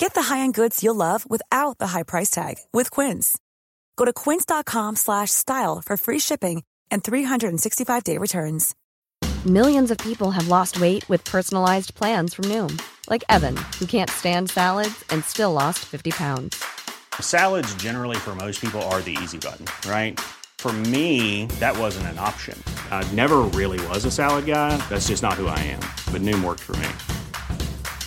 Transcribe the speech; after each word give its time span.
Get 0.00 0.14
the 0.14 0.22
high-end 0.22 0.54
goods 0.54 0.82
you'll 0.82 0.94
love 0.94 1.28
without 1.28 1.76
the 1.76 1.88
high 1.88 2.04
price 2.04 2.30
tag 2.30 2.54
with 2.72 2.90
Quince. 2.90 3.38
Go 3.96 4.06
to 4.06 4.14
quince.com 4.14 4.96
slash 4.96 5.30
style 5.30 5.82
for 5.84 5.98
free 5.98 6.18
shipping 6.18 6.62
and 6.90 7.04
365-day 7.04 8.16
returns. 8.16 8.74
Millions 9.44 9.90
of 9.90 9.98
people 9.98 10.30
have 10.30 10.48
lost 10.48 10.80
weight 10.80 11.06
with 11.10 11.22
personalized 11.26 11.94
plans 11.94 12.32
from 12.32 12.46
Noom, 12.46 12.80
like 13.10 13.24
Evan, 13.28 13.58
who 13.78 13.84
can't 13.84 14.08
stand 14.08 14.48
salads 14.48 15.04
and 15.10 15.22
still 15.22 15.52
lost 15.52 15.80
50 15.80 16.12
pounds. 16.12 16.64
Salads 17.20 17.74
generally 17.74 18.16
for 18.16 18.34
most 18.34 18.62
people 18.62 18.80
are 18.92 19.02
the 19.02 19.16
easy 19.22 19.36
button, 19.36 19.66
right? 19.86 20.18
For 20.56 20.72
me, 20.72 21.44
that 21.58 21.76
wasn't 21.76 22.06
an 22.06 22.18
option. 22.18 22.58
I 22.90 23.04
never 23.12 23.40
really 23.58 23.86
was 23.88 24.06
a 24.06 24.10
salad 24.10 24.46
guy. 24.46 24.78
That's 24.88 25.08
just 25.08 25.22
not 25.22 25.34
who 25.34 25.46
I 25.46 25.58
am. 25.58 25.80
But 26.10 26.22
Noom 26.22 26.42
worked 26.42 26.60
for 26.60 26.76
me. 26.76 26.88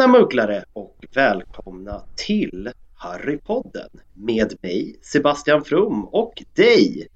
Tjena 0.00 0.12
mugglare 0.12 0.64
och 0.72 1.04
välkomna 1.14 2.02
till 2.16 2.72
Harrypodden 2.94 3.88
med 4.14 4.54
mig 4.62 4.96
Sebastian 5.02 5.64
From 5.64 6.04
och 6.04 6.42
dig! 6.54 7.08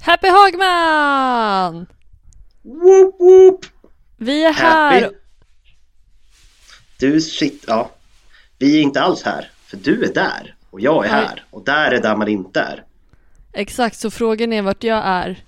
Happy 0.00 0.28
Hagman! 0.28 1.86
Woop 2.62 3.20
woop! 3.20 3.66
Vi 4.16 4.44
är 4.44 4.52
här! 4.52 5.02
Happy. 5.02 5.14
Du 6.98 7.20
shit, 7.20 7.64
ja. 7.66 7.90
Vi 8.58 8.78
är 8.78 8.82
inte 8.82 9.00
alls 9.00 9.22
här, 9.22 9.50
för 9.66 9.76
du 9.76 10.04
är 10.04 10.14
där 10.14 10.54
och 10.70 10.80
jag 10.80 11.06
är 11.06 11.10
Nej. 11.10 11.20
här 11.20 11.44
och 11.50 11.64
där 11.64 11.92
är 11.92 12.02
där 12.02 12.16
man 12.16 12.28
inte 12.28 12.60
är. 12.60 12.84
Exakt, 13.52 13.96
så 13.96 14.10
frågan 14.10 14.52
är 14.52 14.62
vart 14.62 14.84
jag 14.84 15.02
är. 15.04 15.44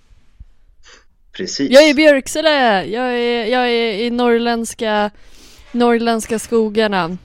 Precis. 1.33 1.71
Jag 1.71 1.85
är 1.85 1.91
i 1.91 1.95
Björksele! 1.95 2.85
Jag 2.85 3.15
är, 3.15 3.45
jag 3.47 3.69
är 3.69 3.93
i 3.93 4.11
norrländska, 4.11 5.11
norrländska 5.73 6.39
skogarna. 6.39 7.19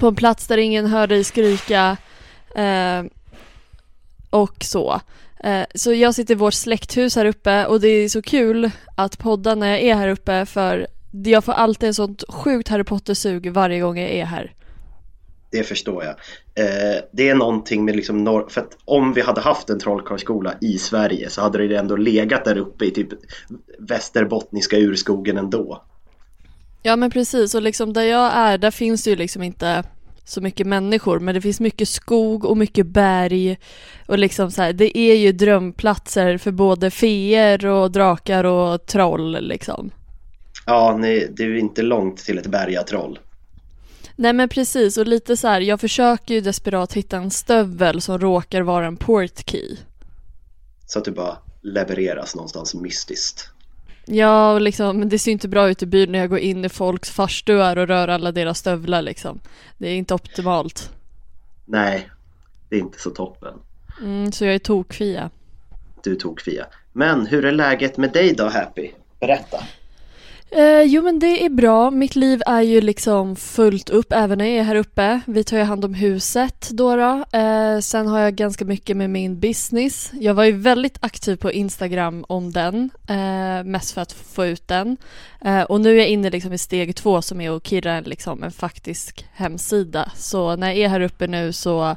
På 0.00 0.08
en 0.08 0.14
plats 0.14 0.46
där 0.46 0.58
ingen 0.58 0.86
hör 0.86 1.06
dig 1.06 1.24
skrika. 1.24 1.96
Eh, 2.54 3.04
och 4.30 4.54
så. 4.60 5.00
Eh, 5.44 5.64
så 5.74 5.92
jag 5.92 6.14
sitter 6.14 6.34
i 6.34 6.36
vårt 6.36 6.54
släkthus 6.54 7.16
här 7.16 7.24
uppe 7.24 7.66
och 7.66 7.80
det 7.80 7.88
är 7.88 8.08
så 8.08 8.22
kul 8.22 8.70
att 8.96 9.18
podda 9.18 9.54
när 9.54 9.68
jag 9.68 9.80
är 9.80 9.94
här 9.94 10.08
uppe 10.08 10.46
för 10.46 10.86
jag 11.10 11.44
får 11.44 11.52
alltid 11.52 11.86
en 11.86 11.94
sånt 11.94 12.24
sjukt 12.28 12.68
Harry 12.68 12.84
Potter-sug 12.84 13.52
varje 13.52 13.80
gång 13.80 13.98
jag 13.98 14.10
är 14.10 14.24
här. 14.24 14.54
Det 15.50 15.62
förstår 15.62 16.04
jag. 16.04 16.14
Eh, 16.64 17.02
det 17.12 17.28
är 17.28 17.34
någonting 17.34 17.84
med 17.84 17.96
liksom 17.96 18.24
norr... 18.24 18.48
För 18.48 18.60
att 18.60 18.76
om 18.84 19.12
vi 19.12 19.20
hade 19.20 19.40
haft 19.40 19.70
en 19.70 19.78
trollkarlsskola 19.78 20.54
i 20.60 20.78
Sverige 20.78 21.30
så 21.30 21.40
hade 21.42 21.68
det 21.68 21.76
ändå 21.76 21.96
legat 21.96 22.44
där 22.44 22.58
uppe 22.58 22.84
i 22.84 22.90
typ 22.90 23.08
västerbottniska 23.78 24.76
urskogen 24.76 25.38
ändå. 25.38 25.84
Ja 26.82 26.96
men 26.96 27.10
precis 27.10 27.54
och 27.54 27.62
liksom 27.62 27.92
där 27.92 28.02
jag 28.02 28.32
är 28.32 28.58
där 28.58 28.70
finns 28.70 29.04
det 29.04 29.10
ju 29.10 29.16
liksom 29.16 29.42
inte 29.42 29.84
så 30.24 30.40
mycket 30.40 30.66
människor 30.66 31.20
men 31.20 31.34
det 31.34 31.40
finns 31.40 31.60
mycket 31.60 31.88
skog 31.88 32.44
och 32.44 32.56
mycket 32.56 32.86
berg 32.86 33.58
och 34.06 34.18
liksom 34.18 34.50
så 34.50 34.62
här, 34.62 34.72
det 34.72 34.98
är 34.98 35.14
ju 35.14 35.32
drömplatser 35.32 36.38
för 36.38 36.50
både 36.50 36.90
feer 36.90 37.66
och 37.66 37.90
drakar 37.90 38.44
och 38.44 38.86
troll 38.86 39.48
liksom. 39.48 39.90
Ja, 40.66 40.96
nej, 40.98 41.32
det 41.36 41.42
är 41.42 41.46
ju 41.46 41.58
inte 41.58 41.82
långt 41.82 42.18
till 42.18 42.38
ett 42.38 42.46
bergatroll. 42.46 43.18
Nej 44.16 44.32
men 44.32 44.48
precis 44.48 44.96
och 44.96 45.06
lite 45.06 45.36
så 45.36 45.48
här, 45.48 45.60
jag 45.60 45.80
försöker 45.80 46.34
ju 46.34 46.40
desperat 46.40 46.92
hitta 46.92 47.16
en 47.16 47.30
stövel 47.30 48.00
som 48.00 48.18
råkar 48.18 48.62
vara 48.62 48.86
en 48.86 48.96
portkey. 48.96 49.76
Så 50.86 50.98
att 50.98 51.04
du 51.04 51.10
bara 51.10 51.36
levereras 51.62 52.34
någonstans 52.34 52.74
mystiskt. 52.74 53.50
Ja 54.10 54.52
och 54.52 54.60
liksom, 54.60 54.98
men 54.98 55.08
det 55.08 55.18
ser 55.18 55.32
inte 55.32 55.48
bra 55.48 55.70
ut 55.70 55.82
i 55.82 55.86
byn 55.86 56.12
när 56.12 56.18
jag 56.18 56.30
går 56.30 56.38
in 56.38 56.64
i 56.64 56.68
folks 56.68 57.10
farstuar 57.10 57.76
och 57.76 57.88
rör 57.88 58.08
alla 58.08 58.32
deras 58.32 58.58
stövlar 58.58 59.02
liksom. 59.02 59.40
Det 59.78 59.88
är 59.88 59.94
inte 59.94 60.14
optimalt. 60.14 60.90
Nej, 61.64 62.10
det 62.68 62.76
är 62.76 62.80
inte 62.80 63.00
så 63.00 63.10
toppen. 63.10 63.54
Mm, 64.02 64.32
så 64.32 64.44
jag 64.44 64.54
är 64.54 64.58
tokfia. 64.58 65.30
Du 66.02 66.14
tog 66.14 66.40
Fia. 66.40 66.66
Men 66.92 67.26
hur 67.26 67.44
är 67.44 67.52
läget 67.52 67.96
med 67.96 68.12
dig 68.12 68.32
då 68.32 68.48
Happy? 68.48 68.90
Berätta. 69.20 69.64
Eh, 70.50 70.82
jo 70.82 71.02
men 71.02 71.18
det 71.18 71.44
är 71.44 71.48
bra. 71.48 71.90
Mitt 71.90 72.16
liv 72.16 72.42
är 72.46 72.62
ju 72.62 72.80
liksom 72.80 73.36
fullt 73.36 73.90
upp 73.90 74.12
även 74.12 74.38
när 74.38 74.44
jag 74.44 74.54
är 74.54 74.62
här 74.62 74.74
uppe. 74.74 75.20
Vi 75.26 75.44
tar 75.44 75.56
ju 75.56 75.62
hand 75.62 75.84
om 75.84 75.94
huset 75.94 76.70
då. 76.70 76.96
då. 76.96 77.38
Eh, 77.38 77.78
sen 77.78 78.06
har 78.06 78.20
jag 78.20 78.34
ganska 78.34 78.64
mycket 78.64 78.96
med 78.96 79.10
min 79.10 79.40
business. 79.40 80.10
Jag 80.12 80.34
var 80.34 80.44
ju 80.44 80.52
väldigt 80.52 80.98
aktiv 81.00 81.36
på 81.36 81.52
Instagram 81.52 82.24
om 82.28 82.52
den. 82.52 82.90
Eh, 83.08 83.64
mest 83.64 83.90
för 83.90 84.00
att 84.00 84.12
få 84.12 84.46
ut 84.46 84.68
den. 84.68 84.96
Eh, 85.44 85.62
och 85.62 85.80
nu 85.80 85.92
är 85.92 85.98
jag 85.98 86.08
inne 86.08 86.30
liksom 86.30 86.52
i 86.52 86.58
steg 86.58 86.96
två 86.96 87.22
som 87.22 87.40
är 87.40 87.56
att 87.56 87.66
kirra 87.66 87.92
en, 87.92 88.04
liksom, 88.04 88.42
en 88.42 88.52
faktisk 88.52 89.26
hemsida. 89.32 90.12
Så 90.14 90.56
när 90.56 90.68
jag 90.68 90.78
är 90.78 90.88
här 90.88 91.00
uppe 91.00 91.26
nu 91.26 91.52
så 91.52 91.96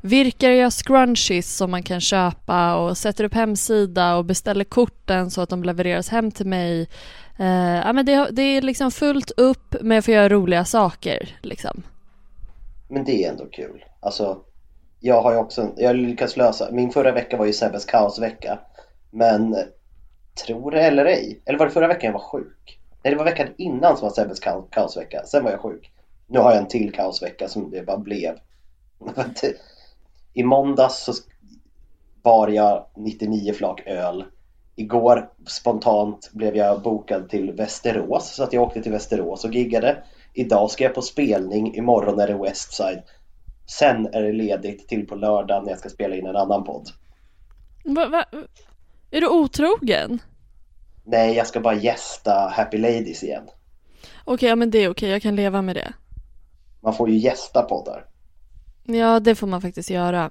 virkar 0.00 0.50
jag 0.50 0.72
scrunchies 0.72 1.56
som 1.56 1.70
man 1.70 1.82
kan 1.82 2.00
köpa 2.00 2.76
och 2.76 2.98
sätter 2.98 3.24
upp 3.24 3.34
hemsida 3.34 4.16
och 4.16 4.24
beställer 4.24 4.64
korten 4.64 5.30
så 5.30 5.40
att 5.40 5.48
de 5.48 5.64
levereras 5.64 6.08
hem 6.08 6.30
till 6.30 6.46
mig. 6.46 6.88
Uh, 7.40 7.76
ja, 7.76 7.92
men 7.92 8.06
det, 8.06 8.28
det 8.32 8.42
är 8.42 8.62
liksom 8.62 8.90
fullt 8.90 9.30
upp 9.36 9.76
men 9.80 9.94
jag 9.94 10.04
får 10.04 10.14
göra 10.14 10.28
roliga 10.28 10.64
saker. 10.64 11.38
Liksom. 11.42 11.82
Men 12.88 13.04
det 13.04 13.24
är 13.24 13.30
ändå 13.30 13.46
kul. 13.46 13.84
Alltså, 14.00 14.38
jag 15.00 15.22
har 15.22 15.32
ju 15.32 15.38
också, 15.38 15.72
jag 15.76 15.88
har 15.88 15.94
lyckats 15.94 16.36
lösa, 16.36 16.68
min 16.72 16.90
förra 16.90 17.12
vecka 17.12 17.36
var 17.36 17.46
ju 17.46 17.52
Sebbes 17.52 17.84
kaosvecka. 17.84 18.58
Men 19.10 19.56
tro 20.46 20.70
det 20.70 20.80
eller 20.82 21.04
ej, 21.04 21.42
eller 21.44 21.58
var 21.58 21.66
det 21.66 21.72
förra 21.72 21.88
veckan 21.88 22.06
jag 22.06 22.12
var 22.12 22.28
sjuk? 22.28 22.78
Nej, 23.02 23.10
det 23.10 23.18
var 23.18 23.24
veckan 23.24 23.48
innan 23.56 23.96
som 23.96 24.08
var 24.08 24.14
Sebbes 24.14 24.42
ka- 24.42 24.68
kaosvecka, 24.70 25.22
sen 25.26 25.44
var 25.44 25.50
jag 25.50 25.60
sjuk. 25.60 25.90
Nu 26.26 26.38
har 26.38 26.50
jag 26.50 26.60
en 26.60 26.68
till 26.68 26.92
kaosvecka 26.92 27.48
som 27.48 27.70
det 27.70 27.86
bara 27.86 27.98
blev. 27.98 28.38
I 30.34 30.42
måndags 30.42 31.04
så 31.04 31.12
bar 32.22 32.48
jag 32.48 32.86
99 32.96 33.52
flak 33.52 33.82
öl. 33.86 34.24
Igår 34.76 35.30
spontant 35.46 36.30
blev 36.32 36.56
jag 36.56 36.82
bokad 36.82 37.28
till 37.28 37.52
Västerås 37.52 38.34
så 38.34 38.42
att 38.42 38.52
jag 38.52 38.62
åkte 38.62 38.82
till 38.82 38.92
Västerås 38.92 39.44
och 39.44 39.54
giggade. 39.54 40.02
Idag 40.32 40.70
ska 40.70 40.84
jag 40.84 40.94
på 40.94 41.02
spelning, 41.02 41.74
imorgon 41.74 42.20
är 42.20 42.26
det 42.26 42.34
Westside. 42.34 43.02
Sen 43.66 44.06
är 44.06 44.22
det 44.22 44.32
ledigt 44.32 44.88
till 44.88 45.06
på 45.06 45.14
lördag 45.14 45.64
när 45.64 45.70
jag 45.70 45.78
ska 45.78 45.88
spela 45.88 46.16
in 46.16 46.26
en 46.26 46.36
annan 46.36 46.64
podd. 46.64 46.88
Va, 47.84 48.08
va, 48.08 48.24
är 49.10 49.20
du 49.20 49.28
otrogen? 49.28 50.18
Nej, 51.04 51.36
jag 51.36 51.46
ska 51.46 51.60
bara 51.60 51.74
gästa 51.74 52.32
Happy 52.32 52.78
Ladies 52.78 53.22
igen. 53.22 53.44
Okej, 54.24 54.48
ja, 54.48 54.56
men 54.56 54.70
det 54.70 54.78
är 54.78 54.90
okej. 54.90 55.10
Jag 55.10 55.22
kan 55.22 55.36
leva 55.36 55.62
med 55.62 55.76
det. 55.76 55.92
Man 56.80 56.94
får 56.94 57.10
ju 57.10 57.16
gästa 57.16 57.62
poddar. 57.62 58.06
Ja, 58.84 59.20
det 59.20 59.34
får 59.34 59.46
man 59.46 59.60
faktiskt 59.60 59.90
göra. 59.90 60.30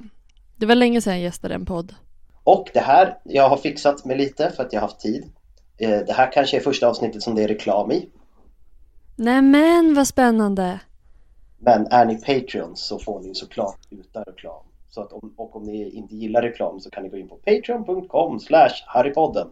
Det 0.56 0.66
var 0.66 0.76
länge 0.76 1.02
sedan 1.02 1.14
jag 1.14 1.22
gästade 1.22 1.56
en 1.56 1.66
podd. 1.66 1.96
Och 2.44 2.70
det 2.74 2.80
här, 2.80 3.18
jag 3.24 3.50
har 3.50 3.58
fixat 3.58 4.06
med 4.06 4.18
lite 4.18 4.52
för 4.52 4.64
att 4.64 4.74
jag 4.74 4.82
har 4.82 4.88
haft 4.88 5.00
tid. 5.00 5.32
Eh, 5.78 5.90
det 5.90 6.14
här 6.14 6.32
kanske 6.32 6.58
är 6.58 6.62
första 6.62 6.88
avsnittet 6.88 7.24
som 7.24 7.36
det 7.36 7.44
är 7.44 7.48
reklam 7.48 7.92
i. 7.92 8.10
Nämen 9.16 9.94
vad 9.94 10.08
spännande! 10.08 10.80
Men 11.60 11.88
är 11.88 12.06
ni 12.06 12.16
Patreons 12.16 12.86
så 12.86 13.00
får 13.00 13.20
ni 13.20 13.36
såklart 13.36 13.80
utan 13.90 14.24
reklam. 14.24 14.66
Så 14.90 15.02
att 15.02 15.14
om, 15.14 15.34
och 15.38 15.56
om 15.56 15.64
ni 15.64 15.90
inte 15.90 16.16
gillar 16.16 16.42
reklam 16.42 16.80
så 16.80 16.90
kan 16.90 17.04
ni 17.04 17.10
gå 17.10 17.18
in 17.18 17.28
på 17.28 17.36
patreon.com 17.36 18.40
slash 18.40 18.74
harrypodden 18.86 19.48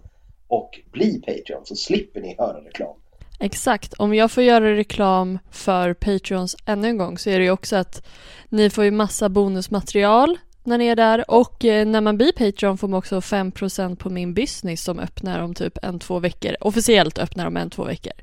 och 0.48 0.80
bli 0.92 1.22
Patreon 1.22 1.66
så 1.66 1.76
slipper 1.76 2.22
ni 2.22 2.36
höra 2.40 2.58
reklam. 2.58 2.96
Exakt, 3.40 3.94
om 3.94 4.14
jag 4.14 4.32
får 4.32 4.44
göra 4.44 4.76
reklam 4.76 5.40
för 5.52 5.94
Patreons 5.94 6.56
ännu 6.66 6.88
en 6.88 6.98
gång 6.98 7.18
så 7.18 7.30
är 7.30 7.40
det 7.40 7.46
ju 7.46 7.52
också 7.52 7.76
att 7.76 8.08
ni 8.50 8.70
får 8.70 8.84
ju 8.84 8.92
massa 8.92 9.30
bonusmaterial 9.30 10.38
när 10.64 10.78
ni 10.78 10.88
är 10.88 10.96
där 10.96 11.32
och 11.32 11.66
eh, 11.66 11.88
när 11.88 12.02
man 12.02 12.18
blir 12.18 12.32
Patreon 12.32 12.78
får 12.78 12.88
man 12.88 12.98
också 12.98 13.20
5% 13.20 13.96
på 13.96 14.10
min 14.10 14.34
business 14.34 14.84
som 14.84 15.00
öppnar 15.00 15.40
om 15.40 15.54
typ 15.54 15.78
en, 15.82 16.00
två 16.00 16.20
veckor. 16.20 16.56
Officiellt 16.60 17.20
öppnar 17.20 17.48
om 17.48 17.58
en, 17.58 17.70
två 17.70 17.84
veckor. 17.84 18.14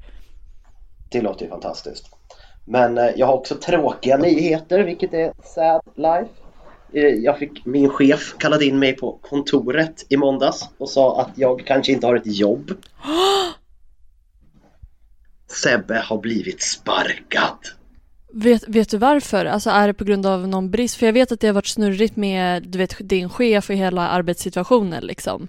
Det 1.10 1.20
låter 1.20 1.44
ju 1.44 1.50
fantastiskt. 1.50 2.04
Men 2.64 2.98
eh, 2.98 3.10
jag 3.16 3.26
har 3.26 3.34
också 3.34 3.54
tråkiga 3.54 4.16
nyheter 4.16 4.80
vilket 4.80 5.14
är 5.14 5.32
sad 5.44 5.82
life. 5.94 6.28
Eh, 6.92 7.02
jag 7.02 7.38
fick, 7.38 7.66
min 7.66 7.90
chef 7.90 8.34
kallade 8.38 8.64
in 8.64 8.78
mig 8.78 8.96
på 8.96 9.18
kontoret 9.22 10.06
i 10.08 10.16
måndags 10.16 10.68
och 10.78 10.90
sa 10.90 11.20
att 11.20 11.30
jag 11.34 11.62
kanske 11.66 11.92
inte 11.92 12.06
har 12.06 12.16
ett 12.16 12.38
jobb. 12.38 12.70
Sebbe 15.46 15.98
har 15.98 16.18
blivit 16.18 16.62
sparkad. 16.62 17.77
Vet, 18.42 18.68
vet 18.68 18.90
du 18.90 18.98
varför? 18.98 19.44
Alltså 19.44 19.70
är 19.70 19.86
det 19.86 19.94
på 19.94 20.04
grund 20.04 20.26
av 20.26 20.48
någon 20.48 20.70
brist? 20.70 20.96
För 20.96 21.06
jag 21.06 21.12
vet 21.12 21.32
att 21.32 21.40
det 21.40 21.46
har 21.46 21.54
varit 21.54 21.66
snurrigt 21.66 22.16
med 22.16 22.62
du 22.62 22.78
vet, 22.78 22.96
din 22.98 23.28
chef 23.28 23.70
och 23.70 23.76
hela 23.76 24.08
arbetssituationen 24.08 25.04
liksom. 25.04 25.48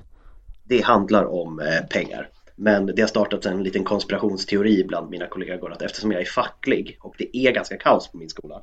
Det 0.63 0.81
handlar 0.81 1.25
om 1.25 1.59
eh, 1.59 1.87
pengar. 1.89 2.29
Men 2.55 2.85
det 2.85 3.01
har 3.01 3.07
startat 3.07 3.45
en 3.45 3.63
liten 3.63 3.83
konspirationsteori 3.83 4.83
bland 4.83 5.09
mina 5.09 5.27
kollegor 5.27 5.71
att 5.71 5.81
eftersom 5.81 6.11
jag 6.11 6.21
är 6.21 6.25
facklig 6.25 6.97
och 7.01 7.15
det 7.17 7.37
är 7.37 7.51
ganska 7.51 7.77
kaos 7.77 8.07
på 8.07 8.17
min 8.17 8.29
skola 8.29 8.61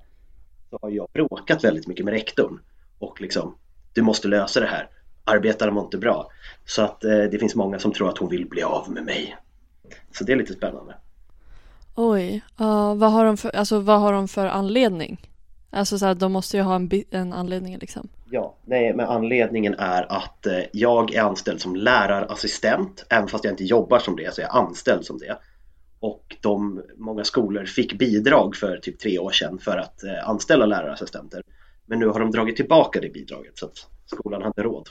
så 0.70 0.78
har 0.82 0.90
jag 0.90 1.08
bråkat 1.12 1.64
väldigt 1.64 1.86
mycket 1.86 2.04
med 2.04 2.14
rektorn 2.14 2.60
och 2.98 3.20
liksom 3.20 3.54
du 3.92 4.02
måste 4.02 4.28
lösa 4.28 4.60
det 4.60 4.66
här. 4.66 4.88
Arbetarna 5.24 5.72
mår 5.72 5.84
inte 5.84 5.98
bra. 5.98 6.30
Så 6.64 6.82
att 6.82 7.04
eh, 7.04 7.10
det 7.10 7.38
finns 7.38 7.54
många 7.54 7.78
som 7.78 7.92
tror 7.92 8.08
att 8.08 8.18
hon 8.18 8.30
vill 8.30 8.48
bli 8.48 8.62
av 8.62 8.90
med 8.90 9.04
mig. 9.04 9.36
Så 10.12 10.24
det 10.24 10.32
är 10.32 10.36
lite 10.36 10.52
spännande. 10.52 10.94
Oj, 11.96 12.42
uh, 12.60 12.94
vad, 12.94 13.12
har 13.12 13.24
de 13.24 13.36
för, 13.36 13.56
alltså, 13.56 13.80
vad 13.80 14.00
har 14.00 14.12
de 14.12 14.28
för 14.28 14.46
anledning? 14.46 15.20
Alltså 15.70 15.98
så 15.98 16.06
här, 16.06 16.14
de 16.14 16.32
måste 16.32 16.56
ju 16.56 16.62
ha 16.62 16.76
en, 16.76 16.90
en 17.10 17.32
anledning 17.32 17.78
liksom. 17.78 18.08
Ja, 18.30 18.56
nej, 18.64 18.94
men 18.94 19.06
anledningen 19.06 19.74
är 19.78 20.12
att 20.12 20.46
eh, 20.46 20.58
jag 20.72 21.14
är 21.14 21.22
anställd 21.22 21.60
som 21.60 21.76
lärarassistent, 21.76 23.06
även 23.10 23.28
fast 23.28 23.44
jag 23.44 23.52
inte 23.52 23.64
jobbar 23.64 23.98
som 23.98 24.16
det 24.16 24.34
så 24.34 24.40
är 24.40 24.44
jag 24.44 24.56
anställd 24.56 25.04
som 25.04 25.18
det. 25.18 25.38
Och 26.00 26.36
de, 26.40 26.82
många 26.96 27.24
skolor 27.24 27.64
fick 27.64 27.98
bidrag 27.98 28.56
för 28.56 28.76
typ 28.76 28.98
tre 28.98 29.18
år 29.18 29.30
sedan 29.30 29.58
för 29.58 29.78
att 29.78 30.02
eh, 30.02 30.28
anställa 30.28 30.66
lärarassistenter. 30.66 31.42
Men 31.86 31.98
nu 31.98 32.06
har 32.06 32.20
de 32.20 32.30
dragit 32.30 32.56
tillbaka 32.56 33.00
det 33.00 33.12
bidraget 33.12 33.58
så 33.58 33.66
att 33.66 33.86
skolan 34.06 34.42
hade 34.42 34.62
råd. 34.62 34.88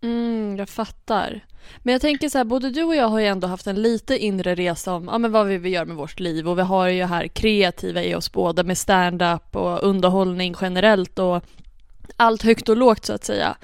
Mm, 0.00 0.56
jag 0.56 0.68
fattar. 0.68 1.44
Men 1.78 1.92
jag 1.92 2.00
tänker 2.00 2.28
så 2.28 2.38
här, 2.38 2.44
både 2.44 2.70
du 2.70 2.84
och 2.84 2.96
jag 2.96 3.08
har 3.08 3.18
ju 3.18 3.26
ändå 3.26 3.46
haft 3.46 3.66
en 3.66 3.82
lite 3.82 4.18
inre 4.18 4.54
resa 4.54 4.94
om 4.94 5.08
ja, 5.12 5.18
men 5.18 5.32
vad 5.32 5.46
vi 5.46 5.58
vill 5.58 5.72
göra 5.72 5.84
med 5.84 5.96
vårt 5.96 6.20
liv 6.20 6.48
och 6.48 6.58
vi 6.58 6.62
har 6.62 6.88
ju 6.88 7.04
här 7.04 7.28
kreativa 7.28 8.02
i 8.02 8.14
oss 8.14 8.32
båda 8.32 8.62
med 8.62 8.78
stand-up 8.78 9.56
och 9.56 9.82
underhållning 9.82 10.54
generellt 10.60 11.18
och 11.18 11.44
allt 12.16 12.42
högt 12.42 12.68
och 12.68 12.76
lågt 12.76 13.04
så 13.04 13.12
att 13.12 13.24
säga. 13.24 13.56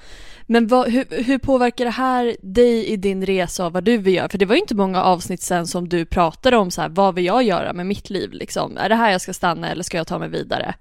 Men 0.47 0.67
vad, 0.67 0.89
hur, 0.89 1.25
hur, 1.25 1.39
påverkar 1.39 1.85
det 1.85 1.91
här 1.91 2.37
dig 2.43 2.87
i 2.87 2.97
din 2.97 3.27
resa 3.27 3.67
och 3.67 3.73
vad 3.73 3.85
du 3.85 3.99
vill 3.99 4.15
göra? 4.15 4.29
För 4.29 4.39
det 4.39 4.47
var 4.47 4.55
ju 4.55 4.61
inte 4.61 4.75
många 4.75 5.03
avsnitt 5.03 5.43
sen 5.43 5.67
som 5.67 5.89
du 5.89 6.05
pratade 6.05 6.57
om 6.57 6.71
så 6.71 6.81
här, 6.83 6.89
vad 6.89 7.15
vill 7.15 7.25
jag 7.25 7.43
göra 7.43 7.73
med 7.73 7.87
mitt 7.87 8.11
liv 8.11 8.33
liksom? 8.33 8.77
Är 8.77 8.89
det 8.89 8.95
här 8.95 9.13
jag 9.13 9.21
ska 9.21 9.33
stanna 9.33 9.71
eller 9.71 9.83
ska 9.83 9.97
jag 9.97 10.07
ta 10.07 10.19
mig 10.19 10.29
vidare? 10.29 10.75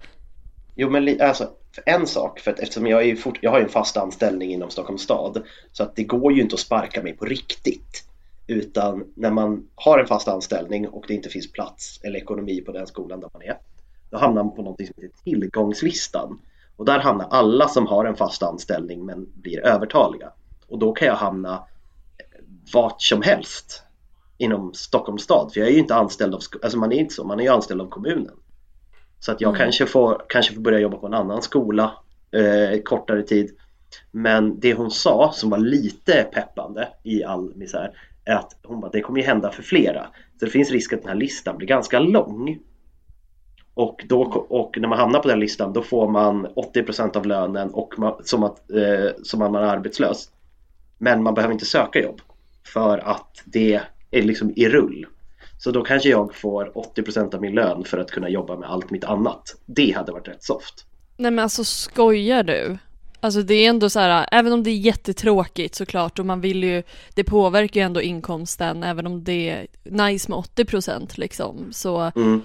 Jo 0.76 0.90
men 0.90 1.22
alltså, 1.22 1.50
en 1.86 2.08
sak, 2.08 2.40
för 2.40 2.52
att 2.52 2.60
eftersom 2.60 2.88
jag, 2.88 3.10
är 3.10 3.16
fort, 3.16 3.40
jag 3.42 3.52
har 3.52 3.60
en 3.60 3.70
fast 3.70 3.98
anställning 3.98 4.52
inom 4.52 4.70
Stockholms 4.70 5.02
stad 5.02 5.44
så 5.72 5.84
att 5.84 5.96
det 5.96 6.04
går 6.04 6.34
ju 6.34 6.42
inte 6.42 6.54
att 6.54 6.60
sparka 6.60 7.04
mig 7.04 7.14
på 7.14 7.25
riktigt. 7.25 8.04
Utan 8.48 9.04
när 9.16 9.31
man 9.31 9.68
har 9.75 10.00
en 10.00 10.08
fast 10.08 10.28
anställning 10.28 10.88
och 10.88 11.06
det 11.08 11.14
inte 11.14 11.30
finns 11.30 11.52
plats 11.52 12.00
eller 12.04 12.20
ekonomi 12.20 12.62
på 12.62 12.72
den 12.72 12.88
skolan 12.88 13.20
där 13.20 13.30
man 13.34 13.42
är, 13.42 13.58
då 14.10 14.18
hamnar 14.18 14.44
man 14.44 14.56
på 14.56 14.62
något 14.62 14.78
som 14.78 14.94
heter 14.98 15.24
tillgångslistan. 15.24 16.40
Och 16.75 16.86
där 16.86 17.00
hamnar 17.00 17.28
alla 17.30 17.68
som 17.68 17.88
har 17.88 18.06
en 18.06 18.16
fast 18.16 18.44
anställning 18.44 19.06
men 19.06 19.28
blir 19.34 19.66
övertaliga. 19.66 20.31
Och 20.68 20.80
då 20.80 20.94
kan 20.94 21.08
jag 21.08 21.16
hamna 21.16 21.54
eh, 22.18 22.44
vart 22.74 23.02
som 23.02 23.22
helst 23.22 23.84
inom 24.38 24.74
Stockholms 24.74 25.24
stad. 25.24 25.54
För 25.54 25.60
jag 25.60 25.69
är 25.69 25.74
ju 25.74 25.80
inte 25.80 25.96
anställd 25.96 26.36
av, 26.36 26.42
alltså 26.62 26.78
man 26.78 26.92
är 26.92 26.98
inte 26.98 27.14
så, 27.14 27.24
man 27.24 27.40
är 27.40 27.44
ju 27.44 27.50
anställd 27.50 27.81
av 27.81 27.90
kommunen. 27.90 28.36
Så 29.24 29.31
att 29.31 29.42
jag 29.42 29.50
mm. 29.50 29.60
kanske, 29.60 29.86
får, 29.86 30.22
kanske 30.30 30.54
får 30.54 30.62
börja 30.62 30.80
jobba 30.80 30.98
på 30.98 31.08
en 31.08 31.14
annan 31.14 31.42
skola 31.42 31.92
eh, 32.31 32.81
kortare 32.81 33.22
tid. 33.22 33.52
Men 34.12 34.60
det 34.60 34.74
hon 34.74 34.92
sa 34.92 35.31
som 35.34 35.50
var 35.50 35.58
lite 35.58 36.28
peppande 36.34 36.88
i 37.04 37.24
all 37.24 37.56
misär 37.56 37.92
är 38.25 38.36
att 38.36 38.58
hon 38.64 38.81
bara, 38.81 38.92
det 38.92 39.02
kommer 39.02 39.20
ju 39.20 39.25
hända 39.25 39.52
för 39.52 39.64
flera. 39.64 40.08
Så 40.40 40.46
det 40.46 40.52
finns 40.52 40.72
risk 40.72 40.94
att 40.94 41.02
den 41.02 41.10
här 41.10 41.16
listan 41.16 41.58
blir 41.58 41.68
ganska 41.68 42.00
lång. 42.00 42.60
Och, 43.74 44.06
då, 44.10 44.22
och 44.50 44.78
när 44.78 44.88
man 44.88 45.00
hamnar 45.00 45.20
på 45.20 45.28
den 45.28 45.40
listan 45.40 45.74
då 45.74 45.81
får 45.81 46.10
man 46.10 46.48
80% 46.48 47.18
av 47.18 47.26
lönen 47.26 47.69
och 47.69 47.94
man, 47.98 48.14
som, 48.24 48.44
att, 48.44 48.72
eh, 48.72 49.12
som 49.24 49.42
att 49.42 49.52
man 49.52 49.64
är 49.64 49.68
arbetslös. 49.68 50.30
Men 50.98 51.24
man 51.24 51.34
behöver 51.34 51.54
inte 51.54 51.66
söka 51.66 52.02
jobb 52.02 52.22
för 52.74 52.98
att 52.98 53.44
det 53.46 53.81
är 54.12 54.22
liksom 54.22 54.54
i 54.56 54.69
rull. 54.69 55.06
Så 55.63 55.71
då 55.71 55.83
kanske 55.83 56.10
jag 56.10 56.36
får 56.36 56.71
80% 56.95 57.36
av 57.36 57.42
min 57.42 57.56
lön 57.56 57.83
för 57.83 57.98
att 57.98 58.12
kunna 58.12 58.30
jobba 58.30 58.57
med 58.57 58.69
allt 58.69 58.89
mitt 58.89 59.04
annat. 59.04 59.56
Det 59.65 59.92
hade 59.92 60.12
varit 60.12 60.27
rätt 60.27 60.44
soft. 60.44 60.86
Nej 61.18 61.31
men 61.31 61.44
alltså 61.44 61.63
skojar 61.63 62.44
du? 62.44 62.77
Alltså 63.19 63.42
det 63.42 63.54
är 63.54 63.69
ändå 63.69 63.89
så 63.89 64.00
här, 64.00 64.27
även 64.31 64.54
om 64.54 64.63
det 64.63 64.69
är 64.69 64.75
jättetråkigt 64.75 65.75
såklart 65.75 66.19
och 66.19 66.25
man 66.25 66.42
vill 66.42 66.63
ju, 66.63 66.83
det 67.13 67.24
påverkar 67.24 67.81
ju 67.81 67.86
ändå 67.86 68.01
inkomsten 68.01 68.83
även 68.83 69.07
om 69.07 69.24
det 69.24 69.50
är 69.50 69.68
nice 69.83 70.31
med 70.31 70.39
80% 70.39 71.19
liksom 71.19 71.68
så 71.71 72.12
mm. 72.16 72.42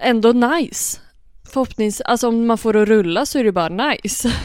ändå 0.00 0.32
nice. 0.32 1.00
Förhoppningsvis, 1.52 2.00
alltså 2.00 2.28
om 2.28 2.46
man 2.46 2.58
får 2.58 2.72
det 2.72 2.82
att 2.82 2.88
rulla 2.88 3.26
så 3.26 3.38
är 3.38 3.44
det 3.44 3.52
bara 3.52 3.68
nice. 3.68 4.28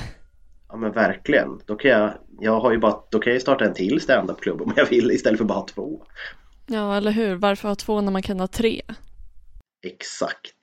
Ja 0.70 0.76
men 0.78 0.92
verkligen. 0.92 1.60
Då 1.66 1.76
kan 1.76 1.92
jag, 1.92 2.14
jag 2.40 2.60
har 2.60 2.72
ju 2.72 2.78
bara, 2.78 3.00
då 3.10 3.20
kan 3.20 3.34
jag 3.34 3.42
starta 3.42 3.66
en 3.66 3.74
till 3.74 4.02
standupklubb 4.02 4.62
om 4.62 4.74
jag 4.76 4.90
vill 4.90 5.12
istället 5.12 5.38
för 5.38 5.46
bara 5.46 5.66
två. 5.66 6.02
Ja, 6.68 6.98
eller 6.98 7.12
hur? 7.12 7.36
Varför 7.36 7.68
ha 7.68 7.76
två 7.76 8.02
när 8.02 8.12
man 8.12 8.22
kan 8.22 8.40
ha 8.40 8.48
tre? 8.48 8.82
Exakt. 9.84 10.54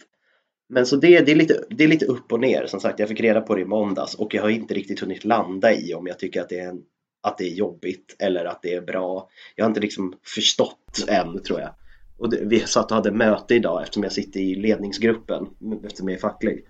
Men 0.68 0.86
så 0.86 0.96
det, 0.96 1.20
det, 1.20 1.32
är 1.32 1.36
lite, 1.36 1.64
det 1.70 1.84
är 1.84 1.88
lite 1.88 2.06
upp 2.06 2.32
och 2.32 2.40
ner. 2.40 2.66
Som 2.66 2.80
sagt, 2.80 2.98
jag 2.98 3.08
fick 3.08 3.20
reda 3.20 3.40
på 3.40 3.54
det 3.54 3.60
i 3.60 3.64
måndags 3.64 4.14
och 4.14 4.34
jag 4.34 4.42
har 4.42 4.48
inte 4.48 4.74
riktigt 4.74 5.00
hunnit 5.00 5.24
landa 5.24 5.72
i 5.72 5.94
om 5.94 6.06
jag 6.06 6.18
tycker 6.18 6.40
att 6.40 6.48
det 6.48 6.58
är, 6.58 6.68
en, 6.68 6.82
att 7.20 7.38
det 7.38 7.44
är 7.44 7.54
jobbigt 7.54 8.16
eller 8.18 8.44
att 8.44 8.62
det 8.62 8.74
är 8.74 8.80
bra. 8.80 9.28
Jag 9.56 9.64
har 9.64 9.68
inte 9.68 9.80
liksom 9.80 10.14
förstått 10.22 11.04
än, 11.08 11.42
tror 11.42 11.60
jag. 11.60 11.74
Och 12.18 12.30
det, 12.30 12.38
vi 12.44 12.60
satt 12.60 12.90
och 12.90 12.96
hade 12.96 13.12
möte 13.12 13.54
idag 13.54 13.82
eftersom 13.82 14.02
jag 14.02 14.12
sitter 14.12 14.40
i 14.40 14.54
ledningsgruppen, 14.54 15.46
eftersom 15.84 16.08
jag 16.08 16.16
är 16.16 16.20
facklig. 16.20 16.64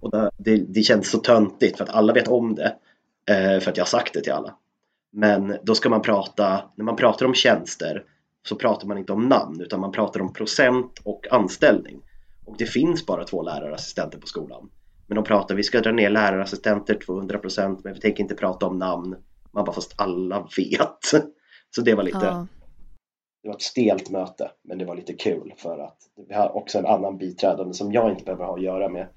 Och 0.00 0.10
det, 0.10 0.30
det, 0.38 0.56
det 0.56 0.82
känns 0.82 1.10
så 1.10 1.18
töntigt 1.18 1.76
för 1.76 1.84
att 1.84 1.90
alla 1.90 2.12
vet 2.12 2.28
om 2.28 2.54
det, 2.54 2.76
eh, 3.30 3.60
för 3.60 3.70
att 3.70 3.76
jag 3.76 3.84
har 3.84 3.88
sagt 3.88 4.14
det 4.14 4.20
till 4.20 4.32
alla. 4.32 4.54
Men 5.12 5.56
då 5.62 5.74
ska 5.74 5.88
man 5.88 6.02
prata, 6.02 6.70
när 6.74 6.84
man 6.84 6.96
pratar 6.96 7.26
om 7.26 7.34
tjänster 7.34 8.04
så 8.48 8.56
pratar 8.56 8.88
man 8.88 8.98
inte 8.98 9.12
om 9.12 9.28
namn 9.28 9.60
utan 9.60 9.80
man 9.80 9.92
pratar 9.92 10.20
om 10.20 10.32
procent 10.32 11.00
och 11.04 11.26
anställning. 11.30 12.02
Och 12.44 12.56
det 12.58 12.66
finns 12.66 13.06
bara 13.06 13.24
två 13.24 13.42
lärarassistenter 13.42 14.18
på 14.18 14.26
skolan. 14.26 14.70
Men 15.06 15.16
de 15.16 15.24
pratar, 15.24 15.54
vi 15.54 15.62
ska 15.62 15.80
dra 15.80 15.92
ner 15.92 16.10
lärarassistenter 16.10 16.94
200% 16.94 17.80
men 17.84 17.94
vi 17.94 18.00
tänker 18.00 18.22
inte 18.22 18.34
prata 18.34 18.66
om 18.66 18.78
namn. 18.78 19.16
Man 19.52 19.64
bara, 19.64 19.72
fast 19.72 19.94
alla 19.96 20.48
vet. 20.56 21.24
Så 21.70 21.80
det 21.80 21.94
var 21.94 22.02
lite, 22.02 22.18
ja. 22.22 22.46
det 23.42 23.48
var 23.48 23.54
ett 23.54 23.62
stelt 23.62 24.10
möte 24.10 24.50
men 24.62 24.78
det 24.78 24.84
var 24.84 24.96
lite 24.96 25.12
kul 25.12 25.54
för 25.56 25.78
att 25.78 25.98
vi 26.28 26.34
har 26.34 26.56
också 26.56 26.78
en 26.78 26.86
annan 26.86 27.18
biträdande 27.18 27.74
som 27.74 27.92
jag 27.92 28.10
inte 28.10 28.24
behöver 28.24 28.44
ha 28.44 28.54
att 28.54 28.62
göra 28.62 28.88
med. 28.88 29.08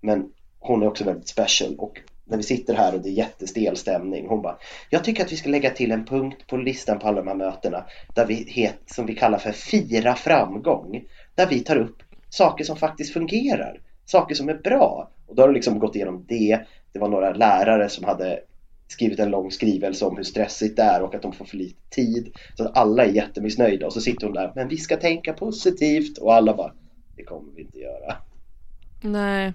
Men 0.00 0.32
hon 0.58 0.82
är 0.82 0.86
också 0.86 1.04
väldigt 1.04 1.28
special 1.28 1.74
och 1.78 2.00
när 2.24 2.36
vi 2.36 2.42
sitter 2.42 2.74
här 2.74 2.94
och 2.94 3.00
det 3.00 3.08
är 3.08 3.12
jättestel 3.12 3.76
stämning. 3.76 4.26
Hon 4.28 4.42
bara, 4.42 4.58
jag 4.90 5.04
tycker 5.04 5.24
att 5.24 5.32
vi 5.32 5.36
ska 5.36 5.50
lägga 5.50 5.70
till 5.70 5.92
en 5.92 6.04
punkt 6.04 6.46
på 6.46 6.56
listan 6.56 6.98
på 6.98 7.08
alla 7.08 7.22
de 7.22 7.28
här 7.28 7.34
mötena 7.34 7.84
där 8.14 8.26
vi 8.26 8.34
het, 8.34 8.78
som 8.86 9.06
vi 9.06 9.14
kallar 9.14 9.38
för 9.38 9.52
fira 9.52 10.14
framgång. 10.14 11.04
Där 11.34 11.46
vi 11.46 11.60
tar 11.60 11.76
upp 11.76 12.02
saker 12.28 12.64
som 12.64 12.76
faktiskt 12.76 13.12
fungerar, 13.12 13.80
saker 14.04 14.34
som 14.34 14.48
är 14.48 14.54
bra. 14.54 15.10
Och 15.26 15.36
då 15.36 15.42
har 15.42 15.48
du 15.48 15.54
liksom 15.54 15.78
gått 15.78 15.96
igenom 15.96 16.24
det. 16.28 16.58
Det 16.92 16.98
var 16.98 17.08
några 17.08 17.32
lärare 17.32 17.88
som 17.88 18.04
hade 18.04 18.40
skrivit 18.88 19.18
en 19.18 19.30
lång 19.30 19.50
skrivelse 19.50 20.04
om 20.04 20.16
hur 20.16 20.24
stressigt 20.24 20.76
det 20.76 20.82
är 20.82 21.02
och 21.02 21.14
att 21.14 21.22
de 21.22 21.32
får 21.32 21.44
för 21.44 21.56
lite 21.56 21.90
tid. 21.90 22.32
Så 22.54 22.64
att 22.64 22.76
alla 22.76 23.04
är 23.04 23.12
jättemissnöjda 23.12 23.86
och 23.86 23.92
så 23.92 24.00
sitter 24.00 24.26
hon 24.26 24.34
där, 24.34 24.52
men 24.54 24.68
vi 24.68 24.76
ska 24.76 24.96
tänka 24.96 25.32
positivt 25.32 26.18
och 26.18 26.34
alla 26.34 26.54
bara, 26.54 26.72
det 27.16 27.24
kommer 27.24 27.52
vi 27.56 27.62
inte 27.62 27.78
göra. 27.78 28.16
Nej. 29.02 29.52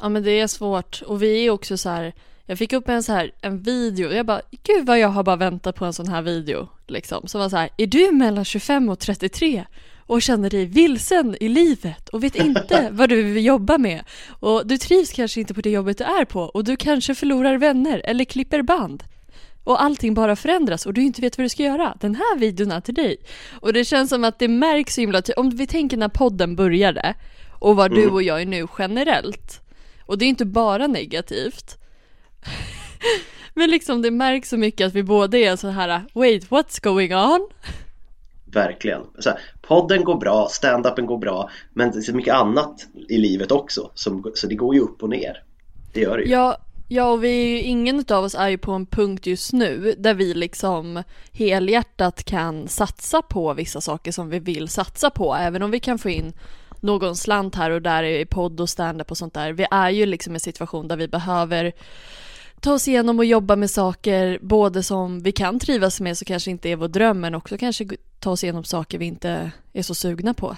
Ja 0.00 0.08
men 0.08 0.22
det 0.22 0.40
är 0.40 0.46
svårt 0.46 1.02
och 1.06 1.22
vi 1.22 1.46
är 1.46 1.50
också 1.50 1.76
så 1.76 1.88
här 1.88 2.14
jag 2.46 2.58
fick 2.58 2.72
upp 2.72 2.88
en 2.88 3.02
så 3.02 3.12
här 3.12 3.30
en 3.40 3.62
video 3.62 4.12
jag 4.12 4.26
bara 4.26 4.40
gud 4.62 4.86
vad 4.86 4.98
jag 4.98 5.08
har 5.08 5.22
bara 5.22 5.36
väntat 5.36 5.76
på 5.76 5.84
en 5.84 5.92
sån 5.92 6.08
här 6.08 6.22
video 6.22 6.68
liksom 6.86 7.28
som 7.28 7.40
var 7.40 7.48
så 7.48 7.56
här 7.56 7.68
är 7.76 7.86
du 7.86 8.12
mellan 8.12 8.44
25 8.44 8.88
och 8.88 8.98
33 8.98 9.64
och 9.98 10.22
känner 10.22 10.50
dig 10.50 10.64
vilsen 10.64 11.36
i 11.40 11.48
livet 11.48 12.08
och 12.08 12.24
vet 12.24 12.34
inte 12.36 12.88
vad 12.92 13.08
du 13.08 13.22
vill 13.22 13.44
jobba 13.44 13.78
med 13.78 14.04
och 14.28 14.66
du 14.66 14.78
trivs 14.78 15.12
kanske 15.12 15.40
inte 15.40 15.54
på 15.54 15.60
det 15.60 15.70
jobbet 15.70 15.98
du 15.98 16.04
är 16.04 16.24
på 16.24 16.40
och 16.40 16.64
du 16.64 16.76
kanske 16.76 17.14
förlorar 17.14 17.58
vänner 17.58 18.02
eller 18.04 18.24
klipper 18.24 18.62
band 18.62 19.04
och 19.66 19.82
allting 19.82 20.14
bara 20.14 20.36
förändras 20.36 20.86
och 20.86 20.94
du 20.94 21.02
inte 21.02 21.20
vet 21.20 21.38
vad 21.38 21.44
du 21.44 21.48
ska 21.48 21.62
göra. 21.62 21.96
Den 22.00 22.14
här 22.14 22.38
videon 22.38 22.72
är 22.72 22.80
till 22.80 22.94
dig. 22.94 23.16
Och 23.60 23.72
det 23.72 23.84
känns 23.84 24.10
som 24.10 24.24
att 24.24 24.38
det 24.38 24.48
märks 24.48 24.94
så 24.94 25.00
himla 25.00 25.22
Om 25.36 25.50
vi 25.50 25.66
tänker 25.66 25.96
när 25.96 26.08
podden 26.08 26.56
började 26.56 27.14
och 27.58 27.76
vad 27.76 27.90
du 27.90 28.02
Mm. 28.02 28.14
och 28.14 28.22
jag 28.22 28.42
är 28.42 28.46
nu 28.46 28.66
generellt. 28.78 29.65
Och 30.06 30.18
det 30.18 30.24
är 30.24 30.28
inte 30.28 30.44
bara 30.44 30.86
negativt. 30.86 31.78
Men 33.54 33.70
liksom 33.70 34.02
det 34.02 34.10
märks 34.10 34.48
så 34.48 34.56
mycket 34.56 34.86
att 34.86 34.94
vi 34.94 35.02
båda 35.02 35.38
är 35.38 35.56
så 35.56 35.68
här 35.68 36.02
wait 36.14 36.48
what's 36.48 36.82
going 36.82 37.14
on? 37.14 37.48
Verkligen. 38.44 39.02
Så 39.18 39.30
här, 39.30 39.38
podden 39.62 40.04
går 40.04 40.14
bra, 40.14 40.48
stand-upen 40.50 41.06
går 41.06 41.18
bra, 41.18 41.50
men 41.72 41.90
det 41.90 41.98
är 41.98 42.02
så 42.02 42.14
mycket 42.14 42.34
annat 42.34 42.86
i 43.08 43.18
livet 43.18 43.52
också. 43.52 43.90
Som, 43.94 44.32
så 44.34 44.46
det 44.46 44.54
går 44.54 44.74
ju 44.74 44.80
upp 44.80 45.02
och 45.02 45.08
ner. 45.08 45.42
Det 45.92 46.00
gör 46.00 46.16
det 46.16 46.24
ju. 46.24 46.30
Ja, 46.30 46.58
ja 46.88 47.10
och 47.10 47.24
vi 47.24 47.28
är 47.28 47.48
ju, 47.48 47.62
ingen 47.62 48.04
av 48.08 48.24
oss 48.24 48.34
är 48.34 48.48
ju 48.48 48.58
på 48.58 48.72
en 48.72 48.86
punkt 48.86 49.26
just 49.26 49.52
nu 49.52 49.94
där 49.98 50.14
vi 50.14 50.34
liksom 50.34 51.02
helhjärtat 51.32 52.24
kan 52.24 52.68
satsa 52.68 53.22
på 53.22 53.54
vissa 53.54 53.80
saker 53.80 54.12
som 54.12 54.30
vi 54.30 54.38
vill 54.38 54.68
satsa 54.68 55.10
på, 55.10 55.34
även 55.34 55.62
om 55.62 55.70
vi 55.70 55.80
kan 55.80 55.98
få 55.98 56.10
in 56.10 56.32
någon 56.82 57.16
slant 57.16 57.54
här 57.54 57.70
och 57.70 57.82
där 57.82 58.02
i 58.02 58.26
podd 58.26 58.60
och 58.60 58.68
stand-up 58.68 59.10
och 59.10 59.18
sånt 59.18 59.34
där. 59.34 59.52
Vi 59.52 59.66
är 59.70 59.90
ju 59.90 60.06
liksom 60.06 60.32
i 60.32 60.36
en 60.36 60.40
situation 60.40 60.88
där 60.88 60.96
vi 60.96 61.08
behöver 61.08 61.72
ta 62.60 62.72
oss 62.72 62.88
igenom 62.88 63.18
och 63.18 63.24
jobba 63.24 63.56
med 63.56 63.70
saker 63.70 64.38
både 64.42 64.82
som 64.82 65.22
vi 65.22 65.32
kan 65.32 65.58
trivas 65.58 66.00
med 66.00 66.18
så 66.18 66.24
kanske 66.24 66.50
inte 66.50 66.68
är 66.68 66.76
vår 66.76 66.88
dröm 66.88 67.20
men 67.20 67.34
också 67.34 67.58
kanske 67.58 67.86
ta 68.20 68.30
oss 68.30 68.44
igenom 68.44 68.64
saker 68.64 68.98
vi 68.98 69.06
inte 69.06 69.50
är 69.72 69.82
så 69.82 69.94
sugna 69.94 70.34
på. 70.34 70.56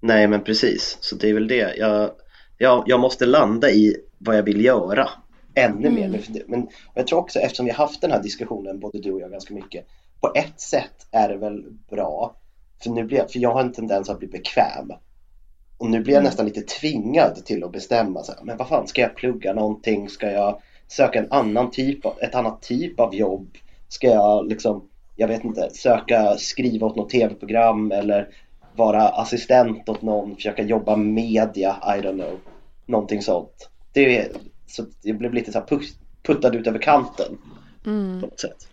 Nej 0.00 0.28
men 0.28 0.44
precis, 0.44 0.98
så 1.00 1.16
det 1.16 1.30
är 1.30 1.34
väl 1.34 1.48
det. 1.48 1.76
Jag, 1.76 2.10
jag, 2.58 2.84
jag 2.86 3.00
måste 3.00 3.26
landa 3.26 3.70
i 3.70 3.96
vad 4.18 4.36
jag 4.36 4.42
vill 4.42 4.64
göra 4.64 5.08
ännu 5.54 5.90
mer. 5.90 6.04
Mm. 6.04 6.20
Men, 6.20 6.42
men 6.46 6.68
jag 6.94 7.06
tror 7.06 7.18
också 7.18 7.38
eftersom 7.38 7.66
vi 7.66 7.72
har 7.72 7.86
haft 7.86 8.00
den 8.00 8.10
här 8.10 8.22
diskussionen 8.22 8.80
både 8.80 8.98
du 8.98 9.12
och 9.12 9.20
jag 9.20 9.30
ganska 9.30 9.54
mycket. 9.54 9.86
På 10.20 10.32
ett 10.34 10.60
sätt 10.60 11.06
är 11.10 11.28
det 11.28 11.36
väl 11.36 11.64
bra. 11.90 12.36
För, 12.82 12.90
nu 12.90 13.04
blir 13.04 13.18
jag, 13.18 13.30
för 13.30 13.38
jag 13.38 13.52
har 13.52 13.60
en 13.60 13.72
tendens 13.72 14.10
att 14.10 14.18
bli 14.18 14.28
bekväm. 14.28 14.92
Och 15.78 15.90
nu 15.90 16.00
blir 16.00 16.12
jag 16.14 16.20
Mm. 16.20 16.28
nästan 16.28 16.46
lite 16.46 16.60
tvingad 16.62 17.44
till 17.44 17.64
att 17.64 17.72
bestämma 17.72 18.22
så 18.22 18.32
här, 18.32 18.40
men 18.44 18.56
vad 18.56 18.68
fan 18.68 18.86
ska 18.86 19.00
jag 19.00 19.16
plugga 19.16 19.52
någonting? 19.52 20.08
Ska 20.08 20.30
jag 20.30 20.60
söka 20.88 21.18
en 21.18 21.32
annan 21.32 21.70
typ 21.70 22.06
av, 22.06 22.14
ett 22.20 22.34
annat 22.34 22.62
typ 22.62 23.00
av 23.00 23.14
jobb? 23.14 23.48
Ska 23.88 24.06
jag 24.06 24.46
liksom, 24.48 24.88
jag 25.16 25.28
vet 25.28 25.44
inte, 25.44 25.70
söka 25.72 26.36
skriva 26.38 26.86
åt 26.86 26.96
något 26.96 27.10
tv-program 27.10 27.92
eller 27.92 28.28
vara 28.76 29.08
assistent 29.08 29.88
åt 29.88 30.02
någon, 30.02 30.34
försöka 30.36 30.62
jobba 30.62 30.96
med 30.96 31.06
media, 31.06 31.76
I 31.82 32.00
don't 32.00 32.12
know. 32.12 32.38
Någonting 32.86 33.22
sånt. 33.22 33.68
Det 33.92 34.18
är, 34.18 34.28
så 34.66 34.84
jag 35.02 35.16
blev 35.18 35.34
lite 35.34 35.52
så 35.52 35.62
puttad 36.22 36.54
ut 36.56 36.66
över 36.66 36.78
kanten 36.78 37.38
Mm. 37.86 38.20
på 38.20 38.26
något 38.26 38.40
sätt. 38.40 38.68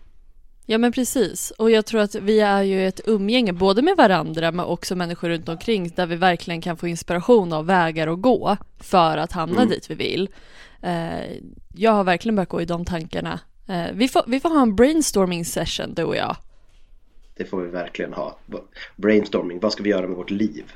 Ja 0.66 0.78
men 0.78 0.92
precis, 0.92 1.52
och 1.52 1.72
jag 1.72 1.86
tror 1.86 2.02
att 2.02 2.16
vi 2.16 2.40
är 2.40 2.62
ju 2.62 2.88
ett 2.88 3.02
umgänge 3.06 3.54
både 3.54 3.82
med 3.82 3.98
varandra 3.98 4.52
men 4.52 4.66
också 4.66 4.96
människor 4.96 5.30
runt 5.30 5.50
omkring 5.50 5.90
där 5.96 6.06
vi 6.06 6.16
verkligen 6.16 6.62
kan 6.62 6.78
få 6.78 6.88
inspiration 6.88 7.54
av 7.54 7.66
vägar 7.66 8.08
att 8.08 8.22
gå 8.22 8.58
för 8.80 9.18
att 9.18 9.32
hamna 9.32 9.56
Mm. 9.62 9.70
dit 9.70 9.90
vi 9.90 9.96
vill. 9.96 10.30
Eh, 10.82 11.38
jag 11.76 11.92
har 11.92 12.04
verkligen 12.04 12.36
börjat 12.36 12.50
gå 12.50 12.62
i 12.62 12.66
de 12.66 12.86
tankarna. 12.86 13.40
Eh, 13.68 13.86
vi, 13.94 14.08
får, 14.08 14.24
vi 14.28 14.40
får 14.40 14.50
ha 14.50 14.62
en 14.62 14.76
brainstorming 14.76 15.46
session 15.46 15.94
du 15.94 16.04
och 16.04 16.16
jag. 16.16 16.36
Det 17.38 17.46
får 17.46 17.62
vi 17.62 17.70
verkligen 17.70 18.14
ha. 18.14 18.38
Brainstorming, 18.96 19.60
vad 19.60 19.74
ska 19.74 19.84
vi 19.84 19.90
göra 19.90 20.08
med 20.08 20.18
vårt 20.18 20.30
liv? 20.32 20.72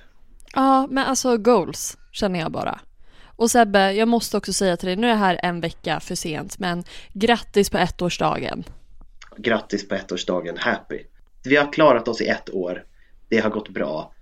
Ja, 0.53 0.87
men 0.89 1.05
alltså 1.05 1.37
goals 1.37 1.97
känner 2.11 2.39
jag 2.39 2.51
bara. 2.51 2.79
Och 3.25 3.51
Sebbe, 3.51 3.91
jag 3.91 4.07
måste 4.07 4.37
också 4.37 4.53
säga 4.53 4.77
till 4.77 4.87
dig, 4.87 4.95
nu 4.95 5.07
är 5.07 5.11
det 5.11 5.17
här 5.17 5.39
en 5.43 5.61
vecka 5.61 5.99
för 5.99 6.15
sent, 6.15 6.59
men 6.59 6.83
grattis 7.13 7.69
på 7.69 7.77
ettårsdagen. 7.77 8.63
Grattis 9.37 9.87
på 9.87 9.95
ettårsdagen, 9.95 10.57
happy! 10.57 11.03
Vi 11.43 11.55
har 11.55 11.73
klarat 11.73 12.07
oss 12.07 12.21
i 12.21 12.27
ett 12.27 12.49
år. 12.49 12.83
Det 13.29 13.37
har 13.37 13.49
gått 13.49 13.69
bra. 13.69 14.13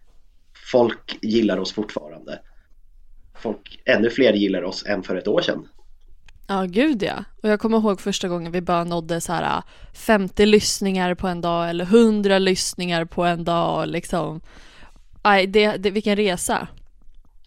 Folk 0.72 1.18
gillar 1.22 1.58
oss 1.58 1.74
fortfarande. 1.74 2.40
Folk, 3.36 3.82
ännu 3.86 4.10
fler 4.10 4.34
gillar 4.34 4.64
oss 4.64 4.86
än 4.86 5.04
för 5.04 5.16
ett 5.16 5.28
år 5.28 5.42
sedan. 5.42 5.68
Ja, 6.48 6.64
gud 6.64 7.04
ja. 7.04 7.24
Och 7.44 7.50
jag 7.50 7.60
kommer 7.60 7.78
ihåg 7.78 8.02
första 8.02 8.28
gången 8.28 8.52
vi 8.52 8.62
bara 8.62 8.84
nådde 8.84 9.22
så 9.22 9.34
här 9.34 9.64
50 9.94 10.46
lyssningar 10.46 11.16
på 11.16 11.28
en 11.28 11.42
dag 11.42 11.70
eller 11.70 11.86
100 11.86 12.40
lyssningar 12.40 13.06
på 13.06 13.24
en 13.24 13.44
dag 13.44 13.88
liksom. 13.88 14.42
Aj, 15.22 15.48
det, 15.48 15.78
det, 15.78 15.92
vilken 15.92 16.16
resa. 16.16 16.68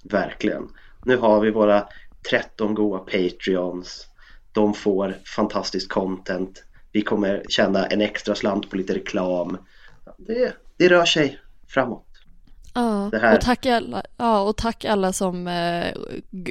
Verkligen. 0.03 0.69
Nu 1.05 1.17
har 1.17 1.41
vi 1.41 1.51
våra 1.51 1.85
13 2.31 2.75
goa 2.75 2.99
Patreons. 2.99 4.07
De 4.53 4.75
får 4.75 5.17
fantastiskt 5.37 5.89
content. 5.89 6.65
Vi 6.93 7.03
kommer 7.03 7.43
tjäna 7.49 7.87
en 7.87 8.01
extra 8.01 8.35
slant 8.35 8.71
på 8.71 8.77
lite 8.77 8.95
reklam. 8.95 9.59
Det, 10.17 10.53
det 10.77 10.89
rör 10.89 11.05
sig 11.05 11.39
framåt. 11.69 12.09
Ja, 12.75 13.35
och 13.35 13.41
tack 13.41 13.67
alla, 13.67 14.03
ja, 14.17 14.41
och 14.41 14.57
tack 14.57 14.85
alla 14.85 15.13
som 15.13 15.49
eh, 15.49 15.87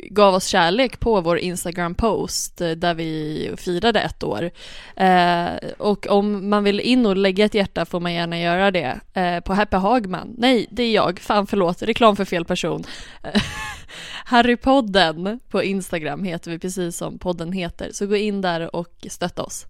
gav 0.10 0.34
oss 0.34 0.46
kärlek 0.46 1.00
på 1.00 1.22
vår 1.22 1.38
Instagram-post 1.38 2.62
eh, 2.62 2.72
där 2.72 2.94
vi 2.94 3.52
firade 3.58 4.02
ett 4.02 4.24
år. 4.24 4.52
Eh, 4.96 5.48
och 5.78 6.08
om 6.08 6.50
man 6.50 6.64
vill 6.64 6.80
in 6.80 7.06
och 7.06 7.18
lägga 7.18 7.46
ett 7.46 7.54
hjärta 7.54 7.86
får 7.86 8.00
man 8.00 8.14
gärna 8.14 8.40
göra 8.40 8.72
det 8.72 9.00
eh, 9.14 9.40
på 9.40 9.54
Happy 9.54 9.78
Hagman. 9.78 10.36
Nej, 10.38 10.68
det 10.72 10.84
är 10.84 10.94
jag. 10.94 11.20
Fan 11.20 11.48
förlåt, 11.48 11.82
reklam 11.82 12.16
för 12.16 12.26
fel 12.26 12.46
person. 12.46 12.84
Eh, 13.24 13.42
Harrypodden 14.26 15.40
på 15.50 15.64
Instagram 15.64 16.24
heter 16.24 16.52
vi 16.52 16.60
precis 16.60 16.98
som 16.98 17.20
podden 17.20 17.52
heter. 17.52 17.90
Så 17.92 18.08
gå 18.08 18.16
in 18.16 18.42
där 18.42 18.76
och 18.76 19.08
stötta 19.10 19.44
oss. 19.44 19.66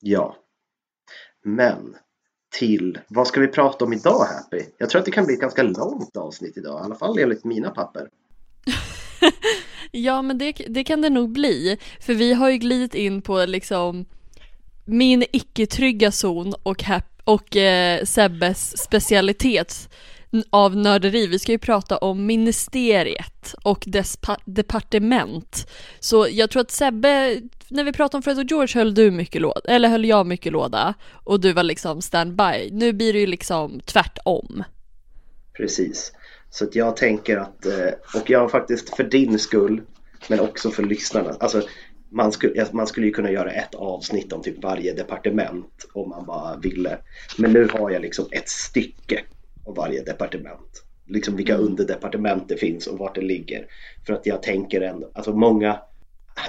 Ja. 0.00 0.36
Men 1.44 1.96
till, 2.58 2.98
vad 3.08 3.26
ska 3.26 3.40
vi 3.40 3.48
prata 3.48 3.84
om 3.84 3.92
idag 3.92 4.24
Happy? 4.24 4.64
Jag 4.78 4.90
tror 4.90 4.98
att 4.98 5.04
det 5.04 5.10
kan 5.10 5.24
bli 5.24 5.34
ett 5.34 5.40
ganska 5.40 5.62
långt 5.62 6.16
avsnitt 6.16 6.56
idag, 6.56 6.80
i 6.80 6.84
alla 6.84 6.94
fall 6.94 7.18
enligt 7.18 7.44
mina 7.44 7.70
papper. 7.70 8.08
Ja, 9.92 10.22
men 10.22 10.38
det, 10.38 10.52
det 10.52 10.84
kan 10.84 11.02
det 11.02 11.10
nog 11.10 11.32
bli. 11.32 11.78
För 12.00 12.14
vi 12.14 12.32
har 12.32 12.50
ju 12.50 12.58
glidit 12.58 12.94
in 12.94 13.22
på 13.22 13.44
liksom 13.46 14.06
min 14.84 15.24
icke-trygga 15.32 16.12
zon 16.12 16.54
och, 16.62 16.84
och 17.24 17.56
eh, 17.56 18.04
Sebbes 18.04 18.78
specialitet 18.78 19.88
av 20.50 20.76
nörderi. 20.76 21.26
Vi 21.26 21.38
ska 21.38 21.52
ju 21.52 21.58
prata 21.58 21.98
om 21.98 22.26
ministeriet 22.26 23.54
och 23.62 23.84
dess 23.86 24.18
departement. 24.44 25.70
Så 26.00 26.26
jag 26.30 26.50
tror 26.50 26.62
att 26.62 26.70
Sebbe, 26.70 27.40
när 27.68 27.84
vi 27.84 27.92
pratade 27.92 28.16
om 28.16 28.22
Fred 28.22 28.38
och 28.38 28.44
George 28.44 28.80
höll 28.80 28.94
du 28.94 29.10
mycket 29.10 29.42
låda, 29.42 29.60
eller 29.64 29.88
höll 29.88 30.04
jag 30.04 30.26
mycket 30.26 30.52
låda 30.52 30.94
och 31.24 31.40
du 31.40 31.52
var 31.52 31.62
liksom 31.62 32.02
standby. 32.02 32.70
Nu 32.72 32.92
blir 32.92 33.12
det 33.12 33.18
ju 33.18 33.26
liksom 33.26 33.80
tvärtom. 33.80 34.64
Precis. 35.56 36.12
Så 36.50 36.64
att 36.64 36.74
jag 36.74 36.96
tänker 36.96 37.36
att, 37.36 37.66
eh, 37.66 38.20
och 38.20 38.30
jag 38.30 38.40
har 38.40 38.48
faktiskt 38.48 38.96
för 38.96 39.04
din 39.04 39.38
skull, 39.38 39.82
men 40.28 40.40
också 40.40 40.70
för 40.70 40.82
lyssnarna, 40.82 41.36
alltså 41.40 41.62
man 42.10 42.32
skulle, 42.32 42.66
man 42.72 42.86
skulle 42.86 43.06
ju 43.06 43.12
kunna 43.12 43.30
göra 43.30 43.50
ett 43.50 43.74
avsnitt 43.74 44.32
om 44.32 44.42
typ 44.42 44.62
varje 44.62 44.94
departement 44.94 45.86
om 45.92 46.08
man 46.08 46.26
bara 46.26 46.56
ville. 46.56 46.98
Men 47.38 47.52
nu 47.52 47.68
har 47.72 47.90
jag 47.90 48.02
liksom 48.02 48.26
ett 48.30 48.48
stycke 48.48 49.24
av 49.66 49.76
varje 49.76 50.02
departement. 50.02 50.84
Liksom 51.06 51.36
vilka 51.36 51.56
underdepartement 51.56 52.48
det 52.48 52.56
finns 52.56 52.86
och 52.86 52.98
vart 52.98 53.14
det 53.14 53.20
ligger. 53.20 53.66
För 54.06 54.12
att 54.12 54.26
jag 54.26 54.42
tänker 54.42 54.80
ändå, 54.80 55.10
alltså 55.14 55.32
många 55.32 55.80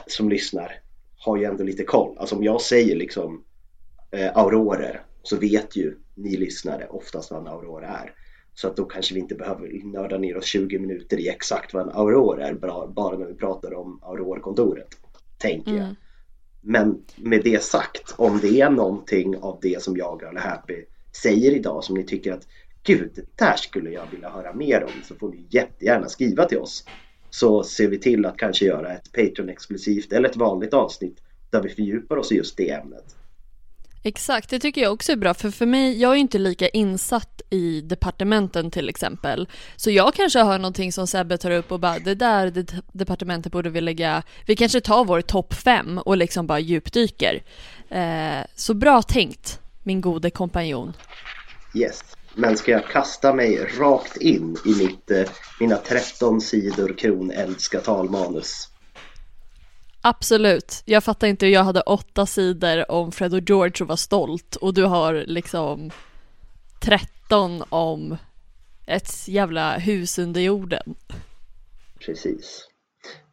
som 0.08 0.30
lyssnar 0.30 0.72
har 1.18 1.38
ju 1.38 1.44
ändå 1.44 1.64
lite 1.64 1.84
koll. 1.84 2.18
Alltså 2.18 2.36
om 2.36 2.44
jag 2.44 2.62
säger 2.62 2.96
liksom 2.96 3.44
eh, 4.12 4.38
aurorer 4.38 5.02
så 5.24 5.38
vet 5.38 5.76
ju 5.76 5.98
ni 6.16 6.38
lyssnare 6.38 6.88
oftast 6.88 7.32
vad 7.32 7.42
en 7.42 7.48
aurora 7.48 7.88
är. 7.88 8.14
Så 8.54 8.68
att 8.68 8.76
då 8.76 8.86
kanske 8.86 9.14
vi 9.14 9.20
inte 9.20 9.36
behöver 9.36 9.82
nörda 9.84 10.18
ner 10.18 10.38
oss 10.38 10.46
20 10.46 10.80
minuter 10.80 11.20
i 11.20 11.30
exakt 11.30 11.74
vad 11.74 11.84
en 11.84 11.96
aurora 11.96 12.48
är 12.48 12.54
bara, 12.54 12.88
bara 12.88 13.18
när 13.18 13.26
vi 13.26 13.34
pratar 13.34 13.74
om 13.74 14.00
aurorkontoret. 14.04 14.88
Tänker 15.38 15.72
jag. 15.72 15.84
Mm. 15.84 15.96
Men 16.62 17.04
med 17.16 17.44
det 17.44 17.64
sagt, 17.64 18.16
om 18.18 18.40
det 18.42 18.62
är 18.62 18.70
någonting 18.70 19.38
av 19.38 19.60
det 19.62 19.84
som 19.84 19.98
jag 19.98 20.24
eller 20.24 20.40
Happy 20.40 20.86
säger 21.22 21.52
idag 21.52 21.84
som 21.84 21.96
ni 21.96 22.04
tycker 22.04 22.34
att 22.34 22.48
Gud, 22.84 23.12
det 23.16 23.38
där 23.46 23.56
skulle 23.56 23.90
jag 23.90 24.06
vilja 24.12 24.30
höra 24.30 24.54
mer 24.54 24.84
om 24.84 25.04
så 25.04 25.16
får 25.16 25.30
ni 25.30 25.46
jättegärna 25.50 26.10
skriva 26.10 26.46
till 26.46 26.58
oss. 26.58 26.86
Så 27.30 27.64
ser 27.64 27.88
vi 27.88 28.00
till 28.00 28.26
att 28.26 28.38
kanske 28.38 28.66
göra 28.66 28.94
ett 28.94 29.12
Patreon-exklusivt 29.14 30.14
eller 30.14 30.30
ett 30.30 30.36
vanligt 30.36 30.74
avsnitt 30.74 31.18
där 31.50 31.62
vi 31.62 31.70
fördjupar 31.70 32.18
oss 32.18 32.32
i 32.32 32.36
just 32.36 32.58
det 32.58 32.72
ämnet. 32.72 33.16
Exakt, 34.04 34.50
det 34.50 34.60
tycker 34.60 34.82
jag 34.82 34.94
också 34.94 35.12
är 35.12 35.16
bra 35.16 35.34
för 35.34 35.52
för 35.52 35.66
mig, 35.66 36.02
jag 36.02 36.12
är 36.12 36.16
inte 36.16 36.38
lika 36.38 36.68
insatt 36.68 37.42
i 37.50 37.82
departementen 37.82 38.72
till 38.72 38.90
exempel. 38.90 39.50
Så 39.76 39.92
jag 39.92 40.14
kanske 40.14 40.40
har 40.40 40.58
någonting 40.58 40.92
som 40.92 41.08
Sebbe 41.08 41.38
tar 41.38 41.52
upp 41.52 41.72
och 41.72 41.80
bara 41.80 42.00
det 42.00 42.16
där 42.16 42.52
det, 42.52 42.76
departementet 42.92 43.52
borde 43.52 43.70
vi 43.70 43.82
lägga, 43.82 44.24
vi 44.46 44.56
kanske 44.56 44.82
tar 44.82 45.06
vår 45.06 45.22
topp 45.22 45.54
fem 45.54 45.98
och 45.98 46.18
liksom 46.18 46.48
bara 46.48 46.60
djupdyker. 46.60 47.44
Eh, 47.90 48.46
så 48.56 48.74
bra 48.74 49.02
tänkt 49.02 49.60
min 49.84 50.02
gode 50.02 50.30
kompanjon. 50.30 50.94
Yes. 51.76 52.04
Men 52.36 52.58
ska 52.58 52.72
jag 52.72 52.86
kasta 52.86 53.34
mig 53.34 53.58
rakt 53.80 54.18
in 54.18 54.58
i 54.66 54.70
mitt, 54.70 55.12
eh, 55.12 55.30
mina 55.60 55.78
13 55.78 56.42
sidor 56.42 56.98
kronälska 56.98 57.80
talmanus? 57.80 58.68
Absolut. 60.02 60.82
Jag 60.86 61.04
fattar 61.04 61.28
inte 61.28 61.46
hur 61.46 61.54
jag 61.54 61.64
hade 61.64 61.82
åtta 61.82 62.26
sidor 62.26 62.92
om 62.92 63.12
Fred 63.12 63.34
och 63.34 63.50
George 63.50 63.74
och 63.82 63.88
var 63.88 63.96
stolt 63.96 64.56
och 64.56 64.74
du 64.74 64.84
har 64.84 65.14
liksom 65.14 65.92
13 66.82 67.64
om 67.70 68.18
ett 68.88 69.28
jävla 69.28 69.78
hus 69.78 70.20
under 70.20 70.42
jorden. 70.42 70.96
Precis. 72.00 72.68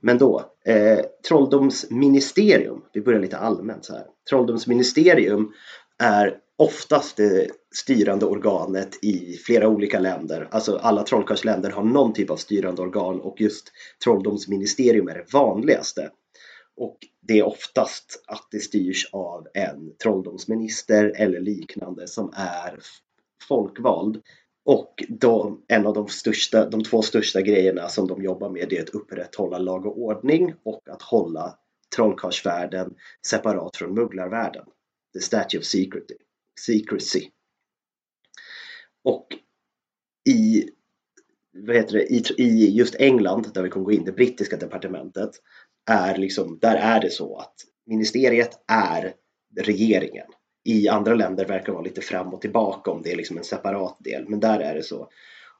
Men 0.01 0.19
då, 0.19 0.45
eh, 0.67 0.99
Trolldomsministerium, 1.29 2.83
vi 2.93 3.01
börjar 3.01 3.21
lite 3.21 3.39
allmänt 3.39 3.85
så 3.85 3.93
här. 3.93 4.05
Trolldomsministerium 4.31 5.53
är 5.99 6.37
oftast 6.59 7.17
det 7.17 7.51
styrande 7.75 8.27
organet 8.27 9.05
i 9.05 9.37
flera 9.37 9.69
olika 9.69 9.99
länder. 9.99 10.49
Alltså 10.51 10.77
alla 10.77 11.03
trollkarlsländer 11.03 11.71
har 11.71 11.83
någon 11.83 12.13
typ 12.13 12.31
av 12.31 12.37
styrande 12.37 12.83
organ 12.83 13.21
och 13.21 13.41
just 13.41 13.73
Trolldomsministerium 14.05 15.09
är 15.09 15.15
det 15.15 15.33
vanligaste. 15.33 16.11
Och 16.77 16.99
det 17.21 17.39
är 17.39 17.47
oftast 17.47 18.25
att 18.27 18.49
det 18.51 18.59
styrs 18.59 19.09
av 19.13 19.47
en 19.55 19.97
trolldomsminister 20.03 21.13
eller 21.17 21.41
liknande 21.41 22.09
som 22.09 22.33
är 22.37 22.79
folkvald. 23.49 24.23
Och 24.65 25.05
de, 25.09 25.65
en 25.69 25.87
av 25.87 25.95
de, 25.95 26.09
största, 26.09 26.71
de 26.71 26.83
två 26.83 27.03
största 27.03 27.41
grejerna 27.41 27.89
som 27.89 28.07
de 28.09 28.23
jobbar 28.23 28.51
med 28.51 28.73
är 28.73 28.83
att 28.83 28.89
upprätthålla 28.89 29.59
lag 29.59 29.87
och 29.87 29.99
ordning 29.99 30.55
och 30.63 30.89
att 30.89 31.03
hålla 31.03 31.59
trollkarlsvärlden 31.97 32.95
separat 33.27 33.77
från 33.77 33.95
mugglarvärlden. 33.95 34.65
The 35.15 35.21
Statue 35.21 35.61
of 35.61 35.65
Secrecy. 35.65 36.15
Secrecy. 36.67 37.29
Och 39.05 39.27
i, 40.29 40.71
vad 41.53 41.77
heter 41.77 41.93
det, 41.93 42.05
i, 42.05 42.23
i 42.39 42.77
just 42.77 42.95
England, 42.95 43.51
där 43.55 43.63
vi 43.63 43.69
kommer 43.69 43.87
gå 43.87 43.93
in, 43.93 44.05
det 44.05 44.13
brittiska 44.13 44.57
departementet, 44.57 45.31
är 45.91 46.17
liksom, 46.17 46.59
där 46.61 46.77
är 46.77 47.01
det 47.01 47.11
så 47.11 47.37
att 47.37 47.55
ministeriet 47.87 48.65
är 48.67 49.15
regeringen. 49.57 50.27
I 50.65 50.89
andra 50.89 51.15
länder 51.15 51.47
verkar 51.47 51.67
det 51.67 51.73
vara 51.73 51.83
lite 51.83 52.01
fram 52.01 52.35
och 52.35 52.41
tillbaka 52.41 52.91
om 52.91 53.03
det 53.03 53.13
är 53.13 53.17
liksom 53.17 53.39
en 53.39 53.45
separat 53.45 53.97
del, 54.01 54.29
men 54.29 54.41
där 54.41 54.61
är 54.61 54.75
det 54.75 54.83
så. 54.83 55.11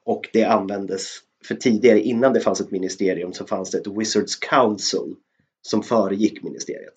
Och 0.03 0.29
det 0.33 0.43
användes, 0.43 1.17
för 1.43 1.55
tidigare 1.55 1.99
innan 1.99 2.33
det 2.33 2.39
fanns 2.39 2.61
ett 2.61 2.71
ministerium 2.71 3.33
så 3.33 3.45
fanns 3.45 3.71
det 3.71 3.77
ett 3.77 3.87
Wizards 3.87 4.35
Council 4.35 5.15
som 5.61 5.83
föregick 5.83 6.43
ministeriet. 6.43 6.93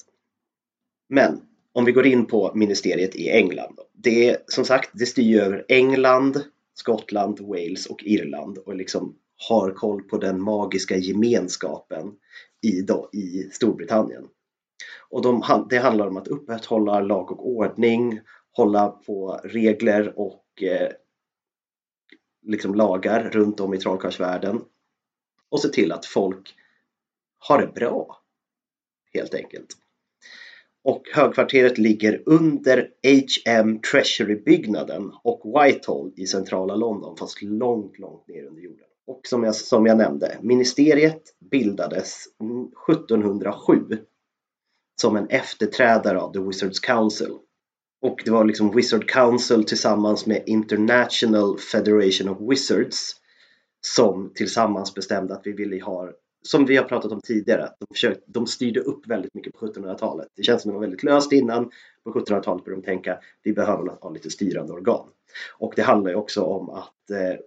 Men 1.08 1.40
om 1.72 1.84
vi 1.84 1.92
går 1.92 2.06
in 2.06 2.26
på 2.26 2.52
ministeriet 2.54 3.16
i 3.16 3.28
England. 3.28 3.78
Det 3.92 4.28
är 4.28 4.38
som 4.46 4.64
sagt, 4.64 4.90
det 4.92 5.06
styr 5.06 5.40
över 5.40 5.64
England, 5.68 6.44
Skottland, 6.74 7.40
Wales 7.40 7.86
och 7.86 8.02
Irland 8.02 8.58
och 8.58 8.76
liksom 8.76 9.16
har 9.48 9.70
koll 9.70 10.02
på 10.02 10.18
den 10.18 10.42
magiska 10.42 10.96
gemenskapen 10.96 12.12
i, 12.62 12.80
då, 12.80 13.10
i 13.12 13.48
Storbritannien. 13.52 14.28
Och 15.10 15.22
de, 15.22 15.66
det 15.70 15.78
handlar 15.78 16.06
om 16.06 16.16
att 16.16 16.28
upprätthålla 16.28 17.00
lag 17.00 17.32
och 17.32 17.48
ordning, 17.48 18.20
hålla 18.52 18.88
på 18.88 19.40
regler 19.44 20.18
och 20.18 20.62
eh, 20.62 20.92
liksom 22.42 22.74
lagar 22.74 23.30
runt 23.30 23.60
om 23.60 23.74
i 23.74 23.78
trollkarlsvärlden 23.78 24.60
och 25.48 25.60
se 25.60 25.68
till 25.68 25.92
att 25.92 26.06
folk 26.06 26.54
har 27.38 27.60
det 27.60 27.72
bra 27.74 28.22
helt 29.12 29.34
enkelt. 29.34 29.81
Och 30.84 31.02
högkvarteret 31.14 31.78
ligger 31.78 32.22
under 32.26 32.90
H.M. 33.04 33.80
Treasury-byggnaden 33.80 35.12
och 35.24 35.42
Whitehall 35.44 36.12
i 36.16 36.26
centrala 36.26 36.76
London 36.76 37.16
fast 37.16 37.42
långt, 37.42 37.98
långt 37.98 38.28
ner 38.28 38.44
under 38.44 38.62
jorden. 38.62 38.86
Och 39.06 39.20
som 39.24 39.44
jag, 39.44 39.54
som 39.54 39.86
jag 39.86 39.98
nämnde, 39.98 40.38
ministeriet 40.42 41.22
bildades 41.50 42.24
1707 42.90 43.98
som 45.00 45.16
en 45.16 45.28
efterträdare 45.28 46.20
av 46.20 46.32
The 46.32 46.38
Wizards 46.38 46.80
Council. 46.80 47.38
Och 48.02 48.22
det 48.24 48.30
var 48.30 48.44
liksom 48.44 48.76
Wizard 48.76 49.08
Council 49.08 49.64
tillsammans 49.64 50.26
med 50.26 50.42
International 50.46 51.58
Federation 51.58 52.28
of 52.28 52.38
Wizards 52.50 53.16
som 53.80 54.32
tillsammans 54.34 54.94
bestämde 54.94 55.34
att 55.34 55.46
vi 55.46 55.52
ville 55.52 55.84
ha, 55.84 56.10
som 56.42 56.66
vi 56.66 56.76
har 56.76 56.84
pratat 56.84 57.12
om 57.12 57.20
tidigare, 57.20 57.68
de, 57.78 57.86
försökte, 57.94 58.22
de 58.26 58.46
styrde 58.46 58.80
upp 58.80 59.06
väldigt 59.06 59.34
mycket 59.34 59.54
på 59.54 59.66
1700-talet. 59.66 60.28
Det 60.36 60.42
känns 60.42 60.62
som 60.62 60.68
det 60.68 60.74
var 60.74 60.80
väldigt 60.80 61.02
löst 61.02 61.32
innan. 61.32 61.70
På 62.04 62.12
1700-talet 62.12 62.64
började 62.64 62.82
de 62.82 62.86
tänka 62.86 63.18
vi 63.42 63.52
behöver 63.52 63.90
ha 64.00 64.10
lite 64.10 64.30
styrande 64.30 64.72
organ. 64.72 65.08
Och 65.58 65.72
det 65.76 65.82
handlar 65.82 66.10
ju 66.10 66.16
också 66.16 66.42
om 66.42 66.70
att 66.70 67.10
eh, 67.10 67.38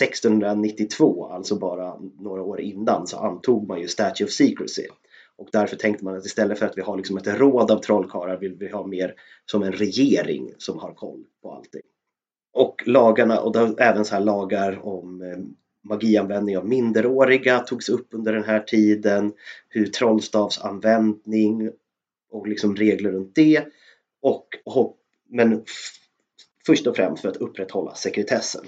1692, 0.00 1.26
alltså 1.26 1.58
bara 1.58 1.96
några 2.20 2.42
år 2.42 2.60
innan, 2.60 3.06
så 3.06 3.16
antog 3.16 3.68
man 3.68 3.80
ju 3.80 3.88
Statue 3.88 4.24
of 4.24 4.30
Secrecy. 4.30 4.86
Och 5.36 5.48
därför 5.52 5.76
tänkte 5.76 6.04
man 6.04 6.16
att 6.16 6.26
istället 6.26 6.58
för 6.58 6.66
att 6.66 6.78
vi 6.78 6.82
har 6.82 6.96
liksom 6.96 7.16
ett 7.16 7.26
råd 7.26 7.70
av 7.70 7.78
trollkarlar 7.78 8.36
vill 8.36 8.54
vi 8.54 8.68
ha 8.68 8.86
mer 8.86 9.14
som 9.50 9.62
en 9.62 9.72
regering 9.72 10.54
som 10.58 10.78
har 10.78 10.94
koll 10.94 11.24
på 11.42 11.52
allting. 11.52 11.82
Och 12.52 12.82
lagarna, 12.86 13.40
och 13.40 13.52
då, 13.52 13.76
även 13.78 14.04
så 14.04 14.14
här 14.14 14.20
lagar 14.20 14.86
om 14.86 15.22
eh, 15.22 15.38
magianvändning 15.84 16.58
av 16.58 16.68
minderåriga 16.68 17.58
togs 17.60 17.88
upp 17.88 18.08
under 18.10 18.32
den 18.32 18.44
här 18.44 18.60
tiden, 18.60 19.32
hur 19.68 19.86
trollstavsanvändning 19.86 21.70
och 22.30 22.48
liksom 22.48 22.76
regler 22.76 23.12
runt 23.12 23.34
det. 23.34 23.66
Och, 24.20 24.48
men 25.28 25.64
först 26.66 26.86
och 26.86 26.96
främst 26.96 27.22
för 27.22 27.28
att 27.28 27.36
upprätthålla 27.36 27.94
sekretessen. 27.94 28.64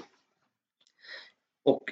Och 1.65 1.83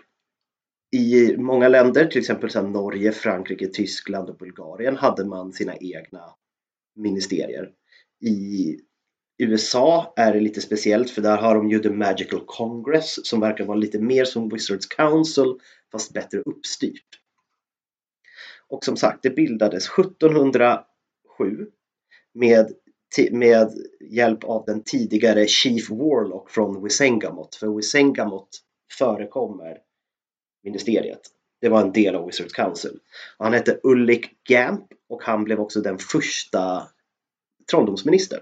i 0.97 1.37
många 1.37 1.69
länder, 1.69 2.07
till 2.07 2.21
exempel 2.21 2.51
så 2.51 2.63
Norge, 2.63 3.13
Frankrike, 3.13 3.67
Tyskland 3.67 4.31
och 4.31 4.37
Bulgarien 4.37 4.97
hade 4.97 5.25
man 5.25 5.53
sina 5.53 5.77
egna 5.77 6.35
ministerier. 6.97 7.71
I 8.21 8.79
USA 9.39 10.13
är 10.17 10.33
det 10.33 10.41
lite 10.41 10.61
speciellt 10.61 11.11
för 11.11 11.23
där 11.23 11.37
har 11.37 11.55
de 11.55 11.71
ju 11.71 11.79
The 11.79 11.91
Magical 11.91 12.41
Congress 12.47 13.27
som 13.27 13.41
verkar 13.41 13.65
vara 13.65 13.77
lite 13.77 13.99
mer 13.99 14.25
som 14.25 14.49
Wizards 14.49 14.87
Council 14.87 15.59
fast 15.93 16.13
bättre 16.13 16.39
uppstyrt. 16.39 17.21
Och 18.69 18.85
som 18.85 18.97
sagt, 18.97 19.23
det 19.23 19.31
bildades 19.31 19.89
1707 19.89 20.87
med, 22.35 22.73
med 23.31 23.71
hjälp 24.01 24.45
av 24.45 24.65
den 24.65 24.83
tidigare 24.83 25.47
Chief 25.47 25.91
Warlock 25.91 26.51
från 26.51 26.85
Wisengamot. 26.85 27.55
För 27.55 27.77
Wisengamot 27.77 28.49
förekommer 28.99 29.79
ministeriet. 30.63 31.21
Det 31.61 31.69
var 31.69 31.81
en 31.81 31.93
del 31.93 32.15
av 32.15 32.27
Wizards 32.27 32.53
Council. 32.53 32.99
han 33.39 33.53
hette 33.53 33.81
Ulrik 33.83 34.45
Gamp 34.45 34.87
och 35.09 35.23
han 35.23 35.45
blev 35.45 35.61
också 35.61 35.81
den 35.81 35.99
första 35.99 36.89
trolldomsministern. 37.71 38.41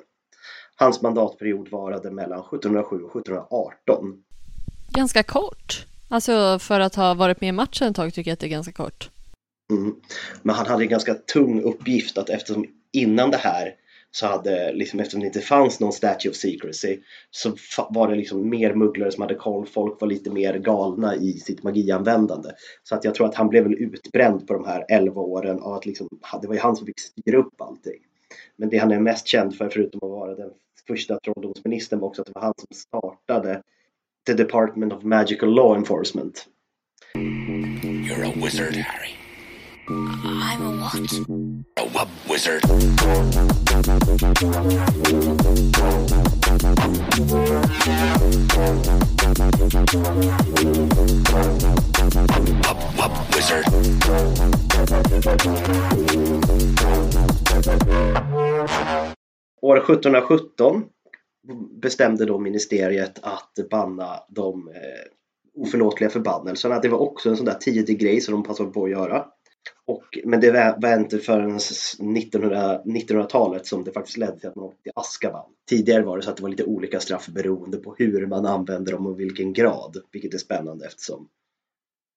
Hans 0.82 1.02
mandatperiod 1.02 1.68
varade 1.68 2.10
mellan 2.10 2.40
1707 2.40 2.96
och 2.96 3.16
1718. 3.16 4.22
Ganska 4.88 5.22
kort. 5.22 5.86
Alltså 6.08 6.58
för 6.58 6.80
att 6.80 6.94
ha 6.94 7.14
varit 7.14 7.40
med 7.40 7.48
i 7.48 7.52
matchen 7.52 7.88
ett 7.88 7.96
tag 7.96 8.14
tycker 8.14 8.30
jag 8.30 8.32
att 8.32 8.40
det 8.40 8.46
är 8.46 8.50
ganska 8.50 8.72
kort. 8.72 9.10
Mm. 9.70 9.94
Men 10.42 10.54
han 10.54 10.66
hade 10.66 10.84
en 10.84 10.88
ganska 10.88 11.14
tung 11.14 11.62
uppgift 11.62 12.18
att 12.18 12.30
eftersom 12.30 12.66
innan 12.92 13.30
det 13.30 13.36
här 13.36 13.74
så 14.10 14.26
hade, 14.26 14.72
liksom, 14.72 15.00
eftersom 15.00 15.20
det 15.20 15.26
inte 15.26 15.40
fanns 15.40 15.80
någon 15.80 15.92
Statue 15.92 16.30
of 16.30 16.36
Secrecy 16.36 16.98
så 17.30 17.56
var 17.90 18.08
det 18.08 18.14
liksom 18.14 18.50
mer 18.50 18.74
mugglare 18.74 19.12
som 19.12 19.22
hade 19.22 19.34
koll, 19.34 19.66
folk 19.66 20.00
var 20.00 20.08
lite 20.08 20.30
mer 20.30 20.58
galna 20.58 21.16
i 21.16 21.32
sitt 21.32 21.62
magianvändande. 21.62 22.48
Så 22.82 22.94
att 22.94 23.04
jag 23.04 23.14
tror 23.14 23.26
att 23.26 23.34
han 23.34 23.48
blev 23.48 23.62
väl 23.62 23.74
utbränd 23.74 24.46
på 24.46 24.54
de 24.54 24.64
här 24.64 24.84
11 24.88 25.20
åren 25.20 25.60
av 25.60 25.72
att 25.72 25.86
liksom, 25.86 26.08
det 26.42 26.48
var 26.48 26.54
ju 26.54 26.60
han 26.60 26.76
som 26.76 26.86
fick 26.86 27.00
styra 27.00 27.38
upp 27.38 27.60
allting. 27.60 28.00
Men 28.56 28.68
det 28.68 28.78
han 28.78 28.92
är 28.92 29.00
mest 29.00 29.26
känd 29.26 29.54
för, 29.56 29.68
förutom 29.68 30.00
att 30.04 30.10
vara 30.10 30.34
den 30.34 30.50
första 30.86 31.18
trolldomsministern, 31.20 32.00
var 32.00 32.08
också 32.08 32.22
att 32.22 32.26
det 32.26 32.32
var 32.34 32.42
han 32.42 32.54
som 32.56 32.76
startade 32.76 33.62
The 34.26 34.34
Department 34.34 34.92
of 34.92 35.02
Magical 35.02 35.54
Law 35.54 35.76
Enforcement. 35.76 36.46
You're 37.14 38.24
a 38.24 38.32
wizard, 38.36 38.76
Harry. 38.76 39.16
I'm 39.88 40.62
a 40.62 40.70
what? 40.80 40.94
A 41.76 41.84
wub 41.92 42.08
wizard. 42.28 42.62
Wub 52.62 52.78
wub 52.96 53.12
wizard. 53.34 53.66
År 59.62 59.76
1717 59.76 60.84
bestämde 61.82 62.24
då 62.24 62.38
ministeriet 62.38 63.18
att 63.22 63.58
banna 63.70 64.20
de 64.28 64.68
eh, 64.68 64.74
oförlåtliga 65.54 66.10
förbannelserna. 66.10 66.80
Det 66.80 66.88
var 66.88 66.98
också 66.98 67.30
en 67.30 67.36
sån 67.36 67.46
där 67.46 67.54
tidig 67.54 67.98
grej 67.98 68.20
som 68.20 68.32
de 68.32 68.42
passade 68.42 68.70
på 68.70 68.84
att 68.84 68.90
göra. 68.90 69.26
Och, 69.86 70.18
men 70.24 70.40
det 70.40 70.76
var, 70.78 70.98
inte 70.98 71.18
förrän 71.18 71.56
1900, 71.56 72.82
1900-talet 72.84 73.66
som 73.66 73.84
det 73.84 73.92
faktiskt 73.92 74.16
ledde 74.16 74.38
till 74.38 74.48
att 74.48 74.56
man 74.56 74.64
åkte 74.64 74.82
till 74.82 74.92
Askaban. 74.94 75.50
Tidigare 75.68 76.02
var 76.02 76.16
det 76.16 76.22
så 76.22 76.30
att 76.30 76.36
det 76.36 76.42
var 76.42 76.50
lite 76.50 76.64
olika 76.64 77.00
straff 77.00 77.26
beroende 77.28 77.76
på 77.76 77.94
hur 77.98 78.26
man 78.26 78.46
använder 78.46 78.92
dem 78.92 79.06
och 79.06 79.20
vilken 79.20 79.52
grad, 79.52 79.96
vilket 80.12 80.34
är 80.34 80.38
spännande 80.38 80.86
eftersom 80.86 81.28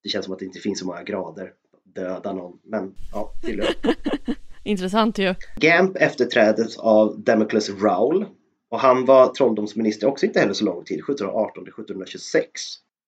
det 0.04 0.10
känns 0.10 0.26
som 0.26 0.34
att 0.34 0.40
det 0.40 0.46
inte 0.46 0.60
finns 0.60 0.80
så 0.80 0.86
många 0.86 1.04
grader 1.04 1.54
döda 1.84 2.34
någon. 2.34 2.60
Men 2.64 2.96
ja, 3.14 3.32
tydligen. 3.46 3.74
Intressant 4.66 5.18
ju. 5.18 5.36
Gamp 5.56 5.98
efterträddes 5.98 6.78
av 6.78 7.24
Democles 7.24 7.70
Rowell 7.70 8.26
och 8.70 8.80
han 8.80 9.06
var 9.06 9.28
trolldomsminister 9.28 10.08
också 10.08 10.26
inte 10.26 10.40
heller 10.40 10.54
så 10.54 10.66
lång 10.66 10.84
tid, 10.84 11.00
1718 11.00 11.64
till 11.64 11.74
1726. 11.74 12.50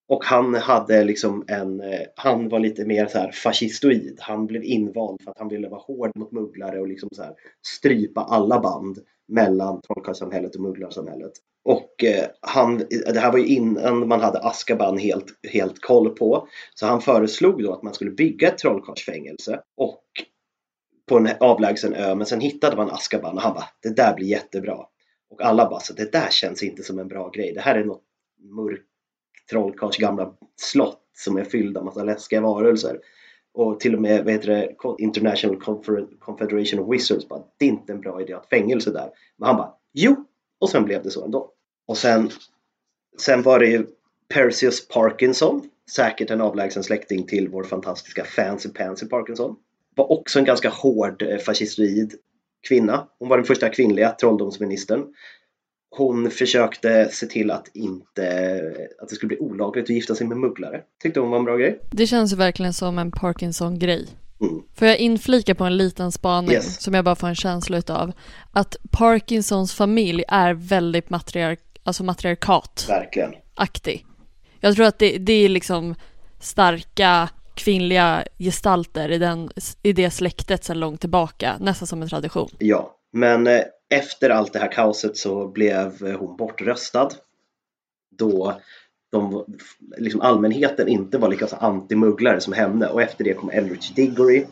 Och 0.08 0.24
han 0.24 0.54
hade 0.54 1.04
liksom 1.04 1.44
en, 1.48 1.80
eh, 1.80 2.00
han 2.16 2.48
var 2.48 2.58
lite 2.58 2.84
mer 2.84 3.06
så 3.06 3.18
här 3.18 3.32
fascistoid. 3.32 4.18
Han 4.20 4.46
blev 4.46 4.64
invald 4.64 5.22
för 5.22 5.30
att 5.30 5.38
han 5.38 5.48
ville 5.48 5.68
vara 5.68 5.80
hård 5.80 6.10
mot 6.16 6.32
mugglare 6.32 6.80
och 6.80 6.88
liksom 6.88 7.08
så 7.12 7.22
här 7.22 7.34
strypa 7.66 8.20
alla 8.20 8.60
band 8.60 8.98
mellan 9.28 9.80
trollkarlssamhället 9.80 10.54
och 10.54 10.62
mugglarsamhället. 10.62 11.32
Och 11.64 12.04
eh, 12.04 12.26
han, 12.40 12.78
det 12.88 13.20
här 13.20 13.32
var 13.32 13.38
ju 13.38 13.46
innan 13.46 14.08
man 14.08 14.20
hade 14.20 14.38
Askaban 14.38 14.98
helt, 14.98 15.26
helt 15.52 15.80
koll 15.80 16.10
på. 16.10 16.48
Så 16.74 16.86
han 16.86 17.00
föreslog 17.00 17.62
då 17.62 17.72
att 17.72 17.82
man 17.82 17.94
skulle 17.94 18.10
bygga 18.10 18.48
ett 18.48 18.58
trollkarlsfängelse 18.58 19.60
och 19.76 20.02
på 21.08 21.16
en 21.16 21.28
avlägsen 21.40 21.94
ö. 21.94 22.14
Men 22.14 22.26
sen 22.26 22.40
hittade 22.40 22.76
man 22.76 22.90
Askaban 22.90 23.36
och 23.36 23.42
han 23.42 23.54
bara, 23.54 23.68
det 23.82 23.96
där 23.96 24.14
blir 24.14 24.26
jättebra. 24.26 24.86
Och 25.30 25.42
alla 25.42 25.70
bara, 25.70 25.80
så 25.80 25.92
det 25.92 26.12
där 26.12 26.28
känns 26.30 26.62
inte 26.62 26.82
som 26.82 26.98
en 26.98 27.08
bra 27.08 27.30
grej. 27.30 27.52
Det 27.52 27.60
här 27.60 27.74
är 27.74 27.84
något 27.84 28.02
mörkt 28.38 28.84
trollkarls 29.50 29.96
gamla 29.96 30.34
slott 30.56 31.02
som 31.16 31.36
är 31.36 31.44
fyllda 31.44 31.80
av 31.80 31.86
massa 31.86 32.04
läskiga 32.04 32.40
varelser. 32.40 33.00
Och 33.54 33.80
till 33.80 33.94
och 33.94 34.00
med 34.00 34.24
vad 34.24 34.32
heter 34.32 34.48
det, 34.48 34.74
International 34.98 35.60
Confederation 36.18 36.80
of 36.80 36.94
Wizards 36.94 37.28
bara, 37.28 37.42
det 37.56 37.64
är 37.64 37.68
inte 37.68 37.92
en 37.92 38.00
bra 38.00 38.22
idé 38.22 38.32
att 38.32 38.48
fängelse 38.48 38.90
där. 38.90 39.10
Men 39.36 39.46
han 39.46 39.56
bara, 39.56 39.74
jo! 39.92 40.24
Och 40.60 40.70
sen 40.70 40.84
blev 40.84 41.02
det 41.02 41.10
så 41.10 41.24
ändå. 41.24 41.52
Och 41.86 41.98
sen, 41.98 42.30
sen 43.20 43.42
var 43.42 43.58
det 43.58 43.66
ju 43.66 43.86
Perseus 44.34 44.88
Parkinson, 44.88 45.70
säkert 45.90 46.30
en 46.30 46.40
avlägsen 46.40 46.84
släkting 46.84 47.26
till 47.26 47.48
vår 47.48 47.64
fantastiska 47.64 48.24
Fancy 48.24 48.68
Pansy 48.68 49.06
Parkinson. 49.06 49.56
Var 49.98 50.12
också 50.12 50.38
en 50.38 50.44
ganska 50.44 50.68
hård 50.68 51.22
eh, 51.22 51.38
fascistoid 51.38 52.14
kvinna. 52.68 53.08
Hon 53.18 53.28
var 53.28 53.36
den 53.36 53.46
första 53.46 53.68
kvinnliga 53.68 54.10
trolldomsministern 54.10 55.04
hon 55.90 56.30
försökte 56.30 57.08
se 57.12 57.26
till 57.26 57.50
att, 57.50 57.68
inte, 57.74 58.62
att 59.02 59.08
det 59.08 59.14
skulle 59.14 59.28
bli 59.28 59.38
olagligt 59.38 59.84
att 59.84 59.90
gifta 59.90 60.14
sig 60.14 60.26
med 60.26 60.38
mugglare. 60.38 60.82
Tyckte 61.02 61.20
hon 61.20 61.30
var 61.30 61.38
en 61.38 61.44
bra 61.44 61.56
grej. 61.56 61.80
Det 61.90 62.06
känns 62.06 62.32
verkligen 62.32 62.72
som 62.72 62.98
en 62.98 63.10
Parkinson-grej. 63.10 64.06
Mm. 64.40 64.62
Får 64.74 64.88
jag 64.88 64.98
inflika 64.98 65.54
på 65.54 65.64
en 65.64 65.76
liten 65.76 66.12
spaning 66.12 66.52
yes. 66.52 66.82
som 66.82 66.94
jag 66.94 67.04
bara 67.04 67.16
får 67.16 67.28
en 67.28 67.34
känsla 67.34 67.78
utav? 67.78 68.12
Att 68.52 68.76
Parkinsons 68.90 69.74
familj 69.74 70.24
är 70.28 70.54
väldigt 70.54 71.10
matriark, 71.10 71.60
alltså 71.82 72.04
matriarkat. 72.04 72.84
Verkligen. 72.88 73.34
Aktig. 73.54 74.06
Jag 74.60 74.76
tror 74.76 74.86
att 74.86 74.98
det, 74.98 75.18
det 75.18 75.32
är 75.32 75.48
liksom 75.48 75.94
starka 76.40 77.28
kvinnliga 77.58 78.24
gestalter 78.38 79.10
i, 79.10 79.18
den, 79.18 79.50
i 79.82 79.92
det 79.92 80.10
släktet 80.10 80.64
sedan 80.64 80.80
långt 80.80 81.00
tillbaka, 81.00 81.56
nästan 81.60 81.86
som 81.86 82.02
en 82.02 82.08
tradition. 82.08 82.48
Ja, 82.58 82.96
men 83.12 83.46
eh, 83.46 83.62
efter 83.90 84.30
allt 84.30 84.52
det 84.52 84.58
här 84.58 84.72
kaoset 84.72 85.16
så 85.16 85.48
blev 85.48 86.16
hon 86.16 86.36
bortröstad. 86.36 87.10
Då 88.18 88.60
de, 89.12 89.44
liksom 89.98 90.20
allmänheten 90.20 90.88
inte 90.88 91.18
var 91.18 91.28
lika 91.28 91.46
anti-mugglare 91.46 92.40
som 92.40 92.52
henne 92.52 92.86
och 92.86 93.02
efter 93.02 93.24
det 93.24 93.34
kom 93.34 93.50
Elrich 93.50 93.94
Diggory 93.94 94.44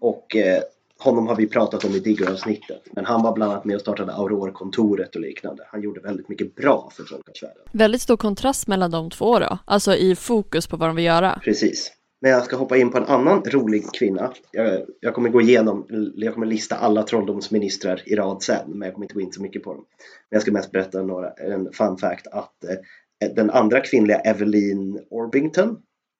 och 0.00 0.36
eh, 0.36 0.62
honom 0.98 1.26
har 1.26 1.36
vi 1.36 1.46
pratat 1.46 1.84
om 1.84 1.94
i 1.94 1.98
Diggory-avsnittet. 1.98 2.82
Men 2.92 3.04
han 3.04 3.22
var 3.22 3.32
bland 3.32 3.52
annat 3.52 3.64
med 3.64 3.74
och 3.74 3.80
startade 3.80 4.12
Aurora-kontoret 4.12 5.14
och 5.14 5.20
liknande. 5.20 5.62
Han 5.70 5.82
gjorde 5.82 6.00
väldigt 6.00 6.28
mycket 6.28 6.54
bra 6.54 6.90
för 6.96 7.04
trollkarlsvärlden. 7.04 7.62
Väldigt 7.72 8.02
stor 8.02 8.16
kontrast 8.16 8.66
mellan 8.66 8.90
de 8.90 9.10
två 9.10 9.38
då, 9.38 9.58
alltså 9.64 9.94
i 9.94 10.16
fokus 10.16 10.66
på 10.66 10.76
vad 10.76 10.88
de 10.88 10.96
vill 10.96 11.04
göra. 11.04 11.40
Precis. 11.44 11.92
Men 12.20 12.30
jag 12.30 12.44
ska 12.44 12.56
hoppa 12.56 12.76
in 12.76 12.90
på 12.90 12.98
en 12.98 13.04
annan 13.04 13.42
rolig 13.42 13.84
kvinna. 13.92 14.32
Jag, 14.52 14.82
jag, 15.00 15.14
kommer 15.14 15.28
gå 15.28 15.40
igenom, 15.40 15.86
jag 16.14 16.34
kommer 16.34 16.46
lista 16.46 16.76
alla 16.76 17.02
trolldomsministrar 17.02 18.02
i 18.06 18.14
rad 18.14 18.42
sen, 18.42 18.70
men 18.70 18.86
jag 18.86 18.94
kommer 18.94 19.04
inte 19.04 19.14
gå 19.14 19.20
in 19.20 19.32
så 19.32 19.42
mycket 19.42 19.62
på 19.62 19.72
dem. 19.72 19.84
Men 20.30 20.36
jag 20.36 20.42
ska 20.42 20.52
mest 20.52 20.72
berätta 20.72 21.02
några, 21.02 21.30
en 21.30 21.72
fun 21.72 21.98
fact 21.98 22.26
att 22.26 22.64
eh, 22.64 23.28
den 23.34 23.50
andra 23.50 23.80
kvinnliga 23.80 24.18
Evelyn 24.18 25.00
Orbington, 25.10 25.76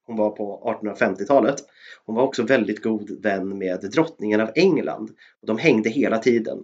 hon 0.06 0.16
var 0.16 0.30
på 0.30 0.78
1850-talet. 0.82 1.56
Hon 2.06 2.14
var 2.16 2.22
också 2.22 2.42
väldigt 2.42 2.82
god 2.82 3.22
vän 3.22 3.58
med 3.58 3.80
drottningen 3.80 4.40
av 4.40 4.50
England. 4.54 5.10
Och 5.40 5.46
de 5.46 5.58
hängde 5.58 5.90
hela 5.90 6.18
tiden. 6.18 6.58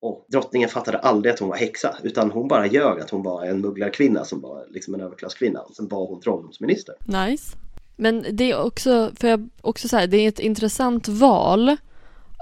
Och 0.00 0.26
drottningen 0.28 0.68
fattade 0.68 0.98
aldrig 0.98 1.32
att 1.32 1.40
hon 1.40 1.48
var 1.48 1.56
häxa 1.56 1.96
utan 2.02 2.30
hon 2.30 2.48
bara 2.48 2.66
ljög 2.66 3.00
att 3.00 3.10
hon 3.10 3.22
var 3.22 3.44
en 3.44 3.60
mugglarkvinna 3.60 4.24
som 4.24 4.40
var 4.40 4.66
liksom 4.70 4.94
en 4.94 5.00
överklasskvinna. 5.00 5.64
Sen 5.76 5.88
var 5.88 6.06
hon 6.06 6.20
trolldomsminister. 6.20 6.94
Nice. 7.28 7.56
Men 8.02 8.26
det 8.32 8.50
är 8.50 8.60
också, 8.60 9.12
för 9.20 9.28
jag 9.28 9.48
också 9.60 9.88
säga, 9.88 10.06
det 10.06 10.16
är 10.16 10.28
ett 10.28 10.38
intressant 10.38 11.08
val 11.08 11.76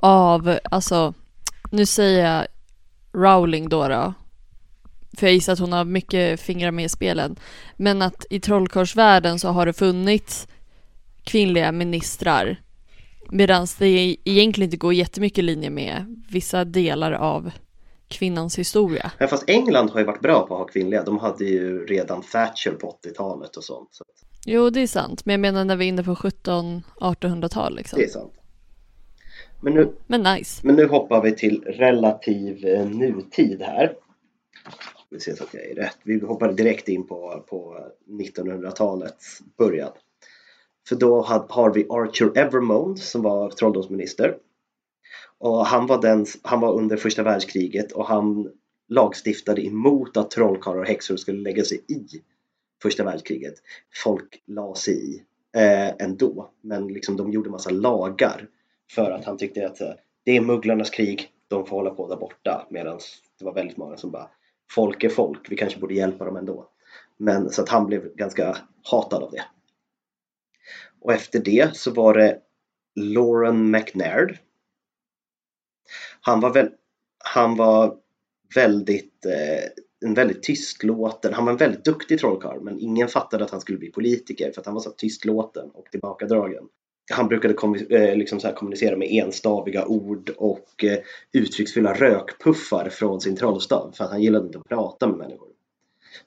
av, 0.03 0.59
alltså, 0.65 1.15
nu 1.71 1.87
säger 1.87 2.35
jag 2.35 2.47
Rowling 3.13 3.69
då, 3.69 3.89
då 3.89 4.15
för 5.17 5.27
jag 5.27 5.35
gissar 5.35 5.53
att 5.53 5.59
hon 5.59 5.73
har 5.73 5.85
mycket 5.85 6.41
fingrar 6.41 6.71
med 6.71 6.85
i 6.85 6.89
spelen, 6.89 7.37
men 7.77 8.03
att 8.03 8.27
i 8.31 8.41
trollkarlsvärlden 8.41 9.39
så 9.39 9.49
har 9.49 9.67
det 9.67 9.73
funnits 9.73 10.49
kvinnliga 11.25 11.73
ministrar 11.73 12.61
medan 13.31 13.67
det 13.79 13.87
e-, 13.87 14.17
egentligen 14.25 14.67
inte 14.67 14.77
går 14.77 14.95
jättemycket 14.95 15.39
i 15.39 15.43
linje 15.43 15.71
med 15.71 16.25
vissa 16.31 16.65
delar 16.65 17.13
av 17.13 17.51
kvinnans 18.09 18.59
historia. 18.59 19.11
Ja, 19.19 19.27
fast 19.27 19.49
England 19.49 19.91
har 19.91 20.01
ju 20.01 20.07
varit 20.07 20.23
bra 20.23 20.47
på 20.47 20.55
att 20.55 20.61
ha 20.61 20.67
kvinnliga. 20.67 21.03
De 21.03 21.19
hade 21.19 21.45
ju 21.45 21.87
redan 21.87 22.23
Thatcher 22.23 22.71
på 22.71 22.97
80-talet 23.05 23.57
och 23.57 23.65
sånt. 23.65 23.89
Så. 23.93 24.05
Jo, 24.47 24.71
det 24.71 24.81
är 24.81 24.87
sant. 24.87 25.25
Men 25.25 25.33
jag 25.33 25.41
menar 25.41 25.65
när 25.65 25.77
vi 25.77 25.85
är 25.85 25.89
inne 25.89 26.03
på 26.03 26.15
17-1800-tal 26.15 27.77
liksom. 27.77 27.99
Det 27.99 28.05
är 28.05 28.09
sant. 28.09 28.33
Men 29.61 29.75
nu, 29.75 29.93
men 30.07 30.23
nice. 30.23 30.67
Men 30.67 30.77
nu 30.77 30.87
hoppar 30.87 31.23
vi 31.23 31.33
till 31.33 31.63
relativ 31.67 32.67
eh, 32.67 32.89
nutid 32.89 33.63
här. 33.63 33.95
Vi 35.11 35.21
ser 35.21 35.35
så 35.35 35.45
att 35.45 35.55
jag 35.55 35.65
är 35.65 35.75
rätt. 35.75 35.97
Vi 36.03 36.21
hoppar 36.21 36.53
direkt 36.53 36.89
in 36.89 37.07
på, 37.07 37.45
på 37.49 37.79
1900-talets 38.09 39.43
början. 39.59 39.93
För 40.89 40.97
då 40.97 41.23
har 41.23 41.75
vi 41.75 41.87
Arthur 41.89 42.39
Evermond 42.39 42.99
som 42.99 43.23
var 43.23 43.51
trolldomsminister. 43.51 44.37
Och 45.39 45.67
han 45.67 45.87
var, 45.87 46.03
den, 46.03 46.27
han 46.43 46.61
var 46.61 46.73
under 46.73 46.97
första 46.97 47.23
världskriget 47.23 47.93
och 47.93 48.07
han 48.07 48.51
lagstiftade 48.89 49.67
emot 49.67 50.17
att 50.17 50.31
trollkarlar 50.31 50.81
och 50.81 50.87
häxor 50.87 51.17
skulle 51.17 51.41
lägga 51.41 51.65
sig 51.65 51.85
i 51.89 52.23
första 52.83 53.05
världskriget. 53.05 53.55
Folk 54.05 54.43
la 54.47 54.75
sig 54.75 55.15
i 55.15 55.23
eh, 55.57 55.89
ändå, 55.89 56.51
men 56.61 56.89
liksom 56.89 57.17
de 57.17 57.33
gjorde 57.33 57.51
massa 57.51 57.71
lagar 57.71 58.49
för 58.91 59.11
att 59.11 59.25
han 59.25 59.39
tyckte 59.39 59.67
att 59.67 59.81
eh, 59.81 59.93
det 60.25 60.37
är 60.37 60.41
mugglarnas 60.41 60.91
krig, 60.91 61.29
de 61.49 61.67
får 61.67 61.77
hålla 61.77 61.91
på 61.91 62.09
där 62.09 62.17
borta 62.17 62.67
medan 62.71 63.01
det 63.39 63.45
var 63.45 63.55
väldigt 63.55 63.77
många 63.77 63.97
som 63.97 64.11
bara 64.11 64.31
folk 64.71 65.05
är 65.05 65.09
folk, 65.09 65.51
vi 65.51 65.57
kanske 65.57 65.79
borde 65.79 65.95
hjälpa 65.95 66.25
dem 66.25 66.37
ändå. 66.37 66.69
Men 67.17 67.51
så 67.51 67.63
att 67.63 67.69
han 67.69 67.87
blev 67.87 68.15
ganska 68.15 68.57
hatad 68.83 69.23
av 69.23 69.31
det. 69.31 69.45
Och 71.01 71.13
efter 71.13 71.39
det 71.39 71.77
så 71.77 71.91
var 71.91 72.15
det 72.15 72.39
Lauren 72.95 73.71
McNaird. 73.71 74.39
Han 76.21 76.41
var, 76.41 76.55
väl, 76.55 76.71
han 77.19 77.57
var 77.57 77.97
väldigt 78.55 79.27
eh, 79.27 79.83
en 80.05 80.15
väldigt 80.15 80.43
tystlåten, 80.43 81.35
han 81.35 81.45
var 81.45 81.53
en 81.53 81.59
väldigt 81.59 81.85
duktig 81.85 82.19
trollkarl 82.19 82.61
men 82.61 82.79
ingen 82.79 83.09
fattade 83.09 83.45
att 83.45 83.51
han 83.51 83.61
skulle 83.61 83.79
bli 83.79 83.91
politiker 83.91 84.53
för 84.53 84.61
att 84.61 84.67
han 84.67 84.75
var 84.75 84.83
så 84.83 84.91
tystlåten 84.91 85.71
och 85.75 85.85
tillbakadragen. 85.91 86.65
Han 87.13 87.29
brukade 87.29 87.55
eh, 87.91 88.17
liksom 88.17 88.41
så 88.41 88.53
kommunicera 88.53 88.97
med 88.97 89.09
enstaviga 89.11 89.87
ord 89.87 90.31
och 90.37 90.85
eh, 90.85 90.99
uttrycksfulla 91.33 91.95
rökpuffar 91.95 92.89
från 92.89 93.21
sin 93.21 93.37
trollstav 93.37 93.93
för 93.97 94.05
att 94.05 94.11
han 94.11 94.23
gillade 94.23 94.47
inte 94.47 94.59
att 94.59 94.69
prata 94.69 95.09
med 95.09 95.19
människor. 95.19 95.49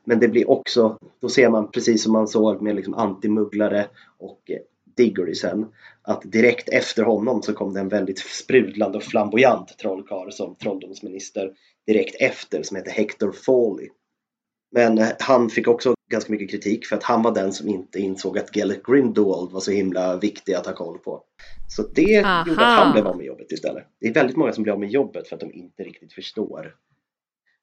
Men 0.03 0.19
det 0.19 0.27
blir 0.27 0.49
också, 0.49 0.97
då 1.19 1.29
ser 1.29 1.49
man 1.49 1.71
precis 1.71 2.03
som 2.03 2.13
man 2.13 2.27
såg 2.27 2.62
med 2.62 2.75
liksom 2.75 2.93
antimugglare 2.93 3.86
och 4.17 4.51
eh, 4.51 4.57
Diggory 4.95 5.36
sen, 5.36 5.65
att 6.01 6.21
direkt 6.32 6.69
efter 6.69 7.03
honom 7.03 7.41
så 7.41 7.53
kom 7.53 7.73
det 7.73 7.79
en 7.79 7.89
väldigt 7.89 8.19
sprudlande 8.19 8.97
och 8.97 9.03
flamboyant 9.03 9.77
trollkarl 9.77 10.32
som 10.32 10.56
trolldomsminister 10.56 11.53
direkt 11.88 12.15
efter 12.21 12.63
som 12.63 12.77
heter 12.77 12.91
Hector 12.91 13.32
Foley. 13.32 13.89
Men 14.71 14.97
eh, 14.97 15.08
han 15.19 15.49
fick 15.49 15.67
också 15.67 15.95
ganska 16.12 16.32
mycket 16.32 16.51
kritik 16.51 16.86
för 16.86 16.95
att 16.95 17.03
han 17.03 17.21
var 17.21 17.36
den 17.36 17.53
som 17.53 17.67
inte 17.67 17.99
insåg 17.99 18.38
att 18.38 18.56
Gellert 18.56 18.86
Grindelwald 18.86 19.51
var 19.51 19.60
så 19.60 19.71
himla 19.71 20.17
viktig 20.17 20.53
att 20.53 20.65
ha 20.65 20.73
koll 20.73 20.97
på. 20.97 21.23
Så 21.67 21.84
det 21.95 22.23
Aha. 22.23 22.47
gjorde 22.47 22.67
att 22.67 22.79
han 22.79 22.93
blev 22.93 23.08
av 23.08 23.17
med 23.17 23.25
jobbet 23.25 23.51
istället. 23.51 23.84
Det 23.99 24.08
är 24.08 24.13
väldigt 24.13 24.38
många 24.38 24.53
som 24.53 24.63
blir 24.63 24.73
av 24.73 24.79
med 24.79 24.89
jobbet 24.89 25.27
för 25.27 25.36
att 25.36 25.39
de 25.39 25.53
inte 25.53 25.84
riktigt 25.84 26.13
förstår 26.13 26.75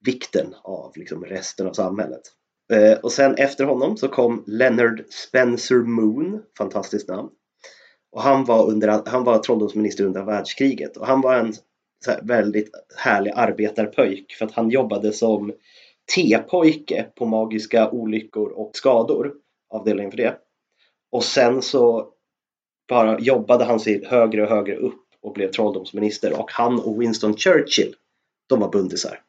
vikten 0.04 0.54
av 0.62 0.92
liksom, 0.96 1.24
resten 1.24 1.66
av 1.66 1.72
samhället. 1.72 2.22
Eh, 2.70 2.98
och 2.98 3.12
sen 3.12 3.34
efter 3.34 3.64
honom 3.64 3.96
så 3.96 4.08
kom 4.08 4.44
Leonard 4.46 5.04
Spencer 5.10 5.76
Moon, 5.76 6.42
fantastiskt 6.58 7.08
namn. 7.08 7.28
Och 8.12 8.22
han 8.22 8.44
var, 8.44 8.70
under, 8.70 9.02
han 9.06 9.24
var 9.24 9.38
trolldomsminister 9.38 10.04
under 10.04 10.22
världskriget 10.22 10.96
och 10.96 11.06
han 11.06 11.20
var 11.20 11.34
en 11.34 11.52
väldigt 12.22 12.70
härlig 12.96 13.32
arbetarpöjk 13.36 14.32
för 14.32 14.44
att 14.44 14.52
han 14.52 14.70
jobbade 14.70 15.12
som 15.12 15.52
T-pojke 16.14 17.06
på 17.14 17.26
magiska 17.26 17.90
olyckor 17.90 18.48
och 18.50 18.70
skador, 18.74 19.32
avdelningen 19.70 20.10
för 20.10 20.18
det. 20.18 20.38
Och 21.12 21.24
sen 21.24 21.62
så 21.62 22.08
bara 22.88 23.18
jobbade 23.18 23.64
han 23.64 23.80
sig 23.80 24.04
högre 24.06 24.42
och 24.42 24.48
högre 24.48 24.76
upp 24.76 25.04
och 25.22 25.32
blev 25.32 25.50
trolldomsminister 25.50 26.40
och 26.40 26.50
han 26.50 26.80
och 26.80 27.02
Winston 27.02 27.36
Churchill, 27.36 27.94
de 28.48 28.60
var 28.60 28.68
bundisar. 28.68 29.20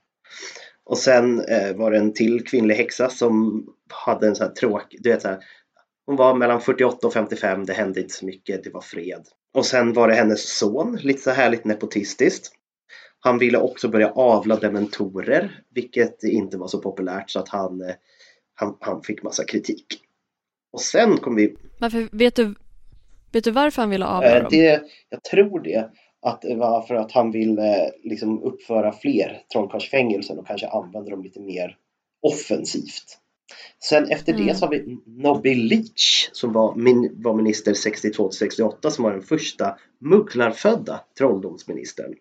Och 0.92 0.98
sen 0.98 1.46
eh, 1.46 1.76
var 1.76 1.92
det 1.92 1.98
en 1.98 2.14
till 2.14 2.46
kvinnlig 2.46 2.76
häxa 2.76 3.10
som 3.10 3.66
hade 3.90 4.28
en 4.28 4.36
sån 4.36 4.48
här 4.48 4.54
tråkig, 4.54 5.04
du 5.04 5.10
vet 5.10 5.22
så 5.22 5.28
här, 5.28 5.40
hon 6.06 6.16
var 6.16 6.36
mellan 6.36 6.62
48 6.62 7.08
och 7.08 7.14
55, 7.14 7.66
det 7.66 7.74
hände 7.74 8.02
inte 8.02 8.14
så 8.14 8.26
mycket, 8.26 8.64
det 8.64 8.70
var 8.70 8.82
fred. 8.82 9.28
Och 9.54 9.66
sen 9.66 9.94
var 9.94 10.08
det 10.08 10.14
hennes 10.14 10.58
son, 10.58 10.96
lite 11.02 11.22
så 11.22 11.32
härligt 11.32 11.66
nepotistiskt. 11.66 12.52
Han 13.20 13.38
ville 13.38 13.58
också 13.58 13.90
börja 13.90 14.12
avla 14.12 14.56
dementorer, 14.56 15.64
vilket 15.74 16.24
inte 16.24 16.58
var 16.58 16.68
så 16.68 16.82
populärt 16.82 17.30
så 17.30 17.40
att 17.40 17.50
han, 17.50 17.82
eh, 17.82 17.96
han, 18.54 18.78
han 18.80 19.04
fick 19.04 19.24
massa 19.24 19.44
kritik. 19.44 19.86
Och 20.72 20.82
sen 20.82 21.18
kom 21.18 21.36
vi... 21.36 21.56
Varför, 21.80 22.10
vet, 22.12 22.36
du, 22.36 22.56
vet 23.32 23.44
du 23.44 23.52
varför 23.52 23.82
han 23.82 23.90
ville 23.90 24.06
avla 24.06 24.40
dem? 24.40 24.48
Det, 24.52 24.82
jag 25.10 25.24
tror 25.24 25.60
det. 25.60 25.90
Att 26.22 26.42
det 26.42 26.56
var 26.56 26.82
för 26.82 26.96
att 26.96 27.12
han 27.12 27.32
ville 27.32 27.92
liksom 28.04 28.44
uppföra 28.44 28.92
fler 28.92 29.44
trollkarlsfängelser 29.54 30.40
och 30.40 30.48
kanske 30.48 30.68
använda 30.68 31.10
dem 31.10 31.24
lite 31.24 31.40
mer 31.40 31.78
offensivt. 32.22 33.18
Sen 33.84 34.06
efter 34.10 34.34
mm. 34.34 34.48
det 34.48 34.56
så 34.56 34.66
har 34.66 34.72
vi 34.72 34.98
Nobby 35.06 35.56
Leach 35.56 36.30
som 36.32 36.54
var, 36.54 36.76
min, 36.76 37.22
var 37.22 37.34
minister 37.34 37.74
62 37.74 38.32
68 38.32 38.92
som 38.92 39.04
var 39.04 39.12
den 39.12 39.22
första 39.22 39.78
mugglarfödda 40.00 41.02
trolldomsministern. 41.18 42.16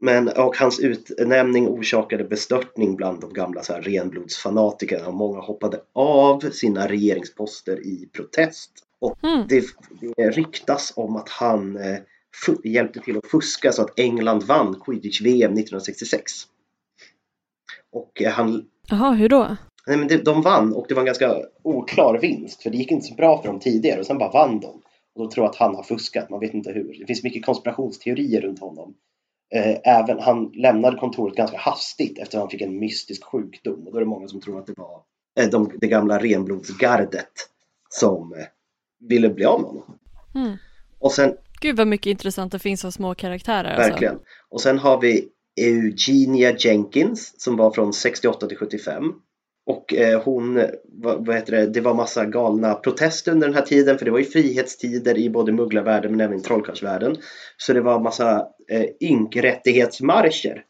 Men, 0.00 0.28
och 0.28 0.56
hans 0.56 0.80
utnämning 0.80 1.68
orsakade 1.68 2.24
bestörtning 2.24 2.96
bland 2.96 3.20
de 3.20 3.32
gamla 3.32 3.62
så 3.62 3.72
här, 3.72 3.82
renblodsfanatikerna 3.82 5.08
och 5.08 5.14
många 5.14 5.40
hoppade 5.40 5.80
av 5.92 6.50
sina 6.50 6.88
regeringsposter 6.88 7.86
i 7.86 8.08
protest. 8.12 8.70
Och 9.00 9.24
mm. 9.24 9.46
det, 9.48 9.64
det 10.16 10.30
ryktas 10.30 10.92
om 10.96 11.16
att 11.16 11.28
han 11.28 11.76
eh, 11.76 11.98
hjälpte 12.64 13.00
till 13.00 13.16
att 13.16 13.26
fuska 13.26 13.72
så 13.72 13.82
att 13.82 13.98
England 13.98 14.42
vann 14.42 14.80
quidditch-VM 14.80 15.52
1966. 15.52 16.32
Och 17.92 18.22
eh, 18.22 18.32
han... 18.32 18.64
Jaha, 18.90 19.12
hur 19.12 19.28
då? 19.28 19.56
Nej, 19.86 19.96
men 19.96 20.08
det, 20.08 20.24
de 20.24 20.42
vann 20.42 20.72
och 20.72 20.86
det 20.88 20.94
var 20.94 21.02
en 21.02 21.06
ganska 21.06 21.36
oklar 21.62 22.18
vinst 22.18 22.62
för 22.62 22.70
det 22.70 22.76
gick 22.76 22.90
inte 22.90 23.06
så 23.06 23.14
bra 23.14 23.42
för 23.42 23.48
dem 23.48 23.60
tidigare 23.60 24.00
och 24.00 24.06
sen 24.06 24.18
bara 24.18 24.30
vann 24.30 24.60
de. 24.60 24.82
Och 25.14 25.24
då 25.24 25.30
tror 25.30 25.44
jag 25.44 25.50
att 25.50 25.56
han 25.56 25.74
har 25.74 25.82
fuskat, 25.82 26.30
man 26.30 26.40
vet 26.40 26.54
inte 26.54 26.72
hur. 26.72 26.98
Det 27.00 27.06
finns 27.06 27.22
mycket 27.22 27.46
konspirationsteorier 27.46 28.40
runt 28.40 28.60
honom. 28.60 28.94
Eh, 29.54 29.76
även, 29.84 30.18
han 30.18 30.52
lämnade 30.54 30.96
kontoret 30.96 31.36
ganska 31.36 31.58
hastigt 31.58 32.18
efter 32.18 32.38
att 32.38 32.42
han 32.42 32.50
fick 32.50 32.60
en 32.60 32.78
mystisk 32.78 33.24
sjukdom 33.24 33.86
och 33.86 33.92
då 33.92 33.96
är 33.98 34.00
det 34.00 34.06
många 34.06 34.28
som 34.28 34.40
tror 34.40 34.58
att 34.58 34.66
det 34.66 34.74
var 34.76 35.02
eh, 35.40 35.50
de, 35.50 35.70
det 35.80 35.88
gamla 35.88 36.18
renblodsgardet 36.18 37.32
som 37.88 38.34
ville 39.08 39.28
bli 39.28 39.44
av 39.44 39.60
med 39.60 39.70
honom. 39.70 39.98
Mm. 40.34 40.56
Och 40.98 41.12
sen, 41.12 41.36
Gud 41.60 41.76
vad 41.76 41.86
mycket 41.86 42.06
intressant 42.06 42.52
det 42.52 42.58
finns 42.58 42.84
av 42.84 42.90
små 42.90 43.14
karaktärer. 43.14 43.74
Alltså. 43.74 43.90
Verkligen. 43.90 44.14
Alltså. 44.14 44.26
Och 44.48 44.60
sen 44.60 44.78
har 44.78 45.00
vi 45.00 45.28
Eugenia 45.60 46.56
Jenkins 46.58 47.34
som 47.40 47.56
var 47.56 47.70
från 47.70 47.92
68 47.92 48.46
till 48.46 48.56
75. 48.56 49.12
Och 49.66 49.94
eh, 49.94 50.22
hon, 50.22 50.64
vad, 50.84 51.26
vad, 51.26 51.36
heter 51.36 51.52
det, 51.52 51.66
det 51.66 51.80
var 51.80 51.94
massa 51.94 52.24
galna 52.24 52.74
protester 52.74 53.32
under 53.32 53.48
den 53.48 53.56
här 53.56 53.62
tiden 53.62 53.98
för 53.98 54.04
det 54.04 54.10
var 54.10 54.18
ju 54.18 54.24
frihetstider 54.24 55.18
i 55.18 55.30
både 55.30 55.52
mugglarvärlden 55.52 56.10
men 56.10 56.20
även 56.20 56.42
trollkarlsvärlden. 56.42 57.16
Så 57.56 57.72
det 57.72 57.80
var 57.80 58.00
massa 58.00 58.48
eh, 58.70 58.86
ynkrättighetsmarscher. 59.00 60.64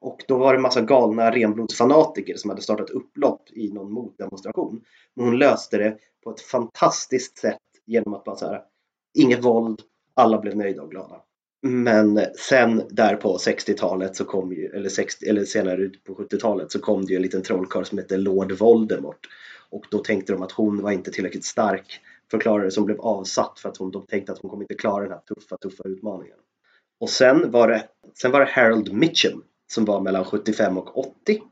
Och 0.00 0.24
då 0.28 0.38
var 0.38 0.54
det 0.54 0.60
massa 0.60 0.80
galna 0.80 1.30
renblodsfanatiker 1.30 2.36
som 2.36 2.50
hade 2.50 2.62
startat 2.62 2.90
upplopp 2.90 3.42
i 3.52 3.72
någon 3.72 3.92
motdemonstration. 3.92 4.80
Men 5.14 5.24
hon 5.24 5.38
löste 5.38 5.78
det 5.78 5.96
på 6.24 6.30
ett 6.30 6.40
fantastiskt 6.40 7.38
sätt 7.38 7.58
genom 7.86 8.14
att 8.14 8.24
bara 8.24 8.36
så 8.36 8.46
här, 8.46 8.62
inget 9.18 9.44
våld, 9.44 9.82
alla 10.18 10.38
blev 10.38 10.56
nöjda 10.56 10.82
och 10.82 10.90
glada. 10.90 11.22
Men 11.62 12.20
sen 12.36 12.82
där 12.90 13.16
på 13.16 13.36
60-talet 13.36 14.16
så 14.16 14.24
kom 14.24 14.52
ju, 14.52 14.66
eller, 14.66 14.88
60, 14.88 15.26
eller 15.26 15.44
senare 15.44 15.82
ut 15.82 16.04
på 16.04 16.14
70-talet 16.14 16.72
så 16.72 16.78
kom 16.78 17.04
det 17.04 17.10
ju 17.12 17.16
en 17.16 17.22
liten 17.22 17.42
trollkarl 17.42 17.84
som 17.84 17.98
hette 17.98 18.16
Lord 18.16 18.52
Voldemort. 18.52 19.28
Och 19.70 19.84
då 19.90 19.98
tänkte 19.98 20.32
de 20.32 20.42
att 20.42 20.52
hon 20.52 20.82
var 20.82 20.90
inte 20.90 21.10
tillräckligt 21.10 21.44
stark 21.44 22.00
förklarare 22.30 22.70
som 22.70 22.84
blev 22.84 23.00
avsatt 23.00 23.58
för 23.58 23.68
att 23.68 23.76
hon, 23.76 23.90
de 23.90 24.06
tänkte 24.06 24.32
att 24.32 24.38
hon 24.38 24.50
kommer 24.50 24.64
inte 24.64 24.74
klara 24.74 25.02
den 25.02 25.12
här 25.12 25.20
tuffa, 25.34 25.56
tuffa 25.56 25.88
utmaningen. 25.88 26.36
Och 27.00 27.10
sen 27.10 27.50
var 27.50 27.68
det, 27.68 27.84
sen 28.14 28.30
var 28.30 28.40
det 28.40 28.50
Harold 28.50 28.92
Mitchum 28.92 29.42
som 29.66 29.84
var 29.84 30.00
mellan 30.00 30.24
75 30.24 30.78
och 30.78 30.98
80. 30.98 31.42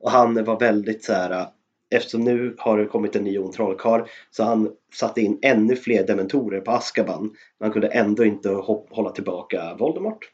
Och 0.00 0.10
han 0.10 0.44
var 0.44 0.60
väldigt 0.60 1.04
så 1.04 1.12
här 1.12 1.46
eftersom 1.90 2.20
nu 2.24 2.54
har 2.58 2.78
det 2.78 2.86
kommit 2.86 3.16
en 3.16 3.24
ny 3.24 3.38
ond 3.38 3.52
trollkarl 3.52 4.02
så 4.30 4.44
han 4.44 4.72
satte 4.94 5.20
in 5.20 5.38
ännu 5.42 5.76
fler 5.76 6.06
dementorer 6.06 6.60
på 6.60 6.70
Askaban. 6.70 7.22
Men 7.22 7.66
han 7.66 7.72
kunde 7.72 7.88
ändå 7.88 8.24
inte 8.24 8.48
hålla 8.90 9.10
tillbaka 9.10 9.76
Voldemort. 9.78 10.30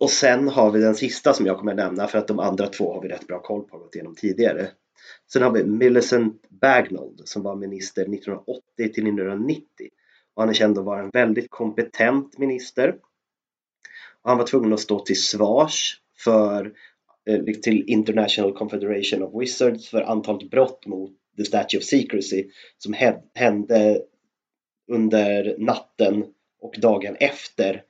Och 0.00 0.10
sen 0.10 0.48
har 0.48 0.70
vi 0.70 0.80
den 0.80 0.94
sista 0.94 1.32
som 1.32 1.46
jag 1.46 1.58
kommer 1.58 1.74
nämna 1.74 2.06
för 2.06 2.18
att 2.18 2.28
de 2.28 2.38
andra 2.38 2.66
två 2.66 2.94
har 2.94 3.02
vi 3.02 3.08
rätt 3.08 3.26
bra 3.26 3.42
koll 3.42 3.62
på 3.62 3.76
och 3.76 3.82
gått 3.82 3.94
igenom 3.94 4.14
tidigare. 4.14 4.68
Sen 5.32 5.42
har 5.42 5.50
vi 5.50 5.64
Millicent 5.64 6.48
Bagnold 6.48 7.20
som 7.24 7.42
var 7.42 7.56
minister 7.56 8.02
1980 8.02 8.62
till 8.76 8.86
1990. 8.88 9.64
Och 10.34 10.42
han 10.42 10.50
är 10.50 10.54
känd 10.54 10.78
att 10.78 10.84
vara 10.84 11.02
en 11.02 11.10
väldigt 11.10 11.50
kompetent 11.50 12.38
minister. 12.38 12.96
Och 14.22 14.30
han 14.30 14.38
var 14.38 14.46
tvungen 14.46 14.72
att 14.72 14.80
stå 14.80 15.00
till 15.00 15.22
svars 15.22 16.00
för 16.16 16.72
Eh, 17.28 17.54
till 17.62 17.84
International 17.86 18.52
Confederation 18.52 19.22
of 19.22 19.42
Wizards 19.42 19.88
för 19.88 20.02
antalet 20.02 20.50
brott 20.50 20.86
mot 20.86 21.10
The 21.36 21.44
Statue 21.44 21.78
of 21.78 21.84
Secrecy 21.84 22.50
som 22.78 22.94
hände 23.34 24.02
under 24.92 25.54
natten 25.58 26.24
och 26.60 26.74
dagen 26.78 27.16
efter 27.20 27.82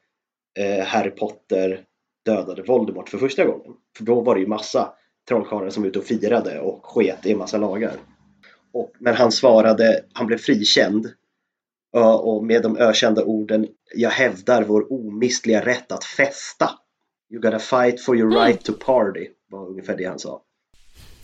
eh, 0.58 0.84
Harry 0.84 1.10
Potter 1.10 1.84
dödade 2.24 2.62
Voldemort 2.62 3.08
för 3.08 3.18
första 3.18 3.44
gången. 3.44 3.72
För 3.96 4.04
då 4.04 4.20
var 4.20 4.34
det 4.34 4.40
ju 4.40 4.46
massa 4.46 4.92
trollkarlar 5.28 5.70
som 5.70 5.82
var 5.82 5.90
ute 5.90 5.98
och 5.98 6.04
firade 6.04 6.60
och 6.60 6.86
sket 6.86 7.26
i 7.26 7.32
en 7.32 7.38
massa 7.38 7.58
lagar. 7.58 7.92
Och, 8.72 8.92
när 8.98 9.12
han 9.12 9.32
svarade, 9.32 10.04
han 10.12 10.26
blev 10.26 10.38
frikänd 10.38 11.12
och 12.22 12.44
med 12.44 12.62
de 12.62 12.76
ökända 12.76 13.24
orden 13.24 13.68
Jag 13.94 14.10
hävdar 14.10 14.64
vår 14.64 14.92
omistliga 14.92 15.64
rätt 15.64 15.92
att 15.92 16.04
festa 16.04 16.70
You 17.30 17.40
gotta 17.40 17.58
fight 17.58 18.00
for 18.00 18.16
your 18.16 18.30
mm. 18.30 18.44
right 18.44 18.64
to 18.64 18.72
party 18.72 19.28
var 19.50 19.68
ungefär 19.68 19.96
det 19.96 20.04
han 20.04 20.18
sa. 20.18 20.42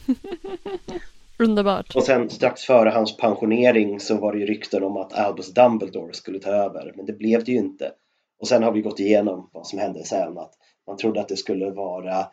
Underbart. 1.39 1.97
Och 1.97 2.03
sen 2.03 2.31
strax 2.31 2.63
före 2.63 2.91
hans 2.91 3.17
pensionering 3.17 4.01
så 4.01 4.17
var 4.17 4.33
det 4.33 4.39
ju 4.39 4.47
rykten 4.47 4.85
om 4.85 4.97
att 4.97 5.13
Albus 5.13 5.55
Dumbledore 5.55 6.13
skulle 6.13 6.39
ta 6.39 6.51
över 6.51 6.93
men 6.97 7.07
det 7.07 7.13
blev 7.13 7.45
det 7.45 7.53
ju 7.53 7.59
inte. 7.59 7.93
Och 8.41 8.49
sen 8.49 8.63
har 8.63 8.73
vi 8.73 8.81
gått 8.81 9.01
igenom 9.01 9.51
vad 9.53 9.67
som 9.67 9.79
hände 9.79 10.05
sen 10.05 10.39
att 10.39 10.53
man 10.87 10.97
trodde 10.97 11.21
att 11.21 11.29
det 11.29 11.37
skulle 11.37 11.71
vara 11.71 12.27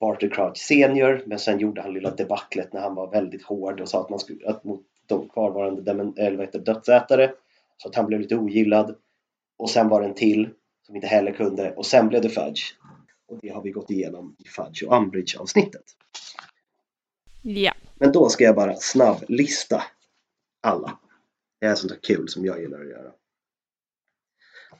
Barty 0.00 0.28
Crouch 0.28 0.56
senior 0.56 1.22
men 1.26 1.38
sen 1.38 1.58
gjorde 1.58 1.82
han 1.82 1.94
lilla 1.94 2.10
debaclet 2.10 2.72
när 2.72 2.80
han 2.80 2.94
var 2.94 3.10
väldigt 3.10 3.42
hård 3.42 3.80
och 3.80 3.88
sa 3.88 4.00
att 4.00 4.10
man 4.10 4.18
skulle, 4.18 4.48
att 4.48 4.64
mot 4.64 4.82
de 5.06 5.28
kvarvarande 5.28 5.90
eller 6.22 6.36
vad 6.36 6.46
heter, 6.46 6.58
dödsätare 6.58 7.30
så 7.76 7.88
att 7.88 7.94
han 7.94 8.06
blev 8.06 8.20
lite 8.20 8.36
ogillad. 8.36 8.96
Och 9.56 9.70
sen 9.70 9.88
var 9.88 10.00
det 10.00 10.06
en 10.06 10.14
till 10.14 10.48
som 10.86 10.96
inte 10.96 11.08
heller 11.08 11.32
kunde 11.32 11.74
och 11.74 11.86
sen 11.86 12.08
blev 12.08 12.22
det 12.22 12.28
Fudge 12.28 12.62
och 13.34 13.40
det 13.42 13.48
har 13.48 13.62
vi 13.62 13.70
gått 13.70 13.90
igenom 13.90 14.36
i 14.38 14.48
Fudge 14.48 14.82
och 14.82 14.96
Umbridge 14.96 15.38
avsnittet. 15.38 15.84
Ja. 17.42 17.72
Men 17.94 18.12
då 18.12 18.28
ska 18.28 18.44
jag 18.44 18.54
bara 18.54 18.76
snabblista 18.76 19.82
alla. 20.60 20.98
Det 21.60 21.66
är 21.66 21.74
sånt 21.74 21.92
där 21.92 21.98
kul 22.02 22.28
som 22.28 22.44
jag 22.44 22.60
gillar 22.60 22.80
att 22.80 22.88
göra. 22.88 23.12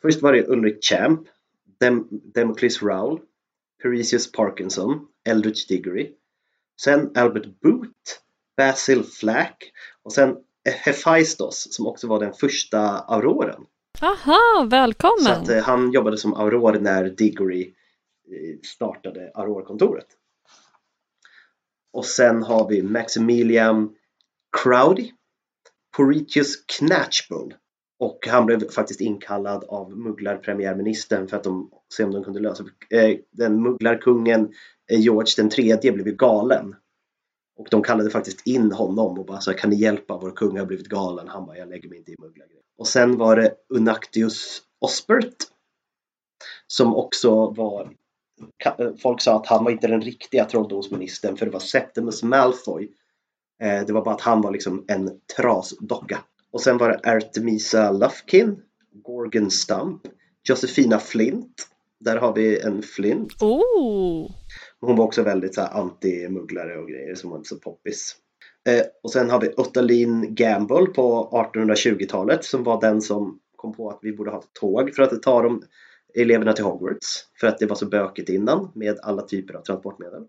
Först 0.02 0.22
var 0.22 0.32
det 0.32 0.48
Ulrich 0.48 0.84
Champ, 0.84 1.20
Dem 1.80 2.08
Democles 2.10 2.82
Rowell, 2.82 3.18
Parisius 3.82 4.32
Parkinson, 4.32 5.06
Eldridge 5.24 5.60
Diggory. 5.68 6.12
Sen 6.80 7.12
Albert 7.16 7.60
Boot, 7.60 8.22
Basil 8.56 9.04
Flack 9.04 9.72
och 10.02 10.12
sen 10.12 10.36
Hephaistos 10.64 11.68
som 11.70 11.86
också 11.86 12.06
var 12.06 12.20
den 12.20 12.32
första 12.32 12.80
auroren. 12.98 13.66
Aha, 14.00 14.66
välkommen! 14.70 15.24
Så 15.24 15.30
att, 15.30 15.48
eh, 15.48 15.62
han 15.62 15.92
jobbade 15.92 16.18
som 16.18 16.34
auror 16.34 16.72
när 16.72 17.10
Diggory 17.10 17.74
startade 18.64 19.30
Aurora-kontoret. 19.34 20.06
Och 21.92 22.04
sen 22.04 22.42
har 22.42 22.68
vi 22.68 22.82
Maximilian 22.82 23.94
Crowdy, 24.62 25.12
Poritius 25.96 26.56
Knatchbull, 26.66 27.54
Och 27.98 28.26
han 28.26 28.46
blev 28.46 28.70
faktiskt 28.70 29.00
inkallad 29.00 29.64
av 29.64 29.96
mugglarpremiärministern 29.98 31.28
för 31.28 31.36
att 31.36 31.44
de 31.44 31.70
se 31.96 32.04
om 32.04 32.12
de 32.12 32.24
kunde 32.24 32.40
lösa 32.40 32.64
eh, 32.90 33.18
Den 33.30 33.62
mugglarkungen 33.62 34.52
eh, 34.90 35.00
George 35.00 35.32
den 35.36 35.50
tredje 35.50 35.92
blev 35.92 36.06
ju 36.06 36.14
galen. 36.14 36.74
Och 37.56 37.66
de 37.70 37.82
kallade 37.82 38.10
faktiskt 38.10 38.46
in 38.46 38.72
honom 38.72 39.18
och 39.18 39.26
bara 39.26 39.40
så 39.40 39.54
kan 39.54 39.70
ni 39.70 39.76
hjälpa 39.76 40.18
vår 40.18 40.30
kung 40.30 40.58
har 40.58 40.66
blivit 40.66 40.88
galen. 40.88 41.28
Han 41.28 41.46
bara 41.46 41.56
jag 41.56 41.68
lägger 41.68 41.88
mig 41.88 41.98
inte 41.98 42.12
i 42.12 42.16
mugglargrejer. 42.18 42.62
Och 42.78 42.88
sen 42.88 43.18
var 43.18 43.36
det 43.36 43.54
Unactius 43.68 44.62
Osbert 44.80 45.36
som 46.66 46.96
också 46.96 47.50
var 47.50 47.94
Folk 49.02 49.20
sa 49.20 49.36
att 49.36 49.46
han 49.46 49.64
var 49.64 49.70
inte 49.70 49.86
den 49.86 50.00
riktiga 50.00 50.44
trolldomsministern 50.44 51.36
för 51.36 51.46
det 51.46 51.52
var 51.52 51.60
Septimus 51.60 52.22
Malfoy. 52.22 52.88
Det 53.58 53.92
var 53.92 54.04
bara 54.04 54.14
att 54.14 54.20
han 54.20 54.40
var 54.40 54.50
liksom 54.50 54.84
en 54.88 55.10
trasdocka. 55.36 56.18
Och 56.50 56.60
sen 56.60 56.78
var 56.78 56.88
det 56.88 57.10
Artemisa 57.10 57.92
Lufkin, 57.92 58.62
Gorgon 58.92 59.50
Stump, 59.50 60.00
Josefina 60.48 60.98
Flint. 60.98 61.68
Där 62.00 62.16
har 62.16 62.34
vi 62.34 62.60
en 62.60 62.82
Flint. 62.82 63.42
Oh. 63.42 64.30
Hon 64.80 64.96
var 64.96 65.04
också 65.04 65.22
väldigt 65.22 65.54
så 65.54 65.60
anti-mugglare 65.60 66.76
och 66.76 66.88
grejer 66.88 67.14
som 67.14 67.30
var 67.30 67.36
inte 67.36 67.48
så 67.48 67.56
poppis. 67.56 68.16
Eh, 68.68 68.82
och 69.02 69.10
sen 69.10 69.30
har 69.30 69.40
vi 69.40 69.54
Ottalin 69.56 70.34
Gamble 70.34 70.86
på 70.86 71.28
1820-talet 71.54 72.44
som 72.44 72.64
var 72.64 72.80
den 72.80 73.00
som 73.00 73.40
kom 73.56 73.74
på 73.74 73.90
att 73.90 73.98
vi 74.02 74.12
borde 74.12 74.30
ha 74.30 74.38
ett 74.38 74.52
tåg 74.60 74.94
för 74.94 75.02
att 75.02 75.22
ta 75.22 75.42
de 75.42 75.62
eleverna 76.14 76.52
till 76.52 76.64
Hogwarts. 76.64 77.24
För 77.40 77.46
att 77.46 77.58
det 77.58 77.66
var 77.66 77.76
så 77.76 77.86
bökigt 77.86 78.28
innan 78.28 78.70
med 78.74 78.98
alla 79.02 79.22
typer 79.22 79.54
av 79.54 79.62
transportmedel. 79.62 80.22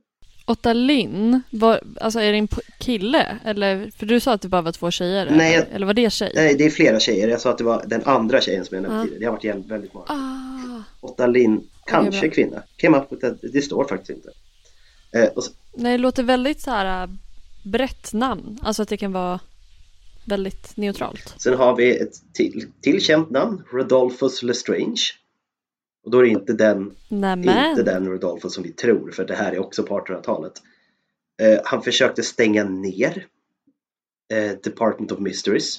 Otta 0.48 0.74
Linn, 0.74 1.42
var, 1.50 1.82
alltså 2.02 2.20
är 2.20 2.32
det 2.32 2.38
en 2.38 2.48
kille? 2.80 3.38
Eller, 3.46 3.92
för 3.98 4.06
du 4.06 4.20
sa 4.20 4.34
att 4.34 4.42
det 4.42 4.48
bara 4.48 4.62
var 4.62 4.72
två 4.72 4.92
tjejer? 4.92 5.32
Nej, 5.32 5.56
eller, 5.56 5.68
eller 5.72 5.86
var 5.86 5.94
det 5.94 6.10
tjej? 6.10 6.32
Nej, 6.36 6.56
det 6.56 6.66
är 6.66 6.70
flera 6.70 7.00
tjejer. 7.00 7.28
Jag 7.28 7.42
sa 7.42 7.50
att 7.50 7.58
det 7.58 7.64
var 7.64 7.84
den 7.88 8.02
andra 8.06 8.42
tjejen 8.42 8.66
som 8.66 8.76
jag 8.76 8.82
nämnde 8.82 9.00
ah. 9.00 9.04
tidigare. 9.04 9.20
Det 9.20 9.48
har 9.48 9.56
varit 9.56 9.72
väldigt 9.72 9.94
många. 9.94 10.06
Ah. 10.10 10.84
Otta 11.02 11.28
Linn, 11.28 11.68
kanske 11.86 12.30
kvinna. 12.30 12.64
Came 12.78 12.98
up 12.98 13.12
with 13.12 13.28
det 13.54 13.62
står 13.62 13.86
faktiskt 13.86 14.10
inte. 14.10 14.30
Eh, 15.12 15.42
så... 15.42 15.52
Nej, 15.74 15.92
det 15.92 15.98
låter 15.98 16.24
väldigt 16.24 16.62
så 16.62 16.72
här 16.72 17.04
äh, 17.04 17.10
brett 17.64 18.14
namn. 18.14 18.60
Alltså 18.62 18.82
att 18.82 18.90
det 18.90 18.98
kan 18.98 19.12
vara 19.12 19.40
väldigt 20.26 20.78
neutralt. 20.78 21.36
Sen 21.38 21.54
har 21.54 21.76
vi 21.76 21.98
ett 21.98 22.34
till, 22.34 22.68
till 22.82 23.02
känt 23.02 23.30
namn, 23.30 23.64
Rodolphus 23.72 24.44
Lestrange. 24.44 25.02
Och 26.06 26.12
då 26.12 26.20
är 26.20 26.24
det 26.24 26.30
inte 26.30 26.54
den, 26.54 26.96
inte 27.10 27.84
den 27.84 28.08
Rodolfo 28.08 28.50
som 28.50 28.64
vi 28.64 28.72
tror, 28.72 29.12
för 29.12 29.26
det 29.26 29.36
här 29.36 29.52
är 29.52 29.60
också 29.60 29.84
på 29.84 30.00
1800-talet. 30.00 30.62
Eh, 31.42 31.60
han 31.64 31.82
försökte 31.82 32.24
stänga 32.24 32.64
ner 32.64 33.28
eh, 34.34 34.52
Department 34.64 35.12
of 35.12 35.20
Mysteries. 35.20 35.78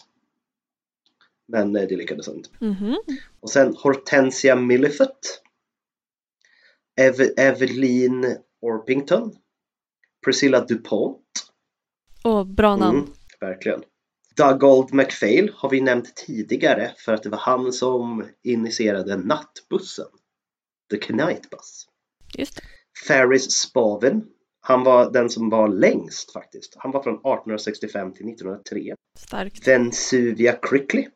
Men 1.48 1.76
eh, 1.76 1.88
det 1.88 1.96
lyckades 1.96 2.28
inte. 2.28 2.48
Mm 2.60 2.74
-hmm. 2.74 2.96
Och 3.40 3.50
sen 3.50 3.74
Hortensia 3.76 4.56
Milliford. 4.56 5.08
Ev 7.00 7.14
Evelyn 7.36 8.36
Orpington. 8.60 9.32
Priscilla 10.24 10.64
DuPont. 10.64 11.22
Åh, 12.24 12.44
bra 12.44 12.76
namn. 12.76 12.98
Mm, 12.98 13.10
verkligen. 13.40 13.82
Dougald 14.36 14.94
MacPhail 14.94 15.52
har 15.54 15.70
vi 15.70 15.80
nämnt 15.80 16.16
tidigare 16.16 16.92
för 16.98 17.14
att 17.14 17.22
det 17.22 17.28
var 17.28 17.38
han 17.38 17.72
som 17.72 18.24
initierade 18.42 19.16
nattbussen. 19.16 20.06
The 20.90 20.96
Knight 20.96 21.50
Bus. 21.50 21.86
Just 22.38 22.56
det. 22.56 22.62
Ferris 23.06 23.52
Spavin. 23.52 24.26
Han 24.60 24.84
var 24.84 25.12
den 25.12 25.30
som 25.30 25.50
var 25.50 25.68
längst 25.68 26.32
faktiskt. 26.32 26.74
Han 26.78 26.90
var 26.90 27.02
från 27.02 27.14
1865 27.14 28.12
till 28.12 28.28
1903. 28.28 28.94
Starkt. 29.18 29.68
Vensuvia 29.68 30.52
Crickley. 30.62 31.08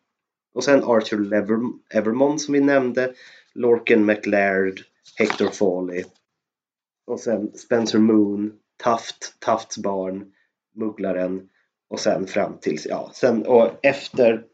Och 0.55 0.65
sen 0.65 0.85
Arthur 0.85 1.19
Lever 1.19 1.59
Evermont 1.91 2.41
som 2.41 2.55
vi 2.55 2.61
nämnde. 2.61 3.15
Lorcan 3.55 4.05
McLaird, 4.05 4.81
Hector 5.17 5.49
Foley. 5.49 6.05
Och 7.07 7.21
sen 7.21 7.53
Spencer 7.55 7.99
Moon, 7.99 8.53
Taft, 8.77 9.37
Tafts 9.39 9.79
barn, 9.79 10.33
Mugglaren 10.75 11.49
och 11.91 12.01
sen 12.01 12.27
fram 12.27 12.59
till, 12.61 12.79
ja, 12.89 13.11
sen 13.15 13.47
och 13.47 13.71
efter 13.83 14.45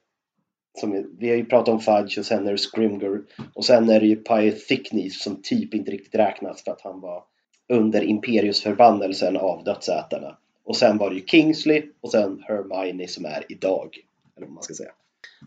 som, 0.79 1.17
vi 1.19 1.29
har 1.29 1.37
ju 1.37 1.45
pratat 1.45 1.69
om 1.69 1.81
Fudge 1.81 2.19
och 2.19 2.27
sen 2.27 2.47
är 2.47 2.53
det 2.53 2.59
Scrimger 2.59 3.23
och 3.55 3.65
sen 3.65 3.91
är 3.91 4.01
det 4.01 4.07
ju 4.07 4.17
Pythicknees 4.17 5.23
som 5.23 5.43
typ 5.43 5.75
inte 5.75 5.91
riktigt 5.91 6.15
räknas 6.15 6.65
för 6.65 6.71
att 6.71 6.81
han 6.81 7.01
var 7.01 7.25
under 7.69 8.03
Imperiusförbannelsen 8.05 9.37
av 9.37 9.65
dödsätarna. 9.65 10.37
Och 10.65 10.77
sen 10.77 10.99
var 10.99 11.11
det 11.11 11.17
ju 11.17 11.27
Kingsley 11.27 11.83
och 12.01 12.11
sen 12.11 12.43
Hermione 12.49 13.09
som 13.09 13.25
är 13.25 13.45
idag. 13.49 13.99
Eller 14.37 14.47
vad 14.47 14.55
man 14.55 14.63
ska 14.63 14.75
säga. 14.75 14.93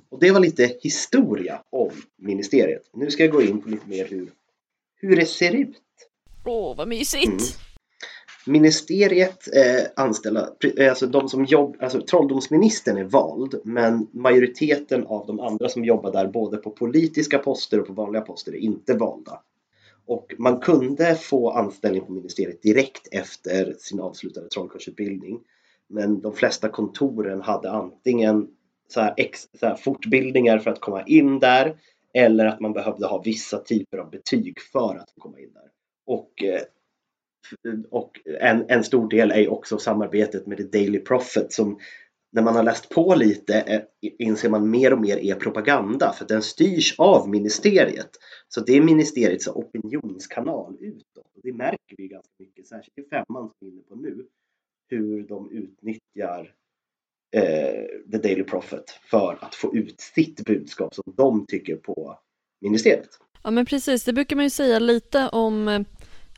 Och 0.09 0.19
det 0.19 0.31
var 0.31 0.39
lite 0.39 0.71
historia 0.81 1.61
om 1.69 1.91
ministeriet. 2.15 2.83
Nu 2.93 3.11
ska 3.11 3.23
jag 3.23 3.31
gå 3.31 3.41
in 3.41 3.61
på 3.61 3.69
lite 3.69 3.89
mer 3.89 4.07
hur, 4.07 4.31
hur 4.95 5.15
det 5.15 5.25
ser 5.25 5.55
ut. 5.55 5.81
Åh, 6.45 6.77
vad 6.77 6.87
mysigt! 6.87 7.27
Mm. 7.27 7.68
Ministeriet 8.49 9.47
eh, 9.55 9.85
anställda, 9.95 10.49
eh, 10.77 10.89
alltså 10.89 11.07
de 11.07 11.29
som 11.29 11.45
jobb, 11.45 11.77
alltså 11.79 12.01
trolldomsministern 12.01 12.97
är 12.97 13.03
vald 13.03 13.55
men 13.63 14.07
majoriteten 14.11 15.05
av 15.07 15.25
de 15.27 15.39
andra 15.39 15.69
som 15.69 15.85
jobbar 15.85 16.11
där 16.11 16.27
både 16.27 16.57
på 16.57 16.71
politiska 16.71 17.37
poster 17.37 17.79
och 17.79 17.87
på 17.87 17.93
vanliga 17.93 18.21
poster 18.21 18.51
är 18.51 18.57
inte 18.57 18.93
valda. 18.93 19.41
Och 20.05 20.33
man 20.37 20.59
kunde 20.59 21.15
få 21.15 21.51
anställning 21.51 22.05
på 22.05 22.11
ministeriet 22.11 22.61
direkt 22.61 23.07
efter 23.11 23.75
sin 23.79 23.99
avslutade 23.99 24.47
trollkursutbildning. 24.47 25.39
Men 25.87 26.21
de 26.21 26.33
flesta 26.33 26.69
kontoren 26.69 27.41
hade 27.41 27.71
antingen 27.71 28.47
så 28.87 29.01
här 29.01 29.13
ex, 29.17 29.47
så 29.59 29.65
här 29.65 29.75
fortbildningar 29.75 30.59
för 30.59 30.71
att 30.71 30.79
komma 30.79 31.03
in 31.03 31.39
där 31.39 31.75
eller 32.13 32.45
att 32.45 32.59
man 32.59 32.73
behövde 32.73 33.07
ha 33.07 33.21
vissa 33.21 33.57
typer 33.57 33.97
av 33.97 34.09
betyg 34.09 34.59
för 34.61 34.95
att 34.95 35.13
komma 35.17 35.39
in 35.39 35.53
där. 35.53 35.69
Och 36.05 36.43
eh, 36.43 36.61
och 37.89 38.19
en, 38.39 38.65
en 38.69 38.83
stor 38.83 39.09
del 39.09 39.31
är 39.31 39.51
också 39.51 39.77
samarbetet 39.77 40.47
med 40.47 40.57
The 40.57 40.63
Daily 40.63 40.99
Prophet 40.99 41.53
som 41.53 41.79
när 42.31 42.41
man 42.41 42.55
har 42.55 42.63
läst 42.63 42.89
på 42.89 43.15
lite 43.15 43.59
eh, 43.59 43.81
inser 44.01 44.49
man 44.49 44.69
mer 44.69 44.93
och 44.93 45.01
mer 45.01 45.17
är 45.17 45.35
propaganda 45.35 46.13
för 46.13 46.25
den 46.25 46.41
styrs 46.41 46.95
av 46.97 47.29
ministeriet. 47.29 48.09
Så 48.47 48.61
det 48.61 48.73
är 48.73 48.81
ministeriets 48.81 49.47
opinionskanal 49.47 50.77
utåt 50.79 51.31
och 51.35 51.41
det 51.43 51.53
märker 51.53 51.95
vi 51.97 52.07
ganska 52.07 52.33
mycket, 52.39 52.67
särskilt 52.67 52.97
i 52.97 53.09
femman 53.09 53.49
som 53.49 53.53
vi 53.59 53.67
är 53.67 53.71
inne 53.71 53.81
på 53.81 53.95
nu, 53.95 54.25
hur 54.89 55.27
de 55.27 55.51
utnyttjar 55.51 56.53
eh, 57.35 58.11
The 58.11 58.17
Daily 58.17 58.43
Prophet 58.43 58.89
för 58.89 59.37
att 59.41 59.55
få 59.55 59.75
ut 59.75 60.01
sitt 60.01 60.45
budskap 60.45 60.95
som 60.95 61.13
de 61.17 61.45
tycker 61.45 61.75
på 61.75 62.19
ministeriet. 62.61 63.09
Ja 63.43 63.51
men 63.51 63.65
precis, 63.65 64.03
det 64.03 64.13
brukar 64.13 64.35
man 64.35 64.45
ju 64.45 64.49
säga 64.49 64.79
lite 64.79 65.29
om 65.29 65.67
eh, 65.67 65.81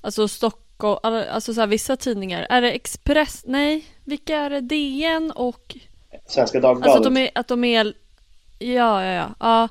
alltså 0.02 0.28
Stockholm 0.28 0.71
Stockholm, 0.82 1.26
alltså 1.32 1.54
så 1.54 1.60
här, 1.60 1.68
vissa 1.68 1.98
tidningar. 1.98 2.48
Är 2.50 2.62
det 2.62 2.72
Express? 2.72 3.44
Nej, 3.46 3.86
vilka 4.06 4.38
är 4.38 4.50
det? 4.50 4.62
DN 4.62 5.32
och... 5.32 5.76
Svenska 6.28 6.60
Dagbladet. 6.60 6.96
Alltså 6.96 7.10
att 7.10 7.16
de 7.16 7.22
är, 7.22 7.30
att 7.36 7.48
de 7.48 7.64
är 7.64 7.94
ja, 8.60 9.04
ja, 9.04 9.14
ja, 9.14 9.30
ja. 9.40 9.68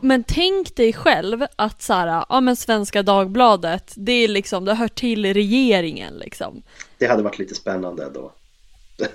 Men 0.00 0.24
tänk 0.24 0.76
dig 0.76 0.92
själv 0.92 1.46
att 1.56 1.82
så 1.82 1.92
här, 1.92 2.24
ja 2.28 2.40
men 2.40 2.56
Svenska 2.56 3.02
Dagbladet, 3.02 3.92
det 3.96 4.12
är 4.12 4.28
liksom, 4.28 4.64
det 4.64 4.74
hör 4.74 4.88
till 4.88 5.34
regeringen 5.34 6.14
liksom. 6.14 6.62
Det 6.98 7.06
hade 7.06 7.22
varit 7.22 7.38
lite 7.38 7.54
spännande 7.54 8.10
då. 8.10 8.32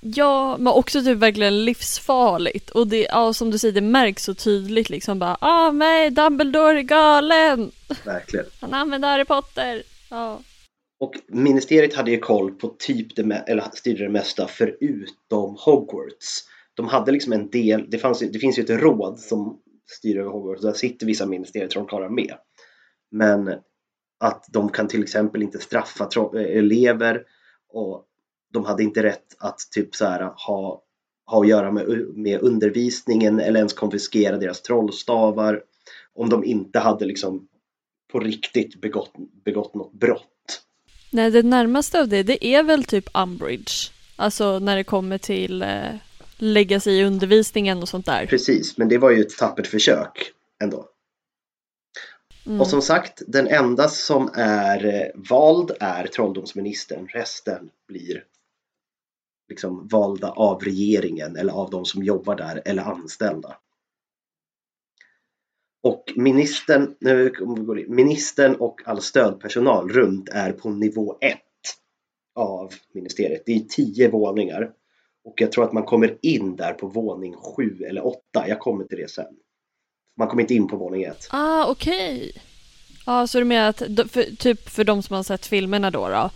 ja, 0.00 0.56
men 0.56 0.72
också 0.72 1.02
typ 1.02 1.18
verkligen 1.18 1.64
livsfarligt. 1.64 2.70
Och 2.70 2.86
det, 2.86 3.06
ja 3.10 3.32
som 3.32 3.50
du 3.50 3.58
säger, 3.58 3.74
det 3.74 3.80
märks 3.80 4.24
så 4.24 4.34
tydligt 4.34 4.90
liksom 4.90 5.18
bara, 5.18 5.36
ah 5.40 5.70
nej, 5.70 6.10
Dumbledore 6.10 6.78
är 6.78 6.82
galen. 6.82 7.70
Verkligen. 8.04 8.46
Han 8.60 8.74
använder 8.74 9.08
Harry 9.08 9.24
Potter. 9.24 9.82
Ja. 10.12 10.40
Och 11.00 11.14
ministeriet 11.28 11.94
hade 11.94 12.10
ju 12.10 12.18
koll 12.18 12.54
på 12.54 12.68
typ 12.68 13.16
det, 13.16 13.44
eller 13.46 13.64
styrde 13.74 14.04
det 14.04 14.10
mesta 14.10 14.46
förutom 14.48 15.56
Hogwarts. 15.58 16.44
De 16.74 16.88
hade 16.88 17.12
liksom 17.12 17.32
en 17.32 17.50
del, 17.50 17.90
det, 17.90 17.98
fanns, 17.98 18.18
det 18.18 18.38
finns 18.38 18.58
ju 18.58 18.62
ett 18.62 18.82
råd 18.82 19.18
som 19.18 19.60
styr 19.86 20.18
över 20.18 20.30
Hogwarts, 20.30 20.62
där 20.62 20.72
sitter 20.72 21.06
vissa 21.06 21.26
ministerietrollkarlar 21.26 22.08
med. 22.08 22.34
Men 23.10 23.48
att 24.20 24.46
de 24.52 24.68
kan 24.68 24.88
till 24.88 25.02
exempel 25.02 25.42
inte 25.42 25.58
straffa 25.58 26.08
eh, 26.34 26.58
elever 26.58 27.22
och 27.68 28.04
de 28.52 28.64
hade 28.64 28.82
inte 28.82 29.02
rätt 29.02 29.36
att 29.38 29.58
typ 29.74 29.94
så 29.94 30.04
här, 30.04 30.20
ha, 30.46 30.82
ha 31.26 31.40
att 31.40 31.48
göra 31.48 31.72
med, 31.72 31.86
med 32.14 32.40
undervisningen 32.40 33.40
eller 33.40 33.58
ens 33.58 33.72
konfiskera 33.72 34.36
deras 34.36 34.62
trollstavar 34.62 35.62
om 36.14 36.28
de 36.28 36.44
inte 36.44 36.78
hade 36.78 37.04
liksom 37.04 37.48
på 38.12 38.20
riktigt 38.20 38.80
begått, 38.80 39.12
begått 39.44 39.74
något 39.74 39.92
brott. 39.92 40.62
Nej, 41.10 41.30
det 41.30 41.42
närmaste 41.42 42.00
av 42.00 42.08
det, 42.08 42.22
det 42.22 42.46
är 42.46 42.62
väl 42.62 42.84
typ 42.84 43.08
Umbridge. 43.14 43.90
Alltså 44.16 44.58
när 44.58 44.76
det 44.76 44.84
kommer 44.84 45.18
till 45.18 45.62
eh, 45.62 45.94
lägga 46.38 46.80
sig 46.80 46.98
i 46.98 47.04
undervisningen 47.04 47.82
och 47.82 47.88
sånt 47.88 48.06
där. 48.06 48.26
Precis, 48.26 48.78
men 48.78 48.88
det 48.88 48.98
var 48.98 49.10
ju 49.10 49.20
ett 49.20 49.36
tappert 49.38 49.66
försök 49.66 50.32
ändå. 50.62 50.88
Mm. 52.46 52.60
Och 52.60 52.66
som 52.66 52.82
sagt, 52.82 53.22
den 53.26 53.46
enda 53.46 53.88
som 53.88 54.30
är 54.34 54.86
eh, 54.86 55.20
vald 55.30 55.70
är 55.80 56.06
trolldomsministern. 56.06 57.08
Resten 57.08 57.70
blir 57.88 58.24
liksom 59.48 59.88
valda 59.88 60.30
av 60.30 60.60
regeringen 60.62 61.36
eller 61.36 61.52
av 61.52 61.70
de 61.70 61.84
som 61.84 62.02
jobbar 62.02 62.36
där 62.36 62.62
eller 62.64 62.82
anställda. 62.82 63.56
Och 65.82 66.12
ministern, 66.16 66.94
ministern 67.88 68.54
och 68.54 68.80
all 68.84 69.02
stödpersonal 69.02 69.88
runt 69.88 70.28
är 70.28 70.52
på 70.52 70.70
nivå 70.70 71.18
1 71.20 71.38
av 72.34 72.72
ministeriet. 72.94 73.42
Det 73.46 73.52
är 73.52 73.60
tio 73.60 74.10
våningar 74.10 74.70
och 75.24 75.34
jag 75.36 75.52
tror 75.52 75.64
att 75.64 75.72
man 75.72 75.84
kommer 75.84 76.18
in 76.22 76.56
där 76.56 76.72
på 76.72 76.86
våning 76.86 77.34
7 77.56 77.84
eller 77.88 78.06
8. 78.06 78.18
Jag 78.48 78.58
kommer 78.58 78.84
till 78.84 78.98
det 78.98 79.10
sen. 79.10 79.24
Man 80.16 80.28
kommer 80.28 80.42
inte 80.42 80.54
in 80.54 80.68
på 80.68 80.76
våning 80.76 81.02
1. 81.02 81.28
Ah, 81.30 81.66
okej. 81.66 82.18
Okay. 82.18 82.42
Ja, 83.06 83.26
så 83.26 83.38
du 83.38 83.44
menar 83.44 83.68
att 83.68 84.10
för, 84.10 84.36
typ 84.36 84.68
för 84.68 84.84
de 84.84 85.02
som 85.02 85.16
har 85.16 85.22
sett 85.22 85.46
filmerna 85.46 85.90
då, 85.90 86.08
då 86.08 86.30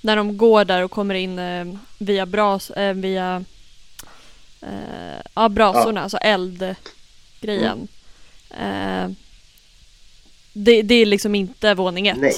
när 0.00 0.16
de 0.16 0.36
går 0.36 0.64
där 0.64 0.84
och 0.84 0.90
kommer 0.90 1.14
in 1.14 1.38
eh, 1.38 1.66
via 1.98 2.26
bras, 2.26 2.70
eh, 2.70 2.94
via 2.94 3.44
eh, 4.60 5.20
ja, 5.34 5.48
brasorna, 5.48 6.00
ja. 6.00 6.02
alltså 6.02 6.16
eldgrejen. 6.16 6.76
Mm. 7.72 7.88
Eh, 8.60 9.10
det, 10.52 10.82
det, 10.82 10.94
är 10.94 11.06
liksom 11.06 11.34
inte 11.34 11.74
våning 11.74 12.08
ett 12.08 12.18
Nej. 12.20 12.34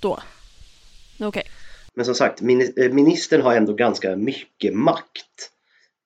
då? 0.00 0.12
Okej. 1.18 1.28
Okay. 1.28 1.42
Men 1.94 2.04
som 2.04 2.14
sagt, 2.14 2.42
eh, 2.42 2.92
ministern 2.92 3.42
har 3.42 3.54
ändå 3.54 3.72
ganska 3.72 4.16
mycket 4.16 4.74
makt. 4.74 5.50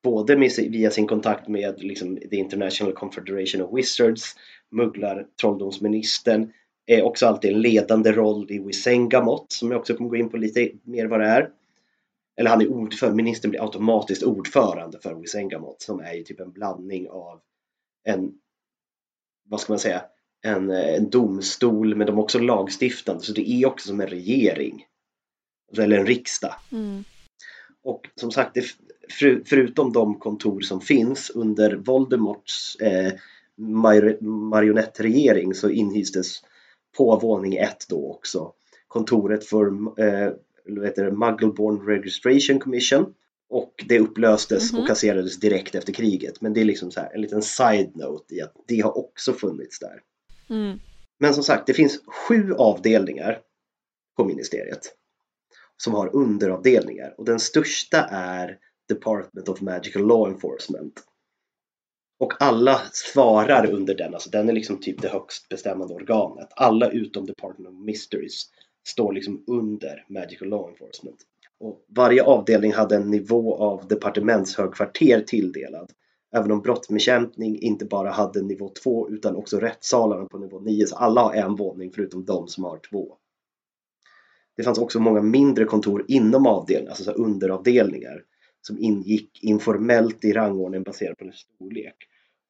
Både 0.02 0.36
med, 0.36 0.52
via 0.56 0.90
sin 0.90 1.06
kontakt 1.06 1.48
med 1.48 1.82
liksom, 1.82 2.16
The 2.16 2.36
International 2.36 2.92
Confederation 2.92 3.62
of 3.62 3.78
Wizards, 3.78 4.36
mugglar 4.70 5.26
trolldomsministern, 5.40 6.52
är 6.86 7.02
också 7.02 7.26
alltid 7.26 7.52
en 7.52 7.60
ledande 7.60 8.12
roll 8.12 8.46
i 8.50 8.58
Wisengamot 8.58 9.52
som 9.52 9.70
jag 9.70 9.80
också 9.80 9.94
kommer 9.94 10.10
gå 10.10 10.16
in 10.16 10.28
på 10.28 10.36
lite 10.36 10.70
mer 10.82 11.06
vad 11.06 11.20
det 11.20 11.26
är. 11.26 11.50
Eller 12.36 12.50
han 12.50 12.60
är 12.60 12.72
ordförande, 12.72 13.16
ministern 13.16 13.50
blir 13.50 13.62
automatiskt 13.62 14.22
ordförande 14.22 14.98
för 15.02 15.14
Wisengamot 15.14 15.82
som 15.82 16.00
är 16.00 16.12
ju 16.12 16.22
typ 16.22 16.40
en 16.40 16.52
blandning 16.52 17.08
av 17.08 17.40
en, 18.04 18.32
vad 19.48 19.60
ska 19.60 19.72
man 19.72 19.78
säga, 19.78 20.02
en, 20.42 20.70
en 20.70 21.10
domstol 21.10 21.94
men 21.94 22.06
de 22.06 22.18
är 22.18 22.22
också 22.22 22.38
lagstiftande 22.38 23.22
så 23.22 23.32
det 23.32 23.50
är 23.50 23.66
också 23.66 23.88
som 23.88 24.00
en 24.00 24.06
regering. 24.06 24.84
Eller 25.78 25.98
en 25.98 26.06
riksdag. 26.06 26.54
Mm. 26.72 27.04
Och 27.84 28.08
som 28.14 28.30
sagt, 28.30 28.54
det, 28.54 28.64
för, 29.10 29.42
förutom 29.46 29.92
de 29.92 30.18
kontor 30.18 30.60
som 30.60 30.80
finns 30.80 31.30
under 31.30 31.76
Voldemorts 31.76 32.76
eh, 32.76 33.12
marionettregering 34.20 35.54
så 35.54 35.70
inhystes 35.70 36.42
på 36.96 37.16
våning 37.16 37.56
1 37.56 37.86
då 37.88 38.10
också 38.10 38.52
kontoret 38.88 39.44
för 39.44 39.66
eh, 39.98 40.32
heter 40.84 41.10
Muggleborn 41.10 41.86
Registration 41.86 42.58
Commission 42.58 43.14
och 43.48 43.84
det 43.88 43.98
upplöstes 43.98 44.70
mm 44.70 44.76
-hmm. 44.76 44.82
och 44.82 44.88
kasserades 44.88 45.40
direkt 45.40 45.74
efter 45.74 45.92
kriget. 45.92 46.40
Men 46.40 46.52
det 46.52 46.60
är 46.60 46.64
liksom 46.64 46.90
så 46.90 47.00
här, 47.00 47.14
en 47.14 47.20
liten 47.20 47.42
side-note 47.42 48.34
i 48.34 48.42
att 48.42 48.54
det 48.66 48.80
har 48.80 48.98
också 48.98 49.32
funnits 49.32 49.78
där. 49.78 50.02
Mm. 50.50 50.78
Men 51.18 51.34
som 51.34 51.44
sagt, 51.44 51.66
det 51.66 51.74
finns 51.74 52.00
sju 52.06 52.54
avdelningar 52.54 53.40
på 54.16 54.24
ministeriet 54.24 54.94
som 55.76 55.94
har 55.94 56.16
underavdelningar 56.16 57.14
och 57.18 57.24
den 57.24 57.40
största 57.40 58.04
är 58.10 58.58
Department 58.88 59.48
of 59.48 59.60
Magical 59.60 60.06
Law 60.06 60.28
Enforcement. 60.28 61.04
Och 62.20 62.42
alla 62.42 62.80
svarar 62.92 63.70
under 63.70 63.94
den, 63.94 64.14
alltså 64.14 64.30
den 64.30 64.48
är 64.48 64.52
liksom 64.52 64.80
typ 64.80 65.02
det 65.02 65.08
högst 65.08 65.48
bestämmande 65.48 65.94
organet. 65.94 66.48
Alla 66.56 66.90
utom 66.90 67.26
Department 67.26 67.68
of 67.68 67.84
Mysteries 67.84 68.44
står 68.88 69.12
liksom 69.12 69.44
under 69.46 70.04
Magical 70.08 70.48
Law 70.48 70.70
Enforcement. 70.70 71.24
Och 71.60 71.84
varje 71.88 72.24
avdelning 72.24 72.72
hade 72.72 72.96
en 72.96 73.10
nivå 73.10 73.56
av 73.56 73.88
departementshögkvarter 73.88 75.20
tilldelad. 75.20 75.92
Även 76.32 76.52
om 76.52 76.60
brottsbekämpning 76.60 77.58
inte 77.58 77.84
bara 77.84 78.10
hade 78.10 78.42
nivå 78.42 78.68
2 78.82 79.10
utan 79.10 79.36
också 79.36 79.58
rättssalarna 79.60 80.26
på 80.26 80.38
nivå 80.38 80.60
9. 80.60 80.86
Så 80.86 80.96
alla 80.96 81.20
har 81.20 81.34
en 81.34 81.54
våning 81.54 81.92
förutom 81.92 82.24
de 82.24 82.48
som 82.48 82.64
har 82.64 82.78
två. 82.90 83.16
Det 84.56 84.62
fanns 84.62 84.78
också 84.78 85.00
många 85.00 85.22
mindre 85.22 85.64
kontor 85.64 86.04
inom 86.08 86.46
avdelningen, 86.46 86.90
alltså 86.90 87.10
underavdelningar 87.10 88.24
som 88.60 88.78
ingick 88.78 89.44
informellt 89.44 90.24
i 90.24 90.32
rangordningen 90.32 90.82
baserat 90.82 91.18
på 91.18 91.24
dess 91.24 91.36
storlek 91.38 91.96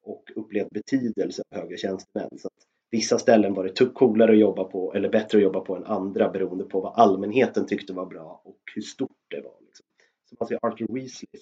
och 0.03 0.31
upplevt 0.35 0.69
betydelse 0.69 1.43
av 1.51 1.61
högre 1.61 1.77
tjänstemän. 1.77 2.29
Så 2.37 2.47
att 2.47 2.68
vissa 2.91 3.19
ställen 3.19 3.53
var 3.53 3.63
det 3.63 3.85
coolare 3.93 4.31
att 4.31 4.39
jobba 4.39 4.63
på 4.63 4.93
eller 4.93 5.09
bättre 5.09 5.37
att 5.37 5.43
jobba 5.43 5.59
på 5.59 5.75
än 5.75 5.85
andra 5.85 6.29
beroende 6.29 6.63
på 6.63 6.81
vad 6.81 6.93
allmänheten 6.95 7.65
tyckte 7.65 7.93
var 7.93 8.05
bra 8.05 8.41
och 8.45 8.57
hur 8.75 8.81
stort 8.81 9.17
det 9.27 9.41
var. 9.41 9.55
Liksom. 9.65 9.85
Som 10.29 10.37
man 10.39 10.47
ser 10.47 10.59
Arthur 10.61 10.87
Weasley, 10.93 11.41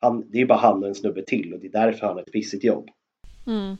han, 0.00 0.30
det 0.30 0.40
är 0.40 0.46
bara 0.46 0.58
han 0.58 0.82
och 0.82 0.88
en 0.88 0.94
snubbe 0.94 1.22
till 1.22 1.54
och 1.54 1.60
det 1.60 1.66
är 1.66 1.72
därför 1.72 2.06
han 2.06 2.16
har 2.16 2.22
ett 2.22 2.32
pissigt 2.32 2.64
jobb. 2.64 2.88
Mm. 3.46 3.76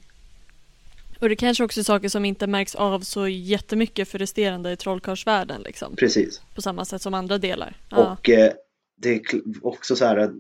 Och 1.21 1.29
det 1.29 1.37
kanske 1.37 1.65
också 1.65 1.81
är 1.81 1.85
saker 1.85 2.09
som 2.09 2.25
inte 2.25 2.47
märks 2.47 2.75
av 2.75 3.01
så 3.01 3.29
jättemycket 3.29 4.09
för 4.09 4.19
resterande 4.19 4.73
i 4.73 4.77
trollkarlsvärlden 4.77 5.63
liksom. 5.63 5.97
Precis. 5.97 6.43
På 6.55 6.63
samma 6.63 6.85
sätt 6.85 7.03
som 7.03 7.15
andra 7.15 7.39
delar. 7.39 7.77
Och 7.91 8.31
eh, 8.31 8.53
det 9.01 9.15
är 9.15 9.21
också 9.63 9.97
så 9.97 10.05
här, 10.05 10.31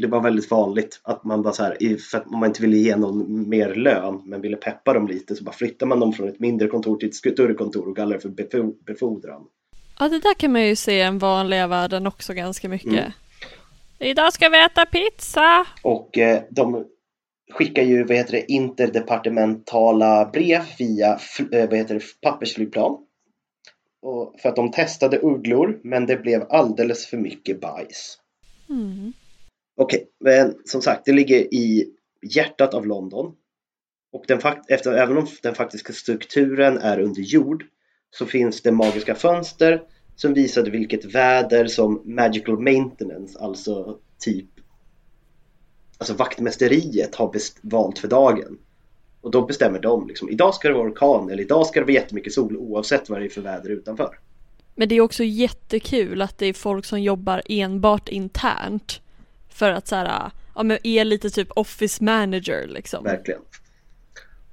det 0.00 0.06
var 0.06 0.20
väldigt 0.20 0.50
vanligt 0.50 1.00
att 1.02 1.24
man 1.24 1.42
bara 1.42 1.54
så 1.54 1.62
här, 1.62 1.96
för 2.10 2.18
att 2.18 2.30
man 2.30 2.44
inte 2.44 2.62
ville 2.62 2.76
ge 2.76 2.96
någon 2.96 3.48
mer 3.48 3.74
lön 3.74 4.22
men 4.24 4.40
ville 4.40 4.56
peppa 4.56 4.92
dem 4.92 5.08
lite 5.08 5.36
så 5.36 5.44
bara 5.44 5.52
flyttar 5.52 5.86
man 5.86 6.00
dem 6.00 6.12
från 6.12 6.28
ett 6.28 6.40
mindre 6.40 6.68
kontor 6.68 6.96
till 6.96 7.08
ett 7.08 7.14
större 7.14 7.54
kontor 7.54 7.88
och 7.88 7.96
kallar 7.96 8.16
det 8.16 8.20
för 8.20 8.84
befordran. 8.84 9.42
Ja, 9.98 10.08
det 10.08 10.18
där 10.18 10.34
kan 10.34 10.52
man 10.52 10.66
ju 10.66 10.76
se 10.76 11.00
i 11.00 11.02
den 11.02 11.18
vanliga 11.18 11.66
världen 11.66 12.06
också 12.06 12.34
ganska 12.34 12.68
mycket. 12.68 12.92
Mm. 12.92 13.12
Idag 13.98 14.32
ska 14.32 14.48
vi 14.48 14.64
äta 14.64 14.86
pizza! 14.86 15.66
Och 15.82 16.18
eh, 16.18 16.42
de 16.50 16.84
skickar 17.52 17.82
ju 17.82 18.04
vad 18.04 18.16
heter 18.16 18.32
det, 18.32 18.52
interdepartementala 18.52 20.30
brev 20.32 20.62
via 20.78 21.12
eh, 21.52 21.68
vad 21.68 21.74
heter 21.74 21.94
det, 21.94 22.00
pappersflygplan. 22.22 22.96
Och 24.02 24.40
för 24.40 24.48
att 24.48 24.56
de 24.56 24.70
testade 24.70 25.18
ugglor 25.18 25.80
men 25.84 26.06
det 26.06 26.16
blev 26.16 26.46
alldeles 26.50 27.06
för 27.06 27.16
mycket 27.16 27.60
bajs. 27.60 28.18
Mm. 28.68 29.12
Okej, 29.76 29.98
okay, 29.98 30.06
men 30.20 30.54
som 30.64 30.82
sagt 30.82 31.04
det 31.04 31.12
ligger 31.12 31.54
i 31.54 31.94
hjärtat 32.34 32.74
av 32.74 32.86
London. 32.86 33.34
Och 34.12 34.24
den 34.28 34.40
efter, 34.68 34.92
även 34.92 35.16
om 35.16 35.26
den 35.42 35.54
faktiska 35.54 35.92
strukturen 35.92 36.78
är 36.78 37.00
under 37.00 37.22
jord 37.22 37.64
så 38.10 38.26
finns 38.26 38.62
det 38.62 38.72
magiska 38.72 39.14
fönster 39.14 39.82
som 40.16 40.34
visade 40.34 40.70
vilket 40.70 41.04
väder 41.04 41.66
som 41.66 42.02
magical 42.04 42.60
maintenance, 42.60 43.38
alltså 43.38 43.98
typ 44.18 44.50
alltså 45.98 46.14
vaktmästeriet 46.14 47.14
har 47.14 47.32
valt 47.62 47.98
för 47.98 48.08
dagen. 48.08 48.58
Och 49.20 49.30
då 49.30 49.46
bestämmer 49.46 49.78
de 49.78 50.08
liksom, 50.08 50.30
idag 50.30 50.54
ska 50.54 50.68
det 50.68 50.74
vara 50.74 50.88
orkan 50.88 51.30
eller 51.30 51.42
idag 51.42 51.66
ska 51.66 51.80
det 51.80 51.86
vara 51.86 51.94
jättemycket 51.94 52.32
sol 52.32 52.56
oavsett 52.56 53.08
vad 53.08 53.20
det 53.20 53.26
är 53.26 53.28
för 53.28 53.40
väder 53.40 53.70
utanför. 53.70 54.18
Men 54.74 54.88
det 54.88 54.94
är 54.94 55.00
också 55.00 55.24
jättekul 55.24 56.22
att 56.22 56.38
det 56.38 56.46
är 56.46 56.52
folk 56.52 56.84
som 56.84 57.00
jobbar 57.00 57.42
enbart 57.46 58.08
internt. 58.08 59.00
För 59.48 59.70
att 59.70 59.88
så 59.88 59.96
här, 59.96 60.30
ja 60.54 60.62
men 60.62 60.78
är 60.82 61.04
lite 61.04 61.30
typ 61.30 61.48
office 61.50 62.04
manager 62.04 62.66
liksom. 62.66 63.04
Verkligen. 63.04 63.40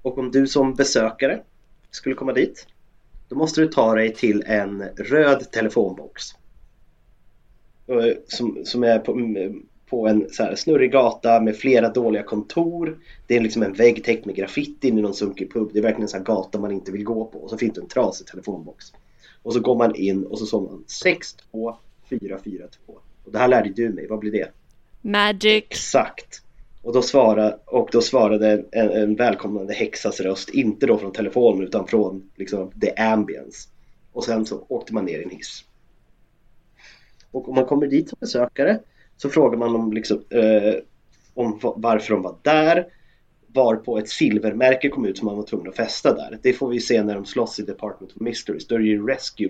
Och 0.02 0.18
om 0.18 0.32
du 0.32 0.48
som 0.48 0.76
besökare 0.76 1.42
skulle 1.92 2.16
komma 2.16 2.34
dit 2.34 2.68
då 3.30 3.36
måste 3.36 3.62
du 3.62 3.68
ta 3.68 3.96
dig 3.96 4.14
till 4.14 4.44
en 4.46 4.84
röd 4.98 5.52
telefonbox. 5.52 6.24
Som, 8.28 8.62
som 8.66 8.84
är 8.84 9.00
på, 9.00 9.16
på 9.90 10.08
en 10.08 10.30
så 10.30 10.44
här 10.44 10.56
snurrig 10.56 10.92
gata 10.92 11.42
med 11.42 11.56
flera 11.56 11.90
dåliga 11.90 12.24
kontor. 12.24 12.98
Det 13.28 13.36
är 13.36 13.42
liksom 13.42 13.64
en 13.64 13.74
vägg 13.74 14.04
täckt 14.04 14.26
med 14.26 14.36
graffiti 14.36 14.88
i 14.88 14.92
någon 14.92 15.14
sunkig 15.14 15.54
pub. 15.54 15.70
Det 15.74 15.80
är 15.80 15.84
verkligen 15.84 16.02
en 16.02 16.08
sån 16.08 16.20
här 16.20 16.26
gata 16.26 16.60
man 16.60 16.72
inte 16.72 16.92
vill 16.92 17.04
gå 17.04 17.26
på. 17.26 17.40
Och 17.40 17.50
så 17.50 17.58
finns 17.58 17.74
det 17.74 17.82
en 17.82 17.88
trasig 17.88 18.28
telefonbox. 18.28 18.86
Och 19.44 19.54
så 19.54 19.60
går 19.60 19.76
man 19.76 19.96
in 19.96 20.26
och 20.26 20.40
så 20.40 20.46
sa 20.46 20.62
man 20.62 20.84
62442. 20.88 22.94
Och 23.26 23.32
det 23.32 23.38
här 23.38 23.48
lärde 23.48 23.70
du 23.70 23.90
mig. 23.90 24.08
Vad 24.08 24.20
blir 24.20 24.32
det? 24.32 24.52
Magic. 25.02 25.64
Exakt. 25.70 26.42
Och 26.82 26.94
då, 26.94 27.02
svara, 27.02 27.56
och 27.66 27.90
då 27.92 28.02
svarade 28.02 28.66
en, 28.72 28.90
en 28.90 29.16
välkomnande 29.16 29.74
häxas 29.74 30.20
röst, 30.20 30.50
inte 30.50 30.86
då 30.86 30.98
från 30.98 31.12
telefonen 31.12 31.68
utan 31.68 31.88
från 31.88 32.32
liksom, 32.36 32.72
the 32.72 32.92
ambience. 32.92 33.70
Och 34.14 34.24
sen 34.24 34.46
så 34.46 34.66
åkte 34.68 34.94
man 34.94 35.06
ner 35.06 35.20
i 35.20 35.24
en 35.24 35.30
hiss. 35.30 35.64
Och 37.32 37.50
om 37.50 37.56
man 37.56 37.66
kommer 37.66 37.88
dit 37.88 38.10
som 38.10 38.18
besökare 38.20 38.80
så 39.18 39.30
frågar 39.30 39.58
man 39.58 39.74
dem 39.74 39.94
liksom, 39.94 40.24
eh, 40.30 40.74
om 41.34 41.60
varför 41.62 42.14
de 42.14 42.22
var 42.22 42.36
där, 42.42 42.86
varpå 43.48 43.98
ett 43.98 44.10
silvermärke 44.10 44.90
kom 44.90 45.06
ut 45.06 45.18
som 45.18 45.26
man 45.26 45.36
var 45.36 45.44
tvungen 45.44 45.70
att 45.70 45.76
fästa 45.76 46.14
där. 46.14 46.40
Det 46.44 46.54
får 46.54 46.70
vi 46.70 46.80
se 46.80 47.04
när 47.04 47.16
de 47.16 47.26
slåss 47.26 47.60
i 47.60 47.64
Department 47.64 48.12
of 48.16 48.22
Mysteries. 48.22 48.68
Då 48.68 48.76
är 48.76 48.80
det 48.80 48.86
ju 48.86 49.08
Rescue 49.08 49.50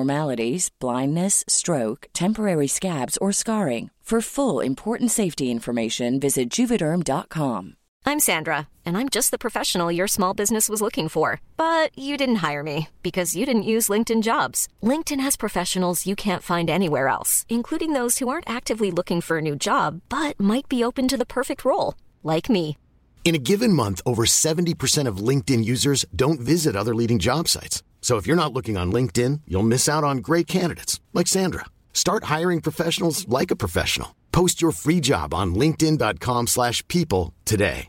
blindness, 0.79 1.43
stroke, 1.47 2.07
temporary 2.13 2.67
scabs, 2.67 3.17
or 3.17 3.31
scarring. 3.31 3.89
For 4.11 4.19
full 4.19 4.59
important 4.59 5.09
safety 5.09 5.49
information, 5.49 6.19
visit 6.19 6.49
juvederm.com. 6.49 7.77
I'm 8.05 8.19
Sandra, 8.19 8.67
and 8.83 8.97
I'm 8.97 9.07
just 9.07 9.31
the 9.31 9.37
professional 9.37 9.89
your 9.89 10.07
small 10.07 10.33
business 10.33 10.67
was 10.67 10.81
looking 10.81 11.07
for. 11.07 11.39
But 11.55 11.97
you 11.97 12.17
didn't 12.17 12.41
hire 12.47 12.63
me 12.63 12.89
because 13.03 13.37
you 13.37 13.45
didn't 13.45 13.71
use 13.75 13.87
LinkedIn 13.87 14.21
jobs. 14.21 14.67
LinkedIn 14.83 15.21
has 15.21 15.37
professionals 15.37 16.05
you 16.05 16.15
can't 16.15 16.43
find 16.43 16.69
anywhere 16.69 17.07
else, 17.07 17.45
including 17.47 17.93
those 17.93 18.17
who 18.17 18.27
aren't 18.27 18.49
actively 18.49 18.91
looking 18.91 19.21
for 19.21 19.37
a 19.37 19.41
new 19.41 19.55
job 19.55 20.01
but 20.09 20.37
might 20.37 20.67
be 20.67 20.83
open 20.83 21.07
to 21.07 21.17
the 21.17 21.33
perfect 21.37 21.63
role, 21.63 21.93
like 22.21 22.49
me. 22.49 22.77
In 23.23 23.35
a 23.35 23.45
given 23.51 23.71
month, 23.71 24.01
over 24.05 24.25
70% 24.25 25.07
of 25.07 25.25
LinkedIn 25.29 25.63
users 25.63 26.05
don't 26.13 26.41
visit 26.41 26.75
other 26.75 26.95
leading 26.95 27.19
job 27.19 27.47
sites. 27.47 27.81
So 28.01 28.17
if 28.17 28.27
you're 28.27 28.43
not 28.43 28.51
looking 28.51 28.77
on 28.77 28.91
LinkedIn, 28.91 29.41
you'll 29.47 29.63
miss 29.63 29.87
out 29.87 30.03
on 30.03 30.17
great 30.17 30.47
candidates 30.47 30.99
like 31.13 31.27
Sandra. 31.27 31.65
Start 31.93 32.25
hiring 32.25 32.61
professionals 32.61 33.25
like 33.29 33.51
a 33.51 33.55
professional. 33.55 34.15
Post 34.31 34.61
your 34.61 34.73
free 34.73 34.99
job 34.99 35.33
on 35.33 35.55
linkedin.com/people 35.55 36.47
slash 36.47 36.85
people 36.87 37.33
today. 37.45 37.87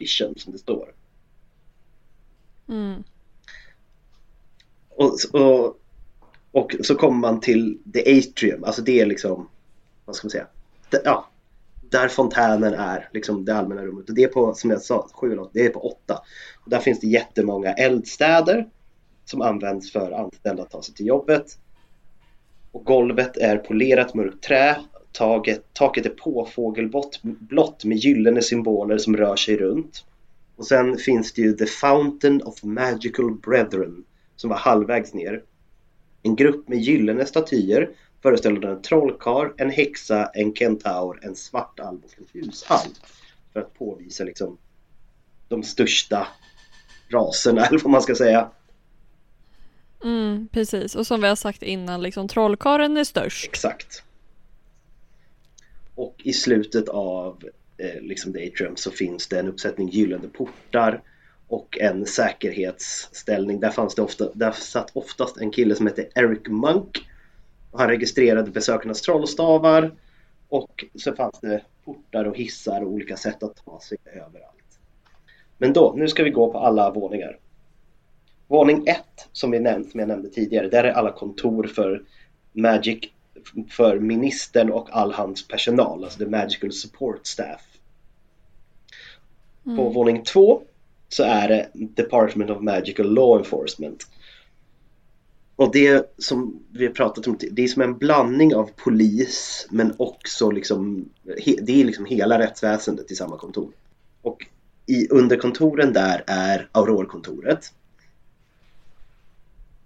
Vision 0.00 0.34
som 0.36 0.52
det 0.52 0.58
står. 0.58 0.94
Mm. 2.68 3.04
Och, 4.90 5.16
och, 5.32 5.76
och 6.52 6.74
så 6.82 6.94
kommer 6.94 7.18
man 7.18 7.40
till 7.40 7.78
The 7.92 8.18
Atrium, 8.18 8.64
alltså 8.64 8.82
det 8.82 9.00
är 9.00 9.06
liksom, 9.06 9.48
vad 10.04 10.16
ska 10.16 10.26
man 10.26 10.30
säga, 10.30 10.46
det, 10.90 11.02
ja, 11.04 11.27
där 11.90 12.08
fontänen 12.08 12.74
är, 12.74 13.08
liksom 13.12 13.44
det 13.44 13.54
allmänna 13.54 13.82
rummet. 13.82 14.08
Och 14.08 14.14
det 14.14 14.22
är 14.22 14.28
på, 14.28 14.54
som 14.54 14.70
jag 14.70 14.82
sa, 14.82 15.08
sju 15.12 15.32
eller 15.32 15.42
åtta, 15.42 15.50
det 15.52 15.66
är 15.66 15.70
på 15.70 15.80
åtta. 15.80 16.22
Och 16.64 16.70
där 16.70 16.78
finns 16.78 17.00
det 17.00 17.06
jättemånga 17.06 17.72
eldstäder 17.72 18.68
som 19.24 19.42
används 19.42 19.92
för 19.92 20.12
anställda 20.12 20.62
att 20.62 20.70
ta 20.70 20.82
sig 20.82 20.94
till 20.94 21.06
jobbet. 21.06 21.58
Och 22.72 22.84
golvet 22.84 23.36
är 23.36 23.56
polerat 23.56 24.14
mörkt 24.14 24.42
trä. 24.44 24.76
Taget, 25.12 25.64
taket 25.72 26.06
är 26.06 26.10
påfågelblått 26.10 27.84
med 27.84 27.96
gyllene 27.96 28.42
symboler 28.42 28.98
som 28.98 29.16
rör 29.16 29.36
sig 29.36 29.56
runt. 29.56 30.04
Och 30.56 30.66
sen 30.66 30.96
finns 30.96 31.32
det 31.32 31.42
ju 31.42 31.52
The 31.52 31.66
Fountain 31.66 32.42
of 32.42 32.62
Magical 32.62 33.34
Brethren 33.34 34.04
som 34.36 34.50
var 34.50 34.56
halvvägs 34.56 35.14
ner. 35.14 35.42
En 36.22 36.36
grupp 36.36 36.68
med 36.68 36.78
gyllene 36.78 37.26
statyer 37.26 37.90
föreställande 38.22 38.68
en 38.68 38.82
trollkarl, 38.82 39.50
en 39.56 39.70
häxa, 39.70 40.30
en 40.34 40.54
kentaur, 40.54 41.20
en 41.22 41.36
svartalv 41.36 41.98
och 42.04 42.14
en 42.18 42.26
husalv. 42.32 42.90
För 43.52 43.60
att 43.60 43.74
påvisa 43.74 44.24
liksom 44.24 44.58
de 45.48 45.62
största 45.62 46.26
raserna 47.08 47.66
eller 47.66 47.78
vad 47.78 47.90
man 47.90 48.02
ska 48.02 48.14
säga. 48.14 48.50
Mm, 50.04 50.48
precis, 50.52 50.94
och 50.94 51.06
som 51.06 51.20
vi 51.20 51.28
har 51.28 51.36
sagt 51.36 51.62
innan, 51.62 52.02
liksom 52.02 52.28
trollkarlen 52.28 52.96
är 52.96 53.04
störst. 53.04 53.44
Exakt. 53.48 54.02
Och 55.94 56.14
i 56.18 56.32
slutet 56.32 56.88
av 56.88 57.44
eh, 57.76 58.00
liksom 58.00 58.32
The 58.32 58.48
Atrium 58.48 58.76
så 58.76 58.90
finns 58.90 59.26
det 59.26 59.38
en 59.38 59.48
uppsättning 59.48 59.88
gyllene 59.88 60.28
portar 60.28 61.02
och 61.48 61.78
en 61.80 62.06
säkerhetsställning. 62.06 63.60
Där, 63.60 63.70
fanns 63.70 63.94
det 63.94 64.02
ofta, 64.02 64.30
där 64.34 64.52
satt 64.52 64.90
oftast 64.92 65.36
en 65.36 65.50
kille 65.50 65.74
som 65.74 65.86
hette 65.86 66.08
Eric 66.14 66.48
Monk. 66.48 67.08
Han 67.72 67.88
registrerade 67.88 68.50
besökarnas 68.50 69.02
trollstavar 69.02 69.94
och 70.48 70.84
så 70.94 71.14
fanns 71.14 71.40
det 71.40 71.62
portar 71.84 72.24
och 72.24 72.36
hissar 72.36 72.80
och 72.82 72.90
olika 72.90 73.16
sätt 73.16 73.42
att 73.42 73.64
ta 73.64 73.80
sig 73.80 73.98
överallt. 74.04 74.78
Men 75.58 75.72
då, 75.72 75.94
nu 75.96 76.08
ska 76.08 76.24
vi 76.24 76.30
gå 76.30 76.52
på 76.52 76.58
alla 76.58 76.90
våningar. 76.90 77.38
Våning 78.46 78.86
1 78.86 78.98
som, 79.32 79.50
vi 79.50 79.60
nämnt, 79.60 79.90
som 79.90 80.00
jag 80.00 80.08
nämnde 80.08 80.28
tidigare, 80.28 80.68
där 80.68 80.84
är 80.84 80.92
alla 80.92 81.12
kontor 81.12 81.66
för 81.66 82.02
Magic 82.52 82.98
för 83.70 83.98
ministern 83.98 84.70
och 84.70 84.88
all 84.92 85.12
hans 85.12 85.48
personal, 85.48 86.04
alltså 86.04 86.18
the 86.18 86.26
Magical 86.26 86.72
Support 86.72 87.26
Staff. 87.26 87.62
Mm. 89.66 89.76
På 89.76 89.88
våning 89.88 90.24
2 90.24 90.62
så 91.08 91.22
är 91.22 91.48
det 91.48 91.68
Department 91.74 92.50
of 92.50 92.62
Magical 92.62 93.14
Law 93.14 93.38
Enforcement. 93.38 94.06
Och 95.58 95.72
det 95.72 96.14
som 96.18 96.62
vi 96.72 96.86
har 96.86 96.92
pratat 96.92 97.26
om, 97.26 97.36
det 97.50 97.64
är 97.64 97.68
som 97.68 97.82
en 97.82 97.98
blandning 97.98 98.54
av 98.54 98.70
polis 98.76 99.66
men 99.70 99.94
också 99.96 100.50
liksom, 100.50 101.08
det 101.62 101.80
är 101.80 101.84
liksom 101.84 102.04
hela 102.04 102.38
rättsväsendet 102.38 103.10
i 103.10 103.14
samma 103.14 103.38
kontor. 103.38 103.70
Och 104.22 104.46
i 104.86 105.08
underkontoren 105.08 105.92
där 105.92 106.24
är 106.26 106.68
Aurorkontoret 106.72 107.72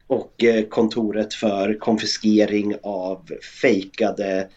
och 0.07 0.45
eh, 0.45 0.65
kontoret 0.65 1.35
för 1.35 1.79
konfiskering 1.79 2.75
av 2.83 3.31
fejkade 3.63 4.49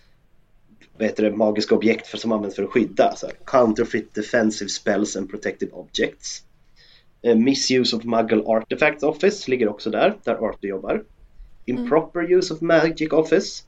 vad 0.98 1.08
heter 1.08 1.24
det, 1.24 1.36
magiska 1.36 1.76
objekt 1.76 2.08
för, 2.08 2.18
som 2.18 2.32
används 2.32 2.56
för 2.56 2.64
att 2.64 2.70
skydda. 2.70 3.04
Alltså 3.04 3.30
counterfeit 3.46 4.14
defensive 4.14 4.70
spells 4.70 5.16
and 5.16 5.30
protective 5.30 5.72
objects. 5.72 6.45
Uh, 7.26 7.36
misuse 7.36 7.96
of 7.96 8.04
Muggle 8.04 8.44
Artifacts 8.46 9.04
Office 9.04 9.52
ligger 9.52 9.68
också 9.68 9.90
där, 9.90 10.18
där 10.24 10.36
Arthur 10.36 10.68
jobbar. 10.68 11.04
Improper 11.66 12.20
mm. 12.20 12.40
use 12.40 12.54
of 12.54 12.62
Magic 12.62 13.12
Office. 13.12 13.64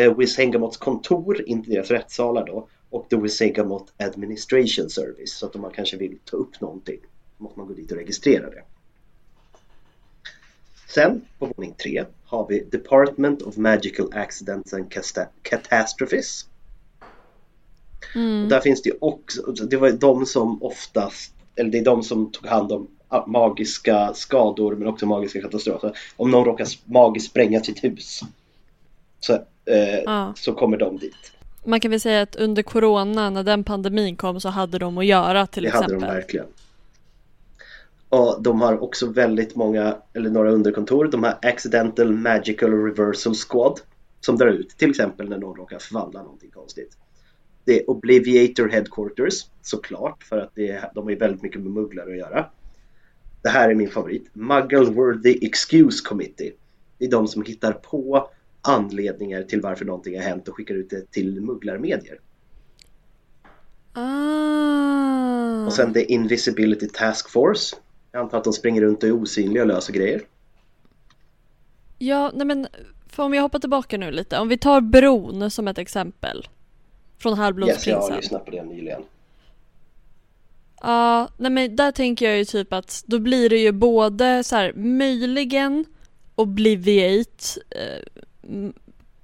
Uh, 0.00 0.18
Wishengamots 0.18 0.76
kontor, 0.76 1.44
inte 1.46 1.70
deras 1.70 1.90
rättssalar 1.90 2.46
då. 2.46 2.68
Och 2.90 3.08
The 3.10 3.16
Wishengamot 3.16 3.92
Administration 3.96 4.90
Service. 4.90 5.32
Så 5.38 5.46
att 5.46 5.54
om 5.54 5.60
man 5.60 5.70
kanske 5.70 5.96
vill 5.96 6.18
ta 6.24 6.36
upp 6.36 6.60
någonting 6.60 6.98
måste 7.38 7.58
man 7.58 7.68
gå 7.68 7.74
dit 7.74 7.92
och 7.92 7.98
registrera 7.98 8.50
det. 8.50 8.62
Sen 10.94 11.20
på 11.38 11.46
våning 11.56 11.74
tre 11.82 12.04
har 12.24 12.46
vi 12.48 12.60
Department 12.60 13.42
of 13.42 13.56
Magical 13.56 14.08
Accidents 14.12 14.72
and 14.72 14.94
Catastrophes. 15.42 16.46
Mm. 18.14 18.48
Där 18.48 18.60
finns 18.60 18.82
det 18.82 18.92
också, 19.00 19.42
det 19.52 19.76
var 19.76 19.90
de 19.90 20.26
som 20.26 20.62
oftast, 20.62 21.33
eller 21.56 21.70
det 21.70 21.78
är 21.78 21.84
de 21.84 22.02
som 22.02 22.32
tog 22.32 22.46
hand 22.46 22.72
om 22.72 22.88
magiska 23.26 24.14
skador 24.14 24.76
men 24.76 24.88
också 24.88 25.06
magiska 25.06 25.40
katastrofer. 25.40 25.98
Om 26.16 26.30
någon 26.30 26.44
råkar 26.44 26.66
magiskt 26.84 27.30
spränga 27.30 27.60
sitt 27.60 27.84
hus 27.84 28.20
så, 29.20 29.32
eh, 29.64 29.98
ja. 30.04 30.32
så 30.36 30.52
kommer 30.52 30.76
de 30.76 30.98
dit. 30.98 31.32
Man 31.64 31.80
kan 31.80 31.90
väl 31.90 32.00
säga 32.00 32.22
att 32.22 32.36
under 32.36 32.62
Corona, 32.62 33.30
när 33.30 33.42
den 33.42 33.64
pandemin 33.64 34.16
kom 34.16 34.40
så 34.40 34.48
hade 34.48 34.78
de 34.78 34.98
att 34.98 35.06
göra 35.06 35.46
till 35.46 35.62
det 35.62 35.68
exempel. 35.68 36.00
Det 36.00 36.06
hade 36.06 36.12
de 36.12 36.20
verkligen. 36.20 36.46
Och 38.08 38.42
de 38.42 38.60
har 38.60 38.82
också 38.82 39.06
väldigt 39.06 39.56
många, 39.56 39.96
eller 40.12 40.30
några 40.30 40.50
underkontor. 40.50 41.04
De 41.04 41.22
har 41.22 41.38
Accidental 41.42 42.12
Magical 42.12 42.70
Reversal 42.70 43.34
Squad 43.34 43.80
som 44.20 44.36
drar 44.36 44.46
ut 44.46 44.68
till 44.68 44.90
exempel 44.90 45.28
när 45.28 45.38
någon 45.38 45.56
råkar 45.56 45.78
förvandla 45.78 46.22
någonting 46.22 46.50
konstigt. 46.50 46.96
Det 47.64 47.80
är 47.80 47.90
Obliviator 47.90 48.68
Headquarters 48.68 49.46
såklart 49.62 50.22
för 50.22 50.38
att 50.38 50.50
det, 50.54 50.90
de 50.94 51.04
har 51.04 51.14
väldigt 51.14 51.42
mycket 51.42 51.60
med 51.60 51.72
mugglare 51.72 52.10
att 52.10 52.18
göra. 52.18 52.46
Det 53.42 53.48
här 53.48 53.70
är 53.70 53.74
min 53.74 53.90
favorit. 53.90 54.30
Muggle 54.32 54.90
Worthy 54.90 55.38
Excuse 55.42 56.04
Committee. 56.08 56.52
Det 56.98 57.04
är 57.04 57.10
de 57.10 57.28
som 57.28 57.42
hittar 57.42 57.72
på 57.72 58.30
anledningar 58.62 59.42
till 59.42 59.60
varför 59.60 59.84
någonting 59.84 60.16
har 60.16 60.22
hänt 60.22 60.48
och 60.48 60.56
skickar 60.56 60.74
ut 60.74 60.90
det 60.90 61.10
till 61.10 61.40
mugglarmedier. 61.40 62.20
Ah. 63.92 65.66
Och 65.66 65.72
sen 65.72 65.92
The 65.92 66.12
Invisibility 66.12 66.88
Task 66.88 67.30
Force 67.30 67.76
jag 68.14 68.20
antar 68.20 68.38
att 68.38 68.44
de 68.44 68.52
springer 68.52 68.82
runt 68.82 69.02
och 69.02 69.08
är 69.08 69.12
osynliga 69.12 69.62
och 69.62 69.68
löser 69.68 69.92
grejer. 69.92 70.22
Ja, 71.98 72.30
nej 72.34 72.46
men 72.46 72.66
för 73.08 73.22
om 73.22 73.34
jag 73.34 73.42
hoppar 73.42 73.58
tillbaka 73.58 73.98
nu 73.98 74.10
lite. 74.10 74.38
Om 74.38 74.48
vi 74.48 74.58
tar 74.58 74.80
bron 74.80 75.50
som 75.50 75.68
ett 75.68 75.78
exempel. 75.78 76.48
Från 77.18 77.32
Yes, 77.32 77.38
jag 77.38 77.44
Halvblodsprinsen. 77.44 78.02
har 78.12 78.16
lyssnat 78.16 78.44
på 78.44 78.50
det 78.50 78.64
nyligen. 78.64 79.02
Ja, 80.82 81.28
nej 81.36 81.50
men 81.50 81.76
där 81.76 81.92
tänker 81.92 82.28
jag 82.28 82.38
ju 82.38 82.44
typ 82.44 82.72
att 82.72 83.04
då 83.06 83.18
blir 83.18 83.48
det 83.50 83.58
ju 83.58 83.72
både 83.72 84.44
så 84.44 84.56
här 84.56 84.72
möjligen 84.72 85.84
Obliviate 86.34 87.44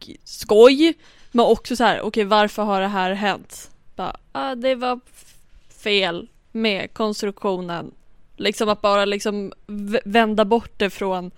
k- 0.04 0.12
skoj 0.24 0.94
men 1.32 1.46
också 1.46 1.76
så 1.76 1.84
här 1.84 2.00
okej 2.00 2.24
varför 2.24 2.62
har 2.62 2.80
det 2.80 2.86
här 2.86 3.12
hänt? 3.12 3.70
Bara, 3.96 4.16
ah, 4.32 4.54
det 4.54 4.74
var 4.74 5.00
fel 5.82 6.28
med 6.52 6.92
konstruktionen. 6.94 7.90
Liksom 8.36 8.68
att 8.68 8.80
bara 8.80 9.04
liksom 9.04 9.52
vända 10.04 10.44
bort 10.44 10.72
det 10.76 10.90
från 10.90 11.30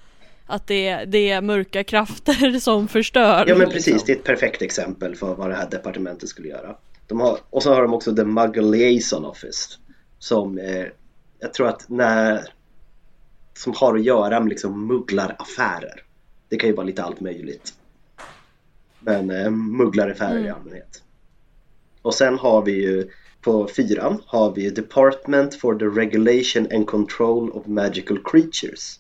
att 0.47 0.67
det, 0.67 1.05
det 1.05 1.31
är 1.31 1.41
mörka 1.41 1.85
krafter 1.85 2.59
som 2.61 2.89
förstör. 2.89 3.45
Ja 3.49 3.55
men 3.55 3.67
precis, 3.71 3.87
liksom. 3.87 4.07
det 4.07 4.13
är 4.13 4.17
ett 4.17 4.25
perfekt 4.25 4.63
exempel 4.63 5.17
för 5.17 5.35
vad 5.35 5.51
det 5.51 5.55
här 5.57 5.71
departementet 5.71 6.29
skulle 6.29 6.49
göra. 6.49 6.77
De 7.07 7.21
har, 7.21 7.39
och 7.51 7.63
så 7.63 7.75
har 7.75 7.83
de 7.83 7.95
också 7.95 8.17
The 8.17 8.25
Muggle 8.25 8.63
Liaison 8.63 9.25
Office 9.25 9.75
som 10.19 10.59
eh, 10.59 10.85
jag 11.39 11.55
tror 11.55 11.69
att 11.69 11.89
när 11.89 12.45
som 13.55 13.73
har 13.77 13.97
att 13.97 14.05
göra 14.05 14.41
med 14.41 14.49
liksom 14.49 14.87
mugglaraffärer. 14.87 16.03
Det 16.49 16.57
kan 16.57 16.69
ju 16.71 16.77
vara 16.77 16.87
lite 16.87 17.03
allt 17.03 17.21
möjligt. 17.21 17.75
Men 19.01 19.31
eh, 19.31 19.51
mugglaraffärer 19.51 20.39
i 20.39 20.41
Mm. 20.41 20.55
allmänhet. 20.55 21.03
Och 22.03 22.15
sen 22.15 22.39
har 22.39 22.63
vi 22.63 22.73
ju 22.73 23.11
på 23.41 23.69
fyran 23.77 24.23
har 24.27 24.53
vi 24.55 24.71
Department 24.71 25.55
for 25.55 25.75
the 25.75 25.85
Regulation 25.85 26.69
and 26.75 26.87
Control 26.87 27.51
of 27.51 27.67
Magical 27.67 28.19
Creatures. 28.25 28.99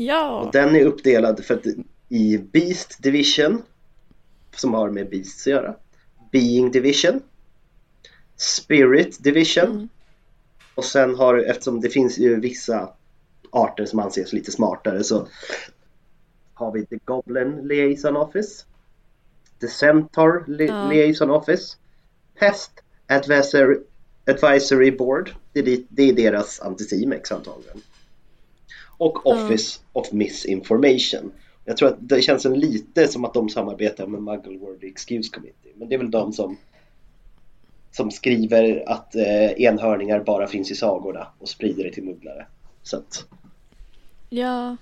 Ja. 0.00 0.40
Och 0.40 0.52
den 0.52 0.76
är 0.76 0.84
uppdelad 0.84 1.44
för 1.44 1.54
att, 1.54 1.66
i 2.08 2.38
Beast 2.38 3.02
Division 3.02 3.62
som 4.56 4.74
har 4.74 4.90
med 4.90 5.10
Beasts 5.10 5.46
att 5.46 5.50
göra. 5.50 5.74
Being 6.32 6.70
Division. 6.70 7.20
Spirit 8.36 9.22
Division. 9.24 9.88
Och 10.74 10.84
sen 10.84 11.14
har 11.14 11.34
du, 11.34 11.44
eftersom 11.44 11.80
det 11.80 11.90
finns 11.90 12.18
ju 12.18 12.40
vissa 12.40 12.92
arter 13.50 13.84
som 13.86 13.98
anses 13.98 14.32
lite 14.32 14.52
smartare 14.52 15.04
så 15.04 15.28
har 16.54 16.72
vi 16.72 16.86
The 16.86 16.98
Goblin 17.04 17.60
Liaison 17.68 18.16
Office. 18.16 18.64
The 19.60 19.68
Centaur 19.68 20.44
Li- 20.48 20.66
Ja. 20.66 20.88
Liaison 20.88 21.30
Office. 21.30 21.76
Pest 22.38 22.70
Advisory, 23.06 23.76
Advisory 24.26 24.90
Board. 24.90 25.30
Det 25.52 25.60
är, 25.60 25.82
det 25.88 26.02
är 26.02 26.12
deras 26.12 26.60
anticimex 26.60 27.32
antagligen. 27.32 27.80
Och 28.98 29.26
Office 29.26 29.80
of 29.92 30.12
Misinformation. 30.12 31.32
Jag 31.64 31.76
tror 31.76 31.88
att 31.88 31.96
det 32.00 32.22
känns 32.22 32.46
en 32.46 32.60
lite 32.60 33.08
som 33.08 33.24
att 33.24 33.34
de 33.34 33.48
samarbetar 33.48 34.06
med 34.06 34.22
Muggle 34.22 34.58
World 34.58 34.84
Excuse 34.84 35.30
Committee. 35.34 35.72
Men 35.74 35.88
det 35.88 35.94
är 35.94 35.98
väl 35.98 36.10
de 36.10 36.32
som 36.32 36.56
som 37.92 38.10
skriver 38.10 38.84
att 38.86 39.14
eh, 39.14 39.50
enhörningar 39.62 40.20
bara 40.20 40.46
finns 40.46 40.70
i 40.70 40.74
sagorna 40.74 41.26
och 41.38 41.48
sprider 41.48 41.84
det 41.84 41.92
till 41.92 42.04
mugglare. 42.04 42.46
Så 42.82 42.96
att, 42.96 43.24
Ja. 44.30 44.76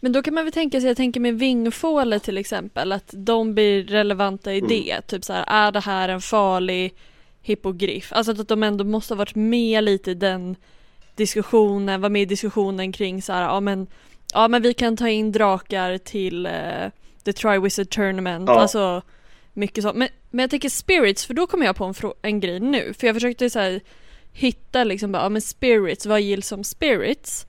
Men 0.00 0.12
då 0.12 0.22
kan 0.22 0.34
man 0.34 0.44
väl 0.44 0.52
tänka 0.52 0.80
sig, 0.80 0.88
jag 0.88 0.96
tänker 0.96 1.20
med 1.20 1.38
vingfåle 1.38 2.18
till 2.18 2.38
exempel, 2.38 2.92
att 2.92 3.14
de 3.16 3.54
blir 3.54 3.84
relevanta 3.84 4.52
i 4.54 4.58
Mm. 4.58 4.68
det. 4.68 5.00
Typ 5.06 5.24
så 5.24 5.32
här, 5.32 5.44
är 5.48 5.72
det 5.72 5.80
här 5.80 6.08
en 6.08 6.20
farlig 6.20 6.94
hippogriff? 7.42 8.12
Alltså 8.12 8.32
att 8.32 8.48
de 8.48 8.62
ändå 8.62 8.84
måste 8.84 9.14
ha 9.14 9.18
varit 9.18 9.34
med 9.34 9.84
lite 9.84 10.10
i 10.10 10.14
den 10.14 10.56
diskussionen, 11.14 12.00
var 12.00 12.08
med 12.08 12.22
i 12.22 12.26
diskussionen 12.26 12.92
kring 12.92 13.22
så 13.22 13.32
här, 13.32 13.42
ja 13.42 13.60
men, 13.60 13.86
ja 14.34 14.48
men 14.48 14.62
vi 14.62 14.74
kan 14.74 14.96
ta 14.96 15.08
in 15.08 15.32
drakar 15.32 15.98
till 15.98 16.46
eh, 16.46 16.52
The 17.24 17.32
Triwizard 17.32 17.90
Tournament, 17.90 18.48
Ja. 18.48 18.60
alltså 18.60 19.02
mycket 19.52 19.84
så. 19.84 19.92
Men, 19.94 20.08
men 20.30 20.42
jag 20.42 20.50
tänker 20.50 20.68
spirits, 20.68 21.26
för 21.26 21.34
då 21.34 21.46
kommer 21.46 21.66
jag 21.66 21.76
på 21.76 21.84
en, 21.84 21.94
en 22.22 22.40
grej 22.40 22.60
nu, 22.60 22.94
för 22.98 23.06
jag 23.06 23.16
försökte 23.16 23.50
så 23.50 23.58
här 23.58 23.80
hitta 24.32 24.84
liksom 24.84 25.12
bara, 25.12 25.22
ja 25.22 25.28
men 25.28 25.42
spirits, 25.42 26.06
vad 26.06 26.20
gills 26.20 26.46
som 26.48 26.64
spirits? 26.64 27.46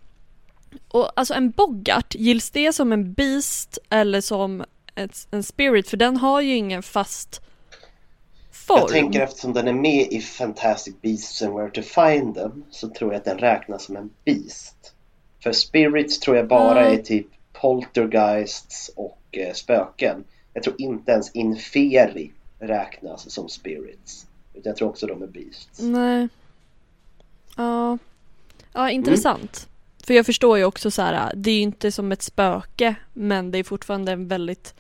Och 0.88 1.20
alltså 1.20 1.34
en 1.34 1.52
boggart, 1.52 2.16
gills 2.16 2.50
det 2.52 2.74
som 2.74 2.92
en 2.92 3.14
beast 3.14 3.78
eller 3.90 4.22
som 4.22 4.64
ett, 4.96 5.28
en 5.32 5.44
spirit? 5.44 5.90
För 5.90 5.98
den 5.98 6.18
har 6.18 6.42
ju 6.42 6.56
ingen 6.56 6.84
fast 6.84 7.42
form. 8.68 8.80
jag 8.80 8.90
tänker 8.90 9.22
eftersom 9.22 9.54
den 9.54 9.68
är 9.68 9.74
med 9.74 10.08
i 10.12 10.22
Fantastic 10.22 10.96
Beasts 11.02 11.42
and 11.42 11.54
Where 11.56 11.70
to 11.70 11.82
Find 11.82 12.36
Them 12.36 12.64
så 12.72 12.90
tror 12.90 13.14
jag 13.14 13.20
att 13.20 13.26
den 13.26 13.38
räknas 13.38 13.84
som 13.84 13.96
en 13.96 14.10
beast. 14.26 14.94
För 15.44 15.52
spirits 15.52 16.20
tror 16.20 16.38
jag 16.38 16.48
bara 16.48 16.84
Ja. 16.84 16.90
är 16.90 16.98
typ 16.98 17.28
poltergeists 17.54 18.92
och 18.96 19.20
eh, 19.32 19.54
spöken. 19.54 20.24
Jag 20.54 20.64
tror 20.64 20.76
inte 20.78 21.12
ens 21.12 21.32
inferi 21.32 22.32
räknas 22.60 23.32
som 23.32 23.50
spirits. 23.50 24.26
Utan 24.54 24.70
jag 24.70 24.78
tror 24.78 24.90
också 24.90 25.08
de 25.08 25.22
är 25.24 25.28
beasts. 25.28 25.80
Nej. 25.82 26.28
Ja. 27.58 27.98
Ja, 28.74 28.90
intressant. 28.92 29.68
För 30.06 30.14
jag 30.14 30.26
förstår 30.26 30.58
ju 30.58 30.66
också 30.66 30.92
så 30.92 31.02
här, 31.02 31.32
det 31.36 31.52
är 31.52 31.56
ju 31.56 31.62
inte 31.62 31.92
som 31.92 32.12
ett 32.12 32.22
spöke, 32.22 32.96
men 33.14 33.52
det 33.52 33.58
är 33.58 33.64
fortfarande 33.64 34.12
en 34.12 34.28
väldigt 34.28 34.74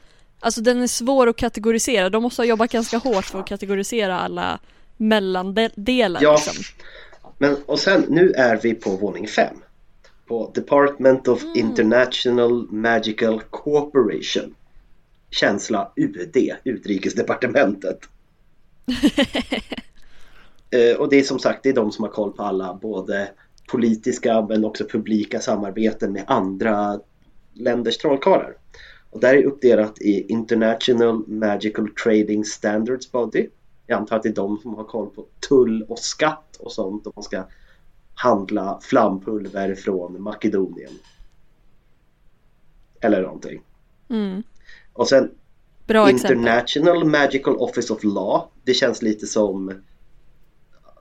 Alltså 0.43 0.61
den 0.61 0.81
är 0.81 0.87
svår 0.87 1.27
att 1.27 1.35
kategorisera. 1.35 2.09
De 2.09 2.23
måste 2.23 2.41
ha 2.41 2.45
jobbat 2.45 2.71
ganska 2.71 2.97
hårt 2.97 3.25
för 3.25 3.39
att 3.39 3.47
kategorisera 3.47 4.19
alla 4.19 4.59
mellandelar 4.97 6.23
Ja, 6.23 6.33
liksom. 6.35 6.63
men 7.37 7.57
och 7.65 7.79
sen 7.79 8.05
nu 8.09 8.31
är 8.31 8.59
vi 8.63 8.73
på 8.73 8.89
våning 8.89 9.27
5. 9.27 9.55
På 10.27 10.51
Department 10.55 11.27
of 11.27 11.43
International 11.55 12.67
Magical 12.71 13.41
Cooperation. 13.49 14.55
Känsla 15.29 15.91
UD, 15.95 16.37
Utrikesdepartementet. 16.63 17.99
Eh, 20.75 20.97
och 20.97 21.09
det 21.09 21.19
är 21.19 21.23
som 21.23 21.39
sagt 21.39 21.63
det 21.63 21.69
är 21.69 21.73
de 21.73 21.91
som 21.91 22.03
har 22.03 22.11
koll 22.11 22.31
på 22.31 22.43
alla 22.43 22.73
både 22.73 23.29
politiska 23.67 24.41
men 24.41 24.65
också 24.65 24.85
publika 24.85 25.39
samarbeten 25.39 26.13
med 26.13 26.23
andra 26.27 26.99
länders 27.53 27.97
trollkarlar. 27.97 28.53
Och 29.13 29.19
där 29.19 29.35
är 29.35 29.43
uppdelat 29.43 30.01
i 30.01 30.31
International 30.31 31.27
Magical 31.27 31.89
Trading 32.03 32.45
Standards 32.45 33.11
Body. 33.11 33.47
Jag 33.87 33.97
antar 33.97 34.15
att 34.15 34.23
det 34.23 34.29
är 34.29 34.33
de 34.33 34.57
som 34.57 34.73
har 34.75 34.83
koll 34.83 35.09
på 35.09 35.25
tull 35.49 35.83
och 35.83 35.99
skatt 35.99 36.57
och 36.59 36.71
sånt 36.71 37.07
om 37.07 37.13
man 37.15 37.23
ska 37.23 37.43
handla 38.13 38.79
flampulver 38.81 39.75
från 39.75 40.21
Makedonien. 40.21 40.91
Eller 43.01 43.21
någonting. 43.21 43.61
Mm. 44.09 44.43
Och 44.93 45.07
sen 45.07 45.31
Bra 45.87 46.09
exempel. 46.09 46.37
International 46.37 47.05
Magical 47.05 47.55
Office 47.55 47.93
of 47.93 48.03
Law. 48.03 48.41
Det 48.63 48.73
känns 48.73 49.01
lite 49.01 49.27
som 49.27 49.81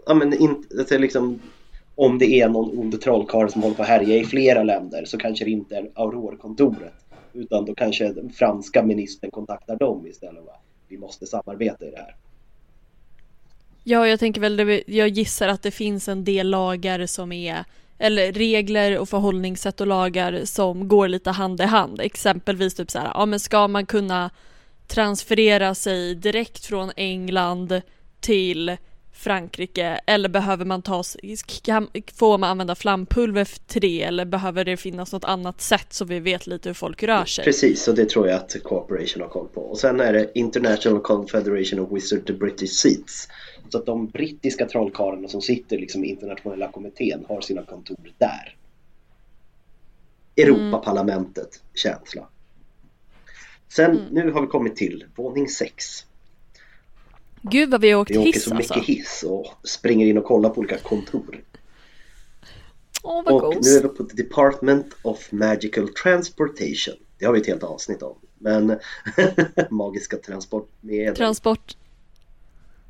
ja, 0.06 0.14
men 0.14 0.34
in, 0.34 0.64
det 0.70 0.92
är 0.92 0.98
liksom, 0.98 1.38
om 1.94 2.18
det 2.18 2.40
är 2.40 2.48
någon 2.48 2.78
ond 2.78 3.00
trollkarl 3.00 3.48
som 3.48 3.62
håller 3.62 3.76
på 3.76 3.82
att 3.82 3.88
härja 3.88 4.16
i 4.16 4.24
flera 4.24 4.62
länder 4.62 5.04
så 5.04 5.18
kanske 5.18 5.44
det 5.44 5.50
inte 5.50 5.76
är 5.76 5.90
Aurorkontoret 5.94 6.94
utan 7.34 7.64
då 7.64 7.74
kanske 7.74 8.12
den 8.12 8.30
franska 8.30 8.82
ministern 8.82 9.30
kontaktar 9.30 9.76
dem 9.76 10.06
istället. 10.06 10.44
Va? 10.44 10.56
Vi 10.88 10.98
måste 10.98 11.26
samarbeta 11.26 11.86
i 11.86 11.90
det 11.90 11.96
här. 11.96 12.16
Ja, 13.84 14.08
jag 14.08 14.20
tänker 14.20 14.40
väl, 14.40 14.56
det, 14.56 14.82
jag 14.86 15.08
gissar 15.08 15.48
att 15.48 15.62
det 15.62 15.70
finns 15.70 16.08
en 16.08 16.24
del 16.24 16.50
lagar 16.50 17.06
som 17.06 17.32
är 17.32 17.64
eller 17.98 18.32
regler 18.32 18.98
och 18.98 19.08
förhållningssätt 19.08 19.80
och 19.80 19.86
lagar 19.86 20.40
som 20.44 20.88
går 20.88 21.08
lite 21.08 21.30
hand 21.30 21.60
i 21.60 21.64
hand. 21.64 22.00
Exempelvis 22.00 22.74
typ 22.74 22.90
så 22.90 22.98
här, 22.98 23.10
ja 23.14 23.26
men 23.26 23.40
ska 23.40 23.68
man 23.68 23.86
kunna 23.86 24.30
transferera 24.86 25.74
sig 25.74 26.14
direkt 26.14 26.66
från 26.66 26.90
England 26.96 27.82
till 28.20 28.76
Frankrike 29.12 30.00
eller 30.06 30.28
behöver 30.28 30.64
man 30.64 30.82
ta 30.82 31.02
kan, 31.62 31.88
får 32.14 32.38
man 32.38 32.50
använda 32.50 32.74
flampulver 32.74 33.48
till 33.66 33.80
det 33.80 34.02
eller 34.02 34.24
behöver 34.24 34.64
det 34.64 34.76
finnas 34.76 35.12
något 35.12 35.24
annat 35.24 35.60
sätt 35.60 35.92
så 35.92 36.04
vi 36.04 36.20
vet 36.20 36.46
lite 36.46 36.68
hur 36.68 36.74
folk 36.74 37.02
rör 37.02 37.24
sig? 37.24 37.44
Precis, 37.44 37.88
och 37.88 37.94
det 37.94 38.08
tror 38.08 38.28
jag 38.28 38.36
att 38.36 38.62
Cooperation 38.62 39.22
har 39.22 39.28
koll 39.28 39.48
på. 39.48 39.60
Och 39.60 39.78
sen 39.78 40.00
är 40.00 40.12
det 40.12 40.30
International 40.34 41.00
Confederation 41.00 41.80
of 41.80 41.92
Wizard 41.92 42.26
the 42.26 42.32
British 42.32 42.70
Seats. 42.70 43.28
Så 43.68 43.78
att 43.78 43.86
de 43.86 44.06
brittiska 44.06 44.66
trollkarlarna 44.66 45.28
som 45.28 45.42
sitter 45.42 45.78
liksom 45.78 46.04
i 46.04 46.08
internationella 46.08 46.72
kommittén 46.72 47.24
har 47.28 47.40
sina 47.40 47.62
kontor 47.62 48.12
där. 48.18 48.56
Europaparlamentet 50.36 51.62
känsla. 51.74 52.28
Sen 53.68 54.00
nu 54.10 54.30
har 54.30 54.40
vi 54.40 54.46
kommit 54.46 54.76
till 54.76 55.04
våning 55.16 55.48
6. 55.48 56.06
Gud 57.42 57.70
vad 57.70 57.80
vi 57.80 57.90
har 57.90 58.00
åkt 58.00 58.10
Vi 58.10 58.18
åker 58.18 58.26
hiss 58.26 58.44
så 58.44 58.54
alltså. 58.54 58.74
mycket 58.74 58.88
hiss 58.88 59.24
och 59.28 59.46
springer 59.64 60.06
in 60.06 60.18
och 60.18 60.24
kollar 60.24 60.50
på 60.50 60.60
olika 60.60 60.78
kontor. 60.78 61.40
Åh 63.02 63.24
vad 63.24 63.34
Och 63.34 63.40
gott. 63.40 63.64
nu 63.64 63.70
är 63.70 63.82
vi 63.82 63.88
på 63.88 64.04
The 64.04 64.22
Department 64.22 64.86
of 65.02 65.32
Magical 65.32 65.88
Transportation. 65.88 66.94
Det 67.18 67.24
har 67.24 67.32
vi 67.32 67.40
ett 67.40 67.46
helt 67.46 67.62
avsnitt 67.62 68.02
om. 68.02 68.16
Men 68.38 68.78
magiska 69.70 70.16
transportmedel. 70.16 71.16
Transport. 71.16 71.76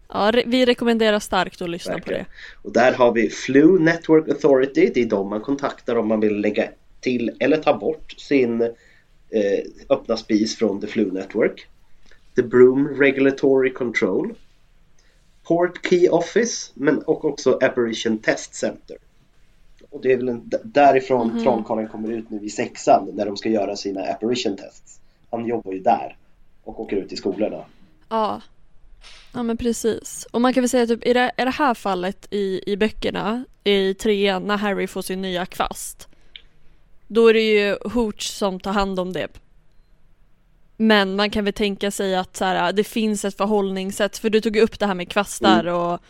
Ja, 0.09 0.33
vi 0.47 0.67
rekommenderar 0.67 1.19
starkt 1.19 1.63
att 1.63 1.71
lyssna 1.71 1.93
Verkligen. 1.93 2.25
på 2.25 2.31
det. 2.31 2.69
Och 2.69 2.73
där 2.73 2.93
har 2.93 3.13
vi 3.13 3.31
Flu 3.31 3.79
Network 3.79 4.29
Authority. 4.29 4.91
Det 4.95 5.01
är 5.01 5.07
de 5.07 5.29
man 5.29 5.41
kontaktar 5.41 5.97
om 5.97 6.09
man 6.09 6.21
vill 6.21 6.41
lägga 6.41 6.69
till 7.01 7.37
eller 7.41 7.57
ta 7.57 7.79
bort 7.79 8.15
sin 8.19 8.63
eh, 8.63 8.71
öppna 9.89 10.17
spis 10.17 10.57
från 10.59 10.81
The 10.81 10.87
Flu 10.87 11.13
Network. 11.13 11.67
The 12.37 12.43
Broom 12.43 12.89
Regulatory 12.89 13.73
Control. 13.73 14.35
Port 15.43 15.87
Key 15.87 16.09
Office 16.09 16.73
men 16.75 16.99
och 16.99 17.25
också 17.25 17.53
Apparition 17.53 18.19
Test 18.19 18.55
Center. 18.55 18.97
Och 19.91 20.03
det 20.03 20.13
är 20.13 20.17
väl 20.17 20.29
en, 20.29 20.51
därifrån 20.65 21.31
mm. 21.31 21.43
Trollkarlen 21.43 21.89
kommer 21.89 22.13
ut 22.13 22.31
nu 22.31 22.41
i 22.43 22.51
sexan 22.51 23.11
när 23.13 23.27
de 23.27 23.37
ska 23.37 23.49
göra 23.49 23.77
sina 23.77 24.03
apparition 24.03 24.57
tests. 24.57 25.01
Han 25.31 25.47
jobbar 25.47 25.73
ju 25.73 25.79
där 25.79 26.17
och 26.65 26.81
åker 26.81 26.97
ut 26.97 27.13
i 27.13 27.17
skolorna. 27.17 27.65
Ja. 28.09 28.41
Ja 29.35 29.43
men 29.43 29.57
precis. 29.57 30.27
Och 30.31 30.41
man 30.41 30.53
kan 30.53 30.63
väl 30.63 30.69
säga 30.69 30.87
typ 30.87 31.07
i 31.07 31.13
det, 31.13 31.33
i 31.37 31.45
det 31.45 31.51
här 31.51 31.75
fallet 31.75 32.27
i, 32.31 32.73
i 32.73 32.77
böckerna, 32.77 33.45
i 33.65 33.95
trean 33.95 34.47
när 34.47 34.57
Harry 34.57 34.87
får 34.87 35.03
sin 35.03 35.23
nya 35.23 35.47
kvast. 35.47 36.09
Då 37.07 37.29
är 37.29 37.35
det 37.35 37.41
ju 37.41 37.77
Hooch 37.85 38.23
som 38.23 38.61
tar 38.61 38.73
hand 38.73 39.01
om 39.01 39.13
det. 39.13 39.29
Men 40.77 41.17
man 41.17 41.31
kan 41.31 41.45
väl 41.45 41.55
tänka 41.55 41.91
sig 41.91 42.17
att 42.17 42.37
så 42.37 42.45
här, 42.45 42.73
det 42.73 42.85
finns 42.85 43.25
ett 43.25 43.37
förhållningssätt, 43.37 44.19
för 44.19 44.31
du 44.31 44.41
tog 44.41 44.57
upp 44.57 44.79
det 44.79 44.87
här 44.87 44.95
med 44.95 45.09
kvastar 45.09 45.61
mm. 45.61 45.75
och 45.75 46.01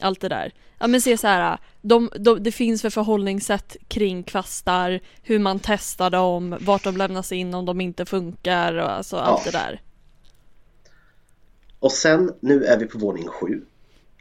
allt 0.00 0.20
det 0.20 0.28
där. 0.28 0.52
Ja 0.78 0.86
men 0.86 1.00
se 1.00 1.16
så 1.16 1.26
här, 1.26 1.58
de, 1.82 2.10
de, 2.18 2.42
det 2.42 2.52
finns 2.52 2.82
för 2.82 2.90
förhållningssätt 2.90 3.76
kring 3.88 4.22
kvastar, 4.22 5.00
hur 5.22 5.38
man 5.38 5.60
testar 5.62 6.10
dem, 6.10 6.56
vart 6.60 6.84
de 6.84 6.96
lämnas 6.96 7.32
in 7.32 7.54
om 7.54 7.64
de 7.64 7.80
inte 7.80 8.04
funkar 8.04 8.74
och 8.74 8.90
alltså 8.90 9.16
allt 9.16 9.44
det 9.44 9.50
där. 9.50 9.80
Och 11.78 11.92
sen, 11.92 12.32
nu 12.40 12.64
är 12.64 12.78
vi 12.78 12.86
på 12.86 12.98
våning 12.98 13.28
sju. 13.28 13.62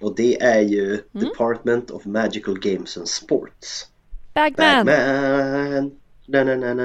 Och 0.01 0.15
det 0.15 0.41
är 0.41 0.61
ju 0.61 0.87
mm. 0.89 1.01
Department 1.11 1.91
of 1.91 2.05
Magical 2.05 2.59
Games 2.59 2.97
and 2.97 3.07
Sports. 3.07 3.87
Bagman! 4.33 4.85
Bagman! 4.85 5.91
Bagman! 6.27 6.77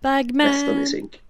Bagman! 0.00 0.46
Nästan 0.46 0.80
i 0.80 0.86
synk. 0.86 1.20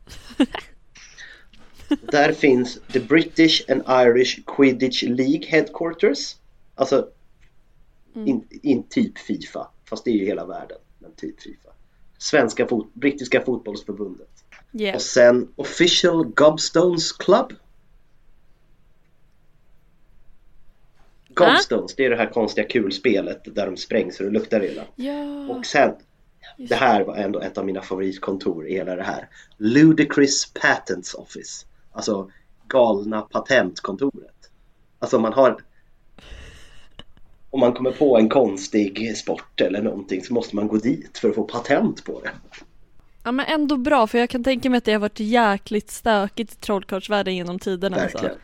Där 1.89 2.33
finns 2.33 2.79
The 2.93 3.01
British 3.01 3.71
and 3.71 3.83
Irish 3.89 4.39
Quidditch 4.47 5.03
League 5.03 5.47
Headquarters. 5.49 6.37
Alltså, 6.75 7.09
mm. 8.15 8.29
in, 8.29 8.45
in, 8.63 8.83
typ 8.83 9.19
Fifa. 9.19 9.69
Fast 9.85 10.05
det 10.05 10.11
är 10.11 10.15
ju 10.15 10.25
hela 10.25 10.47
världen. 10.47 10.79
Men 10.99 11.13
typ 11.13 11.43
Fifa. 11.43 11.69
Svenska 12.19 12.67
fot 12.67 12.95
brittiska 12.95 13.41
fotbollsförbundet. 13.41 14.29
Yeah. 14.73 14.95
Och 14.95 15.03
sen 15.03 15.49
Official 15.57 16.25
Gobstones 16.27 17.13
Club. 17.13 17.53
Gobstones, 21.35 21.93
ah? 21.93 21.95
det 21.97 22.05
är 22.05 22.11
det 22.11 22.17
här 22.17 22.31
konstiga 22.31 22.69
kulspelet 22.69 23.41
där 23.45 23.67
de 23.67 23.77
sprängs 23.77 24.21
och 24.21 24.27
det 24.27 24.33
luktar 24.33 24.61
redan. 24.61 24.85
Ja. 24.97 25.49
Och 25.49 25.67
sen, 25.67 25.93
det 26.57 26.75
här 26.75 27.05
var 27.05 27.17
ändå 27.17 27.41
ett 27.41 27.59
av 27.59 27.67
mina 27.67 27.83
favoritkontor 27.83 28.69
i 28.69 28.75
hela 28.75 28.97
det 28.97 29.03
här. 29.03 29.29
Ludicrous 29.57 30.53
Patents 30.53 31.15
Office. 31.15 31.67
Alltså 31.93 32.31
galna 32.69 33.21
patentkontoret. 33.21 34.51
Alltså 34.99 35.19
man 35.19 35.33
har 35.33 35.61
om 37.51 37.61
man 37.61 37.73
kommer 37.73 37.91
på 37.93 38.19
en 38.19 38.29
konstig 38.29 39.17
sport 39.17 39.61
eller 39.61 39.83
någonting 39.83 40.25
så 40.25 40.35
måste 40.35 40.57
man 40.57 40.69
gå 40.69 40.77
dit 40.77 41.19
för 41.19 41.29
att 41.29 41.35
få 41.35 41.43
patent 41.43 42.05
på 42.05 42.21
det. 42.21 42.31
Ja 43.25 43.33
men 43.33 43.47
ändå 43.47 43.77
bra 43.77 44.07
för 44.07 44.19
jag 44.19 44.31
kan 44.31 44.45
tänka 44.45 44.71
mig 44.71 44.79
att 44.79 44.85
det 44.85 44.93
har 44.93 45.01
varit 45.01 45.21
jäkligt 45.21 45.91
stökigt 45.91 46.53
i 46.53 46.57
trollkarlsvärlden 46.57 47.37
genom 47.37 47.59
tiderna. 47.59 47.97
Verkligen. 47.97 48.27
Alltså. 48.27 48.41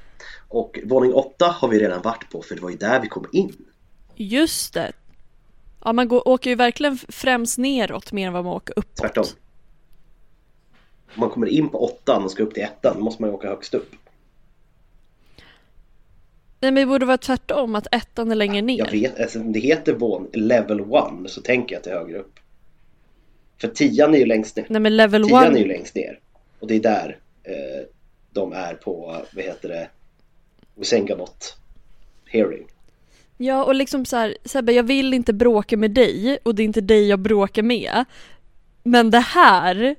Och 0.48 0.78
våning 0.84 1.14
åtta 1.14 1.46
har 1.46 1.68
vi 1.68 1.78
redan 1.78 2.02
varit 2.02 2.30
på 2.30 2.42
för 2.42 2.54
det 2.54 2.60
var 2.60 2.70
ju 2.70 2.76
där 2.76 3.00
vi 3.00 3.08
kom 3.08 3.26
in. 3.32 3.52
Just 4.14 4.74
det. 4.74 4.92
Ja 5.84 5.92
man 5.92 6.08
går, 6.08 6.28
åker 6.28 6.50
ju 6.50 6.56
verkligen 6.56 6.98
främst 7.08 7.58
neråt 7.58 8.12
mer 8.12 8.26
än 8.26 8.32
vad 8.32 8.44
man 8.44 8.54
åker 8.54 8.78
uppåt. 8.78 8.96
Tvärtom. 8.96 9.24
Om 11.14 11.20
man 11.20 11.30
kommer 11.30 11.46
in 11.46 11.68
på 11.68 11.84
åttan 11.84 12.24
och 12.24 12.30
ska 12.30 12.42
upp 12.42 12.54
till 12.54 12.62
ettan 12.62 12.96
då 12.96 13.04
måste 13.04 13.22
man 13.22 13.30
ju 13.30 13.34
åka 13.34 13.48
högst 13.48 13.74
upp. 13.74 13.90
Nej 16.60 16.72
men 16.72 16.74
det 16.74 16.86
borde 16.86 17.06
vara 17.06 17.18
tvärtom, 17.18 17.74
att 17.74 17.86
ettan 17.92 18.30
är 18.30 18.34
längre 18.34 18.62
ner. 18.62 18.78
Jag 18.78 18.90
vet, 18.90 19.20
alltså, 19.20 19.38
det 19.38 19.60
heter 19.60 19.92
vån, 19.94 20.28
level 20.32 20.80
1 20.80 21.30
så 21.30 21.40
tänker 21.42 21.74
jag 21.74 21.86
är 21.86 21.98
högre 21.98 22.18
upp. 22.18 22.40
För 23.60 23.68
tian 23.68 24.14
är 24.14 24.18
ju 24.18 24.26
längst 24.26 24.56
ner. 24.56 24.66
Nej 24.68 24.80
men 24.80 24.96
level 24.96 25.22
1 25.22 25.28
Tian 25.28 25.46
one... 25.46 25.58
är 25.58 25.62
ju 25.62 25.68
längst 25.68 25.94
ner. 25.94 26.18
Och 26.60 26.66
det 26.66 26.74
är 26.74 26.80
där 26.80 27.18
eh, 27.42 27.86
de 28.30 28.52
är 28.52 28.74
på, 28.74 29.22
vad 29.34 29.44
heter 29.44 29.68
det, 29.68 29.88
Wisengamot 30.80 31.56
hearing. 32.26 32.66
Ja 33.36 33.64
och 33.64 33.74
liksom 33.74 34.04
så 34.04 34.16
här, 34.16 34.36
Sebbe 34.44 34.72
jag 34.72 34.82
vill 34.82 35.14
inte 35.14 35.32
bråka 35.32 35.76
med 35.76 35.90
dig 35.90 36.38
och 36.42 36.54
det 36.54 36.62
är 36.62 36.64
inte 36.64 36.80
dig 36.80 37.08
jag 37.08 37.18
bråkar 37.18 37.62
med. 37.62 38.04
Men 38.82 39.10
det 39.10 39.18
här 39.18 39.96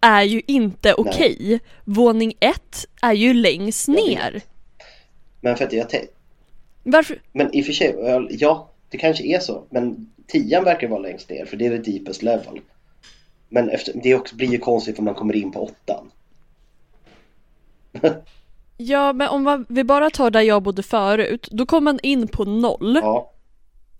är 0.00 0.22
ju 0.22 0.42
inte 0.46 0.94
okej. 0.94 1.36
Okay. 1.36 1.58
Våning 1.84 2.34
ett 2.40 2.86
är 3.02 3.12
ju 3.12 3.34
längst 3.34 3.88
ner. 3.88 4.42
Men 5.40 5.56
för 5.56 5.64
att 5.64 5.72
jag 5.72 5.88
tänkte... 5.88 6.12
Varför? 6.82 7.22
Men 7.32 7.54
i 7.54 7.62
och 7.62 7.66
för 7.66 7.72
sig, 7.72 7.94
ja 8.30 8.70
det 8.88 8.98
kanske 8.98 9.24
är 9.24 9.38
så. 9.38 9.64
Men 9.70 10.10
tian 10.26 10.64
verkar 10.64 10.88
vara 10.88 11.00
längst 11.00 11.30
ner 11.30 11.44
för 11.44 11.56
det 11.56 11.66
är 11.66 11.70
det 11.70 11.78
deepest 11.78 12.22
level. 12.22 12.60
Men 13.48 13.68
efter, 13.68 13.92
det 14.02 14.14
också, 14.14 14.36
blir 14.36 14.48
ju 14.48 14.58
konstigt 14.58 14.98
om 14.98 15.04
man 15.04 15.14
kommer 15.14 15.36
in 15.36 15.52
på 15.52 15.60
åttan. 15.60 16.10
ja 18.80 19.12
men 19.12 19.28
om 19.28 19.66
vi 19.68 19.84
bara 19.84 20.10
tar 20.10 20.30
där 20.30 20.40
jag 20.40 20.62
bodde 20.62 20.82
förut, 20.82 21.48
då 21.50 21.66
kom 21.66 21.84
man 21.84 22.00
in 22.02 22.28
på 22.28 22.44
noll. 22.44 23.00
Ja. 23.02 23.32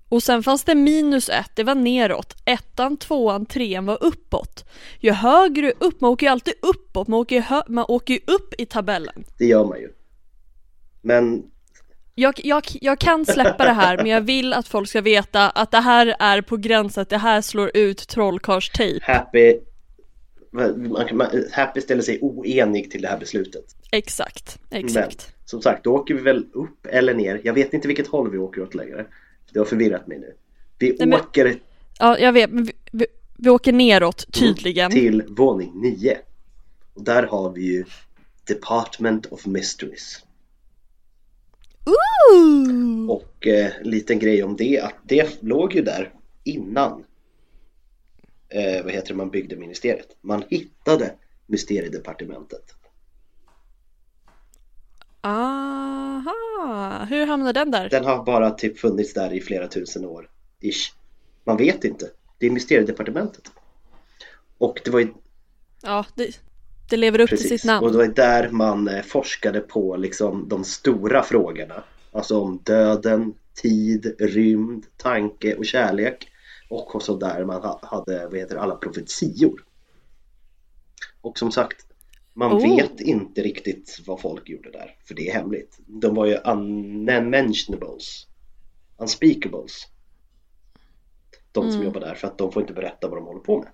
Och 0.09 0.23
sen 0.23 0.43
fanns 0.43 0.65
det 0.65 0.75
minus 0.75 1.29
ett, 1.29 1.51
det 1.55 1.65
var 1.65 1.75
neråt. 1.75 2.37
Ettan, 2.45 2.97
tvåan, 2.97 3.47
trean 3.47 3.87
var 3.87 3.99
uppåt. 4.05 4.65
Ju 5.01 5.11
högre 5.11 5.73
upp, 5.79 6.01
man 6.01 6.11
åker 6.11 6.27
ju 6.27 6.33
alltid 6.33 6.55
uppåt, 6.63 7.09
man 7.09 7.21
åker 7.21 7.37
ju, 7.37 7.63
man 7.69 7.85
åker 7.89 8.15
ju 8.15 8.21
upp 8.27 8.55
i 8.59 8.67
tabellen. 8.67 9.25
Det 9.39 9.45
gör 9.45 9.65
man 9.65 9.79
ju. 9.79 9.89
Men... 11.01 11.43
Jag, 12.15 12.41
jag, 12.45 12.63
jag 12.81 12.99
kan 12.99 13.27
släppa 13.27 13.65
det 13.65 13.73
här, 13.73 13.97
men 13.97 14.07
jag 14.07 14.21
vill 14.21 14.53
att 14.53 14.69
folk 14.69 14.89
ska 14.89 15.01
veta 15.01 15.51
att 15.51 15.71
det 15.71 15.81
här 15.81 16.17
är 16.19 16.43
på 16.43 16.57
gränsen, 16.57 17.03
att 17.03 17.09
det 17.09 17.19
här 17.19 17.41
slår 17.41 17.71
ut 17.75 18.09
trollkarlstejp. 18.09 19.13
Happy 19.13 19.59
Happy 21.53 21.81
ställer 21.81 22.03
sig 22.03 22.19
oenig 22.21 22.91
till 22.91 23.03
det 23.03 23.09
här 23.09 23.19
beslutet. 23.19 23.65
Exakt, 23.93 24.59
exakt. 24.71 25.27
Men, 25.29 25.49
som 25.49 25.63
sagt, 25.63 25.85
då 25.85 25.95
åker 25.95 26.15
vi 26.15 26.21
väl 26.21 26.47
upp 26.53 26.87
eller 26.87 27.15
ner. 27.15 27.41
Jag 27.45 27.55
vet 27.55 27.75
inte 27.75 27.89
vilket 27.89 28.07
håll 28.07 28.31
vi 28.31 28.39
åker 28.39 28.63
åt 28.63 28.75
längre. 28.75 29.07
Det 29.53 29.59
har 29.59 29.67
förvirrat 29.67 30.07
mig 30.07 30.19
nu. 30.19 30.35
Vi 30.79 30.97
Nej, 30.99 31.21
åker... 31.21 31.45
Men, 31.45 31.57
ja, 31.99 32.19
jag 32.19 32.33
vet. 32.33 32.51
Vi, 32.51 32.73
vi, 32.93 33.07
vi 33.37 33.51
åker 33.51 33.73
neråt 33.73 34.33
tydligen. 34.33 34.91
Till 34.91 35.23
våning 35.29 35.73
9. 35.75 36.19
Och 36.95 37.05
där 37.05 37.23
har 37.23 37.53
vi 37.53 37.63
ju 37.63 37.85
Department 38.45 39.27
of 39.27 39.47
Mysteries. 39.47 40.25
Ooh! 41.87 43.11
Och 43.11 43.47
eh, 43.47 43.71
liten 43.83 44.19
grej 44.19 44.43
om 44.43 44.57
det, 44.57 44.81
att 44.81 44.95
det 45.03 45.43
låg 45.43 45.75
ju 45.75 45.83
där 45.83 46.13
innan 46.45 47.05
eh, 48.51 48.85
vad 48.85 48.93
heter 48.93 49.09
det, 49.09 49.15
man 49.15 49.31
byggde 49.31 49.57
ministeriet. 49.57 50.17
Man 50.21 50.45
hittade 50.49 51.13
mysteriedepartementet. 51.47 52.75
Aha, 55.21 56.35
hur 57.11 57.27
hamnade 57.27 57.61
den 57.61 57.71
där? 57.71 57.89
Den 57.89 58.05
har 58.05 58.25
bara 58.25 58.51
typ 58.51 58.79
funnits 58.79 59.15
där 59.15 59.33
i 59.33 59.41
flera 59.41 59.69
tusen 59.69 60.05
år, 60.05 60.31
ish. 60.61 60.95
Man 61.45 61.57
vet 61.57 61.85
inte. 61.85 62.11
Det 62.39 62.47
är 62.47 62.51
mysteriedepartementet. 62.51 63.51
Och 64.59 64.81
det 64.85 64.91
var 64.91 65.01
ju... 65.01 65.09
Ja, 65.83 66.07
det, 66.15 66.41
det 66.91 66.97
lever 66.97 67.21
upp 67.21 67.31
Precis. 67.31 67.49
till 67.49 67.59
sitt 67.59 67.67
namn. 67.67 67.87
Och 67.87 67.93
det 67.93 67.99
var 67.99 68.07
där 68.07 68.49
man 68.49 68.89
eh, 68.89 69.03
forskade 69.03 69.61
på 69.61 69.97
liksom 69.97 70.49
de 70.49 70.65
stora 70.65 71.23
frågorna. 71.23 71.83
Alltså 72.13 72.41
om 72.41 72.61
döden, 72.65 73.35
tid, 73.55 74.15
rymd, 74.19 74.87
tanke 74.97 75.55
och 75.55 75.67
kärlek. 75.67 76.29
Och 76.71 76.95
också 76.95 77.17
där 77.17 77.45
man 77.45 77.77
hade 77.83 78.27
vad 78.27 78.39
heter 78.39 78.57
alla 78.57 78.75
profetior. 78.75 79.65
Och 81.21 81.39
som 81.39 81.53
sagt, 81.53 81.87
man 82.33 82.53
oh. 82.53 82.77
vet 82.77 83.01
inte 83.01 83.43
riktigt 83.43 84.01
vad 84.07 84.21
folk 84.21 84.49
gjorde 84.49 84.71
där, 84.71 84.97
för 85.05 85.15
det 85.15 85.29
är 85.29 85.35
hemligt. 85.35 85.79
De 85.87 86.15
var 86.15 86.27
ju 86.27 86.35
unmentionables, 86.35 88.27
unspeakables. 88.99 89.89
De 91.53 91.65
som 91.65 91.73
mm. 91.73 91.85
jobbar 91.85 92.01
där, 92.01 92.15
för 92.15 92.29
att 92.29 92.39
de 92.39 92.53
får 92.53 92.63
inte 92.63 92.75
berätta 92.75 93.09
vad 93.09 93.19
de 93.19 93.25
håller 93.27 93.41
på 93.41 93.59
med. 93.59 93.69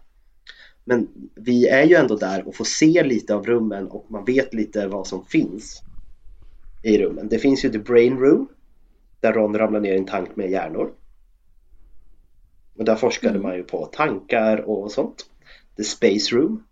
Men 0.85 1.09
vi 1.35 1.69
är 1.69 1.85
ju 1.85 1.95
ändå 1.95 2.17
där 2.17 2.49
och 2.49 2.57
får 2.57 2.65
se 2.65 3.03
lite 3.03 3.35
av 3.35 3.47
rummen 3.47 3.87
och 3.87 4.11
man 4.11 4.25
vet 4.25 4.55
lite 4.55 4.87
vad 4.87 5.07
som 5.07 5.25
finns 5.25 5.83
i 6.83 6.99
rummen. 6.99 7.29
Det 7.29 7.39
finns 7.39 7.65
ju 7.65 7.71
The 7.71 7.79
Brain 7.79 8.19
Room, 8.19 8.49
där 9.21 9.33
Ron 9.33 9.59
ramlar 9.59 9.81
ner 9.81 9.95
i 9.95 9.99
en 9.99 10.07
tank 10.07 10.37
med 10.37 10.51
hjärnor. 10.51 10.93
Och 12.79 12.85
där 12.85 12.97
forskade 12.97 13.31
mm. 13.31 13.43
man 13.43 13.57
ju 13.57 13.63
på 13.63 13.87
tankar 13.87 14.59
och 14.59 14.93
sånt. 14.93 15.27
The 15.77 15.85
Space 15.85 16.37
Room 16.37 16.65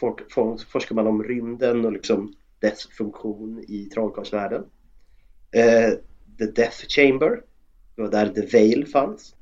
for, 0.00 0.20
for, 0.30 0.58
forskar 0.58 0.94
man 0.94 1.06
om 1.06 1.24
rymden 1.24 1.84
och 1.84 1.92
liksom 1.92 2.34
dess 2.60 2.86
funktion 2.86 3.64
i 3.68 3.84
trollkarlsvärlden. 3.84 4.60
Uh, 5.56 5.94
the 6.38 6.46
Death 6.46 6.86
Chamber, 6.88 7.42
det 7.94 8.02
var 8.02 8.10
där 8.10 8.28
The 8.28 8.46
Veil 8.46 8.86
fanns. 8.86 9.34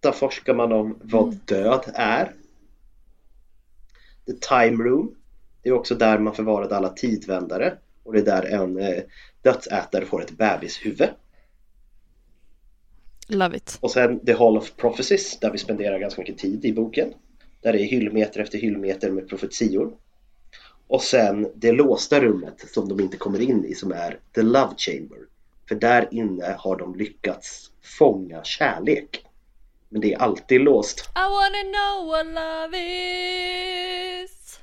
8 0.00 0.12
forskar 0.12 0.54
man 0.54 0.72
om 0.72 0.98
vad 1.02 1.24
Mm. 1.24 1.38
död 1.44 1.84
är. 1.94 2.32
The 4.26 4.32
Time 4.32 4.84
Room. 4.84 5.14
Det 5.62 5.68
är 5.68 5.72
också 5.72 5.94
där 5.94 6.18
man 6.18 6.34
förvarade 6.34 6.76
alla 6.76 6.88
tidvändare 6.88 7.78
och 8.02 8.12
det 8.12 8.18
är 8.18 8.24
där 8.24 8.42
en 8.42 8.78
eh, 8.78 9.02
dödsätare 9.42 10.04
får 10.04 10.22
ett 10.22 10.30
bebishuvud. 10.30 11.08
Love 13.30 13.56
it. 13.56 13.78
Och 13.80 13.90
sen 13.90 14.26
The 14.26 14.32
Hall 14.32 14.56
of 14.56 14.76
Prophecies 14.76 15.38
där 15.40 15.50
vi 15.50 15.58
spenderar 15.58 15.98
ganska 15.98 16.20
mycket 16.20 16.38
tid 16.38 16.64
i 16.64 16.72
boken. 16.72 17.14
Där 17.62 17.72
det 17.72 17.78
är 17.78 17.84
hyllmeter 17.84 18.40
efter 18.40 18.58
hyllmeter 18.58 19.10
med 19.10 19.28
profetior. 19.28 19.92
Och 20.88 21.02
sen 21.02 21.52
det 21.54 21.72
låsta 21.72 22.20
rummet 22.20 22.64
som 22.74 22.88
de 22.88 23.00
inte 23.00 23.16
kommer 23.16 23.40
in 23.40 23.64
i 23.64 23.74
som 23.74 23.92
är 23.92 24.18
The 24.34 24.42
Love 24.42 24.74
Chamber. 24.76 25.18
För 25.68 25.74
där 25.74 26.08
inne 26.10 26.56
har 26.58 26.76
de 26.76 26.94
lyckats 26.94 27.70
fånga 27.98 28.44
kärlek. 28.44 29.24
Men 29.88 30.00
det 30.00 30.12
är 30.12 30.18
alltid 30.18 30.60
låst. 30.60 31.00
I 31.00 31.20
wanna 31.20 31.62
know 31.72 32.06
what 32.06 32.26
love 32.26 32.78
is 32.78 34.60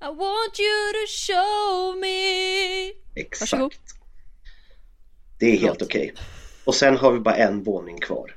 I 0.00 0.06
want 0.06 0.60
you 0.60 0.92
to 0.92 1.06
show 1.08 1.96
me 2.00 2.88
Exakt. 3.14 3.52
Varsågod. 3.52 3.74
Det 5.38 5.46
är 5.46 5.58
helt 5.58 5.82
okej. 5.82 6.14
Och 6.64 6.74
sen 6.74 6.96
har 6.96 7.12
vi 7.12 7.20
bara 7.20 7.36
en 7.36 7.62
våning 7.62 7.98
kvar. 7.98 8.36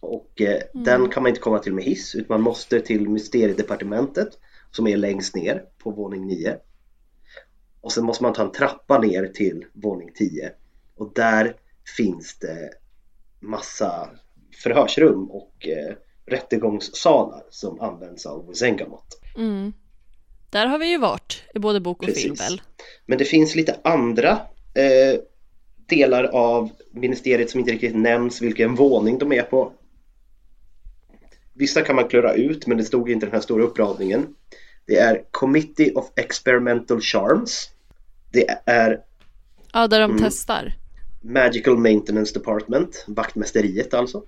Och 0.00 0.40
eh, 0.40 0.62
den 0.72 1.08
kan 1.08 1.22
man 1.22 1.30
inte 1.30 1.40
komma 1.40 1.58
till 1.58 1.74
med 1.74 1.84
hiss 1.84 2.14
utan 2.14 2.26
man 2.28 2.40
måste 2.40 2.80
till 2.80 3.08
mysteriedepartementet 3.08 4.28
som 4.70 4.86
är 4.86 4.96
längst 4.96 5.36
ner 5.36 5.64
på 5.78 5.90
våning 5.90 6.26
9. 6.26 6.56
Och 7.80 7.92
sen 7.92 8.04
måste 8.04 8.22
man 8.22 8.32
ta 8.32 8.42
en 8.42 8.52
trappa 8.52 8.98
ner 8.98 9.26
till 9.26 9.64
våning 9.72 10.10
10 10.14 10.52
och 10.96 11.12
där 11.14 11.56
finns 11.96 12.38
det 12.38 12.70
massa 13.40 14.10
förhörsrum 14.62 15.30
och 15.30 15.68
eh, 15.68 15.94
rättegångssalar 16.26 17.42
som 17.50 17.80
används 17.80 18.26
av 18.26 18.52
Zengamot. 18.52 19.20
mm. 19.36 19.72
Där 20.50 20.66
har 20.66 20.78
vi 20.78 20.90
ju 20.90 20.98
varit 20.98 21.42
i 21.54 21.58
både 21.58 21.80
bok 21.80 22.02
och 22.02 22.04
film 22.04 22.34
Precis. 22.34 22.50
väl? 22.50 22.60
Men 23.06 23.18
det 23.18 23.24
finns 23.24 23.54
lite 23.54 23.76
andra 23.84 24.30
eh, 24.74 25.20
delar 25.86 26.24
av 26.24 26.70
ministeriet 26.92 27.50
som 27.50 27.60
inte 27.60 27.72
riktigt 27.72 27.96
nämns 27.96 28.42
vilken 28.42 28.74
våning 28.74 29.18
de 29.18 29.32
är 29.32 29.42
på. 29.42 29.72
Vissa 31.52 31.82
kan 31.82 31.96
man 31.96 32.08
klura 32.08 32.34
ut 32.34 32.66
men 32.66 32.76
det 32.78 32.84
stod 32.84 33.10
inte 33.10 33.26
den 33.26 33.32
här 33.32 33.40
stora 33.40 33.64
uppradningen. 33.64 34.26
Det 34.86 34.96
är 34.96 35.24
Committee 35.30 35.92
of 35.94 36.12
Experimental 36.16 37.00
Charms. 37.00 37.70
Det 38.32 38.46
är 38.66 39.00
Ja, 39.72 39.86
där 39.88 40.00
de 40.00 40.10
Mm. 40.10 40.22
testar. 40.22 40.72
Magical 41.22 41.76
Maintenance 41.78 42.34
Department, 42.38 43.04
vaktmästeriet 43.08 43.94
alltså. 43.94 44.22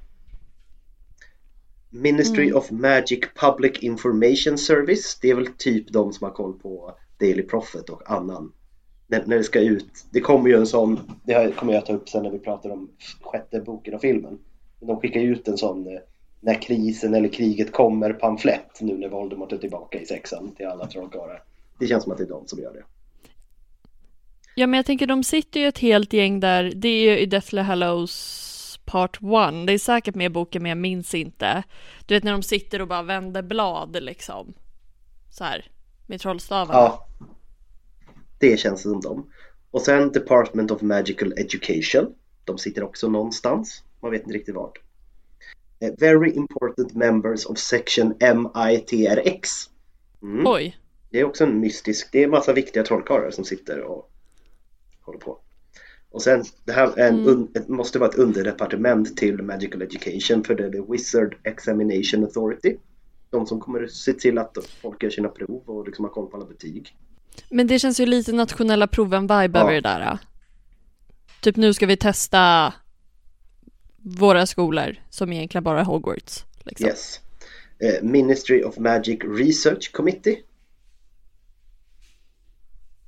Ministry 1.90 2.52
of 2.52 2.70
Magic 2.70 3.20
Public 3.40 3.78
Information 3.78 4.58
Service, 4.58 5.18
det 5.22 5.30
är 5.30 5.34
väl 5.34 5.46
typ 5.58 5.92
de 5.92 6.12
som 6.12 6.24
har 6.24 6.34
koll 6.34 6.58
på 6.58 6.98
Daily 7.20 7.42
Prophet 7.42 7.88
och 7.90 8.10
annan. 8.10 8.52
När, 9.06 9.26
när 9.26 9.36
det 9.36 9.44
ska 9.44 9.60
ut, 9.60 10.06
det 10.10 10.20
kommer 10.20 10.48
ju 10.48 10.56
en 10.56 10.66
sån, 10.66 11.00
det 11.24 11.56
kommer 11.56 11.72
jag 11.72 11.86
ta 11.86 11.92
upp 11.92 12.08
sen 12.08 12.22
när 12.22 12.30
vi 12.30 12.38
pratar 12.38 12.70
om 12.70 12.90
sjätte 13.20 13.60
boken 13.60 13.94
och 13.94 14.00
filmen. 14.00 14.38
De 14.80 15.00
skickar 15.00 15.20
ju 15.20 15.32
ut 15.32 15.48
en 15.48 15.58
sån 15.58 15.86
eh, 15.86 16.00
när 16.40 16.62
krisen 16.62 17.14
eller 17.14 17.28
kriget 17.28 17.72
kommer 17.72 18.12
pamflett 18.12 18.80
nu 18.80 18.98
när 18.98 19.08
Voldemort 19.08 19.52
är 19.52 19.58
tillbaka 19.58 20.00
i 20.00 20.06
sexan 20.06 20.54
till 20.54 20.66
alla 20.66 20.86
trollkarlar. 20.86 21.42
Det 21.78 21.86
känns 21.86 22.02
som 22.02 22.12
att 22.12 22.18
det 22.18 22.24
är 22.24 22.28
de 22.28 22.46
som 22.46 22.58
gör 22.58 22.72
det. 22.72 22.82
Ja, 24.54 24.66
men 24.66 24.78
jag 24.78 24.86
tänker 24.86 25.06
de 25.06 25.24
sitter 25.24 25.60
ju 25.60 25.66
ett 25.66 25.78
helt 25.78 26.12
gäng 26.12 26.40
där. 26.40 26.72
Det 26.76 26.88
är 26.88 27.10
ju 27.10 27.18
i 27.18 27.26
Deathly 27.26 27.60
Hallows 27.60 28.78
Part 28.84 29.16
1. 29.16 29.22
Det 29.66 29.72
är 29.72 29.78
säkert 29.78 30.14
med 30.14 30.26
i 30.26 30.28
boken, 30.28 30.62
men 30.62 30.68
jag 30.68 30.78
minns 30.78 31.14
inte. 31.14 31.62
Du 32.06 32.14
vet 32.14 32.24
när 32.24 32.32
de 32.32 32.42
sitter 32.42 32.82
och 32.82 32.88
bara 32.88 33.02
vänder 33.02 33.42
blad 33.42 34.02
liksom. 34.02 34.54
Så 35.30 35.44
här. 35.44 35.64
Med 36.06 36.20
trollstavarna. 36.20 36.78
Ja, 36.78 37.06
det 38.38 38.60
känns 38.60 38.82
som 38.82 39.00
dem. 39.00 39.30
Och 39.70 39.82
sen 39.82 40.12
Department 40.12 40.70
of 40.70 40.82
Magical 40.82 41.32
Education. 41.36 42.14
De 42.44 42.58
sitter 42.58 42.82
också 42.82 43.08
någonstans. 43.08 43.82
Man 44.00 44.10
vet 44.10 44.22
inte 44.22 44.34
riktigt 44.34 44.54
vart. 44.54 44.78
Eh, 45.80 45.92
Very 45.98 46.30
important 46.30 46.94
members 46.94 47.46
of 47.46 47.58
section 47.58 48.14
MITRX. 48.20 49.50
Mm. 50.22 50.46
Oj. 50.46 50.78
Det 51.10 51.20
är 51.20 51.24
också 51.24 51.44
en 51.44 51.60
mystisk, 51.60 52.08
det 52.12 52.20
är 52.20 52.24
en 52.24 52.30
massa 52.30 52.52
viktiga 52.52 52.82
trollkarlar 52.82 53.30
som 53.30 53.44
sitter 53.44 53.80
och 53.80 54.10
håller 55.00 55.18
på. 55.18 55.38
Och 56.10 56.22
sen, 56.22 56.44
det 56.64 56.72
här 56.72 56.98
är 56.98 57.08
en, 57.08 57.28
un, 57.28 57.48
ett, 57.54 57.68
måste 57.68 57.98
vara 57.98 58.10
ett 58.10 58.18
underdepartement 58.18 59.16
till 59.16 59.42
Magical 59.42 59.82
Education 59.82 60.44
för 60.44 60.54
det 60.54 60.64
är 60.64 60.70
the 60.70 60.92
Wizard 60.92 61.36
Examination 61.44 62.24
Authority. 62.24 62.76
De 63.30 63.46
som 63.46 63.60
kommer 63.60 63.86
se 63.86 64.12
till 64.12 64.38
att 64.38 64.58
folk 64.82 65.02
gör 65.02 65.10
sina 65.10 65.28
prov 65.28 65.62
och 65.66 65.86
liksom 65.86 66.04
har 66.04 66.12
koll 66.12 66.30
på 66.30 66.36
alla 66.36 66.46
betyg. 66.46 66.96
Men 67.50 67.66
det 67.66 67.78
känns 67.78 68.00
ju 68.00 68.06
lite 68.06 68.32
nationella 68.32 68.86
proven-vibe 68.86 69.58
Ja. 69.58 69.62
över 69.62 69.72
det 69.72 69.80
där. 69.80 70.18
Typ 71.40 71.56
nu 71.56 71.74
ska 71.74 71.86
vi 71.86 71.96
testa 71.96 72.72
våra 73.96 74.46
skolor 74.46 74.96
som 75.10 75.32
egentligen 75.32 75.64
bara 75.64 75.80
är 75.80 75.84
Hogwarts. 75.84 76.44
Liksom. 76.64 76.86
Yes. 76.88 77.20
Eh, 77.78 78.02
Ministry 78.02 78.62
of 78.62 78.78
Magic 78.78 79.18
Research 79.38 79.92
Committee. 79.92 80.36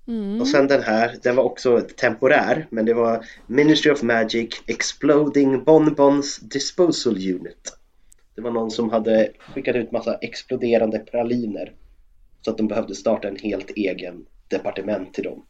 Mm. 0.09 0.41
Och 0.41 0.49
sen 0.49 0.66
den 0.66 0.83
här, 0.83 1.16
den 1.22 1.37
var 1.37 1.45
också 1.45 1.81
temporär 1.97 2.66
men 2.70 2.85
det 2.85 2.95
var 2.95 3.24
Ministry 3.47 3.93
of 3.93 4.03
Magic 4.03 4.62
Exploding 4.66 5.64
Bonbons 5.64 6.37
Disposal 6.39 7.16
Unit. 7.16 7.79
Det 8.35 8.41
var 8.43 8.51
någon 8.51 8.70
som 8.70 8.91
hade 8.91 9.33
skickat 9.55 9.76
ut 9.76 9.93
massa 9.93 10.14
exploderande 10.14 10.99
praliner 10.99 11.72
så 12.49 12.53
att 12.53 12.59
de 12.59 12.68
behövde 12.68 12.94
starta 12.94 13.28
en 13.28 13.36
helt 13.36 13.70
egen 13.70 14.26
departement 14.49 15.14
till 15.14 15.24
dem. 15.24 15.46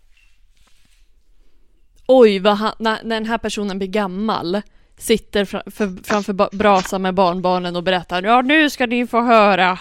Oj, 2.07 2.38
vad 2.38 2.57
han, 2.57 2.72
när, 2.78 3.05
när 3.05 3.16
den 3.16 3.26
här 3.26 3.38
personen 3.38 3.78
blir 3.78 3.88
gammal 3.88 4.62
sitter 4.96 5.44
fra, 5.44 5.62
för, 5.66 6.05
framför 6.05 6.32
ba- 6.32 6.49
brasan 6.53 7.03
med 7.03 7.14
barnbarnen 7.14 7.76
och 7.76 7.82
berättar 7.82 8.22
ja 8.22 8.42
nu 8.42 8.70
ska 8.70 8.86
ni 8.86 9.07
få 9.07 9.20
höra 9.20 9.78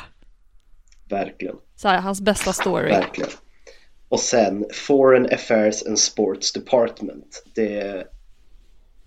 Verkligen, 1.09 1.55
så 1.75 1.87
här, 1.87 2.01
hans 2.01 2.21
bästa 2.21 2.53
story. 2.53 2.89
verkligen. 2.89 3.29
Och 4.09 4.19
sen 4.19 4.65
Foreign 4.73 5.25
Affairs 5.25 5.87
and 5.87 5.99
Sports 5.99 6.51
Department. 6.53 7.43
Det, 7.55 8.07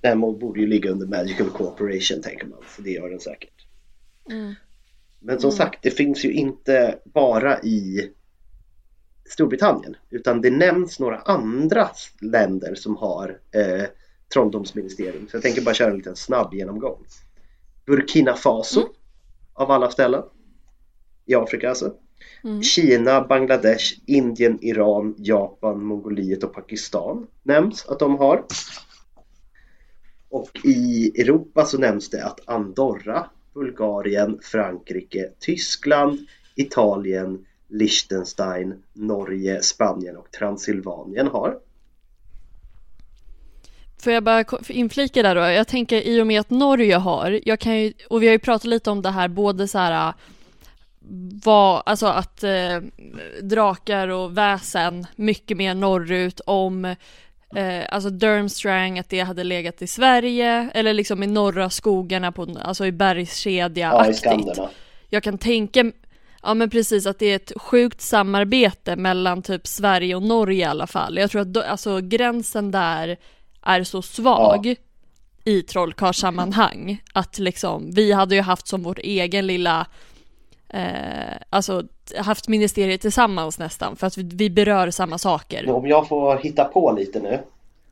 den 0.00 0.20
borde 0.20 0.60
ju 0.60 0.66
ligga 0.66 0.90
under 0.90 1.06
Magical 1.06 1.50
Corporation 1.50 2.22
tänker 2.22 2.46
man, 2.46 2.58
så 2.76 2.82
det 2.82 2.90
gör 2.90 3.10
den 3.10 3.20
säkert. 3.20 3.66
Men 5.20 5.40
som 5.40 5.52
sagt, 5.52 5.82
det 5.82 5.90
finns 5.90 6.24
ju 6.24 6.32
inte 6.32 6.98
bara 7.04 7.60
i 7.60 8.10
Storbritannien 9.24 9.96
utan 10.10 10.40
det 10.40 10.50
nämns 10.50 11.00
några 11.00 11.18
andra 11.18 11.90
länder 12.20 12.74
som 12.74 12.96
har 12.96 13.38
eh, 13.50 13.84
trolldomsministerium. 14.32 15.28
Så 15.28 15.36
jag 15.36 15.42
tänker 15.42 15.62
bara 15.62 15.74
köra 15.74 15.90
en 15.90 15.96
liten 15.96 16.16
snabb 16.16 16.54
genomgång. 16.54 17.04
Burkina 17.86 18.34
Faso 18.34 18.88
av 19.54 19.70
alla 19.70 19.90
ställen. 19.90 20.22
I 21.26 21.34
Afrika 21.34 21.68
alltså. 21.68 21.94
Kina, 22.62 23.20
Bangladesh, 23.20 23.94
Indien, 24.06 24.58
Iran, 24.62 25.14
Japan, 25.18 25.84
Mongoliet 25.84 26.44
och 26.44 26.54
Pakistan 26.54 27.26
nämns 27.42 27.86
att 27.86 27.98
de 27.98 28.18
har. 28.18 28.44
Och 30.28 30.50
i 30.64 31.12
Europa 31.20 31.64
så 31.64 31.78
nämns 31.78 32.10
det 32.10 32.24
att 32.24 32.48
Andorra, 32.48 33.30
Bulgarien, 33.54 34.38
Frankrike, 34.42 35.30
Tyskland, 35.38 36.18
Italien, 36.54 37.46
Liechtenstein, 37.68 38.82
Norge, 38.92 39.62
Spanien 39.62 40.16
och 40.16 40.30
Transsylvanien 40.30 41.26
har. 41.26 41.58
Får 44.02 44.12
jag 44.12 44.22
bara 44.22 44.44
inflika 44.68 45.22
där 45.22 45.34
då? 45.34 45.40
Jag 45.40 45.68
tänker 45.68 46.02
i 46.02 46.22
och 46.22 46.26
med 46.26 46.40
att 46.40 46.50
Norge 46.50 46.96
har, 46.96 47.40
jag 47.44 47.60
kan 47.60 47.80
ju, 47.80 47.92
och 48.08 48.22
vi 48.22 48.26
har 48.26 48.32
ju 48.32 48.38
pratat 48.38 48.64
lite 48.64 48.90
om 48.90 49.02
det 49.02 49.10
här 49.10 49.28
både 49.28 49.68
så 49.68 49.78
här 49.78 50.14
vad, 51.44 51.82
alltså 51.86 52.06
att 52.06 52.42
eh, 52.42 52.80
drakar 53.42 54.08
och 54.08 54.38
väsen 54.38 55.06
mycket 55.16 55.56
mer 55.56 55.74
norrut 55.74 56.40
om 56.46 56.94
eh, 57.54 57.82
alltså 57.88 58.10
Durmstrang, 58.10 58.98
att 58.98 59.08
det 59.08 59.20
hade 59.20 59.44
legat 59.44 59.82
i 59.82 59.86
Sverige 59.86 60.70
eller 60.74 60.92
liksom 60.92 61.22
i 61.22 61.26
norra 61.26 61.70
skogarna 61.70 62.32
på, 62.32 62.56
alltså 62.62 62.86
i 62.86 62.92
bergskedja 62.92 63.92
Ja. 64.56 64.70
Jag 65.08 65.22
kan 65.22 65.38
tänka, 65.38 65.92
ja 66.42 66.54
men 66.54 66.70
precis 66.70 67.06
att 67.06 67.18
det 67.18 67.26
är 67.26 67.36
ett 67.36 67.52
sjukt 67.56 68.00
samarbete 68.00 68.96
mellan 68.96 69.42
typ 69.42 69.66
Sverige 69.66 70.14
och 70.14 70.22
Norge 70.22 70.60
i 70.60 70.64
alla 70.64 70.86
fall. 70.86 71.18
Jag 71.18 71.30
tror 71.30 71.42
att 71.42 71.52
då, 71.52 71.62
alltså 71.62 72.00
gränsen 72.00 72.70
där 72.70 73.16
är 73.62 73.84
så 73.84 74.02
svag 74.02 74.74
i 75.44 75.62
trollkarlssammanhang 75.62 77.02
att 77.12 77.38
liksom 77.38 77.90
vi 77.90 78.12
hade 78.12 78.34
ju 78.34 78.40
haft 78.40 78.66
som 78.66 78.82
vårt 78.82 78.98
egen 78.98 79.46
lilla 79.46 79.86
eh, 80.74 81.36
alltså 81.50 81.82
haft 82.16 82.48
ministeriet 82.48 83.00
tillsammans 83.00 83.58
nästan 83.58 83.96
för 83.96 84.06
att 84.06 84.16
vi, 84.18 84.50
berör 84.50 84.90
samma 84.90 85.18
saker. 85.18 85.70
Om 85.70 85.86
jag 85.86 86.08
får 86.08 86.36
hitta 86.36 86.64
på 86.64 86.92
lite 86.92 87.20
nu 87.20 87.38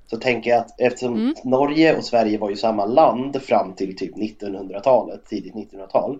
så 0.06 0.16
tänker 0.16 0.50
jag 0.50 0.58
att 0.60 0.80
eftersom 0.80 1.14
Mm. 1.14 1.34
Norge 1.44 1.96
och 1.96 2.04
Sverige 2.04 2.38
var 2.38 2.50
ju 2.50 2.56
samma 2.56 2.84
land 2.84 3.42
fram 3.42 3.72
till 3.72 3.96
typ 3.96 4.16
1900-talet, 4.16 5.26
tidigt 5.26 5.54
1900-tal. 5.54 6.18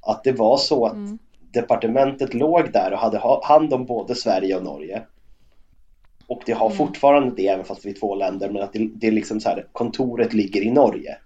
Att 0.00 0.24
det 0.24 0.32
var 0.32 0.56
så 0.56 0.86
att 0.86 0.92
Mm. 0.92 1.18
departementet 1.52 2.34
låg 2.34 2.72
där 2.72 2.92
och 2.92 2.98
hade 2.98 3.18
ha- 3.18 3.44
hand 3.44 3.72
om 3.74 3.84
både 3.86 4.14
Sverige 4.14 4.56
och 4.56 4.62
Norge. 4.64 5.02
Och 6.26 6.42
det 6.46 6.52
har 6.52 6.66
Mm. 6.66 6.78
fortfarande 6.78 7.34
det 7.36 7.48
även 7.48 7.64
fast 7.64 7.86
vi 7.86 7.90
är 7.90 7.94
två 7.94 8.14
länder 8.14 8.50
men 8.50 8.62
att 8.62 8.72
det, 8.72 8.88
det 8.94 9.06
är 9.06 9.12
liksom 9.12 9.40
så 9.40 9.48
här, 9.48 9.66
kontoret 9.72 10.32
ligger 10.32 10.62
i 10.62 10.70
Norge. 10.70 11.16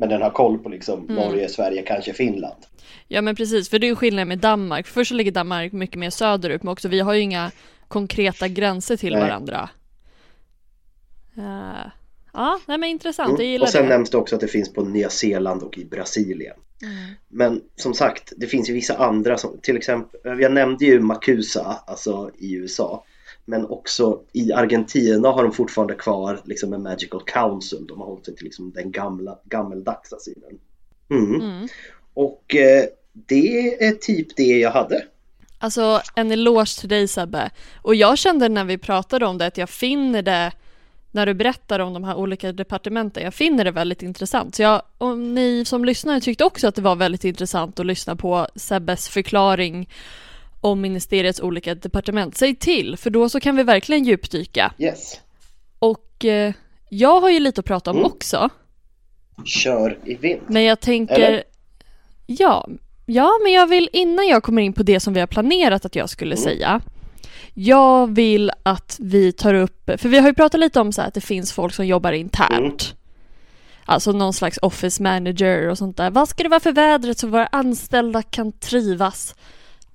Men 0.00 0.08
den 0.08 0.22
har 0.22 0.30
koll 0.30 0.58
på 0.58 0.68
liksom 0.68 1.00
Mm. 1.04 1.14
Norge, 1.14 1.48
Sverige, 1.48 1.82
kanske 1.82 2.12
Finland. 2.12 2.62
Ja 3.08 3.20
men 3.22 3.36
precis, 3.36 3.70
för 3.70 3.78
det 3.78 3.86
är 3.86 3.88
ju 3.88 3.96
skillnaden 3.96 4.28
med 4.28 4.38
Danmark. 4.38 4.86
Först 4.86 5.08
så 5.08 5.14
ligger 5.14 5.32
Danmark 5.32 5.72
mycket 5.72 5.98
mer 5.98 6.10
söderut, 6.10 6.62
men 6.62 6.72
också 6.72 6.88
vi 6.88 7.00
har 7.00 7.14
ju 7.14 7.20
inga 7.20 7.50
konkreta 7.88 8.48
gränser 8.48 8.96
till 8.96 9.12
Nej. 9.12 9.22
varandra. 9.22 9.68
Eh, 11.36 11.90
ja, 12.32 12.60
nej 12.66 12.78
men 12.78 12.88
intressant, 12.88 13.28
jag 13.30 13.40
Mm. 13.40 13.50
gillar 13.52 13.66
Och 13.66 13.70
sen 13.72 13.82
det. 13.82 13.88
nämns 13.88 14.10
det 14.10 14.16
också 14.18 14.34
att 14.34 14.40
det 14.40 14.48
finns 14.48 14.72
på 14.72 14.82
Nya 14.84 15.08
Zeeland 15.10 15.62
och 15.62 15.78
i 15.78 15.84
Brasilien. 15.84 16.56
Men 17.28 17.62
som 17.76 17.94
sagt, 17.94 18.32
det 18.36 18.46
finns 18.46 18.70
ju 18.70 18.74
vissa 18.74 18.96
andra 18.96 19.38
som 19.38 19.58
till 19.62 19.76
exempel, 19.76 20.40
jag 20.40 20.52
nämnde 20.52 20.84
ju 20.84 21.00
Macusa, 21.00 21.82
alltså 21.86 22.30
i 22.38 22.54
USA. 22.54 23.04
Men 23.50 23.66
också 23.66 24.20
i 24.32 24.52
Argentina 24.52 25.28
har 25.28 25.42
de 25.42 25.52
fortfarande 25.52 25.94
kvar 25.94 26.40
liksom 26.44 26.72
en 26.72 26.82
Magical 26.82 27.22
Council. 27.26 27.86
De 27.88 28.00
har 28.00 28.06
hållit 28.06 28.24
sig 28.24 28.36
till 28.36 28.44
liksom 28.44 28.72
den 28.74 28.92
gamla, 28.92 29.38
gammeldagsa 29.44 30.16
synen. 30.18 30.58
Mm. 31.10 31.40
Mm. 31.40 31.68
Och 32.14 32.54
eh, 32.54 32.84
det 33.12 33.84
är 33.84 33.92
typ 33.92 34.36
det 34.36 34.58
jag 34.58 34.70
hade. 34.70 35.04
Alltså 35.58 36.00
en 36.14 36.30
eloge 36.30 36.80
till 36.80 36.88
dig 36.88 37.08
Sebbe. 37.08 37.50
Och 37.82 37.94
jag 37.94 38.18
kände 38.18 38.48
när 38.48 38.64
vi 38.64 38.78
pratade 38.78 39.26
om 39.26 39.38
det 39.38 39.46
att 39.46 39.58
jag 39.58 39.70
finner 39.70 40.22
det, 40.22 40.52
när 41.10 41.26
du 41.26 41.34
berättar 41.34 41.78
om 41.78 41.92
de 41.92 42.04
här 42.04 42.14
olika 42.14 42.52
departementen, 42.52 43.22
jag 43.22 43.34
finner 43.34 43.64
det 43.64 43.70
väldigt 43.70 44.02
intressant. 44.02 44.54
Så 44.54 44.62
jag, 44.62 44.82
om 44.98 45.34
ni 45.34 45.64
som 45.64 45.84
lyssnare 45.84 46.20
tyckte 46.20 46.44
också 46.44 46.68
att 46.68 46.74
det 46.74 46.82
var 46.82 46.96
väldigt 46.96 47.24
intressant 47.24 47.80
att 47.80 47.86
lyssna 47.86 48.16
på 48.16 48.46
Sebbes 48.54 49.08
förklaring 49.08 49.88
om 50.60 50.80
ministeriets 50.80 51.40
olika 51.40 51.74
departement, 51.74 52.36
säg 52.36 52.54
till, 52.54 52.96
för 52.96 53.10
då 53.10 53.28
så 53.28 53.40
kan 53.40 53.56
vi 53.56 53.62
verkligen 53.62 54.04
djupdyka. 54.04 54.72
Yes. 54.78 55.20
Och 55.78 56.24
eh, 56.24 56.52
jag 56.88 57.20
har 57.20 57.30
ju 57.30 57.40
lite 57.40 57.60
att 57.60 57.64
prata 57.66 57.90
om 57.90 57.96
Mm. 57.96 58.10
också, 58.12 58.48
Kör 59.44 59.98
i 60.04 60.14
vind. 60.14 60.40
men 60.46 60.64
jag 60.64 60.80
tänker 60.80 61.14
Eller? 61.20 61.44
Ja, 62.26 62.68
ja, 63.06 63.30
men 63.42 63.52
jag 63.52 63.66
vill 63.66 63.88
innan 63.92 64.26
jag 64.26 64.42
kommer 64.42 64.62
in 64.62 64.72
på 64.72 64.82
det 64.82 65.00
som 65.00 65.14
vi 65.14 65.20
har 65.20 65.26
planerat 65.26 65.84
att 65.84 65.96
jag 65.96 66.10
skulle 66.10 66.34
Mm. 66.34 66.42
säga. 66.44 66.80
Jag 67.54 68.14
vill 68.14 68.50
att 68.62 68.96
vi 69.00 69.32
tar 69.32 69.54
upp, 69.54 69.90
för 69.96 70.08
vi 70.08 70.18
har 70.18 70.28
ju 70.28 70.34
pratat 70.34 70.60
lite 70.60 70.80
om 70.80 70.92
så 70.92 71.00
här 71.00 71.08
att 71.08 71.14
det 71.14 71.20
finns 71.20 71.52
folk 71.52 71.74
som 71.74 71.86
jobbar 71.86 72.12
internt. 72.12 72.58
Mm. 72.58 72.96
Alltså 73.84 74.12
någon 74.12 74.32
slags 74.32 74.58
office 74.62 75.02
manager 75.02 75.68
och 75.68 75.78
sånt 75.78 75.96
där. 75.96 76.10
Vad 76.10 76.28
ska 76.28 76.42
det 76.42 76.48
vara 76.48 76.60
för 76.60 76.72
vädret 76.72 77.18
så 77.18 77.26
våra 77.26 77.46
anställda 77.46 78.22
kan 78.22 78.52
trivas? 78.52 79.34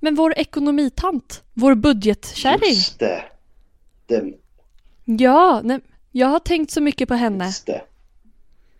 Men 0.00 0.14
vår 0.14 0.38
ekonomitant, 0.38 1.42
vår 1.54 1.74
budgetkärring. 1.74 2.74
Just 2.74 2.98
det. 2.98 3.24
det. 4.06 4.32
Ja, 5.04 5.60
nej, 5.64 5.80
jag 6.12 6.26
har 6.26 6.38
tänkt 6.38 6.70
så 6.70 6.80
mycket 6.80 7.08
på 7.08 7.14
henne. 7.14 7.44
Just 7.44 7.66
det. 7.66 7.82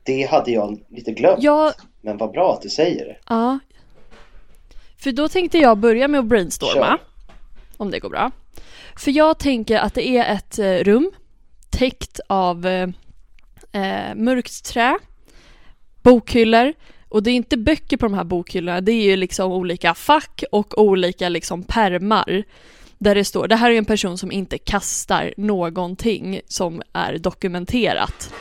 Det 0.03 0.23
hade 0.23 0.51
jag 0.51 0.81
lite 0.89 1.13
glömt. 1.13 1.43
Jag, 1.43 1.73
Men 2.01 2.17
vad 2.17 2.31
bra 2.31 2.53
att 2.53 2.63
du 2.63 2.69
säger 2.69 3.05
det. 3.05 3.17
Ja. 3.29 3.59
För 4.99 5.13
då 5.13 5.29
tänkte 5.29 5.59
jag 5.59 5.79
börja 5.79 6.09
med 6.09 6.21
att 6.21 6.27
brainstorma. 6.27 6.73
Kör. 6.75 6.99
Om 7.77 7.91
det 7.91 7.99
går 7.99 8.11
bra. 8.11 8.31
För 8.97 9.11
jag 9.11 9.39
tänker 9.39 9.79
att 9.79 9.95
det 9.95 10.09
är 10.09 10.35
ett 10.35 10.59
eh, 10.59 10.85
rum 10.85 11.11
täckt 11.71 12.21
av 12.27 12.67
eh, 12.67 12.89
eh, 13.73 14.15
mörkt 14.15 14.65
trä, 14.65 14.99
bokhyllor 16.03 16.73
och 17.17 17.23
det 17.23 17.31
är 17.31 17.35
inte 17.35 17.57
böcker 17.57 17.97
på 17.97 18.07
de 18.07 18.15
här 18.15 18.25
bokhyllorna, 18.25 18.81
det 18.81 18.93
är 18.93 19.03
ju 19.03 19.17
liksom 19.17 19.53
olika 19.53 19.95
fack 19.95 20.45
och 20.53 20.79
olika 20.79 21.29
liksom 21.29 21.63
permar 21.63 22.45
där 22.99 23.15
det 23.15 23.25
står, 23.25 23.49
det 23.49 23.57
här 23.57 23.71
är 23.71 23.79
en 23.79 23.85
person 23.85 24.19
som 24.19 24.33
inte 24.33 24.59
kastar 24.59 25.35
någonting 25.37 26.41
som 26.49 26.83
är 26.93 27.19
dokumenterat. 27.19 28.35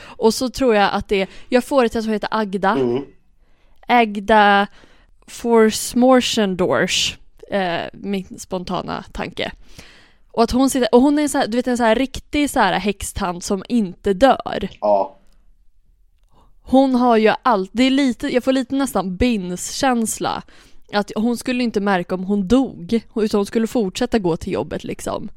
Och 0.00 0.34
så 0.34 0.50
tror 0.50 0.74
jag 0.74 0.90
att 0.92 1.08
det, 1.08 1.30
jag 1.48 1.64
får 1.64 1.84
ett 1.84 1.92
som 1.92 2.12
heter 2.12 2.28
Agda, 2.32 2.70
Mm. 2.70 3.04
Agda 3.86 4.66
Forsmorsendors, 5.26 7.18
eh, 7.50 7.82
min 7.92 8.38
spontana 8.38 9.04
tanke. 9.12 9.52
Och 10.30 10.42
att 10.42 10.50
hon 10.50 10.70
sitter, 10.70 10.94
och 10.94 11.02
hon 11.02 11.18
är 11.18 11.28
så 11.28 11.38
här, 11.38 11.46
du 11.46 11.56
vet 11.56 11.66
en 11.66 11.76
så 11.76 11.84
här 11.84 11.94
riktig 11.94 12.50
så 12.50 12.60
här 12.60 12.72
häxtant 12.72 13.44
som 13.44 13.64
inte 13.68 14.12
dör. 14.12 14.68
Ja. 14.80 15.18
Hon 16.62 16.94
har 16.94 17.16
ju 17.16 17.32
allt, 17.42 17.70
det 17.72 17.82
är 17.82 17.90
lite, 17.90 18.28
jag 18.34 18.44
får 18.44 18.52
lite 18.52 18.74
nästan 18.74 19.16
bins-känsla. 19.16 20.42
Att 20.92 21.12
hon 21.16 21.36
skulle 21.36 21.64
inte 21.64 21.80
märka 21.80 22.14
om 22.14 22.24
hon 22.24 22.48
dog, 22.48 23.00
utan 23.16 23.38
hon 23.38 23.46
skulle 23.46 23.66
fortsätta 23.66 24.18
gå 24.18 24.36
till 24.36 24.52
jobbet 24.52 24.84
liksom. 24.84 25.28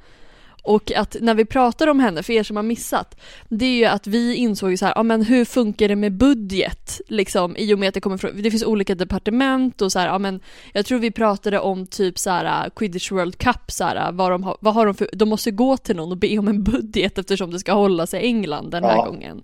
Och 0.67 0.91
att 0.91 1.15
när 1.21 1.33
vi 1.33 1.45
pratar 1.45 1.87
om 1.87 1.99
henne, 1.99 2.23
för 2.23 2.33
er 2.33 2.43
som 2.43 2.55
har 2.55 2.63
missat, 2.63 3.19
det 3.49 3.65
är 3.65 3.77
ju 3.77 3.85
att 3.85 4.07
vi 4.07 4.35
insåg 4.35 4.71
ju 4.71 4.77
så 4.77 4.85
här, 4.85 4.93
ja 4.95 5.03
men 5.03 5.21
hur 5.23 5.45
funkar 5.45 5.87
det 5.87 5.95
med 5.95 6.13
budget? 6.13 7.01
Liksom 7.07 7.57
i 7.57 7.73
och 7.73 7.79
med 7.79 7.87
att 7.87 7.93
det 7.93 8.01
kommer 8.01 8.17
från, 8.17 8.41
det 8.41 8.51
finns 8.51 8.63
olika 8.63 8.95
departement 8.95 9.81
och 9.81 9.91
så 9.91 9.99
här, 9.99 10.07
ja 10.07 10.17
men 10.19 10.39
jag 10.73 10.85
tror 10.85 10.99
vi 10.99 11.11
pratade 11.11 11.59
om 11.59 11.87
typ 11.87 12.19
så 12.19 12.29
här 12.29 12.69
Quidditch 12.69 13.11
World 13.11 13.37
Cup 13.37 13.71
så 13.71 13.83
här, 13.83 14.11
vad 14.11 14.31
de 14.31 14.43
har, 14.43 14.57
vad 14.59 14.73
har 14.73 14.85
de 14.85 14.95
för, 14.95 15.09
de 15.13 15.29
måste 15.29 15.51
gå 15.51 15.77
till 15.77 15.95
någon 15.95 16.11
och 16.11 16.17
be 16.17 16.37
om 16.37 16.47
en 16.47 16.63
budget 16.63 17.17
eftersom 17.17 17.51
det 17.51 17.59
ska 17.59 17.73
hållas 17.73 18.13
i 18.13 18.17
England 18.17 18.71
den 18.71 18.83
här 18.83 18.95
Ja. 18.95 19.05
gången. 19.05 19.43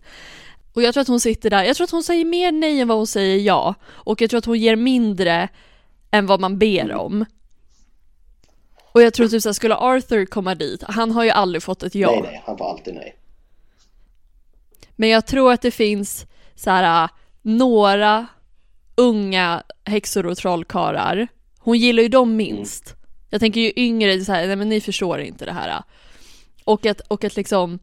Och 0.73 0.81
jag 0.81 0.93
tror 0.93 1.01
att 1.01 1.07
hon 1.07 1.19
sitter 1.19 1.49
där, 1.49 1.63
jag 1.63 1.75
tror 1.75 1.85
att 1.85 1.91
hon 1.91 2.03
säger 2.03 2.25
mer 2.25 2.51
nej 2.51 2.79
än 2.79 2.87
vad 2.87 2.97
hon 2.97 3.07
säger 3.07 3.37
ja. 3.37 3.75
Och 3.89 4.21
jag 4.21 4.29
tror 4.29 4.37
att 4.37 4.45
hon 4.45 4.59
ger 4.59 4.75
mindre 4.75 5.49
än 6.11 6.25
vad 6.25 6.39
man 6.39 6.57
ber 6.57 6.93
om. 6.93 7.25
Och 8.93 9.01
jag 9.01 9.13
tror 9.13 9.27
typ 9.27 9.41
såhär, 9.41 9.53
skulle 9.53 9.75
Arthur 9.75 10.25
komma 10.25 10.55
dit, 10.55 10.83
han 10.87 11.11
har 11.11 11.23
ju 11.23 11.29
aldrig 11.29 11.63
fått 11.63 11.83
ett 11.83 11.95
ja. 11.95 12.11
Nej, 12.11 12.21
nej, 12.21 12.43
han 12.45 12.57
får 12.57 12.69
alltid 12.69 12.93
nej. 12.93 13.15
Men 14.95 15.09
jag 15.09 15.27
tror 15.27 15.51
att 15.51 15.61
det 15.61 15.71
finns 15.71 16.25
så 16.55 16.69
här 16.69 17.09
några 17.41 18.27
unga 18.95 19.63
häxor 19.83 20.25
och 20.25 20.37
trollkarlar. 20.37 21.27
Hon 21.59 21.77
gillar 21.77 22.03
ju 22.03 22.09
dem 22.09 22.35
minst. 22.35 22.95
Jag 23.29 23.39
tänker 23.39 23.61
ju 23.61 23.73
yngre, 23.75 24.25
så 24.25 24.31
här, 24.31 24.47
nej 24.47 24.55
men 24.55 24.69
ni 24.69 24.81
förstår 24.81 25.19
inte 25.19 25.45
det 25.45 25.51
här. 25.51 25.83
Och 26.63 26.85
att, 26.85 26.99
och 26.99 27.23
att 27.23 27.35
liksom, 27.35 27.79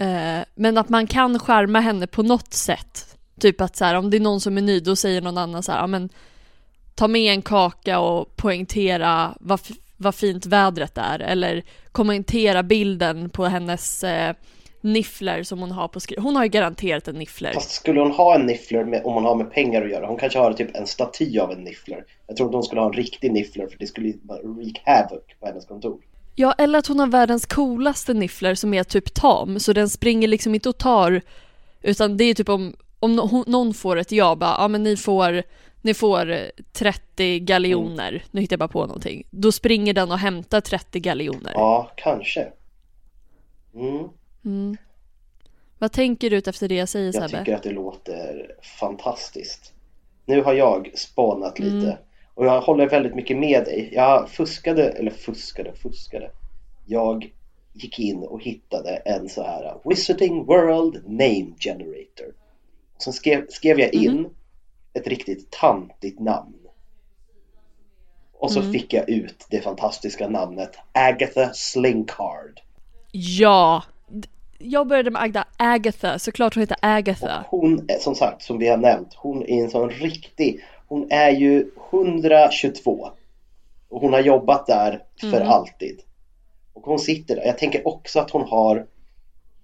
eh, 0.00 0.44
men 0.54 0.78
att 0.78 0.88
man 0.88 1.06
kan 1.06 1.38
skärma 1.38 1.80
henne 1.80 2.06
på 2.06 2.22
något 2.22 2.52
sätt. 2.52 3.16
Typ 3.40 3.60
att 3.60 3.76
så 3.76 3.84
här, 3.84 3.94
om 3.94 4.10
det 4.10 4.16
är 4.16 4.20
någon 4.20 4.40
som 4.40 4.58
är 4.58 4.62
ny, 4.62 4.80
då 4.80 4.96
säger 4.96 5.20
någon 5.20 5.38
annan 5.38 5.62
så 5.62 5.72
här, 5.72 5.78
ja 5.78 5.86
men 5.86 6.08
ta 6.94 7.08
med 7.08 7.32
en 7.32 7.42
kaka 7.42 8.00
och 8.00 8.36
poängtera 8.36 9.34
vad, 9.40 9.60
vad 9.96 10.14
fint 10.14 10.46
vädret 10.46 10.98
är. 10.98 11.18
Eller 11.18 11.62
kommentera 11.92 12.62
bilden 12.62 13.30
på 13.30 13.44
hennes 13.44 14.04
eh, 14.04 14.34
niffler 14.80 15.42
som 15.42 15.58
hon 15.60 15.70
har 15.70 15.88
på 15.88 16.00
skri- 16.00 16.18
Hon 16.20 16.36
har 16.36 16.42
ju 16.44 16.48
garanterat 16.50 17.08
en 17.08 17.14
niffler. 17.14 17.52
Fast 17.52 17.70
skulle 17.70 18.00
hon 18.00 18.10
ha 18.10 18.34
en 18.34 18.46
niffler 18.46 18.84
med, 18.84 19.02
om 19.04 19.14
hon 19.14 19.24
har 19.24 19.34
med 19.34 19.50
pengar 19.52 19.82
att 19.82 19.90
göra? 19.90 20.06
Hon 20.06 20.18
kanske 20.18 20.38
har 20.38 20.52
typ 20.52 20.76
en 20.76 20.86
staty 20.86 21.38
av 21.38 21.52
en 21.52 21.64
niffler. 21.64 22.04
Jag 22.26 22.36
tror 22.36 22.46
att 22.48 22.54
hon 22.54 22.62
skulle 22.62 22.80
ha 22.80 22.88
en 22.88 22.92
riktig 22.94 23.32
niffler 23.32 23.66
för 23.66 23.78
det 23.78 23.86
skulle 23.86 24.06
ju 24.08 24.18
bara 24.22 24.38
wreak 24.42 24.82
havoc 24.84 25.22
på 25.40 25.46
hennes 25.46 25.66
kontor. 25.66 25.98
Ja, 26.34 26.52
eller 26.58 26.78
att 26.78 26.86
hon 26.86 26.98
har 26.98 27.06
världens 27.06 27.46
coolaste 27.46 28.14
niffler 28.14 28.54
som 28.54 28.74
är 28.74 28.84
typ 28.84 29.14
tam, 29.14 29.60
så 29.60 29.72
den 29.72 29.88
springer 29.88 30.28
liksom 30.28 30.54
inte 30.54 30.68
och 30.68 30.78
tar, 30.78 31.20
utan 31.82 32.16
det 32.16 32.24
är 32.24 32.34
typ 32.34 32.48
om, 32.48 32.76
om 32.98 33.44
någon 33.46 33.74
får 33.74 33.96
ett 33.96 34.12
ja, 34.12 34.34
bara, 34.36 34.54
ja 34.58 34.68
men 34.68 34.82
ni 34.82 34.96
får, 34.96 35.42
ni 35.82 35.94
får 35.94 36.30
eh, 36.30 36.38
30 36.72 37.38
galjoner, 37.40 38.24
nu 38.30 38.40
hittar 38.40 38.54
jag 38.54 38.58
bara 38.58 38.68
på 38.68 38.86
någonting, 38.86 39.22
då 39.30 39.52
springer 39.52 39.94
den 39.94 40.12
och 40.12 40.18
hämtar 40.18 40.60
30 40.60 41.00
galjoner. 41.00 41.52
Ja, 41.54 41.92
kanske. 41.96 42.48
Mm. 43.74 44.08
Mm. 44.44 44.76
Vad 45.78 45.92
tänker 45.92 46.30
du 46.30 46.36
ut 46.36 46.48
efter 46.48 46.68
det 46.68 46.74
jag 46.74 46.88
säger 46.88 47.06
Jag 47.06 47.14
Sebbe? 47.14 47.38
tycker 47.38 47.56
att 47.56 47.62
det 47.62 47.70
låter 47.70 48.54
fantastiskt. 48.80 49.72
Nu 50.26 50.42
har 50.42 50.54
jag 50.54 50.90
spånat 50.94 51.58
lite 51.58 51.76
Mm. 51.76 51.96
Och 52.40 52.46
jag 52.46 52.60
håller 52.60 52.88
väldigt 52.88 53.14
mycket 53.14 53.36
med 53.36 53.64
dig. 53.64 53.90
Jag 53.92 54.28
fuskade, 54.28 54.90
eller 54.90 55.10
fuskade, 55.10 55.72
fuskade. 55.72 56.30
Jag 56.86 57.32
gick 57.72 57.98
in 57.98 58.18
och 58.22 58.42
hittade 58.42 58.96
en 58.96 59.28
så 59.28 59.42
här 59.42 59.80
Wizarding 59.84 60.44
World 60.44 61.02
Name 61.06 61.46
Generator. 61.58 62.34
Sen 62.98 63.12
skrev, 63.12 63.46
skrev 63.48 63.80
jag 63.80 63.94
in 63.94 64.12
Mhm. 64.16 64.30
ett 64.92 65.06
riktigt 65.06 65.50
tantigt 65.50 66.20
namn. 66.20 66.54
Och 68.38 68.52
så 68.52 68.60
Mm. 68.60 68.72
fick 68.72 68.92
jag 68.92 69.08
ut 69.10 69.46
det 69.50 69.60
fantastiska 69.60 70.28
namnet 70.28 70.70
Agatha 70.92 71.50
Slinkard. 71.54 72.60
Ja! 73.12 73.82
Jag 74.58 74.86
började 74.86 75.10
med 75.10 75.22
Agda 75.22 75.44
Agatha, 75.56 76.18
såklart 76.18 76.54
hon 76.54 76.60
heter 76.60 76.76
Agatha. 76.82 77.44
Hon 77.48 77.84
är 77.88 77.98
som 77.98 78.14
sagt, 78.14 78.42
som 78.42 78.58
vi 78.58 78.68
har 78.68 78.76
nämnt, 78.76 79.14
hon 79.16 79.42
är 79.42 79.62
en 79.64 79.70
sån 79.70 79.90
riktig, 79.90 80.64
hon 80.90 81.06
är 81.10 81.30
ju 81.30 81.70
122 81.90 83.10
och 83.88 84.00
hon 84.00 84.12
har 84.12 84.20
jobbat 84.20 84.66
där 84.66 85.02
för 85.20 85.36
Mm. 85.36 85.48
alltid. 85.48 86.00
Och 86.72 86.82
hon 86.82 86.98
sitter 86.98 87.36
där, 87.36 87.46
jag 87.46 87.58
tänker 87.58 87.88
också 87.88 88.20
att 88.20 88.30
hon 88.30 88.48
har 88.48 88.86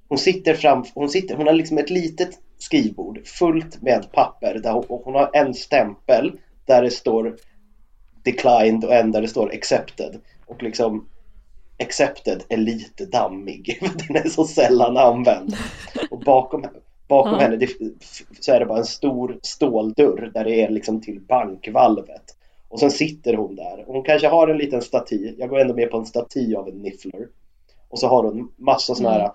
hon 0.08 0.18
sitter 0.18 0.54
fram, 0.54 0.84
hon, 0.94 1.08
sitter, 1.08 1.34
hon 1.36 1.46
har 1.46 1.54
liksom 1.54 1.78
ett 1.78 1.90
litet 1.90 2.38
skrivbord 2.58 3.26
fullt 3.26 3.82
med 3.82 4.12
papper 4.12 4.60
där 4.62 4.72
hon, 4.72 4.84
och 4.84 5.02
hon 5.04 5.14
har 5.14 5.30
en 5.32 5.54
stämpel 5.54 6.32
där 6.66 6.82
det 6.82 6.90
står 6.90 7.36
declined 8.24 8.84
och 8.84 8.94
en 8.94 9.12
där 9.12 9.22
det 9.22 9.28
står 9.28 9.54
accepted. 9.54 10.20
Och 10.46 10.62
liksom 10.62 11.08
accepted 11.78 12.42
är 12.48 12.56
lite 12.56 13.06
dammig, 13.06 13.78
den 14.08 14.16
är 14.16 14.28
så 14.28 14.44
sällan 14.44 14.96
använd. 14.96 15.56
Och 16.10 16.20
bakom, 16.20 16.64
bakom 17.08 17.32
Ja. 17.32 17.38
henne 17.38 17.66
så 18.40 18.52
är 18.52 18.60
det 18.60 18.66
bara 18.66 18.78
en 18.78 18.84
stor 18.84 19.38
ståldörr 19.42 20.30
där 20.34 20.44
det 20.44 20.62
är 20.62 20.68
liksom 20.70 21.00
till 21.00 21.20
bankvalvet. 21.20 22.36
Och 22.68 22.80
sen 22.80 22.90
sitter 22.90 23.34
hon 23.34 23.54
där. 23.56 23.84
Hon 23.86 24.02
kanske 24.02 24.28
har 24.28 24.48
en 24.48 24.58
liten 24.58 24.82
staty, 24.82 25.34
jag 25.38 25.48
går 25.48 25.58
ändå 25.60 25.74
med 25.74 25.90
på 25.90 25.96
en 25.98 26.06
staty 26.06 26.54
av 26.54 26.68
en 26.68 26.74
niffler. 26.74 27.28
Och 27.88 27.98
så 27.98 28.08
har 28.08 28.24
hon 28.24 28.52
massa 28.56 28.94
sådana 28.94 29.18
här 29.18 29.30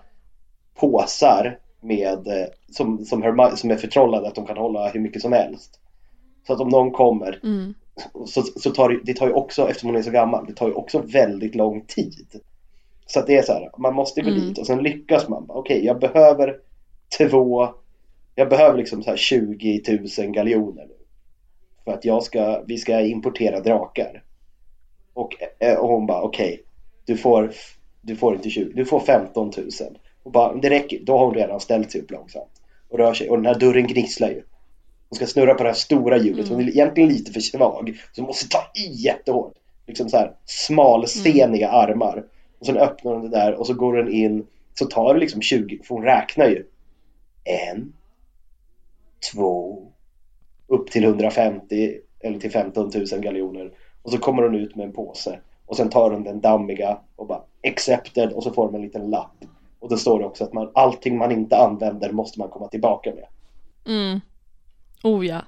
påsar 0.74 1.58
med, 1.80 2.26
eh, 2.26 2.46
som, 2.70 3.04
som, 3.04 3.22
Hermi- 3.24 3.54
som 3.56 3.70
är 3.70 3.76
förtrollade 3.76 4.28
att 4.28 4.34
de 4.34 4.46
kan 4.46 4.56
hålla 4.56 4.88
hur 4.88 5.00
mycket 5.00 5.22
som 5.22 5.32
helst. 5.32 5.80
Så 6.46 6.52
att 6.52 6.60
om 6.60 6.68
någon 6.68 6.90
kommer 6.90 7.40
Mm. 7.44 7.74
så, 8.26 8.42
så 8.42 8.70
tar 8.70 8.88
det, 8.88 9.00
det 9.04 9.14
tar 9.14 9.26
ju 9.26 9.32
också, 9.32 9.68
eftersom 9.68 9.88
hon 9.88 9.96
är 9.98 10.02
så 10.02 10.10
gammal, 10.10 10.46
det 10.46 10.52
tar 10.54 10.68
ju 10.68 10.74
också 10.74 10.98
väldigt 10.98 11.54
lång 11.54 11.80
tid. 11.86 12.40
Så 13.06 13.18
att 13.20 13.26
det 13.26 13.36
är 13.36 13.42
så 13.42 13.52
här, 13.52 13.70
man 13.78 13.94
måste 13.94 14.20
gå 14.22 14.28
Mm. 14.30 14.40
dit 14.40 14.58
och 14.58 14.66
sen 14.66 14.82
lyckas 14.82 15.28
man. 15.28 15.44
Okej, 15.48 15.84
jag 15.84 15.98
behöver 16.00 16.56
två, 17.18 17.68
jag 18.34 18.48
behöver 18.48 18.78
liksom 18.78 19.02
så 19.02 19.10
här 19.10 19.16
20 19.16 19.82
000 20.18 20.30
galjoner 20.32 20.86
nu. 20.86 20.94
För 21.84 21.92
att 21.92 22.04
jag 22.04 22.22
ska, 22.22 22.62
vi 22.66 22.78
ska 22.78 23.00
importera 23.00 23.60
drakar. 23.60 24.22
Och, 25.14 25.32
eh, 25.58 25.78
och 25.78 25.88
hon 25.88 26.06
bara, 26.06 26.22
okej, 26.22 26.62
du 27.04 27.16
får, 27.16 27.52
du 28.00 28.16
får 28.16 28.34
inte 28.34 28.50
20, 28.50 28.72
du 28.74 28.84
får 28.84 29.00
15 29.00 29.52
000. 29.56 29.68
Och 30.22 30.32
bara, 30.32 30.54
det 30.54 30.70
räcker, 30.70 31.00
då 31.02 31.18
har 31.18 31.26
hon 31.26 31.34
redan 31.34 31.60
ställt 31.60 31.90
sig 31.90 32.00
upp 32.00 32.10
långsamt. 32.10 32.62
Och 32.88 32.98
rör 32.98 33.14
sig, 33.14 33.30
och 33.30 33.36
den 33.36 33.46
här 33.46 33.58
dörren 33.58 33.86
gnisslar 33.86 34.28
ju. 34.28 34.42
Hon 35.08 35.16
ska 35.16 35.26
snurra 35.26 35.54
på 35.54 35.62
det 35.62 35.68
här 35.68 35.76
stora 35.76 36.18
hjulet. 36.18 36.48
Hon 36.48 36.60
är 36.60 36.68
egentligen 36.68 37.08
lite 37.08 37.32
för 37.32 37.40
svag. 37.40 38.00
Så 38.12 38.20
hon 38.20 38.26
måste 38.26 38.48
ta 38.48 38.58
i 38.74 38.92
jättehårt. 38.92 39.54
Liksom 39.86 40.08
så 40.08 40.16
här 40.16 40.32
smalsteniga 40.44 41.68
armar. 41.68 42.24
Och 42.58 42.66
sen 42.66 42.76
öppnar 42.76 43.12
hon 43.12 43.22
det 43.22 43.38
där 43.38 43.54
och 43.54 43.66
så 43.66 43.74
går 43.74 43.96
den 43.96 44.12
in. 44.12 44.46
Så 44.74 44.86
tar 44.86 45.14
det 45.14 45.20
liksom 45.20 45.42
20, 45.42 45.78
för 45.84 45.94
hon 45.94 46.04
räknar 46.04 46.48
ju. 46.48 46.64
En. 47.44 47.92
Två. 49.32 49.82
Upp 50.66 50.90
till 50.90 51.04
150 51.04 51.94
eller 52.20 52.38
till 52.38 52.50
15 52.50 52.90
000 52.94 53.20
galjoner. 53.20 53.72
Och 54.02 54.10
så 54.10 54.18
kommer 54.18 54.42
hon 54.42 54.54
ut 54.54 54.76
med 54.76 54.86
en 54.86 54.92
påse. 54.92 55.40
Och 55.66 55.76
sen 55.76 55.90
tar 55.90 56.10
hon 56.10 56.24
den 56.24 56.40
dammiga 56.40 56.98
och 57.16 57.26
bara 57.26 57.42
accepted 57.66 58.32
och 58.32 58.42
så 58.42 58.50
får 58.50 58.66
de 58.66 58.74
en 58.74 58.82
liten 58.82 59.10
lapp. 59.10 59.44
Och 59.78 59.88
då 59.88 59.96
står 59.96 60.18
det 60.18 60.24
också 60.24 60.44
att 60.44 60.52
man, 60.52 60.70
allting 60.74 61.18
man 61.18 61.32
inte 61.32 61.56
använder 61.56 62.12
måste 62.12 62.38
man 62.38 62.48
komma 62.48 62.68
tillbaka 62.68 63.12
med. 63.14 63.26
Mm. 63.86 64.20
Oh 65.04 65.26
ja. 65.26 65.40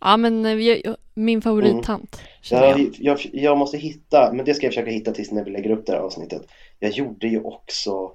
Ja 0.00 0.16
men 0.16 0.46
eh, 0.46 0.52
jag, 0.52 0.96
min 1.14 1.42
favorittant. 1.42 2.22
känner 2.42 2.66
Jag, 2.66 2.78
jag. 2.78 2.96
jag, 2.98 3.18
jag 3.32 3.58
måste 3.58 3.78
hitta, 3.78 4.32
men 4.32 4.44
det 4.44 4.54
ska 4.54 4.66
jag 4.66 4.72
försöka 4.72 4.90
hitta 4.90 5.12
tills 5.12 5.32
när 5.32 5.44
vi 5.44 5.50
lägger 5.50 5.70
upp 5.70 5.86
det 5.86 5.92
här 5.92 5.98
avsnittet. 5.98 6.42
Jag 6.78 6.90
gjorde 6.90 7.28
ju 7.28 7.42
också, 7.42 8.10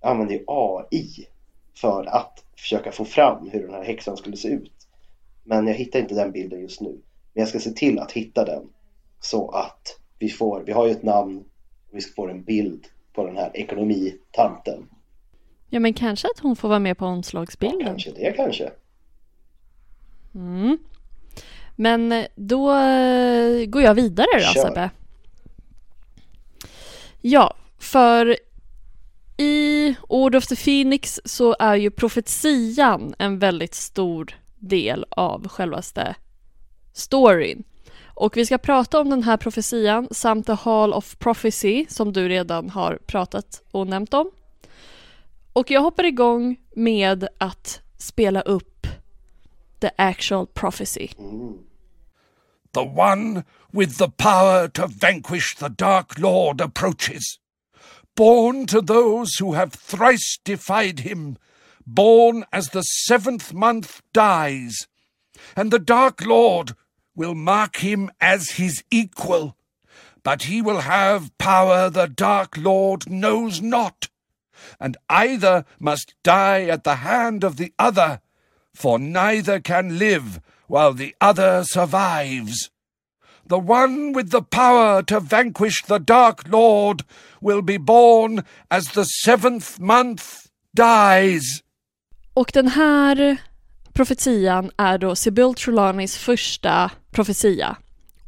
jag 0.00 0.10
använde 0.10 0.34
ju 0.34 0.44
AI 0.46 1.28
för 1.80 2.06
att 2.06 2.44
försöka 2.56 2.92
få 2.92 3.04
fram 3.04 3.50
hur 3.50 3.60
den 3.60 3.74
här 3.74 3.84
häxan 3.84 4.16
skulle 4.16 4.36
se 4.36 4.48
ut. 4.48 4.72
Men 5.44 5.66
jag 5.66 5.74
hittar 5.74 5.98
inte 5.98 6.14
den 6.14 6.32
bilden 6.32 6.60
just 6.60 6.80
nu. 6.80 6.90
Men 7.32 7.40
jag 7.40 7.48
ska 7.48 7.60
se 7.60 7.70
till 7.70 7.98
att 7.98 8.12
hitta 8.12 8.44
den. 8.44 8.62
Så 9.20 9.50
att 9.50 9.98
vi 10.18 10.28
får, 10.28 10.62
vi 10.66 10.72
har 10.72 10.86
ju 10.86 10.92
ett 10.92 11.02
namn 11.02 11.38
och 11.90 11.96
vi 11.96 12.00
ska 12.00 12.14
få 12.14 12.28
en 12.28 12.44
bild 12.44 12.86
på 13.12 13.26
den 13.26 13.36
här 13.36 13.50
ekonomitanten. 13.54 14.88
Ja 15.70 15.80
men 15.80 15.94
kanske 15.94 16.28
att 16.34 16.40
hon 16.40 16.56
får 16.56 16.68
vara 16.68 16.78
med 16.78 16.98
på 16.98 17.06
omslagsbilden. 17.06 17.86
Kanske 17.86 18.10
det 18.10 18.32
kanske. 18.32 18.70
Mm. 20.34 20.78
Men 21.76 22.12
eh, 22.12 22.26
då 22.34 22.70
eh, 22.70 23.64
går 23.66 23.82
jag 23.82 23.94
vidare 23.94 24.26
då 24.32 24.40
Kör. 24.40 24.62
Sebbe. 24.62 24.90
Ja, 27.20 27.54
för 27.78 28.36
i 29.38 29.94
Ord 30.08 30.34
of 30.34 30.46
the 30.46 30.56
Phoenix 30.56 31.20
så 31.24 31.56
är 31.58 31.74
ju 31.74 31.90
profetian 31.90 33.14
en 33.18 33.38
väldigt 33.38 33.74
stor 33.74 34.34
del 34.58 35.06
av 35.10 35.48
självaste 35.48 36.14
storyn. 36.92 37.64
Och 38.06 38.36
vi 38.36 38.46
ska 38.46 38.58
prata 38.58 39.00
om 39.00 39.10
den 39.10 39.22
här 39.22 39.36
profetian 39.36 40.08
samt 40.10 40.46
The 40.46 40.52
Hall 40.52 40.92
of 40.92 41.18
Prophecy 41.18 41.86
som 41.88 42.12
du 42.12 42.28
redan 42.28 42.70
har 42.70 42.98
pratat 43.06 43.62
och 43.70 43.86
nämnt 43.86 44.14
om. 44.14 44.30
Och 45.52 45.70
jag 45.70 45.80
hoppar 45.80 46.04
igång 46.04 46.56
med 46.76 47.28
att 47.38 47.80
spela 47.98 48.40
upp 48.40 48.86
The 49.80 49.90
Actual 49.96 50.46
Prophecy. 50.46 51.08
The 52.74 52.80
one 52.80 53.42
with 53.72 53.98
the 53.98 54.10
power 54.10 54.68
to 54.68 54.82
vanquish 55.00 55.56
the 55.58 55.68
Dark 55.68 56.18
Lord 56.18 56.60
approaches. 56.60 57.38
Born 58.18 58.66
to 58.66 58.80
those 58.80 59.36
who 59.36 59.52
have 59.52 59.72
thrice 59.72 60.38
defied 60.42 60.98
him, 60.98 61.38
born 61.86 62.44
as 62.52 62.70
the 62.70 62.82
seventh 62.82 63.54
month 63.54 64.02
dies, 64.12 64.88
and 65.54 65.70
the 65.70 65.78
Dark 65.78 66.26
Lord 66.26 66.74
will 67.14 67.36
mark 67.36 67.76
him 67.76 68.10
as 68.20 68.50
his 68.58 68.82
equal, 68.90 69.56
but 70.24 70.42
he 70.42 70.60
will 70.60 70.80
have 70.80 71.30
power 71.38 71.88
the 71.90 72.08
Dark 72.08 72.56
Lord 72.56 73.08
knows 73.08 73.62
not, 73.62 74.08
and 74.80 74.96
either 75.08 75.64
must 75.78 76.16
die 76.24 76.64
at 76.64 76.82
the 76.82 76.96
hand 76.96 77.44
of 77.44 77.56
the 77.56 77.72
other, 77.78 78.20
for 78.74 78.98
neither 78.98 79.60
can 79.60 79.96
live 79.96 80.40
while 80.66 80.92
the 80.92 81.14
other 81.20 81.62
survives. 81.62 82.68
The 83.48 83.56
one 83.56 84.12
with 84.12 84.30
the 84.30 84.42
power 84.42 85.02
to 85.02 85.20
vanquish 85.20 85.82
the 85.86 85.98
Dark 85.98 86.48
Lord 86.48 87.02
will 87.40 87.62
be 87.62 87.78
born 87.78 88.44
as 88.70 88.88
the 88.88 89.04
seventh 89.04 89.80
month 89.80 90.24
dies. 90.76 91.62
Och 92.34 92.50
den 92.54 92.68
här 92.68 93.36
profetian 93.92 94.70
är 94.76 94.98
då 94.98 95.16
Sibyl 95.16 95.54
Trelawneys 95.54 96.16
första 96.16 96.90
profetia. 97.10 97.76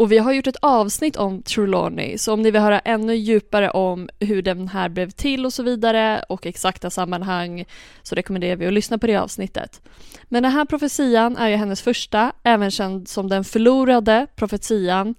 Och 0.00 0.12
vi 0.12 0.18
har 0.18 0.32
gjort 0.32 0.46
ett 0.46 0.56
avsnitt 0.62 1.16
om 1.16 1.42
Trelawney, 1.42 2.18
så 2.18 2.32
om 2.32 2.42
ni 2.42 2.50
vill 2.50 2.60
höra 2.60 2.78
ännu 2.78 3.14
djupare 3.14 3.70
om 3.70 4.08
hur 4.20 4.42
den 4.42 4.68
här 4.68 4.88
blev 4.88 5.10
till 5.10 5.46
och 5.46 5.52
så 5.52 5.62
vidare 5.62 6.24
och 6.28 6.46
exakta 6.46 6.90
sammanhang 6.90 7.64
så 8.02 8.14
rekommenderar 8.14 8.56
vi 8.56 8.66
att 8.66 8.72
lyssna 8.72 8.98
på 8.98 9.06
det 9.06 9.16
avsnittet. 9.16 9.82
Men 10.22 10.42
den 10.42 10.52
här 10.52 10.64
profetian 10.64 11.36
är 11.36 11.48
ju 11.48 11.56
hennes 11.56 11.82
första, 11.82 12.32
även 12.42 12.70
känd 12.70 13.08
som 13.08 13.28
den 13.28 13.44
förlorade 13.44 14.26
profetian 14.36 15.14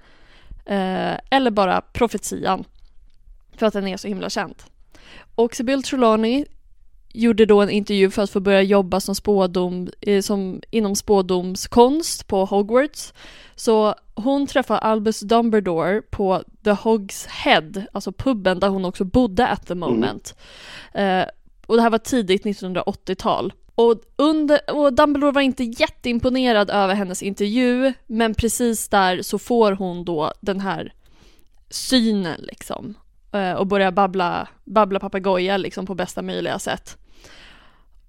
eh, 0.66 1.14
eller 1.30 1.52
bara 1.52 1.82
profetian 1.82 2.64
för 3.58 3.66
att 3.66 3.74
den 3.74 3.88
är 3.88 3.98
så 3.98 4.08
himla 4.08 4.30
känd. 4.30 4.56
Och 5.36 5.56
Sibyl 5.56 5.84
Trelawney 5.84 6.46
gjorde 7.14 7.46
då 7.46 7.62
en 7.62 7.70
intervju 7.70 8.10
för 8.10 8.22
att 8.22 8.30
få 8.30 8.40
börja 8.40 8.62
jobba 8.62 9.00
som 9.00 9.16
spådom, 9.16 9.90
eh, 10.02 10.22
som, 10.22 10.62
inom 10.70 10.96
spådomskonst 10.96 12.28
på 12.28 12.46
Hogwarts. 12.46 13.14
Så 13.56 13.96
hon 14.16 14.48
träffade 14.48 14.80
Albus 14.80 15.20
Dumbledore 15.20 16.02
på 16.02 16.44
The 16.64 16.72
Hogs 16.72 17.26
Head, 17.26 17.72
alltså 17.92 18.12
puben 18.12 18.60
där 18.60 18.68
hon 18.68 18.86
också 18.86 19.04
bodde 19.04 19.48
at 19.48 19.68
the 19.68 19.76
moment. 19.76 20.36
Eh, 20.94 21.24
och 21.66 21.76
det 21.76 21.82
här 21.82 21.90
var 21.90 21.98
tidigt 21.98 22.46
1980-tal. 22.46 23.54
Och, 23.76 23.96
under, 24.16 24.60
och 24.72 24.94
Dumbledore 24.94 25.32
var 25.32 25.42
inte 25.42 25.64
jätteimponerad 25.64 26.70
över 26.70 26.96
hennes 26.96 27.24
intervju, 27.24 27.94
men 28.08 28.34
precis 28.34 28.88
där 28.88 29.22
så 29.22 29.40
får 29.40 29.72
hon 29.72 30.06
då 30.06 30.32
den 30.42 30.60
här 30.60 30.94
synen 31.70 32.42
liksom. 32.42 32.96
Eh, 33.32 33.54
och 33.54 33.68
börjar 33.68 33.92
babbla, 33.92 34.48
babbla 34.64 35.00
papegoja 35.00 35.58
liksom 35.58 35.86
på 35.86 35.96
bästa 35.96 36.22
möjliga 36.22 36.60
sätt. 36.60 36.98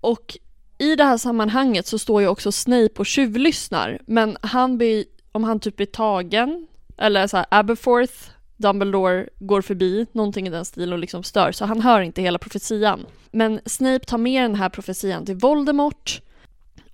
Och 0.03 0.39
i 0.79 0.97
det 0.97 1.05
här 1.05 1.17
sammanhanget 1.17 1.87
så 1.87 1.99
står 1.99 2.21
ju 2.23 2.29
också 2.29 2.53
Snape 2.53 2.95
och 2.97 3.07
tjuvlyssnar, 3.07 3.99
men 4.07 4.37
han 4.43 4.79
blir, 4.79 5.05
om 5.33 5.45
han 5.45 5.61
typ 5.61 5.77
blir 5.77 5.87
tagen, 5.87 6.67
eller 6.99 7.27
så 7.27 7.37
här 7.37 7.47
Aberforth, 7.51 8.15
Dumbledore 8.57 9.29
går 9.39 9.63
förbi, 9.63 10.07
någonting 10.13 10.47
i 10.47 10.51
den 10.51 10.65
stilen 10.65 10.93
och 10.93 10.99
liksom 10.99 11.23
stör, 11.23 11.53
så 11.53 11.65
han 11.65 11.81
hör 11.81 12.01
inte 12.01 12.23
hela 12.23 12.39
profetian. 12.39 13.07
Men 13.31 13.61
Snape 13.67 14.05
tar 14.05 14.19
med 14.19 14.43
den 14.43 14.55
här 14.55 14.69
profetian 14.69 15.27
till 15.27 15.37
Voldemort, 15.37 16.21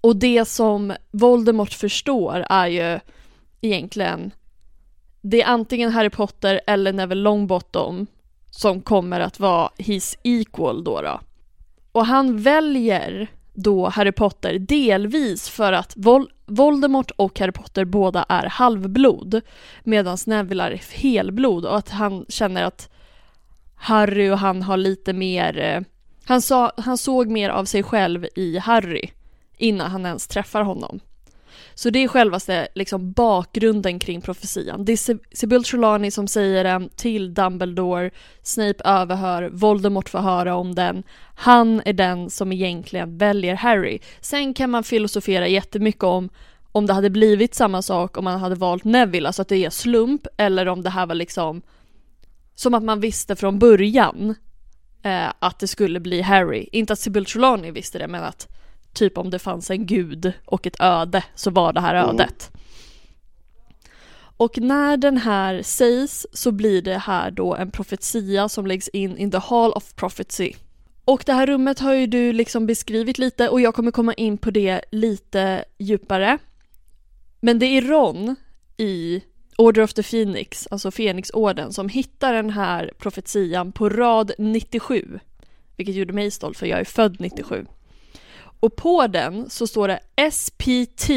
och 0.01 0.17
det 0.17 0.45
som 0.45 0.93
Voldemort 1.11 1.73
förstår 1.73 2.47
är 2.51 2.67
ju 2.67 3.01
egentligen 3.61 4.31
det 5.21 5.43
är 5.43 5.47
antingen 5.47 5.91
Harry 5.91 6.11
Potter 6.11 6.61
eller 6.67 6.93
Neville 6.93 7.23
Longbottom 7.23 8.07
som 8.51 8.81
kommer 8.81 9.21
att 9.21 9.41
vara 9.41 9.71
his 9.77 10.19
equal 10.23 10.85
då. 10.85 11.03
då. 11.03 11.21
Och 11.93 12.07
han 12.07 12.43
väljer 12.43 13.29
då 13.55 13.89
Harry 13.89 14.13
Potter 14.13 14.59
delvis 14.59 15.49
för 15.49 15.73
att 15.73 15.97
Vol- 15.97 16.31
Voldemort 16.47 17.11
och 17.17 17.39
Harry 17.41 17.53
Potter 17.53 17.85
båda 17.85 18.25
är 18.29 18.47
halvblod 18.47 19.41
medan 19.85 20.19
Neville 20.27 20.65
är 20.65 20.83
helblod 20.93 21.65
och 21.67 21.79
att 21.79 21.89
han 21.89 22.27
känner 22.29 22.63
att 22.63 22.91
Harry 23.77 24.31
och 24.31 24.39
han 24.39 24.63
har 24.63 24.77
lite 24.77 25.13
mer, 25.13 25.59
eh, 25.59 25.81
Han, 26.25 26.43
sa, 26.43 26.73
han 26.77 26.99
såg 26.99 27.29
mer 27.31 27.51
av 27.51 27.65
sig 27.65 27.83
själv 27.83 28.27
i 28.37 28.59
Harry 28.59 29.11
innan 29.57 29.91
han 29.91 30.07
ens 30.07 30.27
träffar 30.27 30.63
honom. 30.63 31.01
Så 31.79 31.91
det 31.91 31.99
är 31.99 32.09
självaste 32.09 32.69
liksom, 32.75 33.13
bakgrunden 33.13 33.99
kring 33.99 34.21
profetian. 34.21 34.85
Det 34.85 34.93
är 34.93 35.37
Sibyl 35.37 35.65
Trelawney 35.65 36.11
som 36.11 36.29
säger 36.29 36.65
den 36.65 36.89
till 36.89 37.35
Dumbledore, 37.35 38.11
Snape 38.43 38.85
överhör, 38.85 39.51
Voldemort 39.53 40.09
får 40.09 40.19
höra 40.19 40.55
om 40.55 40.75
den. 40.75 41.03
Han 41.35 41.83
är 41.85 41.93
den 41.93 42.31
som 42.31 42.53
egentligen 42.53 43.19
väljer 43.19 43.55
Harry. 43.55 43.99
Sen 44.21 44.55
kan 44.55 44.71
man 44.71 44.85
filosofera 44.85 45.49
jättemycket 45.49 46.03
om 46.05 46.29
om 46.73 46.87
det 46.87 46.93
hade 46.93 47.11
blivit 47.11 47.55
samma 47.55 47.83
sak 47.83 48.17
om 48.17 48.25
man 48.25 48.41
hade 48.41 48.55
valt 48.55 48.85
Neville, 48.85 49.29
alltså 49.29 49.43
att 49.43 49.49
det 49.49 49.65
är 49.65 49.71
slump, 49.71 50.27
eller 50.37 50.69
om 50.69 50.83
det 50.83 50.91
här 50.91 51.07
var 51.07 51.15
liksom 51.15 51.63
som 52.55 52.75
att 52.75 52.83
man 52.83 53.01
visste 53.01 53.37
från 53.37 53.59
början 53.59 54.35
eh, 55.03 55.33
att 55.39 55.59
det 55.59 55.67
skulle 55.67 56.01
bli 56.01 56.23
Harry. 56.23 56.69
Inte 56.73 56.93
att 56.93 56.99
Sibyl 56.99 57.25
Trelawney 57.25 57.71
visste 57.71 57.99
det, 57.99 58.09
men 58.09 58.25
att 58.25 58.49
typ 58.99 59.19
om 59.19 59.31
det 59.31 59.39
fanns 59.39 59.71
en 59.71 59.87
gud 59.87 60.33
och 60.45 60.67
ett 60.67 60.81
öde 60.81 61.25
så 61.35 61.51
var 61.51 61.73
det 61.73 61.81
här 61.81 61.95
mm. 61.95 62.09
ödet. 62.09 62.51
Mm. 62.55 62.65
Och 64.37 64.59
när 64.59 64.97
den 64.97 65.17
här 65.17 65.63
sägs 65.63 66.27
så 66.33 66.53
blir 66.53 66.83
det 66.83 66.99
här 66.99 67.31
då 67.31 67.55
en 67.55 67.71
profetia 67.71 68.49
som 68.49 68.67
läggs 68.67 68.89
in 68.89 69.17
in 69.17 69.31
the 69.31 69.39
hall 69.39 69.73
of 69.73 69.95
prophecy. 69.95 70.53
Och 71.05 71.23
det 71.27 71.33
här 71.33 71.47
rummet 71.47 71.79
har 71.79 71.95
ju 71.95 72.07
du 72.07 72.33
liksom 72.33 72.67
beskrivit 72.67 73.19
lite 73.19 73.49
och 73.49 73.61
jag 73.61 73.75
kommer 73.75 73.91
komma 73.91 74.15
in 74.15 74.39
på 74.39 74.51
det 74.51 74.81
lite 74.91 75.65
djupare. 75.79 76.39
Men 77.41 77.59
det 77.59 77.67
är 77.67 77.83
Ron 77.83 78.37
i 78.77 79.23
Order 79.57 79.83
of 79.83 79.95
the 79.95 80.03
Phoenix, 80.03 80.67
alltså 80.71 80.91
Fenixorden, 80.91 81.73
som 81.73 81.89
hittar 81.89 82.33
den 82.33 82.51
här 82.51 82.93
profetian 82.99 83.73
på 83.73 83.89
rad 83.89 84.33
97. 84.39 85.21
Vilket 85.77 85.95
gjorde 85.95 86.13
mig 86.13 86.31
stolt 86.31 86.59
för 86.59 86.67
jag 86.67 86.81
är 86.81 86.85
född 86.85 87.17
97. 87.21 87.67
Och 88.61 88.77
på 88.77 89.07
den 89.07 89.51
så 89.51 89.67
står 89.67 89.89
det 89.89 90.01
SPT 90.33 91.11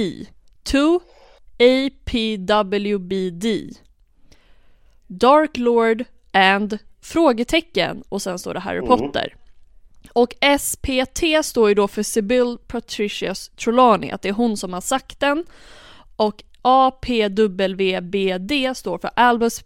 2 0.63 1.01
APWBD 1.59 3.45
Dark 5.07 5.57
Lord 5.57 6.03
and 6.31 6.77
frågetecken 7.01 8.03
och 8.09 8.21
sen 8.21 8.39
står 8.39 8.53
det 8.53 8.59
Harry 8.59 8.77
mm. 8.77 8.89
Potter. 8.89 9.35
Och 10.13 10.33
SPT 10.59 11.23
står 11.43 11.69
ju 11.69 11.75
då 11.75 11.87
för 11.87 12.03
Sibyl 12.03 12.57
Patricius 12.67 13.49
Trelawney, 13.49 14.11
att 14.11 14.21
det 14.21 14.29
är 14.29 14.33
hon 14.33 14.57
som 14.57 14.73
har 14.73 14.81
sagt 14.81 15.19
den. 15.19 15.45
Och 16.15 16.43
APWBD 16.61 18.51
står 18.75 18.97
för 18.97 19.11
Albus 19.15 19.63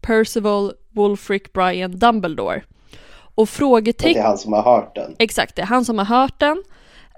Percival 0.00 0.72
Wolfric 0.90 1.42
Brian 1.52 1.98
Dumbledore. 1.98 2.62
Och 3.34 3.48
frågetecken... 3.48 4.12
Det 4.14 4.18
är 4.18 4.24
han 4.24 4.38
som 4.38 4.52
har 4.52 4.62
hört 4.62 4.94
den. 4.94 5.16
Exakt, 5.18 5.56
det 5.56 5.62
är 5.62 5.66
han 5.66 5.84
som 5.84 5.98
har 5.98 6.04
hört 6.04 6.40
den. 6.40 6.62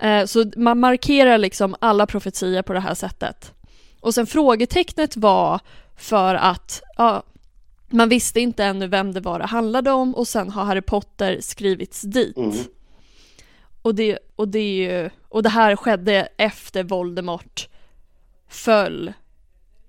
Eh, 0.00 0.24
så 0.24 0.44
man 0.56 0.80
markerar 0.80 1.38
liksom 1.38 1.76
alla 1.80 2.06
profetier 2.06 2.62
på 2.62 2.72
det 2.72 2.80
här 2.80 2.94
sättet. 2.94 3.52
Och 4.00 4.14
sen 4.14 4.26
frågetecknet 4.26 5.16
var 5.16 5.60
för 5.96 6.34
att 6.34 6.82
ja, 6.96 7.22
man 7.88 8.08
visste 8.08 8.40
inte 8.40 8.64
ännu 8.64 8.86
vem 8.86 9.12
det 9.12 9.20
var 9.20 9.38
det 9.38 9.46
handlade 9.46 9.90
om 9.90 10.14
och 10.14 10.28
sen 10.28 10.50
har 10.50 10.64
Harry 10.64 10.80
Potter 10.80 11.38
skrivits 11.40 12.00
dit. 12.00 12.36
Mm. 12.36 12.56
Och, 13.82 13.94
det, 13.94 14.18
och, 14.36 14.48
det 14.48 14.58
är 14.58 15.02
ju, 15.02 15.10
och 15.28 15.42
det 15.42 15.48
här 15.48 15.76
skedde 15.76 16.28
efter 16.36 16.84
Voldemort 16.84 17.68
föll 18.48 19.12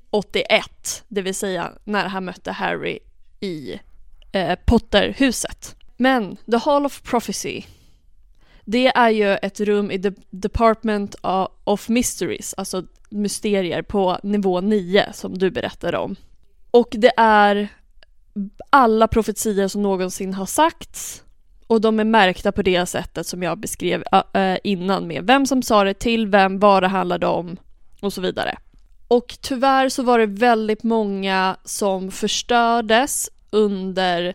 81, 0.09 1.03
det 1.07 1.21
vill 1.21 1.35
säga 1.35 1.71
när 1.83 2.07
han 2.07 2.25
mötte 2.25 2.51
Harry 2.51 2.99
i 3.39 3.79
eh, 4.31 4.59
Potterhuset. 4.65 5.75
Men 5.97 6.37
The 6.51 6.57
Hall 6.57 6.85
of 6.85 7.01
Prophecy 7.01 7.63
det 8.69 8.87
är 8.87 9.09
ju 9.09 9.33
ett 9.33 9.59
rum 9.59 9.91
i 9.91 10.01
The 10.01 10.11
Department 10.29 11.15
of 11.63 11.89
Mysteries, 11.89 12.53
alltså 12.57 12.83
mysterier 13.09 13.81
på 13.81 14.19
nivå 14.23 14.61
9 14.61 15.05
som 15.13 15.37
du 15.37 15.51
berättade 15.51 15.97
om. 15.97 16.15
Och 16.71 16.87
det 16.91 17.11
är 17.17 17.67
alla 18.69 19.07
profetier 19.07 19.67
som 19.67 19.81
någonsin 19.81 20.33
har 20.33 20.45
sagts 20.45 21.23
och 21.67 21.81
de 21.81 21.99
är 21.99 22.03
märkta 22.03 22.51
på 22.51 22.61
det 22.61 22.85
sättet 22.85 23.27
som 23.27 23.43
jag 23.43 23.57
beskrev 23.59 24.03
innan 24.63 25.07
med 25.07 25.23
vem 25.23 25.45
som 25.45 25.61
sa 25.61 25.83
det 25.83 25.93
till 25.93 26.27
vem, 26.27 26.59
vad 26.59 26.83
det 26.83 26.87
handlade 26.87 27.27
om 27.27 27.57
och 28.01 28.13
så 28.13 28.21
vidare. 28.21 28.57
Och 29.07 29.37
tyvärr 29.41 29.89
så 29.89 30.03
var 30.03 30.19
det 30.19 30.25
väldigt 30.25 30.83
många 30.83 31.57
som 31.63 32.11
förstördes 32.11 33.29
under 33.49 34.33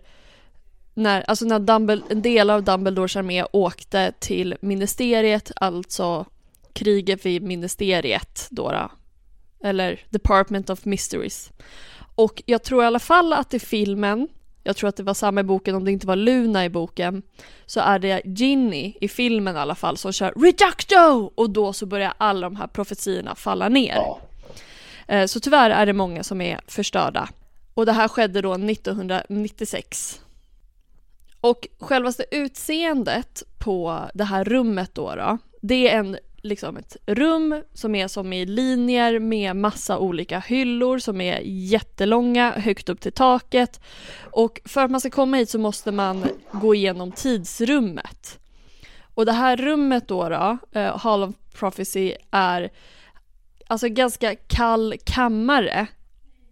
när, 0.95 1.23
alltså 1.23 1.45
när 1.45 1.59
Dumbledore, 1.59 2.13
en 2.13 2.23
del 2.23 2.51
av 2.51 2.63
Dumbledores 2.63 3.17
armé 3.17 3.45
åkte 3.53 4.13
till 4.19 4.57
ministeriet, 4.61 5.53
alltså 5.57 6.27
kriget 6.73 7.27
vid 7.27 7.43
ministeriet 7.43 8.47
då, 8.51 8.73
då, 8.73 8.91
eller 9.69 10.01
Department 10.11 10.71
of 10.71 10.85
Mysteries. 10.85 11.51
Och 12.15 12.43
jag 12.47 12.63
tror 12.63 12.83
i 12.83 12.87
alla 12.87 12.99
fall 12.99 13.33
att 13.33 13.55
i 13.55 13.59
filmen, 13.59 14.29
jag 14.63 14.77
tror 14.77 14.89
att 14.89 14.97
det 14.97 15.03
var 15.03 15.15
samma 15.15 15.41
i 15.41 15.45
boken 15.45 15.75
om 15.75 15.85
det 15.85 15.93
inte 15.93 16.07
var 16.07 16.17
Luna 16.17 16.65
i 16.65 16.69
boken, 16.69 17.23
så 17.67 17.81
är 17.81 17.99
det 17.99 18.23
Ginny 18.25 18.95
i 19.01 19.09
filmen 19.09 19.57
i 19.57 19.59
alla 19.59 19.75
fall 19.75 19.97
som 19.97 20.13
kör 20.13 20.33
Reducto! 20.37 21.33
Och 21.35 21.51
då 21.51 21.73
så 21.73 21.87
börjar 21.87 22.15
alla 22.19 22.41
de 22.51 22.57
här 22.57 22.67
profetiorna 22.67 23.35
falla 23.35 23.69
ner. 23.69 23.95
Ja. 23.95 24.21
Eh, 25.09 25.27
så 25.27 25.41
tyvärr 25.41 25.71
är 25.71 25.87
det 25.87 25.93
många 25.93 26.23
som 26.23 26.41
är 26.41 26.61
förstörda. 26.67 27.29
Och 27.75 27.87
det 27.87 27.93
här 27.93 28.09
skedde 28.09 28.41
då 28.41 28.55
1996. 28.55 30.22
Och 31.43 31.69
självaste 31.81 32.25
utseendet 32.31 33.43
på 33.59 34.09
det 34.15 34.25
här 34.25 34.45
rummet 34.45 34.95
då, 34.95 35.15
då 35.15 35.39
det 35.61 35.89
är 35.89 35.99
en, 35.99 36.17
liksom 36.37 36.77
ett 36.77 36.97
rum 37.07 37.63
som 37.75 37.95
är 37.95 38.09
som 38.09 38.33
i 38.33 38.47
linjer 38.47 39.19
med 39.19 39.57
massa 39.57 39.99
olika 39.99 40.41
hyllor 40.41 40.99
som 40.99 41.21
är 41.21 41.41
jättelånga, 41.45 42.51
högt 42.51 42.89
upp 42.89 43.01
till 43.01 43.13
taket. 43.13 43.81
Och 44.31 44.61
för 44.65 44.85
att 44.85 44.91
man 44.91 45.01
ska 45.01 45.11
komma 45.11 45.37
hit 45.37 45.51
så 45.51 45.59
måste 45.59 45.93
man 45.93 46.25
gå 46.53 46.75
igenom 46.75 47.13
tidsrummet. 47.13 48.39
Och 49.15 49.27
det 49.27 49.33
här 49.33 49.57
rummet 49.57 50.09
då, 50.09 50.29
då 50.29 50.59
uh, 50.77 50.99
Hall 50.99 51.23
of 51.23 51.35
Prophecy, 51.55 52.15
är 52.31 52.71
alltså 53.67 53.89
ganska 53.89 54.35
kall 54.35 54.95
kammare. 55.05 55.87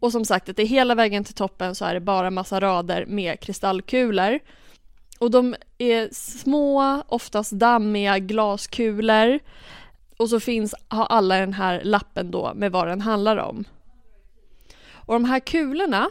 Och 0.01 0.12
som 0.12 0.25
sagt, 0.25 0.49
att 0.49 0.57
det 0.57 0.62
är 0.62 0.67
hela 0.67 0.95
vägen 0.95 1.25
till 1.25 1.35
toppen 1.35 1.75
så 1.75 1.85
är 1.85 1.95
det 1.95 2.01
bara 2.01 2.31
massa 2.31 2.61
rader 2.61 3.07
med 3.07 3.41
kristallkulor. 3.41 4.41
Och 5.21 5.31
de 5.31 5.55
är 5.79 6.09
små, 6.13 7.03
oftast 7.09 7.53
dammiga 7.53 8.19
glaskulor. 8.19 9.39
Och 10.17 10.29
så 10.29 10.41
finns, 10.41 10.75
har 10.89 11.05
alla 11.05 11.39
den 11.39 11.53
här 11.53 11.85
lappen 11.85 12.31
då 12.31 12.53
med 12.55 12.73
vad 12.73 12.87
den 12.87 13.01
handlar 13.01 13.37
om. 13.37 13.65
Och 14.93 15.15
de 15.15 15.25
här 15.25 15.41
kulorna, 15.41 16.11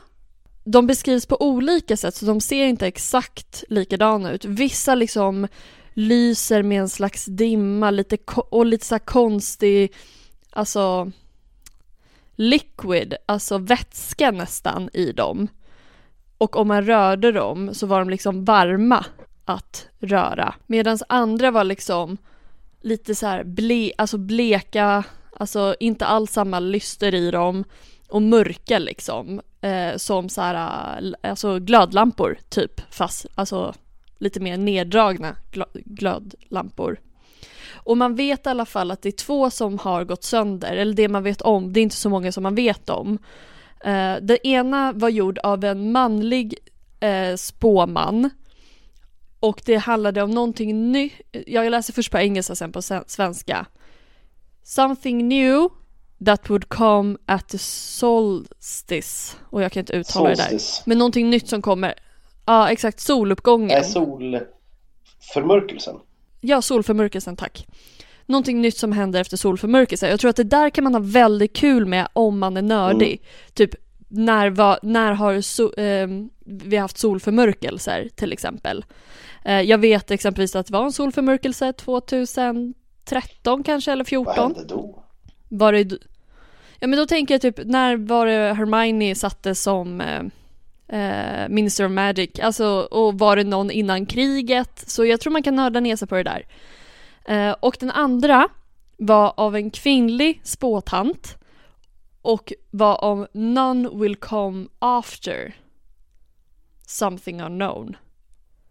de 0.64 0.88
beskrivs 0.88 1.26
på 1.26 1.42
olika 1.42 1.98
sätt 1.98 2.16
så 2.16 2.26
de 2.26 2.42
ser 2.42 2.66
inte 2.66 2.88
exakt 2.88 3.64
likadana 3.70 4.32
ut. 4.32 4.46
Vissa 4.46 4.96
liksom 4.96 5.48
lyser 5.94 6.64
med 6.64 6.80
en 6.82 6.90
slags 6.90 7.26
dimma 7.26 7.92
lite 7.92 8.18
och 8.50 8.66
lite 8.66 8.86
så 8.86 9.00
konstig, 9.00 9.94
alltså 10.50 11.12
liquid, 12.36 13.16
alltså 13.26 13.58
vätska 13.58 14.32
nästan 14.32 14.90
i 14.94 15.12
dem. 15.12 15.48
Och 16.40 16.56
om 16.56 16.68
man 16.68 16.86
rörde 16.86 17.32
dem 17.32 17.74
så 17.74 17.88
var 17.88 18.00
de 18.00 18.10
liksom 18.10 18.46
varma 18.46 19.06
att 19.46 19.88
röra. 20.00 20.56
Medan 20.68 20.98
andra 21.10 21.52
var 21.52 21.64
liksom 21.64 22.18
lite 22.82 23.16
så 23.16 23.28
här 23.28 23.44
ble, 23.44 23.92
alltså 23.98 24.18
bleka, 24.18 25.04
alltså 25.38 25.76
inte 25.80 26.06
alls 26.06 26.32
samma 26.32 26.60
lyster 26.60 27.16
i 27.16 27.32
dem 27.32 27.64
och 28.08 28.22
mörka 28.22 28.80
liksom. 28.80 29.42
Eh, 29.62 29.96
som 29.98 30.30
så 30.30 30.42
här, 30.42 31.16
alltså 31.24 31.60
glödlampor 31.60 32.38
typ, 32.50 32.82
fast 32.94 33.26
alltså 33.36 33.74
lite 34.18 34.40
mer 34.40 34.58
neddragna 34.58 35.36
glödlampor. 35.74 37.00
Och 37.74 37.98
man 37.98 38.16
vet 38.16 38.46
i 38.46 38.50
alla 38.50 38.66
fall 38.66 38.92
att 38.92 39.02
det 39.02 39.10
är 39.10 39.26
två 39.26 39.50
som 39.50 39.80
har 39.80 40.04
gått 40.04 40.24
sönder, 40.24 40.78
eller 40.78 40.94
det 40.94 41.08
man 41.08 41.24
vet 41.24 41.42
om, 41.42 41.74
det 41.74 41.80
är 41.80 41.82
inte 41.82 41.96
så 41.96 42.10
många 42.10 42.32
som 42.32 42.44
man 42.44 42.56
vet 42.56 42.90
om. 42.90 43.18
Uh, 43.86 44.16
den 44.22 44.38
ena 44.44 44.94
var 44.94 45.10
gjord 45.10 45.38
av 45.38 45.64
en 45.64 45.92
manlig 45.92 46.56
uh, 47.04 47.36
spåman 47.36 48.30
och 49.40 49.62
det 49.66 49.76
handlade 49.76 50.22
om 50.22 50.32
någonting 50.32 50.92
nytt. 50.92 51.14
Jag 51.32 51.72
läser 51.72 51.94
först 51.94 52.12
på 52.12 52.18
engelska 52.18 52.56
sen 52.56 52.72
på 52.72 52.82
svenska. 53.08 53.66
Something 54.64 55.28
new 55.28 55.70
that 56.26 56.50
would 56.50 56.70
come 56.70 57.18
at 57.26 57.50
the 57.50 57.58
solstice. 57.58 59.38
Och 59.50 59.64
jag 59.64 59.72
kan 59.72 59.80
inte 59.80 59.94
uttala 59.94 60.36
solstice. 60.36 60.50
det 60.50 60.56
där. 60.56 60.90
Men 60.90 60.98
någonting 60.98 61.30
nytt 61.30 61.48
som 61.48 61.62
kommer. 61.62 61.94
Ja, 62.46 62.70
exakt. 62.70 63.00
Soluppgången. 63.00 63.72
Är 63.72 63.82
solförmörkelsen? 63.82 65.96
Ja, 66.42 66.62
solförmörkelsen, 66.62 67.36
tack. 67.36 67.68
Någonting 68.30 68.62
nytt 68.62 68.78
som 68.78 68.92
händer 68.92 69.22
efter 69.22 69.38
solförmörkelse. 69.38 70.10
Jag 70.10 70.20
tror 70.20 70.30
att 70.30 70.36
det 70.36 70.44
där 70.44 70.70
kan 70.70 70.84
man 70.84 70.94
ha 70.94 71.02
väldigt 71.02 71.56
kul 71.56 71.86
med 71.86 72.08
om 72.14 72.40
man 72.40 72.58
är 72.58 72.62
nördig. 72.62 73.12
Mm. 73.12 73.24
Typ 73.54 73.76
när, 74.08 74.50
var, 74.50 74.80
när 74.82 75.14
har 75.14 75.42
so, 75.42 75.74
eh, 75.74 76.08
vi 76.46 76.78
haft 76.78 76.98
solförmörkelser 76.98 78.10
till 78.16 78.34
exempel. 78.34 78.86
Eh, 79.46 79.62
jag 79.62 79.78
vet 79.78 80.12
exempelvis 80.12 80.56
att 80.56 80.68
det 80.68 80.74
var 80.74 80.86
en 80.86 80.92
solförmörkelse 80.92 81.74
2013 81.74 83.64
kanske 83.64 83.92
eller 83.92 84.04
14. 84.04 84.36
Vad 84.36 84.46
hände 84.46 84.66
då? 84.74 85.04
Var 85.48 85.74
det, 85.74 85.98
ja 86.80 86.88
men 86.88 87.00
då 87.00 87.06
tänker 87.06 87.34
jag 87.34 87.42
typ, 87.42 87.60
när 87.66 87.98
var 87.98 88.26
det 88.26 88.54
Hermione 88.54 89.16
satte 89.16 89.56
som 89.56 90.02
eh, 90.02 90.22
eh, 91.00 91.50
Minister 91.50 91.86
of 91.86 91.92
Magic? 91.92 92.40
Alltså, 92.42 92.88
och 92.92 93.20
var 93.20 93.36
det 93.36 93.44
någon 93.44 93.72
innan 93.72 94.06
kriget? 94.06 94.84
Så 94.88 95.06
jag 95.06 95.20
tror 95.20 95.34
man 95.34 95.44
kan 95.44 95.56
nörda 95.56 95.80
ner 95.80 95.96
sig 95.96 96.08
på 96.08 96.16
det 96.16 96.24
där. 96.24 96.46
Eh, 97.30 97.56
och 97.60 97.78
den 97.80 97.92
andra 97.92 98.50
var 98.98 99.34
av 99.38 99.56
en 99.56 99.72
kvinnlig 99.72 100.42
spåtant 100.44 101.38
och 102.22 102.54
var 102.72 103.04
om 103.04 103.28
None 103.32 103.90
will 103.90 104.16
come 104.16 104.68
after 104.80 105.56
something 106.88 107.42
unknown. 107.42 107.98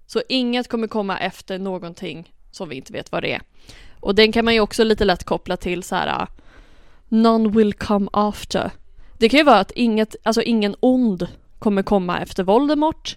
Så 0.06 0.22
inget 0.28 0.68
kommer 0.68 0.88
komma 0.88 1.18
efter 1.18 1.58
någonting 1.58 2.34
som 2.50 2.68
vi 2.68 2.76
inte 2.76 2.92
vet 2.92 3.12
vad 3.12 3.22
det 3.22 3.32
är. 3.32 3.42
Och 4.00 4.14
den 4.14 4.32
kan 4.32 4.44
man 4.44 4.54
ju 4.54 4.60
också 4.60 4.84
lite 4.84 5.04
lätt 5.04 5.24
koppla 5.24 5.56
till 5.56 5.82
så 5.82 5.94
här 5.96 6.22
ah, 6.22 6.26
None 7.08 7.48
will 7.48 7.74
come 7.74 8.08
after. 8.12 8.70
Det 9.18 9.28
kan 9.28 9.38
ju 9.38 9.44
vara 9.44 9.58
att 9.60 9.70
inget, 9.70 10.16
alltså 10.22 10.42
ingen 10.42 10.76
ond 10.80 11.28
kommer 11.58 11.82
komma 11.82 12.20
efter 12.20 12.42
Voldemort. 12.44 13.16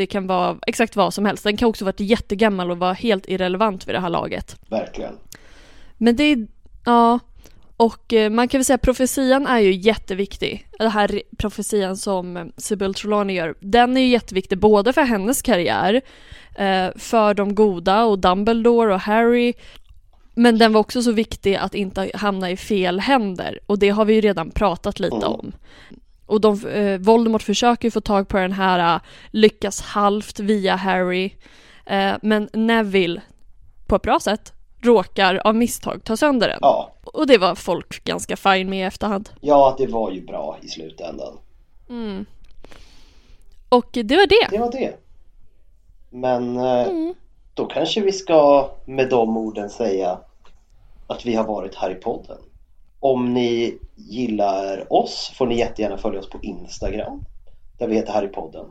Det 0.00 0.06
kan 0.06 0.26
vara 0.26 0.58
exakt 0.66 0.96
vad 0.96 1.14
som 1.14 1.24
helst. 1.26 1.44
Den 1.44 1.56
kan 1.56 1.68
också 1.68 1.84
vara 1.84 1.94
jättegammal 1.98 2.70
och 2.70 2.78
vara 2.78 2.92
helt 2.92 3.28
irrelevant 3.28 3.88
vid 3.88 3.94
det 3.94 4.00
här 4.00 4.08
laget. 4.08 4.56
Verkligen. 4.68 5.12
Men 5.98 6.16
det 6.16 6.24
är, 6.24 6.46
ja, 6.84 7.18
och 7.76 8.12
eh, 8.12 8.30
man 8.30 8.48
kan 8.48 8.58
väl 8.58 8.64
säga 8.64 8.74
att 8.74 8.82
profetian 8.82 9.46
är 9.46 9.58
ju 9.58 9.72
jätteviktig. 9.72 10.66
Den 10.78 10.90
här 10.90 11.22
profetian 11.38 11.96
som 11.96 12.36
eh, 12.36 12.44
Sibyl 12.56 12.94
Trelawney 12.94 13.36
gör, 13.36 13.54
den 13.60 13.96
är 13.96 14.00
ju 14.00 14.08
jätteviktig 14.08 14.58
både 14.58 14.92
för 14.92 15.02
hennes 15.02 15.42
karriär, 15.42 16.00
eh, 16.54 16.88
för 16.96 17.34
de 17.34 17.54
goda 17.54 18.04
och 18.04 18.18
Dumbledore 18.18 18.94
och 18.94 19.00
Harry. 19.00 19.52
Men 20.34 20.58
den 20.58 20.72
var 20.72 20.80
också 20.80 21.02
så 21.02 21.12
viktig 21.12 21.54
att 21.54 21.74
inte 21.74 22.10
hamna 22.14 22.50
i 22.50 22.56
fel 22.56 23.00
händer 23.00 23.60
och 23.66 23.78
det 23.78 23.88
har 23.88 24.04
vi 24.04 24.14
ju 24.14 24.20
redan 24.20 24.50
pratat 24.50 25.00
lite 25.00 25.16
Mm. 25.16 25.28
om. 25.28 25.52
Och 26.30 26.40
de, 26.40 26.66
eh, 26.66 26.98
Voldemort 26.98 27.42
försöker 27.42 27.90
få 27.90 28.00
tag 28.00 28.28
på 28.28 28.36
den 28.36 28.52
här, 28.52 28.94
eh, 28.94 29.00
lyckas 29.30 29.80
halvt 29.80 30.40
via 30.40 30.76
Harry. 30.76 31.32
Eh, 31.86 32.12
men 32.22 32.48
Neville, 32.52 33.20
på 33.86 33.96
ett 33.96 34.02
bra 34.02 34.20
sätt, 34.20 34.52
råkar 34.82 35.40
av 35.44 35.54
misstag 35.54 36.04
ta 36.04 36.16
sönder 36.16 36.48
den. 36.48 36.58
Ja. 36.62 36.92
Och 37.04 37.26
det 37.26 37.38
var 37.38 37.54
folk 37.54 38.04
ganska 38.04 38.36
fine 38.36 38.70
med 38.70 38.78
i 38.78 38.82
efterhand. 38.82 39.30
Ja, 39.40 39.74
det 39.78 39.86
var 39.86 40.10
ju 40.10 40.26
bra 40.26 40.58
i 40.62 40.68
slutändan. 40.68 41.38
Mm. 41.88 42.26
Och 43.68 43.88
det 43.92 44.16
var 44.16 44.26
det. 44.26 44.48
Det 44.50 44.58
var 44.58 44.72
det. 44.72 44.96
Men 46.10 46.56
eh, 46.56 46.86
Mm. 46.88 47.14
då 47.54 47.66
kanske 47.66 48.00
vi 48.00 48.12
ska 48.12 48.70
med 48.84 49.08
de 49.08 49.36
orden 49.36 49.70
säga 49.70 50.18
att 51.06 51.26
vi 51.26 51.34
har 51.34 51.44
varit 51.44 51.74
här 51.74 51.90
i 51.90 51.94
podden. 51.94 52.38
Om 53.00 53.34
ni 53.34 53.78
gillar 53.96 54.92
oss 54.92 55.32
får 55.34 55.46
ni 55.46 55.58
jättegärna 55.58 55.98
följa 55.98 56.20
oss 56.20 56.30
på 56.30 56.38
Instagram 56.42 57.24
där 57.78 57.88
vi 57.88 57.96
heter 57.96 58.12
Harrypodden. 58.12 58.66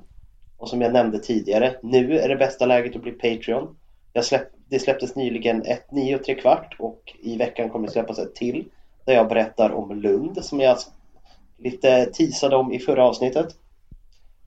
Och 0.57 0.69
som 0.69 0.81
jag 0.81 0.93
nämnde 0.93 1.19
tidigare, 1.19 1.75
nu 1.83 2.19
är 2.19 2.29
det 2.29 2.35
bästa 2.35 2.65
läget 2.65 2.95
att 2.95 3.01
bli 3.01 3.11
Patreon. 3.11 3.75
Jag 4.13 4.25
släpp, 4.25 4.47
det 4.67 4.79
släpptes 4.79 5.15
nyligen 5.15 5.61
ett 5.61 5.91
9 5.91 6.15
och 6.15 6.23
3 6.23 6.35
kvart 6.35 6.75
och 6.79 7.15
i 7.19 7.37
veckan 7.37 7.69
kommer 7.69 7.87
det 7.87 7.93
släppas 7.93 8.19
ett 8.19 8.35
till 8.35 8.65
där 9.05 9.13
jag 9.13 9.27
berättar 9.27 9.69
om 9.69 10.01
Lund 10.01 10.45
som 10.45 10.59
jag 10.59 10.77
lite 11.57 12.05
teasade 12.05 12.55
om 12.55 12.73
i 12.73 12.79
förra 12.79 13.05
avsnittet. 13.05 13.55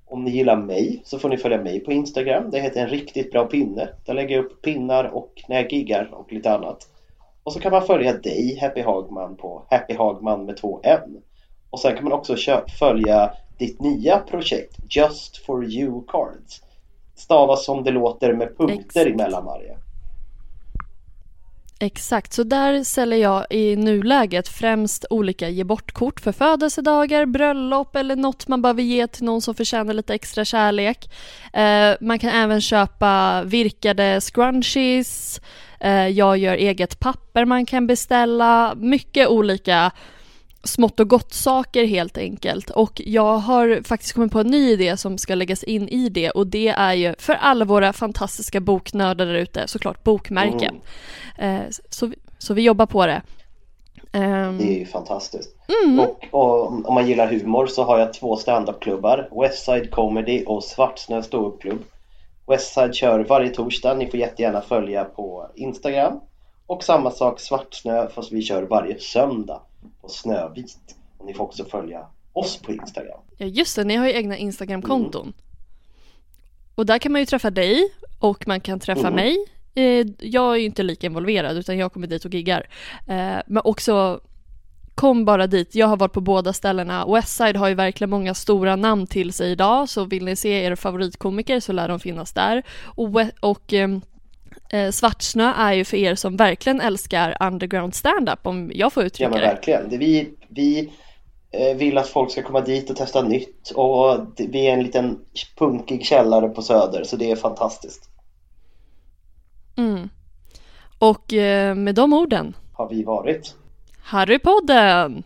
Om 0.05 0.25
ni 0.25 0.31
gillar 0.31 0.57
mig 0.57 1.03
så 1.05 1.19
får 1.19 1.29
ni 1.29 1.37
följa 1.37 1.63
mig 1.63 1.81
på 1.81 1.93
Instagram. 1.93 2.51
Det 2.51 2.61
heter 2.61 2.83
en 2.83 2.89
riktigt 2.89 3.33
bra 3.33 3.45
pinne. 3.45 3.89
Där 4.05 4.15
lägger 4.15 4.37
jag 4.37 4.45
upp 4.45 4.63
pinnar 4.63 5.05
och 5.05 5.43
när 5.49 5.57
jag 5.57 5.73
giggar 5.73 6.15
och 6.15 6.33
lite 6.33 6.53
annat. 6.53 6.89
Och 7.45 7.53
så 7.53 7.61
kan 7.61 7.73
man 7.73 7.87
följa 7.87 8.13
dig, 8.13 8.59
Happy 8.61 8.83
Hagman, 8.83 9.37
på 9.37 9.63
Happy 9.71 9.95
Hagman 9.95 10.45
med 10.45 10.57
två 10.57 10.81
N. 10.83 11.23
Och 11.71 11.81
sen 11.81 11.95
kan 11.95 12.05
man 12.05 12.13
också 12.13 12.37
följa 12.79 13.33
ditt 13.59 13.81
nya 13.81 14.19
projekt 14.19 14.77
Just 14.97 15.37
for 15.47 15.65
you 15.65 16.03
cards. 16.09 16.63
Stavas 17.15 17.65
som 17.65 17.85
det 17.85 17.91
låter 17.91 18.33
med 18.33 18.57
punkter 18.57 18.81
Exakt. 18.81 19.07
emellan 19.07 19.45
varje. 19.45 19.77
Exakt, 21.83 22.33
så 22.33 22.43
där 22.43 22.85
säljer 22.85 23.19
jag 23.19 23.47
i 23.51 23.77
nuläget 23.77 24.49
främst 24.49 25.05
olika 25.11 25.49
ge 25.49 25.65
bort-kort 25.65 26.21
för 26.21 26.33
födelsedagar, 26.33 27.27
bröllop 27.27 27.97
eller 27.97 28.17
något 28.17 28.49
man 28.49 28.63
behöver 28.63 28.83
ge 28.83 29.07
till 29.07 29.25
någon 29.25 29.43
som 29.43 29.55
förtjänar 29.55 29.95
lite 29.95 30.15
extra 30.15 30.45
kärlek. 30.45 31.11
Eh, 31.53 31.95
man 32.01 32.19
kan 32.19 32.31
även 32.31 32.61
köpa 32.61 33.43
virkade 33.45 34.21
scrunchies, 34.21 35.41
eh, 35.81 36.09
jag 36.09 36.39
gör 36.39 36.55
eget 36.55 37.01
papper 37.01 37.45
man 37.45 37.67
kan 37.67 37.87
beställa, 37.87 38.75
mycket 38.77 39.29
olika 39.29 39.91
smått 40.65 41.01
och 41.01 41.09
gott 41.09 41.33
saker 41.33 41.85
helt 41.85 42.19
enkelt. 42.19 42.71
Och 42.71 43.03
jag 43.05 43.39
har 43.39 43.83
faktiskt 43.85 44.13
kommit 44.13 44.33
på 44.33 44.41
en 44.41 44.47
ny 44.47 44.71
idé 44.71 44.97
som 44.97 45.19
ska 45.19 45.35
läggas 45.35 45.63
in 45.63 45.89
i 45.89 46.09
det 46.09 46.31
och 46.31 46.47
det 46.47 46.69
är 46.69 46.93
ju 46.93 47.15
för 47.19 47.33
alla 47.33 47.65
våra 47.65 47.93
fantastiska 47.93 48.61
boknördar 48.61 49.27
där 49.27 49.35
ute 49.35 49.69
såklart 49.69 50.05
bokmärken. 50.05 50.81
Eh, 51.39 51.61
så, 51.91 52.13
så 52.39 52.55
vi 52.55 52.63
jobbar 52.63 52.87
på 52.87 53.07
det. 53.07 53.23
Ehm, 54.13 54.59
Det 54.59 54.65
är 54.65 54.79
ju 54.79 54.87
fantastiskt. 54.87 55.57
Mm. 55.85 56.01
Och, 56.01 56.25
och 56.31 56.67
om 56.89 56.95
man 56.95 57.09
gillar 57.09 57.27
humor 57.27 57.67
så 57.67 57.85
har 57.85 57.99
jag 57.99 58.13
två 58.13 58.37
standupklubbar. 58.37 59.29
Westside 59.41 59.91
Comedy 59.91 60.45
och 60.45 60.65
Svartsnö 60.65 61.23
ståuppklubb. 61.23 61.85
Westside 62.47 62.95
kör 62.95 63.25
varje 63.25 63.49
torsdag. 63.51 63.95
Ni 63.95 64.11
får 64.11 64.21
jättegärna 64.21 64.61
följa 64.61 65.05
på 65.05 65.47
Instagram. 65.55 66.21
Och 66.67 66.85
samma 66.85 67.11
sak 67.11 67.41
Svartsnö 67.41 68.09
fast 68.09 68.33
vi 68.33 68.43
kör 68.43 68.63
varje 68.63 69.01
söndag 69.01 69.61
på 70.03 70.09
Snövit. 70.09 70.77
Och 71.19 71.27
ni 71.27 71.35
får 71.35 71.45
också 71.45 71.65
följa 71.65 72.07
oss 72.33 72.57
på 72.57 72.73
Instagram. 72.73 73.21
Ja 73.37 73.47
just 73.47 73.77
det, 73.77 73.85
ni 73.85 73.97
har 73.97 74.07
ju 74.07 74.13
egna 74.13 74.37
Instagramkonton. 74.37 75.33
Och 76.75 76.87
där 76.87 76.99
kan 76.99 77.13
man 77.13 77.21
ju 77.21 77.27
träffa 77.27 77.51
dig 77.51 77.89
och 78.19 78.49
man 78.49 78.61
kan 78.61 78.81
träffa 78.81 79.01
Mm. 79.09 79.15
mig. 79.15 79.37
Eh, 79.75 80.07
Jag 80.19 80.53
är 80.55 80.59
ju 80.59 80.65
inte 80.67 80.83
lika 80.83 81.07
involverad 81.07 81.57
utan 81.57 81.79
jag 81.79 81.93
kommer 81.93 82.07
dit 82.07 82.25
och 82.25 82.35
giggar. 82.35 82.67
Eh, 83.09 83.37
Men 83.47 83.63
också 83.65 84.21
kom 84.95 85.25
bara 85.25 85.47
dit. 85.47 85.75
Jag 85.75 85.87
har 85.87 85.97
varit 85.97 86.13
på 86.13 86.21
båda 86.21 86.53
ställena. 86.53 87.07
Westside 87.07 87.57
har 87.57 87.69
ju 87.69 87.75
verkligen 87.75 88.11
många 88.11 88.35
stora 88.35 88.77
namn 88.77 89.07
till 89.07 89.33
sig 89.33 89.51
idag 89.51 89.89
så 89.89 90.05
vill 90.05 90.25
ni 90.25 90.37
se 90.37 90.49
er 90.65 90.75
favoritkomiker 90.77 91.61
så 91.61 91.73
lär 91.73 91.89
de 91.89 92.01
finnas 92.01 92.33
där. 92.33 92.63
Och, 92.85 93.09
och 93.41 93.73
ehm, 93.73 94.01
eh, 94.73 94.91
Svartsnö 94.91 95.53
är 95.57 95.73
ju 95.73 95.85
för 95.85 95.97
er 95.97 96.15
som 96.15 96.37
verkligen 96.37 96.81
älskar 96.81 97.37
underground 97.41 97.95
stand-up 97.95 98.47
om 98.47 98.71
jag 98.75 98.93
får 98.93 99.03
Ja 99.03 99.07
uttrycka 99.07 99.31
men 99.31 99.41
det. 99.41 99.47
verkligen. 99.47 99.89
Det 99.89 99.97
vi, 99.99 100.35
vi 100.49 100.93
eh, 101.51 101.77
vill 101.77 101.99
att 101.99 102.09
folk 102.09 102.31
ska 102.31 102.43
komma 102.43 102.61
dit 102.61 102.91
och 102.91 102.97
testa 102.97 103.23
nytt. 103.23 103.71
Och 103.75 104.27
vi 104.39 104.67
är 104.67 104.73
en 104.73 104.83
liten 104.83 105.19
punkig 105.59 106.05
källare 106.07 106.49
på 106.49 106.63
Söder 106.63 107.05
så 107.05 107.17
det 107.17 107.31
är 107.31 107.37
fantastiskt. 107.37 108.09
Mm. 109.77 110.09
Och 110.99 111.33
eh, 111.33 111.75
med 111.75 111.95
de 111.95 112.13
orden, 112.13 112.57
Har 112.73 112.89
vi 112.89 113.05
varit. 113.05 113.55
Harrypodden! 114.03 115.23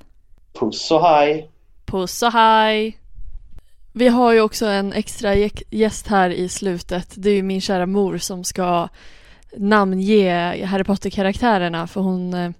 Puss 0.60 0.90
och 0.90 1.00
hej! 1.02 1.50
Puss 1.86 2.22
och 2.22 2.32
hej! 2.32 2.98
Vi 3.92 4.08
har 4.08 4.32
ju 4.32 4.40
också 4.40 4.66
en 4.66 4.92
extra 4.92 5.34
gä- 5.34 5.62
gäst 5.70 6.06
här 6.06 6.30
i 6.30 6.48
slutet. 6.48 7.14
Det 7.16 7.30
är 7.30 7.34
ju 7.34 7.42
min 7.42 7.60
kära 7.60 7.86
mor 7.86 8.18
som 8.18 8.44
ska 8.44 8.88
namnge 9.58 10.64
Harry 10.66 10.84
Potter-karaktärerna 10.84 11.86
för 11.86 12.00
hon, 12.00 12.34
eh, 12.34 12.50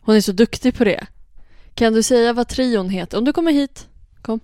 hon 0.00 0.16
är 0.16 0.20
så 0.20 0.32
duktig 0.32 0.74
på 0.74 0.84
det. 0.84 1.06
Kan 1.74 1.92
du 1.92 2.02
säga 2.02 2.32
vad 2.32 2.48
trion 2.48 2.90
heter? 2.90 3.18
Om 3.18 3.24
du 3.24 3.32
kommer 3.32 3.52
hit, 3.52 3.88
kom. 4.22 4.40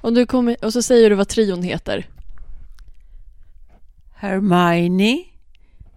Om 0.00 0.14
du 0.14 0.26
kommer, 0.26 0.56
och 0.64 0.72
så 0.72 0.82
säger 0.82 1.10
du 1.10 1.16
vad 1.16 1.28
trion 1.28 1.62
heter. 1.62 2.06
Hermione, 4.14 5.24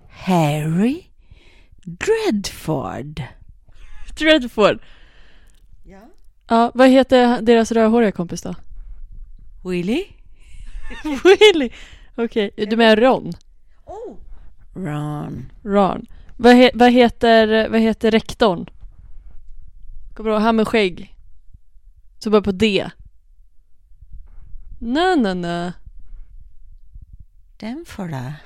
Harry, 0.09 1.03
Dreadford. 1.83 3.23
Dreadford. 4.19 4.79
Ja. 5.83 5.99
Ja, 6.47 6.71
vad 6.73 6.89
heter 6.89 7.41
deras 7.41 7.71
rödhåriga 7.71 8.11
kompis 8.11 8.41
då? 8.41 8.55
Willy, 9.63 10.03
Willy! 11.23 11.69
Okej, 12.15 12.51
du 12.57 12.75
menar 12.75 12.95
Ron? 12.95 13.33
Ron, 14.73 15.51
Ron. 15.63 16.05
Vad, 16.37 16.53
he- 16.55 16.71
vad, 16.73 16.91
heter, 16.91 17.69
vad 17.69 17.79
heter 17.81 18.11
rektorn? 18.11 18.69
Kommer 20.13 20.29
du 20.29 20.35
ihåg 20.35 20.43
han 20.43 20.55
med 20.55 20.67
skägg? 20.67 21.15
Som 22.19 22.31
börjar 22.31 22.43
på 22.43 22.51
D. 22.51 22.89
Nej, 24.79 25.17
nej, 25.17 25.35
nej. 25.35 25.71
den 27.59 27.85
får 27.87 28.07
det. 28.07 28.33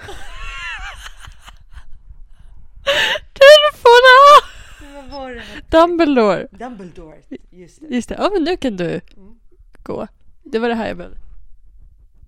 Den 3.34 3.80
får 3.82 5.30
det? 5.36 5.44
Dumbledore. 5.78 6.48
Dumbledore, 6.52 7.18
just 7.52 7.82
det. 7.82 7.96
Just 7.96 8.10
det, 8.10 8.16
ja 8.16 8.30
men 8.34 8.44
nu 8.44 8.58
kan 8.58 8.78
du 8.78 9.02
gå. 9.84 10.08
Det 10.44 10.60
var 10.60 10.70
det 10.70 10.76
här 10.76 10.88
jag 10.88 10.98
behövde. 10.98 11.18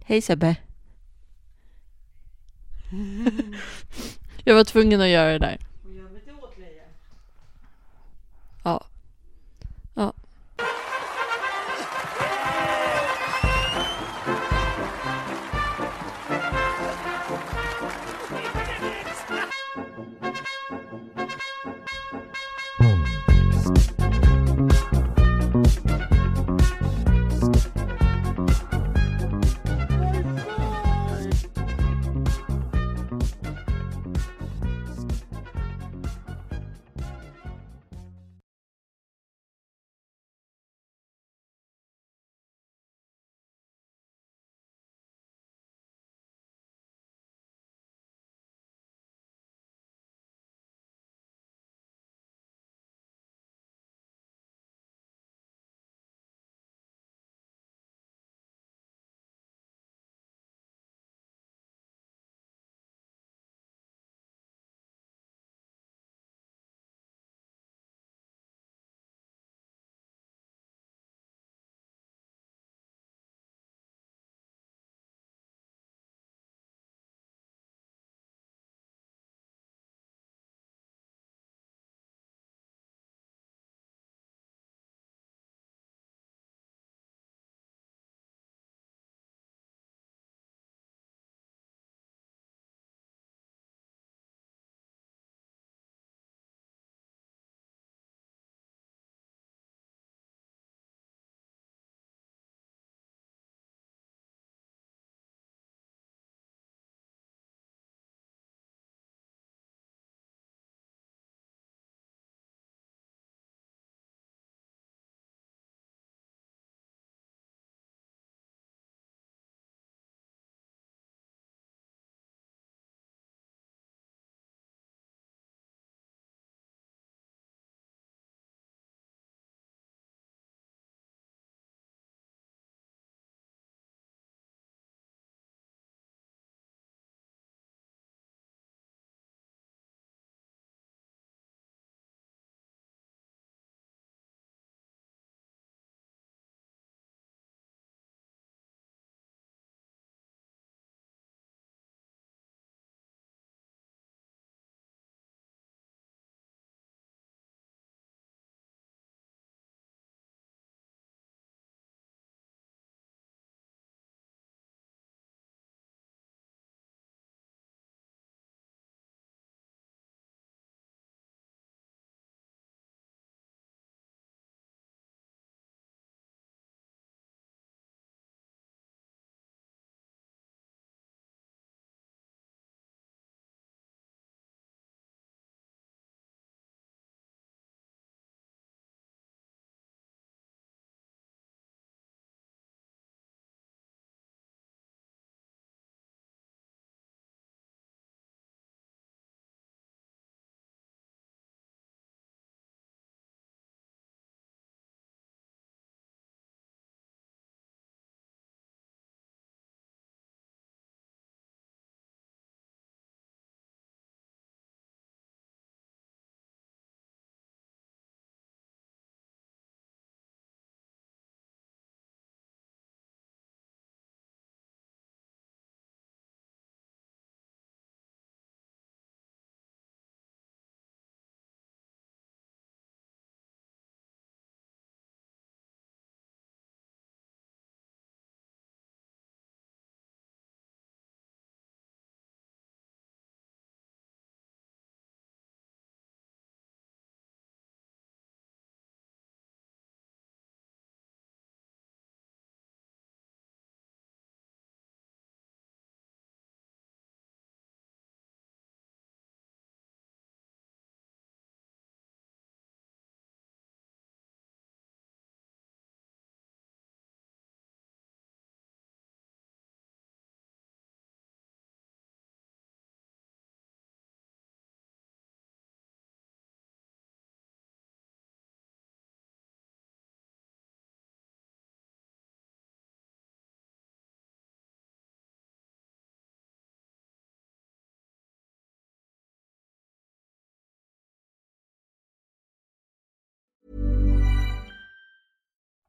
Hej 0.05 0.21
Sebbe. 0.21 0.55
Jag 4.43 4.55
var 4.55 4.63
tvungen 4.63 5.01
att 5.01 5.07
göra 5.07 5.31
det 5.31 5.39
där. 5.39 5.57
Ja. 8.63 8.85
Ja. 9.93 10.13